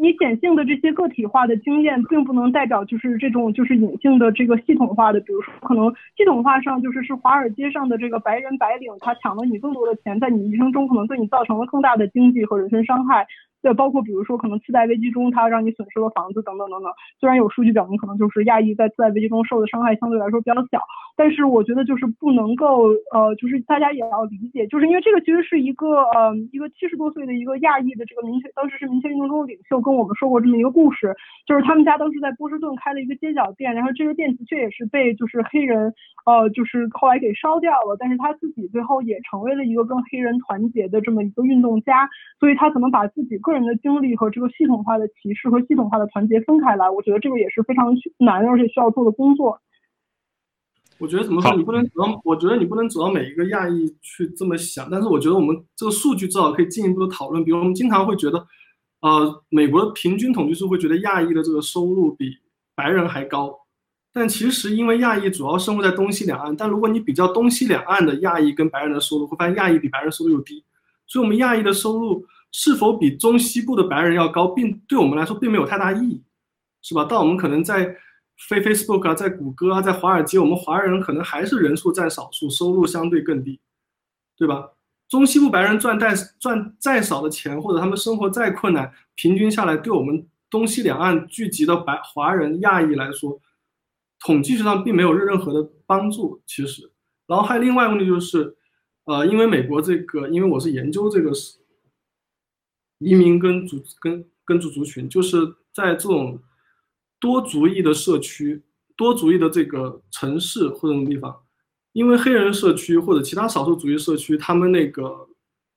[0.01, 13.27] 你显性的这些个体化的经验，并不能代表就是这种就是隐性的这个系统化的，比如说可能系统化上就是是华尔街上的这个白人白领，他抢了你更多的钱，在你一生中可能对你造成了更大的经济和人身伤害。
[13.61, 16.91] 对，包括比如说可能次贷危机中，它让你损失了房子等等等等。
[17.19, 20.79] 虽然有数据表明，可能就是亚裔在次贷危机中受的伤害相对来说比较小，
[21.17, 31.13] 但是我觉得就是不能够呃，就是大家也要理解，就是因为这个其实是一个呃一个七十多岁的一个亚裔的这个民权，当时是民权运动中的领袖，跟我们说过这么一个故事，
[31.45, 35.93] 就是他们家当时在波士顿开了一个街角店，然后这个店的确也是被就是黑人
[36.25, 42.07] 呃就是后来给烧掉了，但是他自己最后也成为了一个跟黑人团结的这么一个运动家，
[42.39, 43.37] 所以他可能把自己。
[43.49, 49.59] 个人的经历和这个系统化的歧视和系统化的团结分开来，我觉得这个也是非常难而且需要做的工作。
[50.99, 54.89] 我觉得怎么说，你不能指望，我觉得你不能指望每一个亚裔去这么想。
[54.91, 57.43] 但是我觉得我们这个数据至少可以进一步的讨论。
[57.43, 58.45] 比如我们经常会觉得，
[58.99, 62.37] 呃，美国的平均统计数会觉得亚裔的这个收入比
[62.75, 63.57] 白人还高，
[64.11, 70.61] 但其实因为亚裔主要生活在东西两岸，但如果你比较东西两岸的亚裔跟白人的收入，会发现亚裔比白人收入又低。
[71.07, 72.25] 所以，我们亚裔的收入。
[72.51, 76.23] 是否比中西部的白人要高，并对我们来说并没有太大意义，
[76.81, 77.05] 是吧？
[77.07, 77.95] 但我们可能在
[78.47, 83.59] 非 Facebook 啊，在谷歌啊，在华尔街，我们华人可能还是人数占少数，收入相对更低，
[84.35, 84.71] 对吧？
[85.07, 93.39] 中西部白人赚再赚再少的钱，或者他们生活再困难，平均下来，对我们东西两岸聚集的白华人亚裔来说，
[94.25, 96.41] 统计学上并没有任何的帮助。
[96.47, 96.91] 其实，
[97.27, 98.55] 然后还有另外一个问题就是，
[99.05, 101.31] 呃，因为美国这个，因为我是研究这个。
[102.99, 106.41] 移民跟族跟跟族族群，就是在这种
[107.19, 108.61] 多族裔的社区、
[108.95, 111.43] 多族裔的这个城市或者地方，
[111.93, 115.29] 因为黑人社区或者其他少数族裔社区，他们那个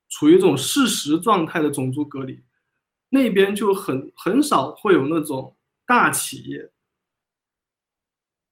[0.09, 2.41] 处于一种事实状态的种族隔离，
[3.09, 5.55] 那边就很很少会有那种
[5.87, 6.71] 大企业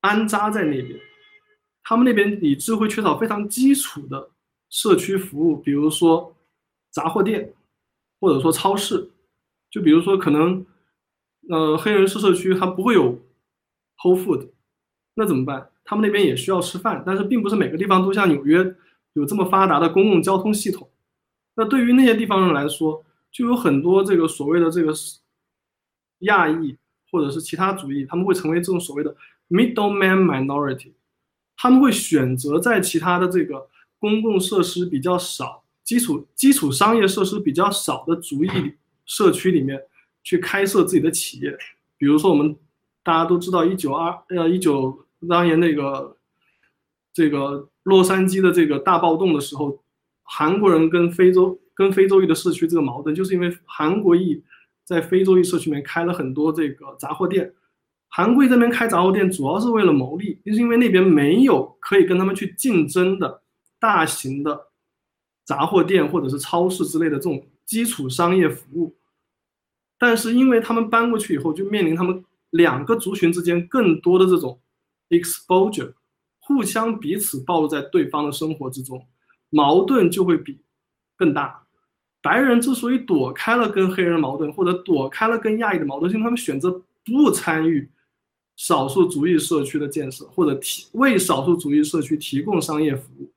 [0.00, 1.00] 安扎在那边，
[1.82, 4.30] 他们那边理智会缺少非常基础的
[4.68, 6.36] 社区服务，比如说
[6.90, 7.52] 杂货店。
[8.20, 9.10] 或者说超市，
[9.70, 10.64] 就比如说可能，
[11.48, 13.18] 呃，黑人社社区它不会有
[13.98, 14.50] Whole Food，
[15.14, 15.70] 那怎么办？
[15.84, 18.76] 他们那边也需要吃饭，但是并不是每个地方都像纽约
[19.14, 20.88] 有这么发达的公共交通系统。
[21.56, 24.92] 那对于那些地方人来说，就有很多这个所谓的这个
[26.20, 26.76] 亚裔
[27.10, 29.16] 或者是其他族裔，他们会成为这种所谓的
[29.48, 30.92] Middleman Minority，
[31.56, 33.68] 他们会选择在其他的这个
[33.98, 35.64] 公共设施比较少。
[35.90, 38.48] 基础基础商业设施比较少的族裔
[39.04, 39.82] 社区里面
[40.22, 41.50] 去开设自己的企业，
[41.98, 42.54] 比如说我们
[43.02, 46.16] 大家都知道一九二呃一九当年那个
[47.12, 49.82] 这个洛杉矶的这个大暴动的时候，
[50.22, 54.40] 韩国人跟非洲跟非洲裔的社区这个矛盾，就是因为韩国裔
[54.84, 57.52] 在非洲裔社区里面开了很多这个杂货店，
[58.06, 63.42] 韩国裔这边开杂货店主要是为了牟利，就是因为那边没有可以跟他们去竞争的。
[63.80, 64.66] 大型的
[65.44, 68.96] 杂货店或者是超市之类的这种基础商业服务。
[69.98, 74.58] 但是因为他们搬过去以后，就面临他们两个族群之间更多的这种
[75.10, 75.92] exposure，
[76.38, 79.06] 互相彼此暴露在对方的生活之中，
[79.50, 80.60] 矛盾就会比
[81.16, 81.66] 更大。
[82.22, 87.90] 白人之所以躲开了跟黑人的矛盾，或者躲开了跟亚裔的矛盾，是因为他们选择不参与
[88.56, 93.30] 少数族裔社区的建设，或者提为少数族裔社区提供商业服务，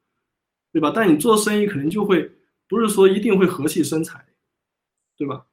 [0.74, 0.92] 对吧？
[0.94, 2.30] 但你做生意肯定就会
[2.68, 4.26] 不是说一定会和气生财，
[5.16, 5.46] 对吧？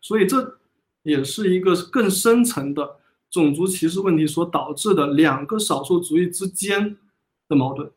[0.00, 0.60] 所以这
[1.02, 6.96] 也是一个更深层的种族歧视问题所导致的两个少数族裔之间
[7.48, 7.92] 的矛盾。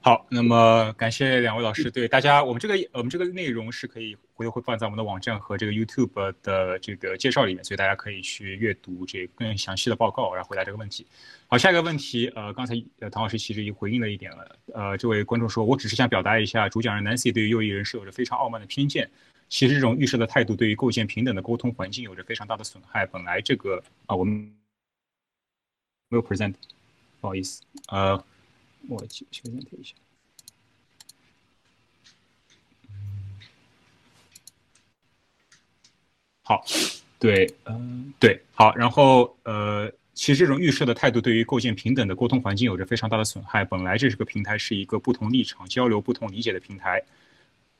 [0.00, 11.06] 好，那么感谢两位老师对大家，我们这个我们这个内容是可以回头会放在我们的网站和这个 YouTube 的这个介绍里面，所以大家可以去阅读这更详细的报告，然后回答这个问题。
[11.48, 19.10] 好，下一个问题，呃，刚才呃唐老师其实已经回应了一点了，呃，这位观众说，我只是想表达一下，主讲人 Nancy 对于右翼人士有着非常傲慢的偏见，
[19.48, 23.06] 其实这种预设的态度对于构建平等的沟通环境有着非常大的损害。
[23.06, 24.34] 本来这个啊，我们
[26.08, 26.54] 没有 present，
[27.20, 28.22] 不好意思，呃。
[28.88, 29.96] 我去修正一下。
[36.48, 36.64] 好，
[37.18, 43.64] 对，嗯，对，好，然后呃，其实这种预设的态度对于构建平等的沟通环境有着非常大的损害。
[43.64, 47.02] 本来这是个平台，是一个不同立场、交流、不同理解的平台，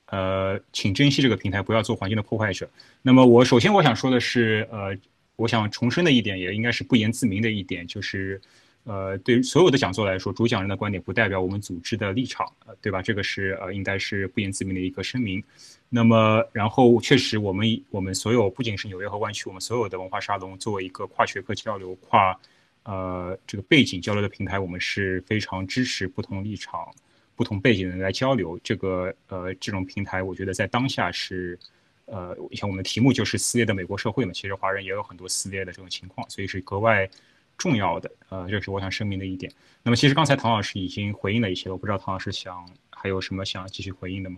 [0.06, 2.68] 呃，请珍惜这个平台，不要做环境的破坏者。
[3.02, 4.92] 那么我首先我想说的是，呃，
[5.36, 8.42] 我想重申的一点，也应该是不言自明的一点，就是。
[8.86, 13.02] 呃，对于所有的讲座来说，主讲人的观点不代表我们组织的立场，呃，对吧？
[13.02, 15.42] 这个是呃，应该是不言自明的一个声明。
[15.88, 22.38] 那么，然后确实，我们我们所有不仅是纽约和湾区，我们所有的文化沙龙作为一个跨学科交流、跨
[22.84, 26.88] 呃这个背景交流的平台，我们是非常支持不同立场、
[27.34, 28.56] 不同背景的人来交流。
[28.62, 31.58] 这个呃，这种平台，我觉得在当下是
[32.04, 37.10] 呃，像我们的题目就是撕裂的美国社会嘛，其实华人也有很多撕裂的这种情况，所以是格外。
[37.56, 39.50] 重要的，呃，这是我想声明的一点。
[39.82, 44.36] 那么，其实刚才唐老师已经回应了一些，我不知道唐老师想还有什么想继续回应的吗？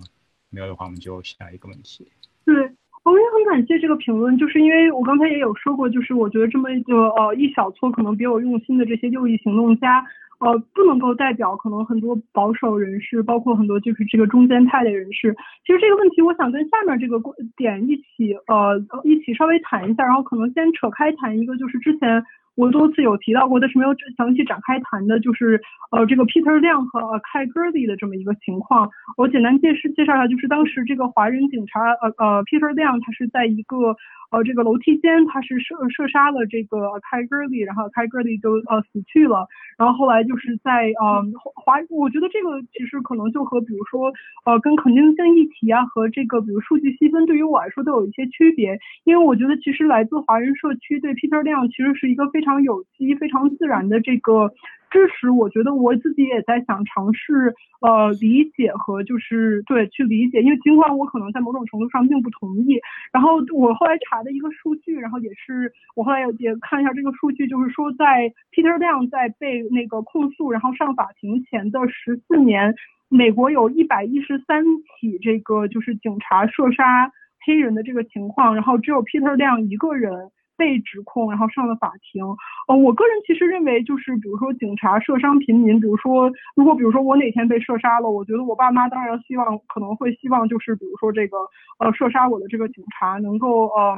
[0.51, 2.07] 没有的话，我们就下一个问题。
[2.45, 10.05] 对，我也很感谢这个评论，就是因为我刚才也有说过，就是我觉得这么一个呃一小撮可能别有用心的这些右翼行动家，
[10.39, 15.37] 呃，不能够代表可能很多保守人士，包括很多就是这个中间派的人士。
[15.67, 17.21] 其实这个问题，我想跟下面这个
[17.57, 22.23] 点一起呃一起稍微谈一下，然后可能先扯开谈一个，就是之前。
[22.59, 25.61] 我多次有提到过，但是没有详细展开谈的，就是
[25.93, 28.91] 呃这个 Peter 亮和 Kai Gerdy 的这么一个情况。
[29.17, 33.95] 我简单介绍介绍一下，就是当时这个华人警察呃呃 Peter 亮，他是在一个。
[34.31, 39.49] 呃，这个楼梯间他是射射杀了这个开格里，然后开格里就呃死去了。
[39.79, 44.13] 然后后来就是在呃华，我觉得这个其实可能就和比如说
[44.45, 54.51] 呃跟肯定性议题啊和这个比如数据细分对于我来说都有一些区别，因为我觉得其实来自华人社区对 Peter 亮其实是一个非常非常有机、非常自然的这个。
[54.91, 62.81] 支持，我觉得我自己也在想尝试，呃，理解和就是对去理解，因为尽管我可能在某种程度上并不同意。
[63.13, 72.75] 然后我后来查的一个数据，然后也是我后来也看一下这个数据，就是说在 Peter 亮在被那个控诉，然后上法庭前的十四年，
[73.11, 74.65] 美国有一百一十三
[74.99, 77.13] 起这个就是警察射杀
[77.45, 80.31] 黑人的这个情况，然后只有 Peter 亮一个人。
[80.59, 82.23] 被指控，然后上了法庭。
[82.67, 91.39] 呃，我个人其实认为，就是比如说警察射伤平民，比如说如果比如说我哪天被射杀了，我觉得我爸妈当然希望可能会希望就是比如说这个
[91.79, 93.97] 呃射杀我的这个警察能够呃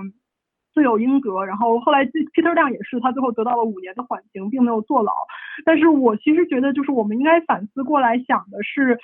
[0.75, 1.47] 罪有应得。
[1.47, 5.13] 然后后来 Peter 亮也是，他最后得到了五年的缓刑，并没有坐牢。
[5.65, 8.99] 但是我其实觉得，就是我们应该反思过来想的是，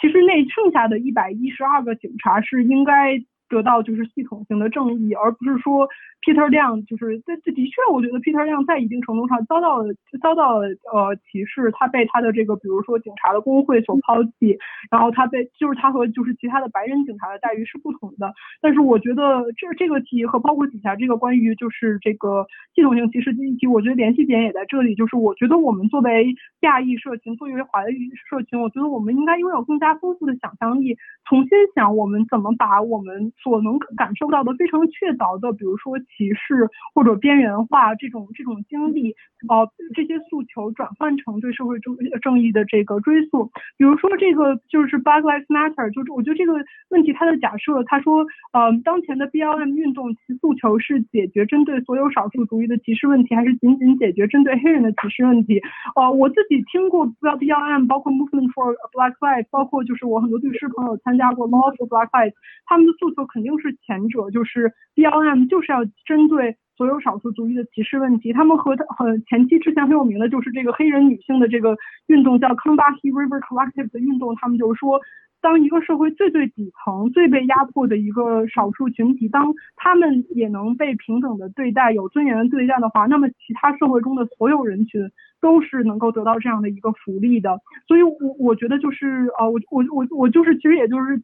[0.00, 3.20] 其实那剩下的一百一十二个警察是应该。
[3.48, 5.88] 得到就是系统性的正义，而不是说
[6.22, 14.58] Peter 亮就是这这的确，我觉得 Peter 亮在一定程度上遭到了遭到了呃歧视，他被他的这个比如说警察的工会所抛弃，
[14.90, 18.32] 然后他被就是他和就是其他的白人警察的待遇是不同的。
[18.60, 30.96] 但是我觉得这这个题和包括底下这个关于就是这个系统性歧视这一题，我觉得联系点也在这里，就是我觉得我们作为亚裔社群，作为华裔社群，我觉得我们应该拥有更加丰富的想象力，
[31.28, 39.14] 重新想我们怎么把我们所能感受到的非常确凿的，比如说歧视或者边缘化这种这种经历，
[39.48, 43.50] 呃，这些诉求转换成对社会正正义的这个追溯。
[43.76, 46.54] 比如说这个就是 Black Lives Matter，就是我觉得这个
[46.88, 48.24] 问题它的假设，他说，
[48.54, 55.60] 呃，当前的 BLM 运动其诉求是解决针对所有少数族裔的歧视问题，还是仅仅解决针对黑人的歧视问题？
[55.96, 62.32] 呃，我自己听过 BLM，包括 Movement for Black Lives，包括就是我很多律师朋友参加过 Law for Black Lives，
[62.64, 68.32] 他们的诉求肯定是前者，就是 BLM 就是要针对所有少数族裔的歧视问题。
[68.32, 75.00] 他们和很前期之前很有名的就是这个黑人女性的这个运动叫 Combahee River Collective 的运动，他们就说。
[75.40, 85.02] 当一个社会最最底层、最被压迫的一个少数群体，当他们也能被平等的对待、有尊严的对待的话，那么其他社会中的所有人群
[85.42, 87.60] 都是能够得到这样的一个福利的。
[87.86, 91.20] 所以，我我觉得就是呃，我我我我就是，其实也就是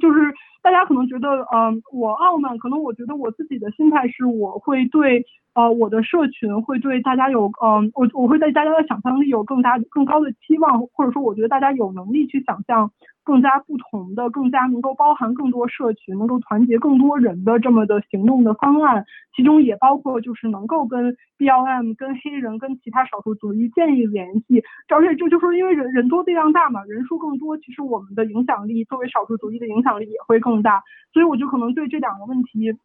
[0.00, 0.20] 就是
[0.62, 5.24] 大家可能觉得，嗯，我傲慢，可能我觉得我自己的心态是，我会对。
[5.52, 12.92] 呃，我的社群会对大家有，嗯，我我会对大家的想象力有更大更高的期望，或者说我觉得大家有能力去想象
[13.30, 19.04] 更加不同的、更加能够包含更多社群、能够团结更多人的这么的行动的方案，
[19.36, 32.76] 其中也包括就是能够跟 BLM、跟黑人、跟其他少数族裔建立联系，而且这就是因为人人多力量大嘛，人数更多，其实我们的影响力作为少数族裔的影响力也会更大，所以我就可能对这两个问题。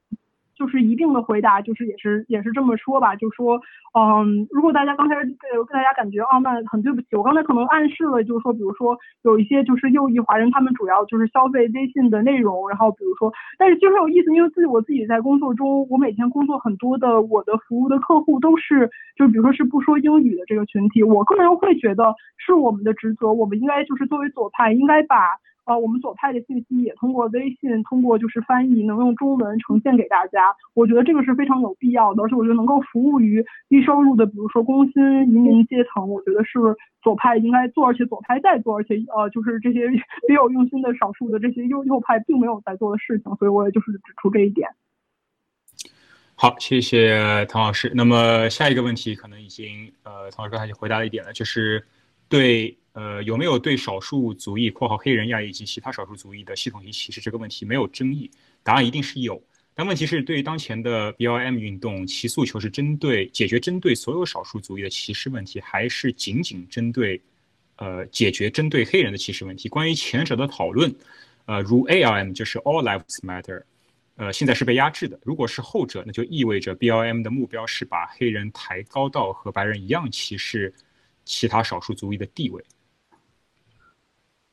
[0.57, 3.59] 就是一定的回答，就是也是也是这么说吧，就说，
[3.93, 25.17] 嗯，如果大家刚才呃大家感觉傲慢，很对不起，我刚才可能暗示了，就是说，比如说有一些就是右翼华人，他们主要就是消费微信的内容，然后比如说，但是就很有意思，因为自己我自己在工作中，我每天工作很多的我的服务的客户都是，就比如说是不说英语的这个群体，我个人会觉得是我们的职责，我们应该就是作为左派，应该把。
[25.65, 30.55] 呃，我们左派的信息也通过微信，通过就是翻译，能用中文呈现给大家。
[30.75, 36.59] 我觉得这个是非常有必要的，而且我觉得能够服务于低收入的，比如说工薪移民阶层，我觉得是
[37.01, 39.89] 左派应该做，而且左派在做，而且呃，就是这些
[40.27, 43.35] 别有用心的少数的这些右右派并没有在做的事情。
[43.37, 44.69] 所以我也就是指出这一点。
[46.35, 47.91] 好，谢谢唐老师。
[47.95, 51.83] 那么下一个问题可能已经呃，唐老师已经回答了一点了，就是
[52.29, 52.77] 对。
[52.95, 58.31] 呃，有没有对少数族裔（括号黑人、亚裔以及其他少数族裔）的系统性歧视这个问题没有争议？
[58.63, 59.43] 答案一定是有。
[59.73, 67.21] 但问题是，对于当前的 BLM 运动，其诉求是针对解决针对所有少数族裔的歧视问题，还是仅仅针对
[67.75, 69.67] 呃解决针对黑人的歧视问题？
[69.67, 70.95] 关于前者的讨论，
[71.47, 73.63] 呃，如 ALM 就是 All Lives Matter，
[74.15, 75.19] 呃，现在是被压制的。
[75.23, 80.73] 如果是后者，那就意味着 BLM 的目标是把黑人抬高到和白人一样歧视
[81.25, 82.63] 其他少数族裔的地位。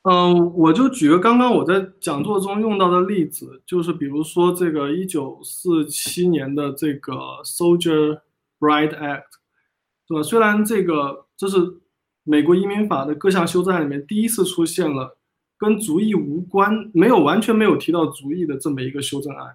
[0.02, 7.14] 嗯，我就举个刚刚我在讲座中用到的例子，就是比如说这个一九四七年的这个
[7.44, 8.20] Soldier
[8.58, 9.22] Bride Act，
[10.08, 10.22] 是吧？
[10.24, 11.80] 虽然这个这是
[12.24, 15.16] 美国移民法的各项修正案里面第一次出现了
[15.56, 19.54] 跟族裔无关、没有完全没有提到族裔的这么一个修正案，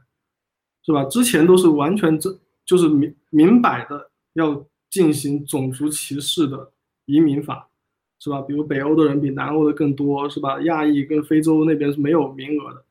[0.86, 1.04] 是吧？
[1.04, 6.72] 之前都是完全这就是明明摆的要进行种族歧视的
[7.04, 7.68] 移民法。
[8.28, 8.42] 是吧？
[8.42, 10.60] 比如北欧的人比南欧的更多，是吧？
[10.64, 12.84] 亚裔跟非洲那边是没有名额的。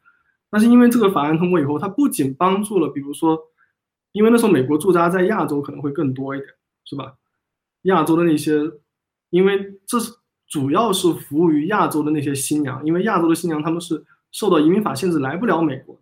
[0.49, 3.39] 但是因为这个法案通过以后，它不仅帮助了，比如说，
[4.13, 6.49] 因为那时候美国驻扎在亚洲可能会更多一点，
[6.87, 7.17] 是吧？
[7.83, 8.63] 亚洲的那些，
[9.29, 10.11] 因为这是
[10.49, 16.01] 主要是服务于亚洲的那些新娘，因为亚洲的新娘他们是受到移民法限制来不了美国的，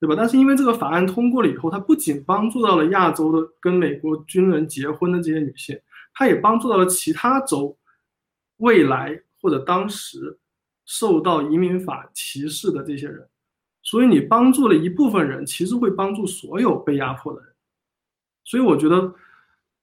[0.00, 0.14] 对吧？
[0.14, 5.80] 但是因为这个法案通过了以后，它不仅帮助到了亚洲的跟美国军人结婚的这些女性，
[6.12, 7.74] 它也帮助到了其他州。
[8.58, 10.38] 未来或者当时
[10.84, 13.28] 受到移民法歧视的这些人，
[13.82, 17.52] 所以你帮助了一部分人，其实会帮助所有被压迫的人。
[18.44, 19.14] 所以我觉得，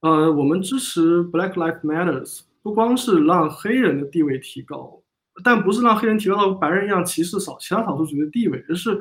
[0.00, 5.02] 呃，我们支持 Black Lives Matters，不光是让黑人的地位提高，
[5.44, 8.98] 但不是让黑人提高到白人一样歧视少其他少数族裔的地位，而是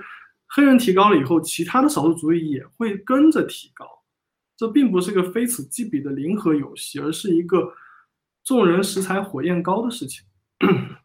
[0.49, 3.87] 黑人提高了以后，其他的少数族裔也会跟着提高。
[4.57, 7.73] 这并不是个非此即彼的零和游戏，而是一个。
[8.43, 10.25] 众人拾柴火焰高的事情。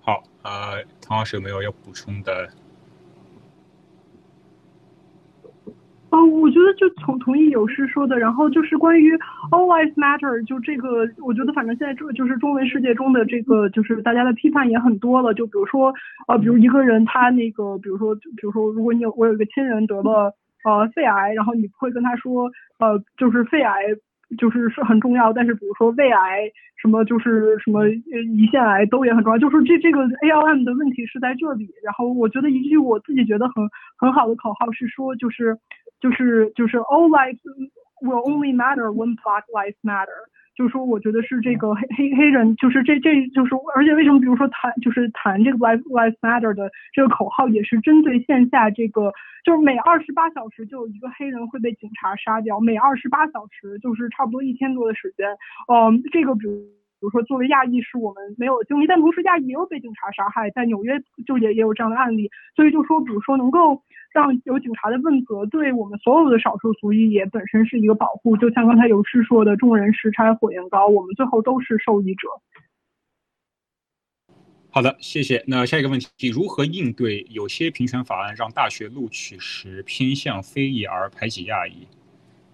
[0.00, 2.50] 好，呃，唐老师有没有要补充的？
[6.10, 9.14] 哦，我觉得就同同意有师说的，然后就是关于
[9.50, 15.34] All Lives Matter，就这个，我觉得反正现在中就是中文世界中的这个，就是大家的批判也很多了。
[15.34, 15.92] 就比如说，
[16.26, 20.34] 呃，比如一个人他那个，比如说，比如说，如果你有我有一个亲人得了。
[20.68, 23.82] 呃，肺癌，然后你不会跟他说，呃，就是肺癌
[24.36, 31.68] 就是是很重要，但是比如说胃癌什么就是什么胰腺癌都也很重要，就是这这个 ALM 的问题是在这里。
[31.82, 35.56] 然后我觉得一句我自己觉得很很好的口号是说，就是
[36.00, 37.40] 就是就是 All lives
[38.02, 40.28] will only matter when Black lives matter。
[40.58, 49.12] 就是说，我觉得是这个黑黑黑人，就是这这就是，而且为什么，比如说谈就是谈这个 life life matter 的这个口号，也是针对线下这个，
[49.44, 55.28] 就是每二十八小时就有一个黑人会被警察杀掉，每二十八小时就是差不多一天多的时间，
[55.72, 56.66] 嗯，这个比如。
[57.00, 68.36] 比如说，作为亚裔是我们没有经历，但同时亚裔也有被警察杀害，在纽约就也也有这样的案例，所以就说，比如说能够让有警察的问责，对我们所有的少数族裔也本身是一个保护。
[68.36, 72.28] 就像刚才有师说的，众人拾柴火焰高，我们最后都是受益者。
[74.70, 75.42] 好的，谢谢。
[75.46, 81.86] 那下一个问题，如何应对有些平权法案让大学录取时偏向非裔而排挤亚裔？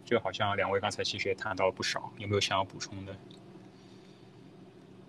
[0.05, 3.17] 这好像两位刚才其实也谈到了不少，有没有想要补充的？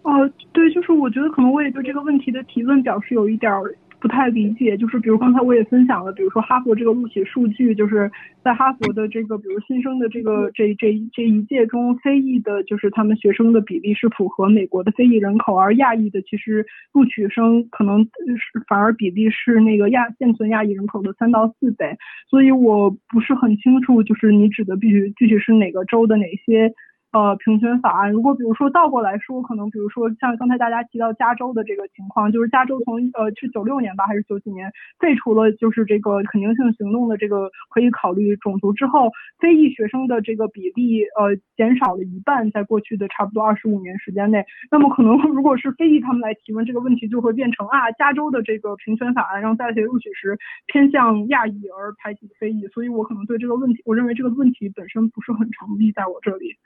[0.06, 3.64] 哦，对，就是我觉得可能我也对这个问题的提问表示有一点儿
[4.00, 4.78] 不太理解。
[4.78, 8.12] 就是比如刚才我也分享了，比如说哈佛这个录取数据，就是
[8.44, 21.98] 在哈佛的这个比如新生的这个这这这一届中，非裔的就是他们学生的比例是符合美国的非裔人口，而亚裔的其实录取生可能是反而比例是那个亚现存亚裔人口的三到四倍。
[22.30, 26.72] 所以我不是很清楚，就是你指的必须具体是哪个州的哪些。
[27.16, 34.70] 呃，平权法案，如果比如说倒过来说，可能比如说像刚才大家提到加州的这个情况，就是加州从呃是九六年吧，还是九几年
[35.00, 50.38] 废除了就是这个肯定性行动的这个可以考虑种族之后，非裔学生的这个比例呃减少了一半，在过去的差不多二十五年时间内，那么可能如果是非裔他们来提问这个问题，就会变成啊，加州的这个平权法案让大学录取时
[50.68, 56.58] 偏向亚裔而排挤非裔，所以我可能对这个问题，我认为这个问题本身不是很成立，在我这里。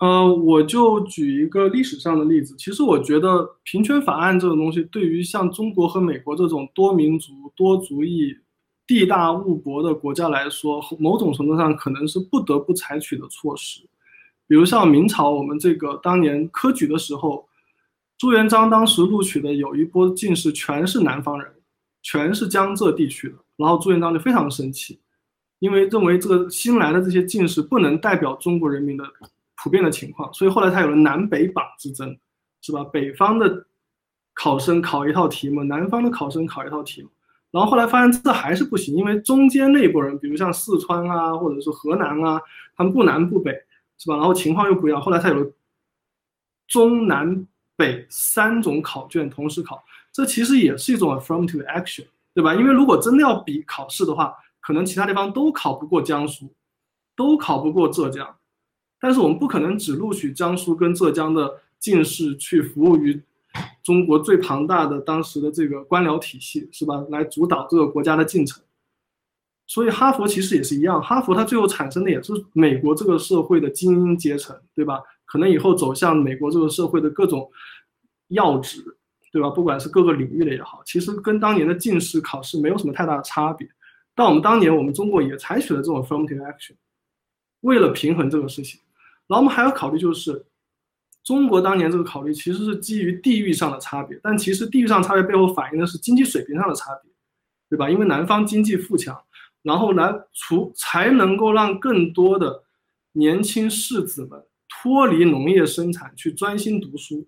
[0.00, 2.54] 呃，我就举一个历史上的例子。
[2.56, 8.34] 其实我觉得平权法案这种东西，对于像中国和美国这种多民族、多族裔、
[8.86, 13.82] 地大物博的国家来说，某种程度上可能是不得不采取的措施。
[14.48, 17.46] 比如像明朝，我们这个当年科举的时候，
[18.16, 21.52] 朱元璋当时录取的有一波进士全是南方人，
[22.02, 24.98] 全是江浙地区的，然后朱元璋就非常生气，
[25.58, 29.04] 因为认为这个新来的这些进士不能代表中国人民的。
[29.62, 32.16] 普遍的情况，所以后来才有了南北榜之争，
[32.62, 32.82] 是吧？
[32.84, 33.66] 北方的
[34.34, 37.10] 考生考一套题目，南方的考生考一套题目，
[37.50, 42.40] 然后后来发现这还是不行，因为中间那波人，比如像四川啊，或者是河南啊，
[42.76, 43.52] 他们不南不北，
[43.98, 44.16] 是吧？
[44.16, 45.52] 然后情况又不一样，后来才有了
[46.66, 52.54] 中南北三种考卷同时考，这其实也是一种 affirmative action，对吧？
[52.54, 56.50] 因为如果真的要比考试的话，可能其他地方都考不过江苏，
[57.14, 58.36] 都考不过浙江。
[59.00, 63.20] 但是我们不可能只录取江苏跟浙江的进士去服务于
[63.82, 67.02] 中国最庞大的当时的这个官僚体系，是吧？
[67.08, 68.62] 来主导这个国家的进程。
[69.66, 75.00] 所以哈佛其实也是一样，哈佛它最后产生的也是美国这个社会的精英阶层，对吧？
[75.24, 77.48] 可能以后走向美国这个社会的各种
[78.28, 78.82] 要职，
[79.32, 79.48] 对吧？
[79.48, 83.66] 不管是各个领域的也好，其实跟当年的进士考试没有什么太大的差别。
[84.14, 86.74] 但我们当年我们中国也采取了这种 affirmative action，
[87.60, 88.80] 为了平衡这个事情。
[89.30, 90.44] 然后我们还要考虑，就是
[91.22, 97.12] 中国当年这个考虑其实是基于地域上的差别，但其实地域上差别背后反映的是经济水平上的差别，
[97.68, 97.88] 对吧？
[97.88, 99.16] 因为南方经济富强，
[99.62, 102.64] 然后来除才能够让更多的
[103.12, 107.24] 年轻士子们脱离农业生产去专心读书，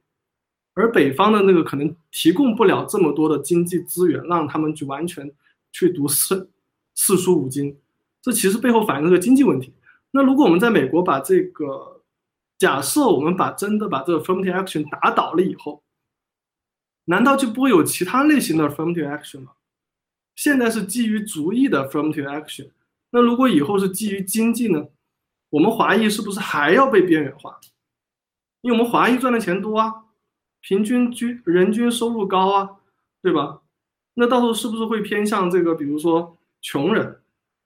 [0.74, 5.30] 而北方的那个可能提供不了这么多的经济资源，让他们去完全
[5.70, 6.50] 去读四
[6.96, 7.76] 四书五经，
[8.20, 9.72] 这其实背后反映了个经济问题。
[10.12, 12.02] 那如果我们在美国把这个
[12.58, 15.82] 假设，我们把真的把这个 affirmative action 打倒了以后，
[17.06, 19.52] 难道就不会有其他类型的 affirmative action 吗？
[20.36, 22.70] 现在是基于族裔的 affirmative action，
[23.10, 24.86] 那如果以后是基于经济呢？
[25.50, 27.60] 我们华裔是不是还要被边缘化？
[28.60, 30.04] 因为我们华裔赚的钱多啊，
[30.60, 32.76] 平均居人均收入高啊，
[33.22, 33.62] 对吧？
[34.14, 37.21] 那到时候是不是会偏向这个，比如说穷人？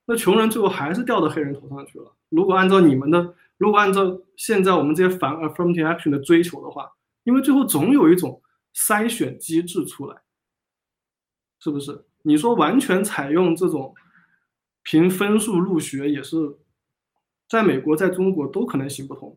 [0.06, 2.12] 那穷人最后还是掉到黑人头上去了。
[2.28, 6.92] 如果按照你们的，如果按照现在我们这些反 affirmative action 的追求的话，
[7.24, 8.40] 因为最后总有一种
[8.74, 10.22] 筛选机制出来，
[11.58, 12.06] 是不是？
[12.22, 13.94] 你说完全采用这种
[14.82, 16.56] 凭分数入学也是，
[17.48, 19.36] 在美国、在中国都可能行不通。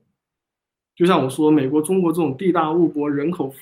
[0.96, 3.54] 就像我说，美国、中国这种地大物博、人口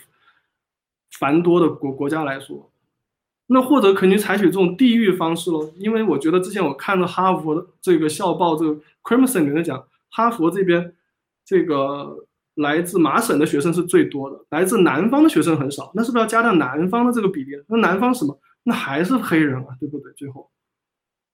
[1.19, 2.71] 繁多的国国家来说。
[3.47, 10.93] 那或者肯定采取这种地域方式喽，因为我觉得之前我看到哈佛的这个校报，这个 Crimson 里面讲，哈佛这边
[11.45, 15.91] 这个来自麻省的学生是最多的，来自南方的学生很少。
[15.95, 17.51] 那是不是要加大南方的这个比例？
[17.67, 18.37] 那南方什么？
[18.63, 20.11] 那还是黑人啊，对不对？
[20.17, 20.49] 最后，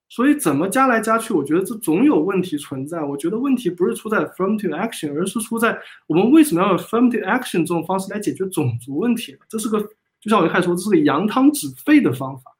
[0.08, 3.02] 所以怎么加来加去，我觉得这总有问题存在。
[3.02, 5.76] 我觉得问题不是出在 affirmative action，而是出在
[6.06, 9.36] 我们为什么要 affirmative action 这种方式来解决种族问题？
[9.48, 9.84] 这是个，
[10.24, 12.56] 就像我一开始说，这是个扬汤止沸的方法。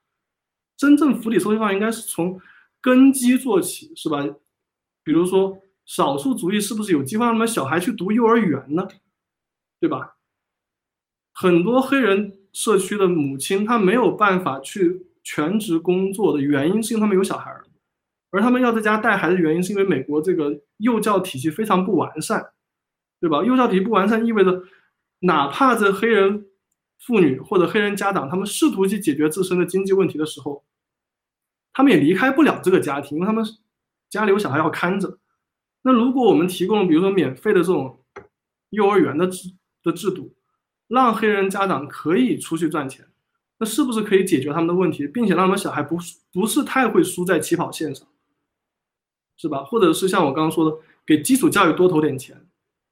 [0.76, 2.40] 真正釜底抽薪方法应该是从
[2.80, 4.22] 根基做起，是吧？
[5.02, 8.86] 比如说少数族裔是不是有机会让他们小孩去读幼儿园呢？
[9.80, 10.16] 对吧？
[11.32, 12.38] 很多黑人。
[12.54, 17.64] 社区的母亲，她没有办法去全职工作的原因，是因为他们有小孩儿，
[18.30, 22.52] 而他们要在家带孩子的原因，是因为美国这个幼教体系非常不完善，
[23.20, 23.42] 对吧？
[23.44, 24.62] 幼教体系不完善意味着，
[25.18, 26.46] 哪怕这黑人
[27.06, 30.64] 妇女或者黑人家长，他们试图去解决自身的经济问题的时候，
[31.72, 33.44] 他们也离开不了这个家庭，因为他们
[34.08, 35.18] 家里有小孩要看着。
[35.82, 38.02] 那如果我们提供，比如说免费的这种
[38.70, 39.50] 幼儿园的制
[39.82, 40.34] 的制度，
[40.88, 43.06] 让黑人家长可以出去赚钱，
[43.58, 45.98] 那是不是可以解决他们的问题，并且让他们小孩不
[46.32, 48.08] 不是太会输在起跑线上，
[49.36, 49.62] 是吧？
[49.64, 52.34] 或者是像我刚刚说的，给基础教育多投点钱，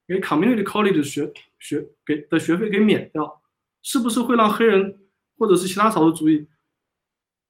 [0.07, 3.42] 给 community college 学学给的学费给免掉，
[3.83, 5.01] 是不是会让黑人
[5.37, 6.47] 或者是其他少数族裔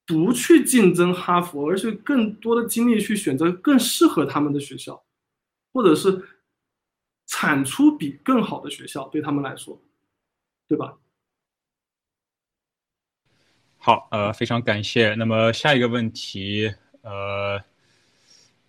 [0.07, 5.05] 不去竞争哈佛，而是更多的精力去选择更适合他们的学校，
[5.73, 6.29] 或者是
[7.27, 9.81] 产出比更好的学校对他们来说？
[10.69, 10.99] 对吧？
[13.77, 15.15] 好，呃，非常感谢。
[15.15, 17.63] 那么下一个问题，呃，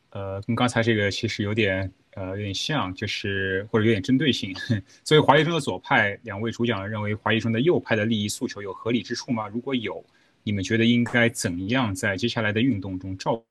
[0.10, 4.54] 呃，跟刚才这个其实有点，呃，有点像，就是或者有点针对性。
[5.04, 9.48] 作为华裔中的左派，两位主讲人认为华裔中的右派的利益诉求有合理之处吗？
[9.48, 10.04] 如果有，
[10.44, 13.44] 你们觉得应该怎样在接下来的运动中照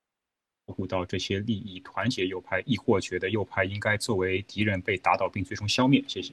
[0.66, 6.02] 顾到这些利益，团结右派，亦或觉得右派应该作为敌人被打倒并最终消灭？
[6.06, 6.32] 谢谢。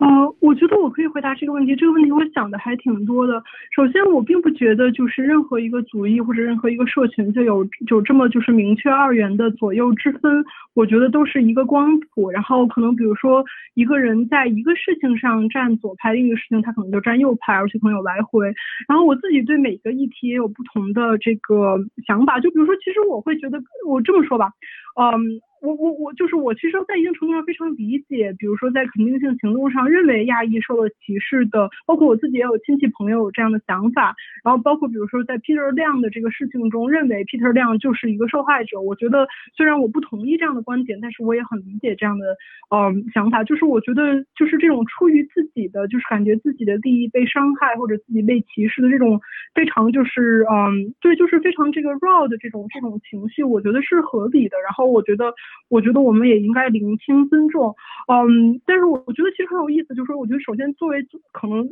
[0.00, 0.08] 呃，
[0.40, 1.76] 我觉得我可以回答这个问题。
[1.76, 3.42] 这个问题我想的还挺多的。
[3.76, 10.42] 首先，我并不觉得就是任何一个族裔或者任何一个社群就有有这么就是明确二元的左右之分。
[10.72, 12.30] 我觉得都是一个光谱。
[12.30, 18.46] 然后可能比如说一个人在一个事情上站左派，另一个事情他可能就站右派，而且可能有来回。
[18.88, 22.40] 然后我自己对每个议题也有不同的这个想法。
[22.40, 24.50] 就比如说，其实我会觉得，我这么说吧，
[24.98, 25.42] 嗯。
[25.60, 38.80] 我我我就是我，其实在一定程度上非常理解，比如说在肯定性行动上认为亚裔受了歧视的，包括我自己也有亲戚朋友有这样的想法，然后包括比如说在 Peter 亮的这个事情中，认为 Peter 亮就是一个受害者。
[38.80, 42.36] 我觉得虽然我不同意这样的观点，但是我也很理解这样的
[42.70, 43.44] 呃想法。
[43.44, 49.20] 就是我觉得就是这种出于自己的，就是感觉自己的利益被伤害或者自己被歧视的这种
[49.54, 54.56] 非常就是嗯对，就是非常这个 raw 的这种这种情绪，我觉得是合理的。
[54.64, 55.34] 然后我觉得。
[55.68, 57.74] 我觉得我们也应该聆听、尊重，
[58.08, 61.00] 嗯，但是我我觉得其实很有意思，就是说，我觉得首先作为
[61.32, 61.68] 可能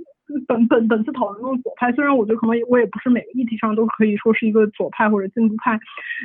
[0.47, 5.79] 本本本次讨论中左派，虽然我觉得可能我也不是每个议题上都可以说是一个左派或者进步派，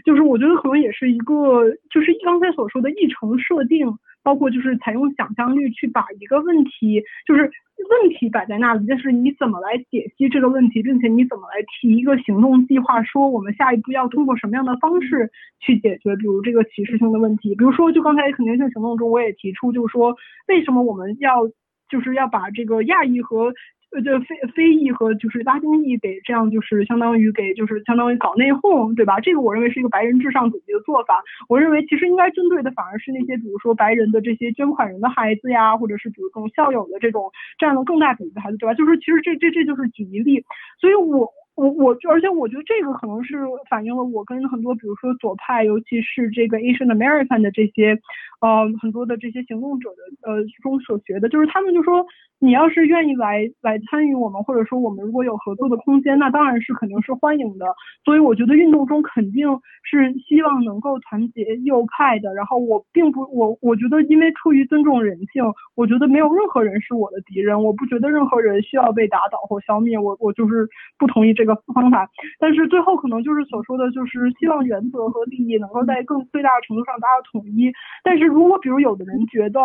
[0.05, 3.87] 就是我觉得可能也是一个，就是刚才所说的议程设定，
[4.23, 7.51] 包括就是采用想象力去把一个问题，就是。
[7.89, 20.15] 问题摆在那里，但是你怎么来解析这个问题，并且你怎么来提一个行动计划，说我们下一步要通过什么样的方式去解决，比如这个歧视性的问题，比如说就刚才肯定性行动中我也提出，就是说
[20.47, 21.47] 为什么我们要
[21.89, 23.53] 就是要把这个亚裔和。
[23.93, 29.19] 呃，就非非裔和就是拉丁裔给这样就是相当于给就是相当于搞内讧，对吧？
[29.19, 31.21] 这个我认为是一个白人至上主义的做法。
[31.47, 38.73] 我认为其实应该针对的反而是那些比如说白人的这些捐款人的孩子呀，或者是比如这种校友的这种占了更大比例的孩子，对吧？
[38.73, 40.43] 就是其实这这这就是举一例。
[40.79, 43.37] 所以我我我就而且我觉得这个可能是
[43.69, 47.99] 反映了我跟很多比如说左派，尤其是这个 Asian American 的这些
[48.41, 52.05] 呃很多的这些行动者的呃中所学的，就是他们就说。
[52.39, 57.65] 你要是愿意来来参与我们，或者说我们如果有合作的空间，那当然是肯定是欢迎的。
[58.03, 59.47] 所以我觉得运动中肯定
[59.81, 62.33] 是希望能够团结右派的。
[62.33, 65.41] 然后我并不我我觉得因为出于尊重人性，
[65.75, 69.97] 我觉得没有任何人是我的敌人，我不觉得任何人需要被打倒或消灭。
[69.97, 70.67] 我我就是
[70.99, 72.09] 不同意这这个方法。
[72.39, 77.71] 但是最后可能就是所说的就是希望原则和利益能够在更最大程度上达到统一。
[78.03, 79.59] 但是如果比如有的人觉得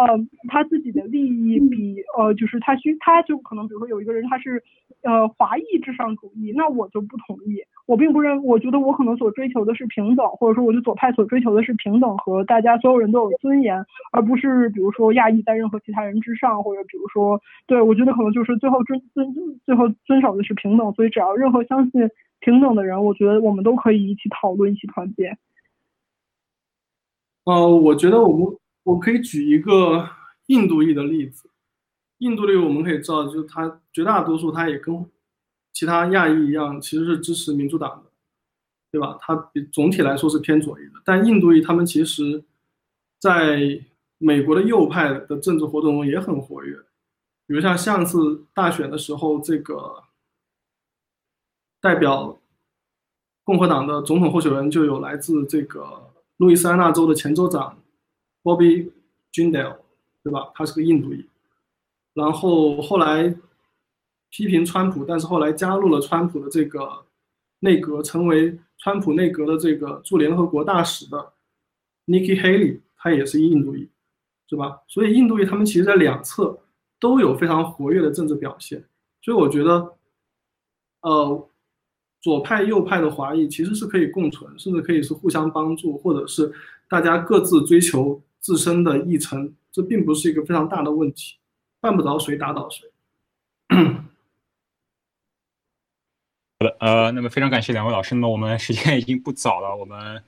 [0.49, 2.59] 他自己的利益比呃就是。
[2.61, 4.61] 他需他就可能比如说有一个人他是，
[5.03, 7.63] 呃华裔至上主义，那我就不同意。
[7.89, 19.35] 我并不认，我觉得我可能所追求的是平等，或者说我觉得左派所追求的是平等和大家所有人都有尊严，而不是比如说亚裔在任何其他人之上，或者比如说对我觉得可能就是最后遵遵
[19.65, 20.93] 最后遵守的是平等。
[20.93, 22.11] 所以只要任何相信
[22.41, 25.39] 平等的人，我觉得我们都可以一起讨论，一起团结。
[27.45, 28.59] 呃，我觉得我们。
[28.85, 30.09] 我可以举一个
[30.47, 31.51] 印度裔的例子。
[32.21, 34.95] 印度裔我们可以知道，就是他绝大多数他也跟
[35.79, 38.11] 其他亚裔一样，其实是支持民主党的，
[38.91, 39.17] 对吧？
[39.21, 41.01] 他比总体来说是偏左翼的。
[41.05, 42.43] 但印度裔他们其实，
[43.21, 43.81] 在
[44.19, 46.77] 美国的右派的政治活动中也很活跃。
[47.47, 50.03] 比如像上次大选的时候，这个
[51.81, 52.37] 代表
[53.45, 57.79] 共和党的总统候选人就有来自这个路易斯安那州的前州长。
[58.43, 58.91] Bobby
[59.33, 59.77] Jindal，
[60.25, 60.51] 对吧？
[60.57, 61.25] 他是个印度裔，
[62.15, 63.33] 然后后来
[64.31, 67.05] 批评川普，但是后来加入了川普的这个
[67.61, 71.33] 内阁，成为川普内阁的这个驻联合国大使的
[72.07, 73.89] Nikki Haley，他也是印度裔，
[74.49, 74.81] 是吧？
[74.87, 76.59] 所以印度裔他们其实在两侧
[77.01, 78.85] 都有非常活跃的政治表现，
[79.23, 79.97] 所以我觉得，
[81.03, 81.49] 呃，
[82.21, 86.53] 左派右派的华裔其实是可以共存，甚至可以是互相帮助，或者是
[86.89, 88.23] 大家各自追求。
[88.41, 91.35] 自身的议程，这并不是一个非常大的问题，
[91.81, 92.89] 犯不着谁打倒谁。
[96.61, 98.17] 好的，呃，那么非常感谢两位老师。
[98.17, 100.21] 那么我们时间已经不早了，我们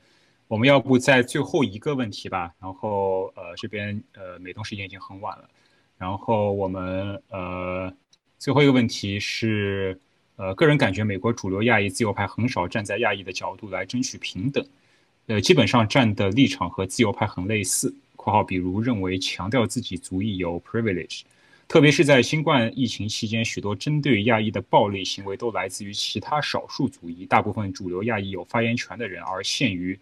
[0.46, 2.54] 我们要不在最后一个问题吧？
[2.60, 5.50] 然后呃，这边呃，美东时间已经很晚了，
[5.98, 7.92] 然后我们呃，
[8.38, 9.98] 最后一个问题是
[10.36, 14.64] 呃，个人感觉美国主流亚裔自由派很少站在亚裔的角度来争取平等。
[15.26, 17.92] 呃，基本上站的立场和自由派很类似。
[18.14, 21.22] （括号比如认为强调自己族裔有 privilege，
[21.70, 29.96] 特别是在新冠疫情期间，许多针对亚裔的暴力行为都来自于其他少数族裔，大部分主流亚裔有发言权的人而限于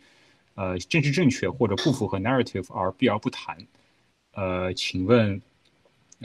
[0.54, 3.54] 呃政治正确或者不符合 narrative 而避而不谈。
[4.32, 5.38] 呃，请问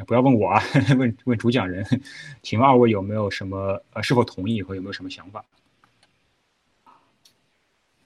[0.08, 0.64] 不要问我啊，
[0.98, 1.86] 问问主讲人，
[2.42, 5.44] 请问二位有没有什么呃是否同意和有没有什么想法？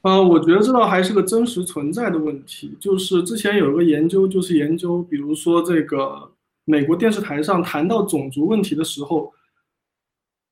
[0.01, 2.75] 呃，我觉得这倒还是个真实存在的问题。
[2.79, 6.31] 就是之前有一个研究，就是研究，比如说这个
[6.69, 9.33] 美国电视台上谈到种族问题的时候，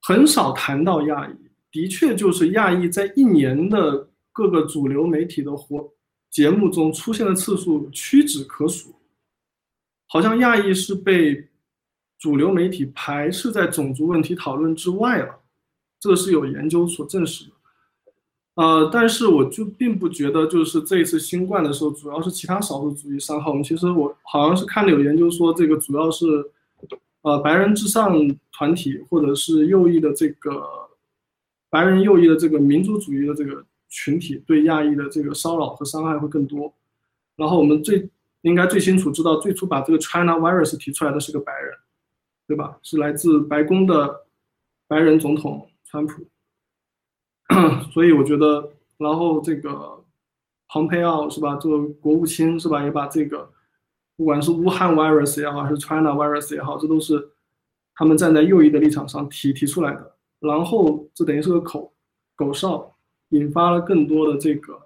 [0.02, 1.36] 很少谈到亚裔。
[1.72, 5.94] 的确，就是亚裔在一年的各个主流媒体的活
[6.32, 8.96] 节目中出现的次数屈指可数，
[10.08, 11.50] 好像亚裔是被
[12.18, 15.42] 主流媒体排斥在种族问题讨论之外了。
[16.00, 17.52] 这是有研究所证实的。
[18.56, 23.62] 呃，但是我就并不觉得，就是这一次新冠的时候，主要是其他少数族裔伤害我们。
[23.62, 26.26] 其实我好像是看了有研究说，这个主要是，
[27.22, 28.16] 呃，白人至上
[28.54, 30.64] 团体或者是右翼的这个
[31.70, 36.74] 白人右翼的这个民族主义的这个群体对亚裔的这个骚扰和伤害会更多。
[37.36, 38.10] 然后我们最
[38.44, 41.74] 应该最清楚知道，最初把这个 China virus 提出来的是个白人，
[42.48, 42.78] 对吧？
[42.82, 44.22] 是来自白宫的
[44.88, 46.24] 白人总统川普。
[47.94, 50.04] 所以我觉得，然后这个
[50.68, 51.58] 蓬佩奥是吧？
[51.62, 52.84] 这个国务卿是吧？
[52.84, 53.50] 也把这个，
[54.16, 57.30] 不管是武汉 virus 也好，还是 China virus 也好，这都是
[57.94, 60.16] 他们站在右翼的立场上提提出来的。
[60.40, 61.94] 然后这等于是个口
[62.36, 62.96] 口哨，
[63.30, 64.80] 引发了更多的这个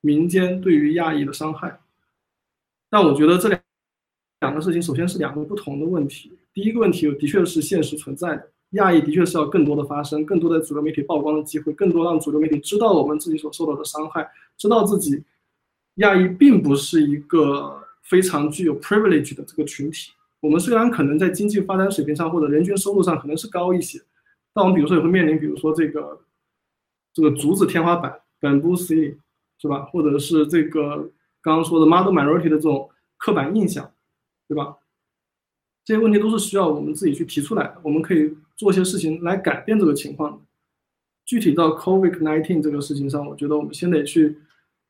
[0.00, 1.80] 民间对于亚裔的伤害。
[2.90, 3.60] 但我觉得这两
[4.40, 6.38] 两个事情，首先是两个不同的问题。
[6.52, 8.50] 第一个问题，的确是现实存在的。
[8.72, 15.24] 亚裔的确是要更多的发声，更多的主流媒体曝光的机会，更多让主流媒体知道我们自己所受到的伤害，知道自己
[15.94, 20.12] 亚裔并不是一个非常具有 privilege 的这个群体。
[20.40, 23.98] 我们虽然可能在经济发展水平上或者人均收入上可能是高一些，
[24.52, 26.20] 但我们比如说也会面临，比如说这个
[27.14, 29.16] 这个竹子天花板 bamboo ceiling
[29.58, 29.86] 是吧？
[29.86, 33.90] 或者是这个刚刚说的 model minority 的这种刻板印象，
[34.46, 34.76] 对吧？
[35.86, 38.36] 这些问题都是需要我们自己去提出来的，我们可以。
[38.58, 40.44] 做些事情来改变这个情况。
[41.24, 44.38] 具体到 COVID-19 这个事情上，我觉得我们先得去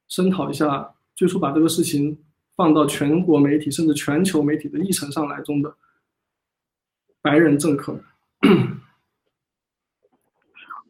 [0.09, 2.19] 声讨一下，最初把这个事情
[2.57, 5.77] 放到全国媒体甚至全球媒体的议程上来中的
[7.21, 8.01] 白人政客。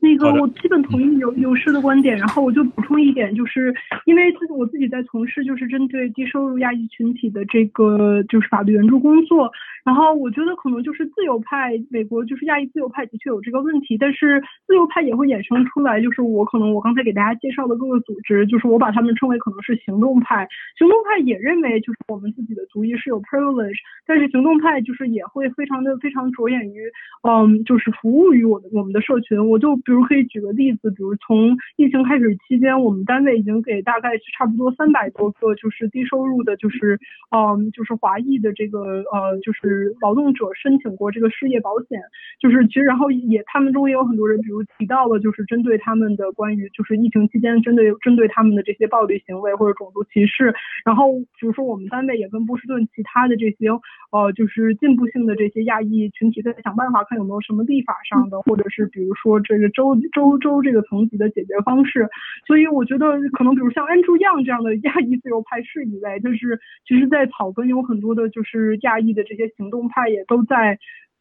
[0.01, 9.51] 那个我基本同意有有师的观点，然后我就补充一点，就是因为自己我自己在从事就是针对低收入亚裔群体的这个就是法律援助工作，
[9.85, 20.47] 然后我觉得可能就是自由派美国就是亚裔自由派的确有这个问题，但是自由派也会衍生出来，就是我可能我刚才给大家介绍的各个组织，就是我把他们称为可能是行动派，
[20.78, 26.89] 行动派也认为就是我们自己的族裔是有 privilege，但是行动派就是也会非常的非常着眼于
[27.28, 29.77] 嗯就是服务于我的我们的社群，我就。
[29.89, 37.00] 比如可以举个例子，比如从疫情开始期间，我们单位已经给大概差不多三百多个就是低收入的，就是
[37.34, 41.99] 嗯，就是华裔的这个呃，就是劳动者申请过这个失业保险。
[42.39, 50.55] 就是其实然后也他们中也有很多人，比如提到了就是针对他们的关于就是疫情期间针对针对他们的这些暴力行为或者种族歧视。
[50.84, 53.70] 然后比如说我们单位也跟波士顿其他的这些
[54.12, 62.11] 呃就是进步性的这些亚裔群体在想办法，看有没有什么立法上的，或者是比如说这个州州州这个层级的解决方式。
[62.49, 70.79] 所以我觉得可能比如像 Andrew Young 这样的亚裔自由派是一类，就是其实，在草根有很多的就是亚裔的这些行动派也都在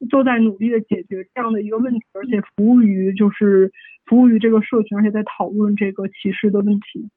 [0.09, 3.71] 都在努力的解决这样的一个问题，而且服务于就是
[4.07, 7.07] 服务于这个社群，而且在讨论这个歧视的问题。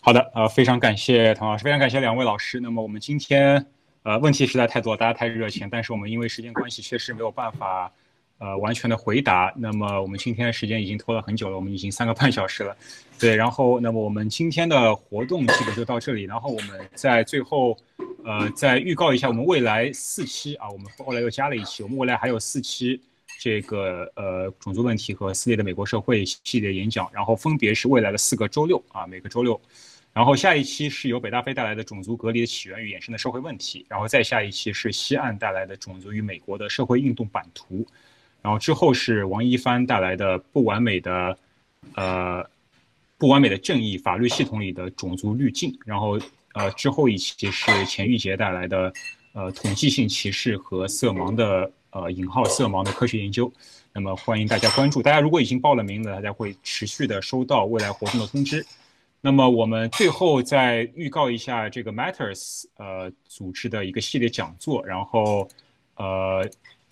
[0.00, 2.58] 好的，呃，非常感谢唐老师，非常感谢两位老师。
[2.60, 3.64] 那么我们今天。
[4.04, 7.88] 呃，问题实在太多，大家太热情，但是我们因为时间关系，确实没有办法，
[8.42, 9.54] 呃，完全的回答。
[9.56, 12.76] 那么我们今天的时间已经拖了很久了，我们已经三个半小时了。
[13.16, 16.24] 对，然后那么我们今天的活动基本就到这里。
[16.24, 17.78] 然后我们在最后，
[18.24, 23.00] 呃，再预告一下我们未来四期啊，我们后来又加了一期，我们未来还有四期
[23.38, 29.60] 这个呃种族问题和撕裂的美国社会系列演讲，然后分别是未来的四个周六啊，每个周六。
[30.12, 37.86] 然后下一期是由北大飞带来的种族隔离的起源与衍生的社会问题，然后再下一期是西岸带来的种族与美国的社会运动版图，
[38.42, 41.38] 然后之后是王一帆带来的不完美的，
[41.94, 42.44] 呃，
[43.16, 46.18] 不完美的正义法律系统里的种族滤镜，然后
[46.54, 48.92] 呃之后一期是钱玉杰带来的，
[49.32, 53.50] 呃统计性歧视和色盲的呃引号色盲的科学研究，
[53.92, 58.66] 那么欢迎大家关注，大家如果已经报了名的，大家会持续的收到未来活动的通知。
[59.20, 65.48] 那么我们最后再预告一下这个 Matters 呃组织的一个系列讲座，然后
[65.94, 66.44] 呃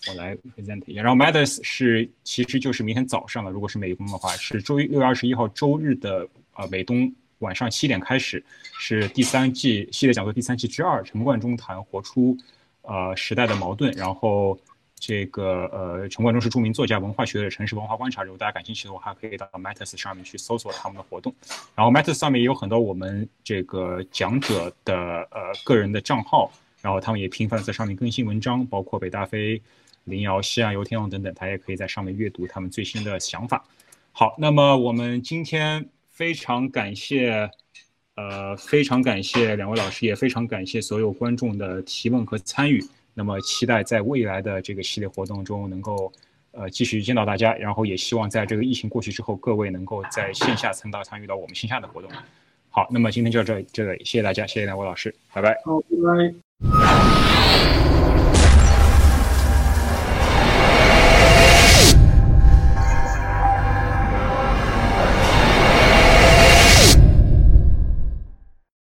[0.09, 8.43] 我来 present 一下，然后 Matters 是其实就是明天早上的，如果是美工的话，是周一六月二十一号周日的呃美东晚上七点开始，
[8.79, 12.37] 是第三季系列讲座第三季之二，陈冠中谈活出
[12.83, 14.59] 呃时代的矛盾，然后。
[15.03, 18.27] 这个呃，陈冠中是著名作家，文化学者城市文化观察者。
[18.27, 21.35] 如果大家感兴趣的话，可以到 Matters 上面去搜索他们的活动。
[21.75, 24.95] 然后 Matters 上面也有很多我们这个讲者的
[25.31, 29.63] 呃个人的账号，然后他们也频繁在上面更新文章，包括北大飞、
[30.05, 33.65] 林瑶、西安游天龙等等，他也可以在上面阅读他们最新的想法。
[34.13, 37.49] 好，那么我们今天非常感谢，
[38.17, 42.85] 呃，非常感谢两位老师，也非常感谢所有观众的提问和参与。
[43.15, 46.13] 那么期待在未来的这个系列活动中能够，
[46.53, 52.11] 呃，继续见到大家，然后也希望在这个疫情过去之后，各位能够在线下参到参与到我们线下的活动。
[52.69, 55.61] 好，那么今天就到这这里，谢谢大家，谢谢两位老师，拜拜。
[55.65, 55.87] 好，拜
[56.61, 57.30] 拜。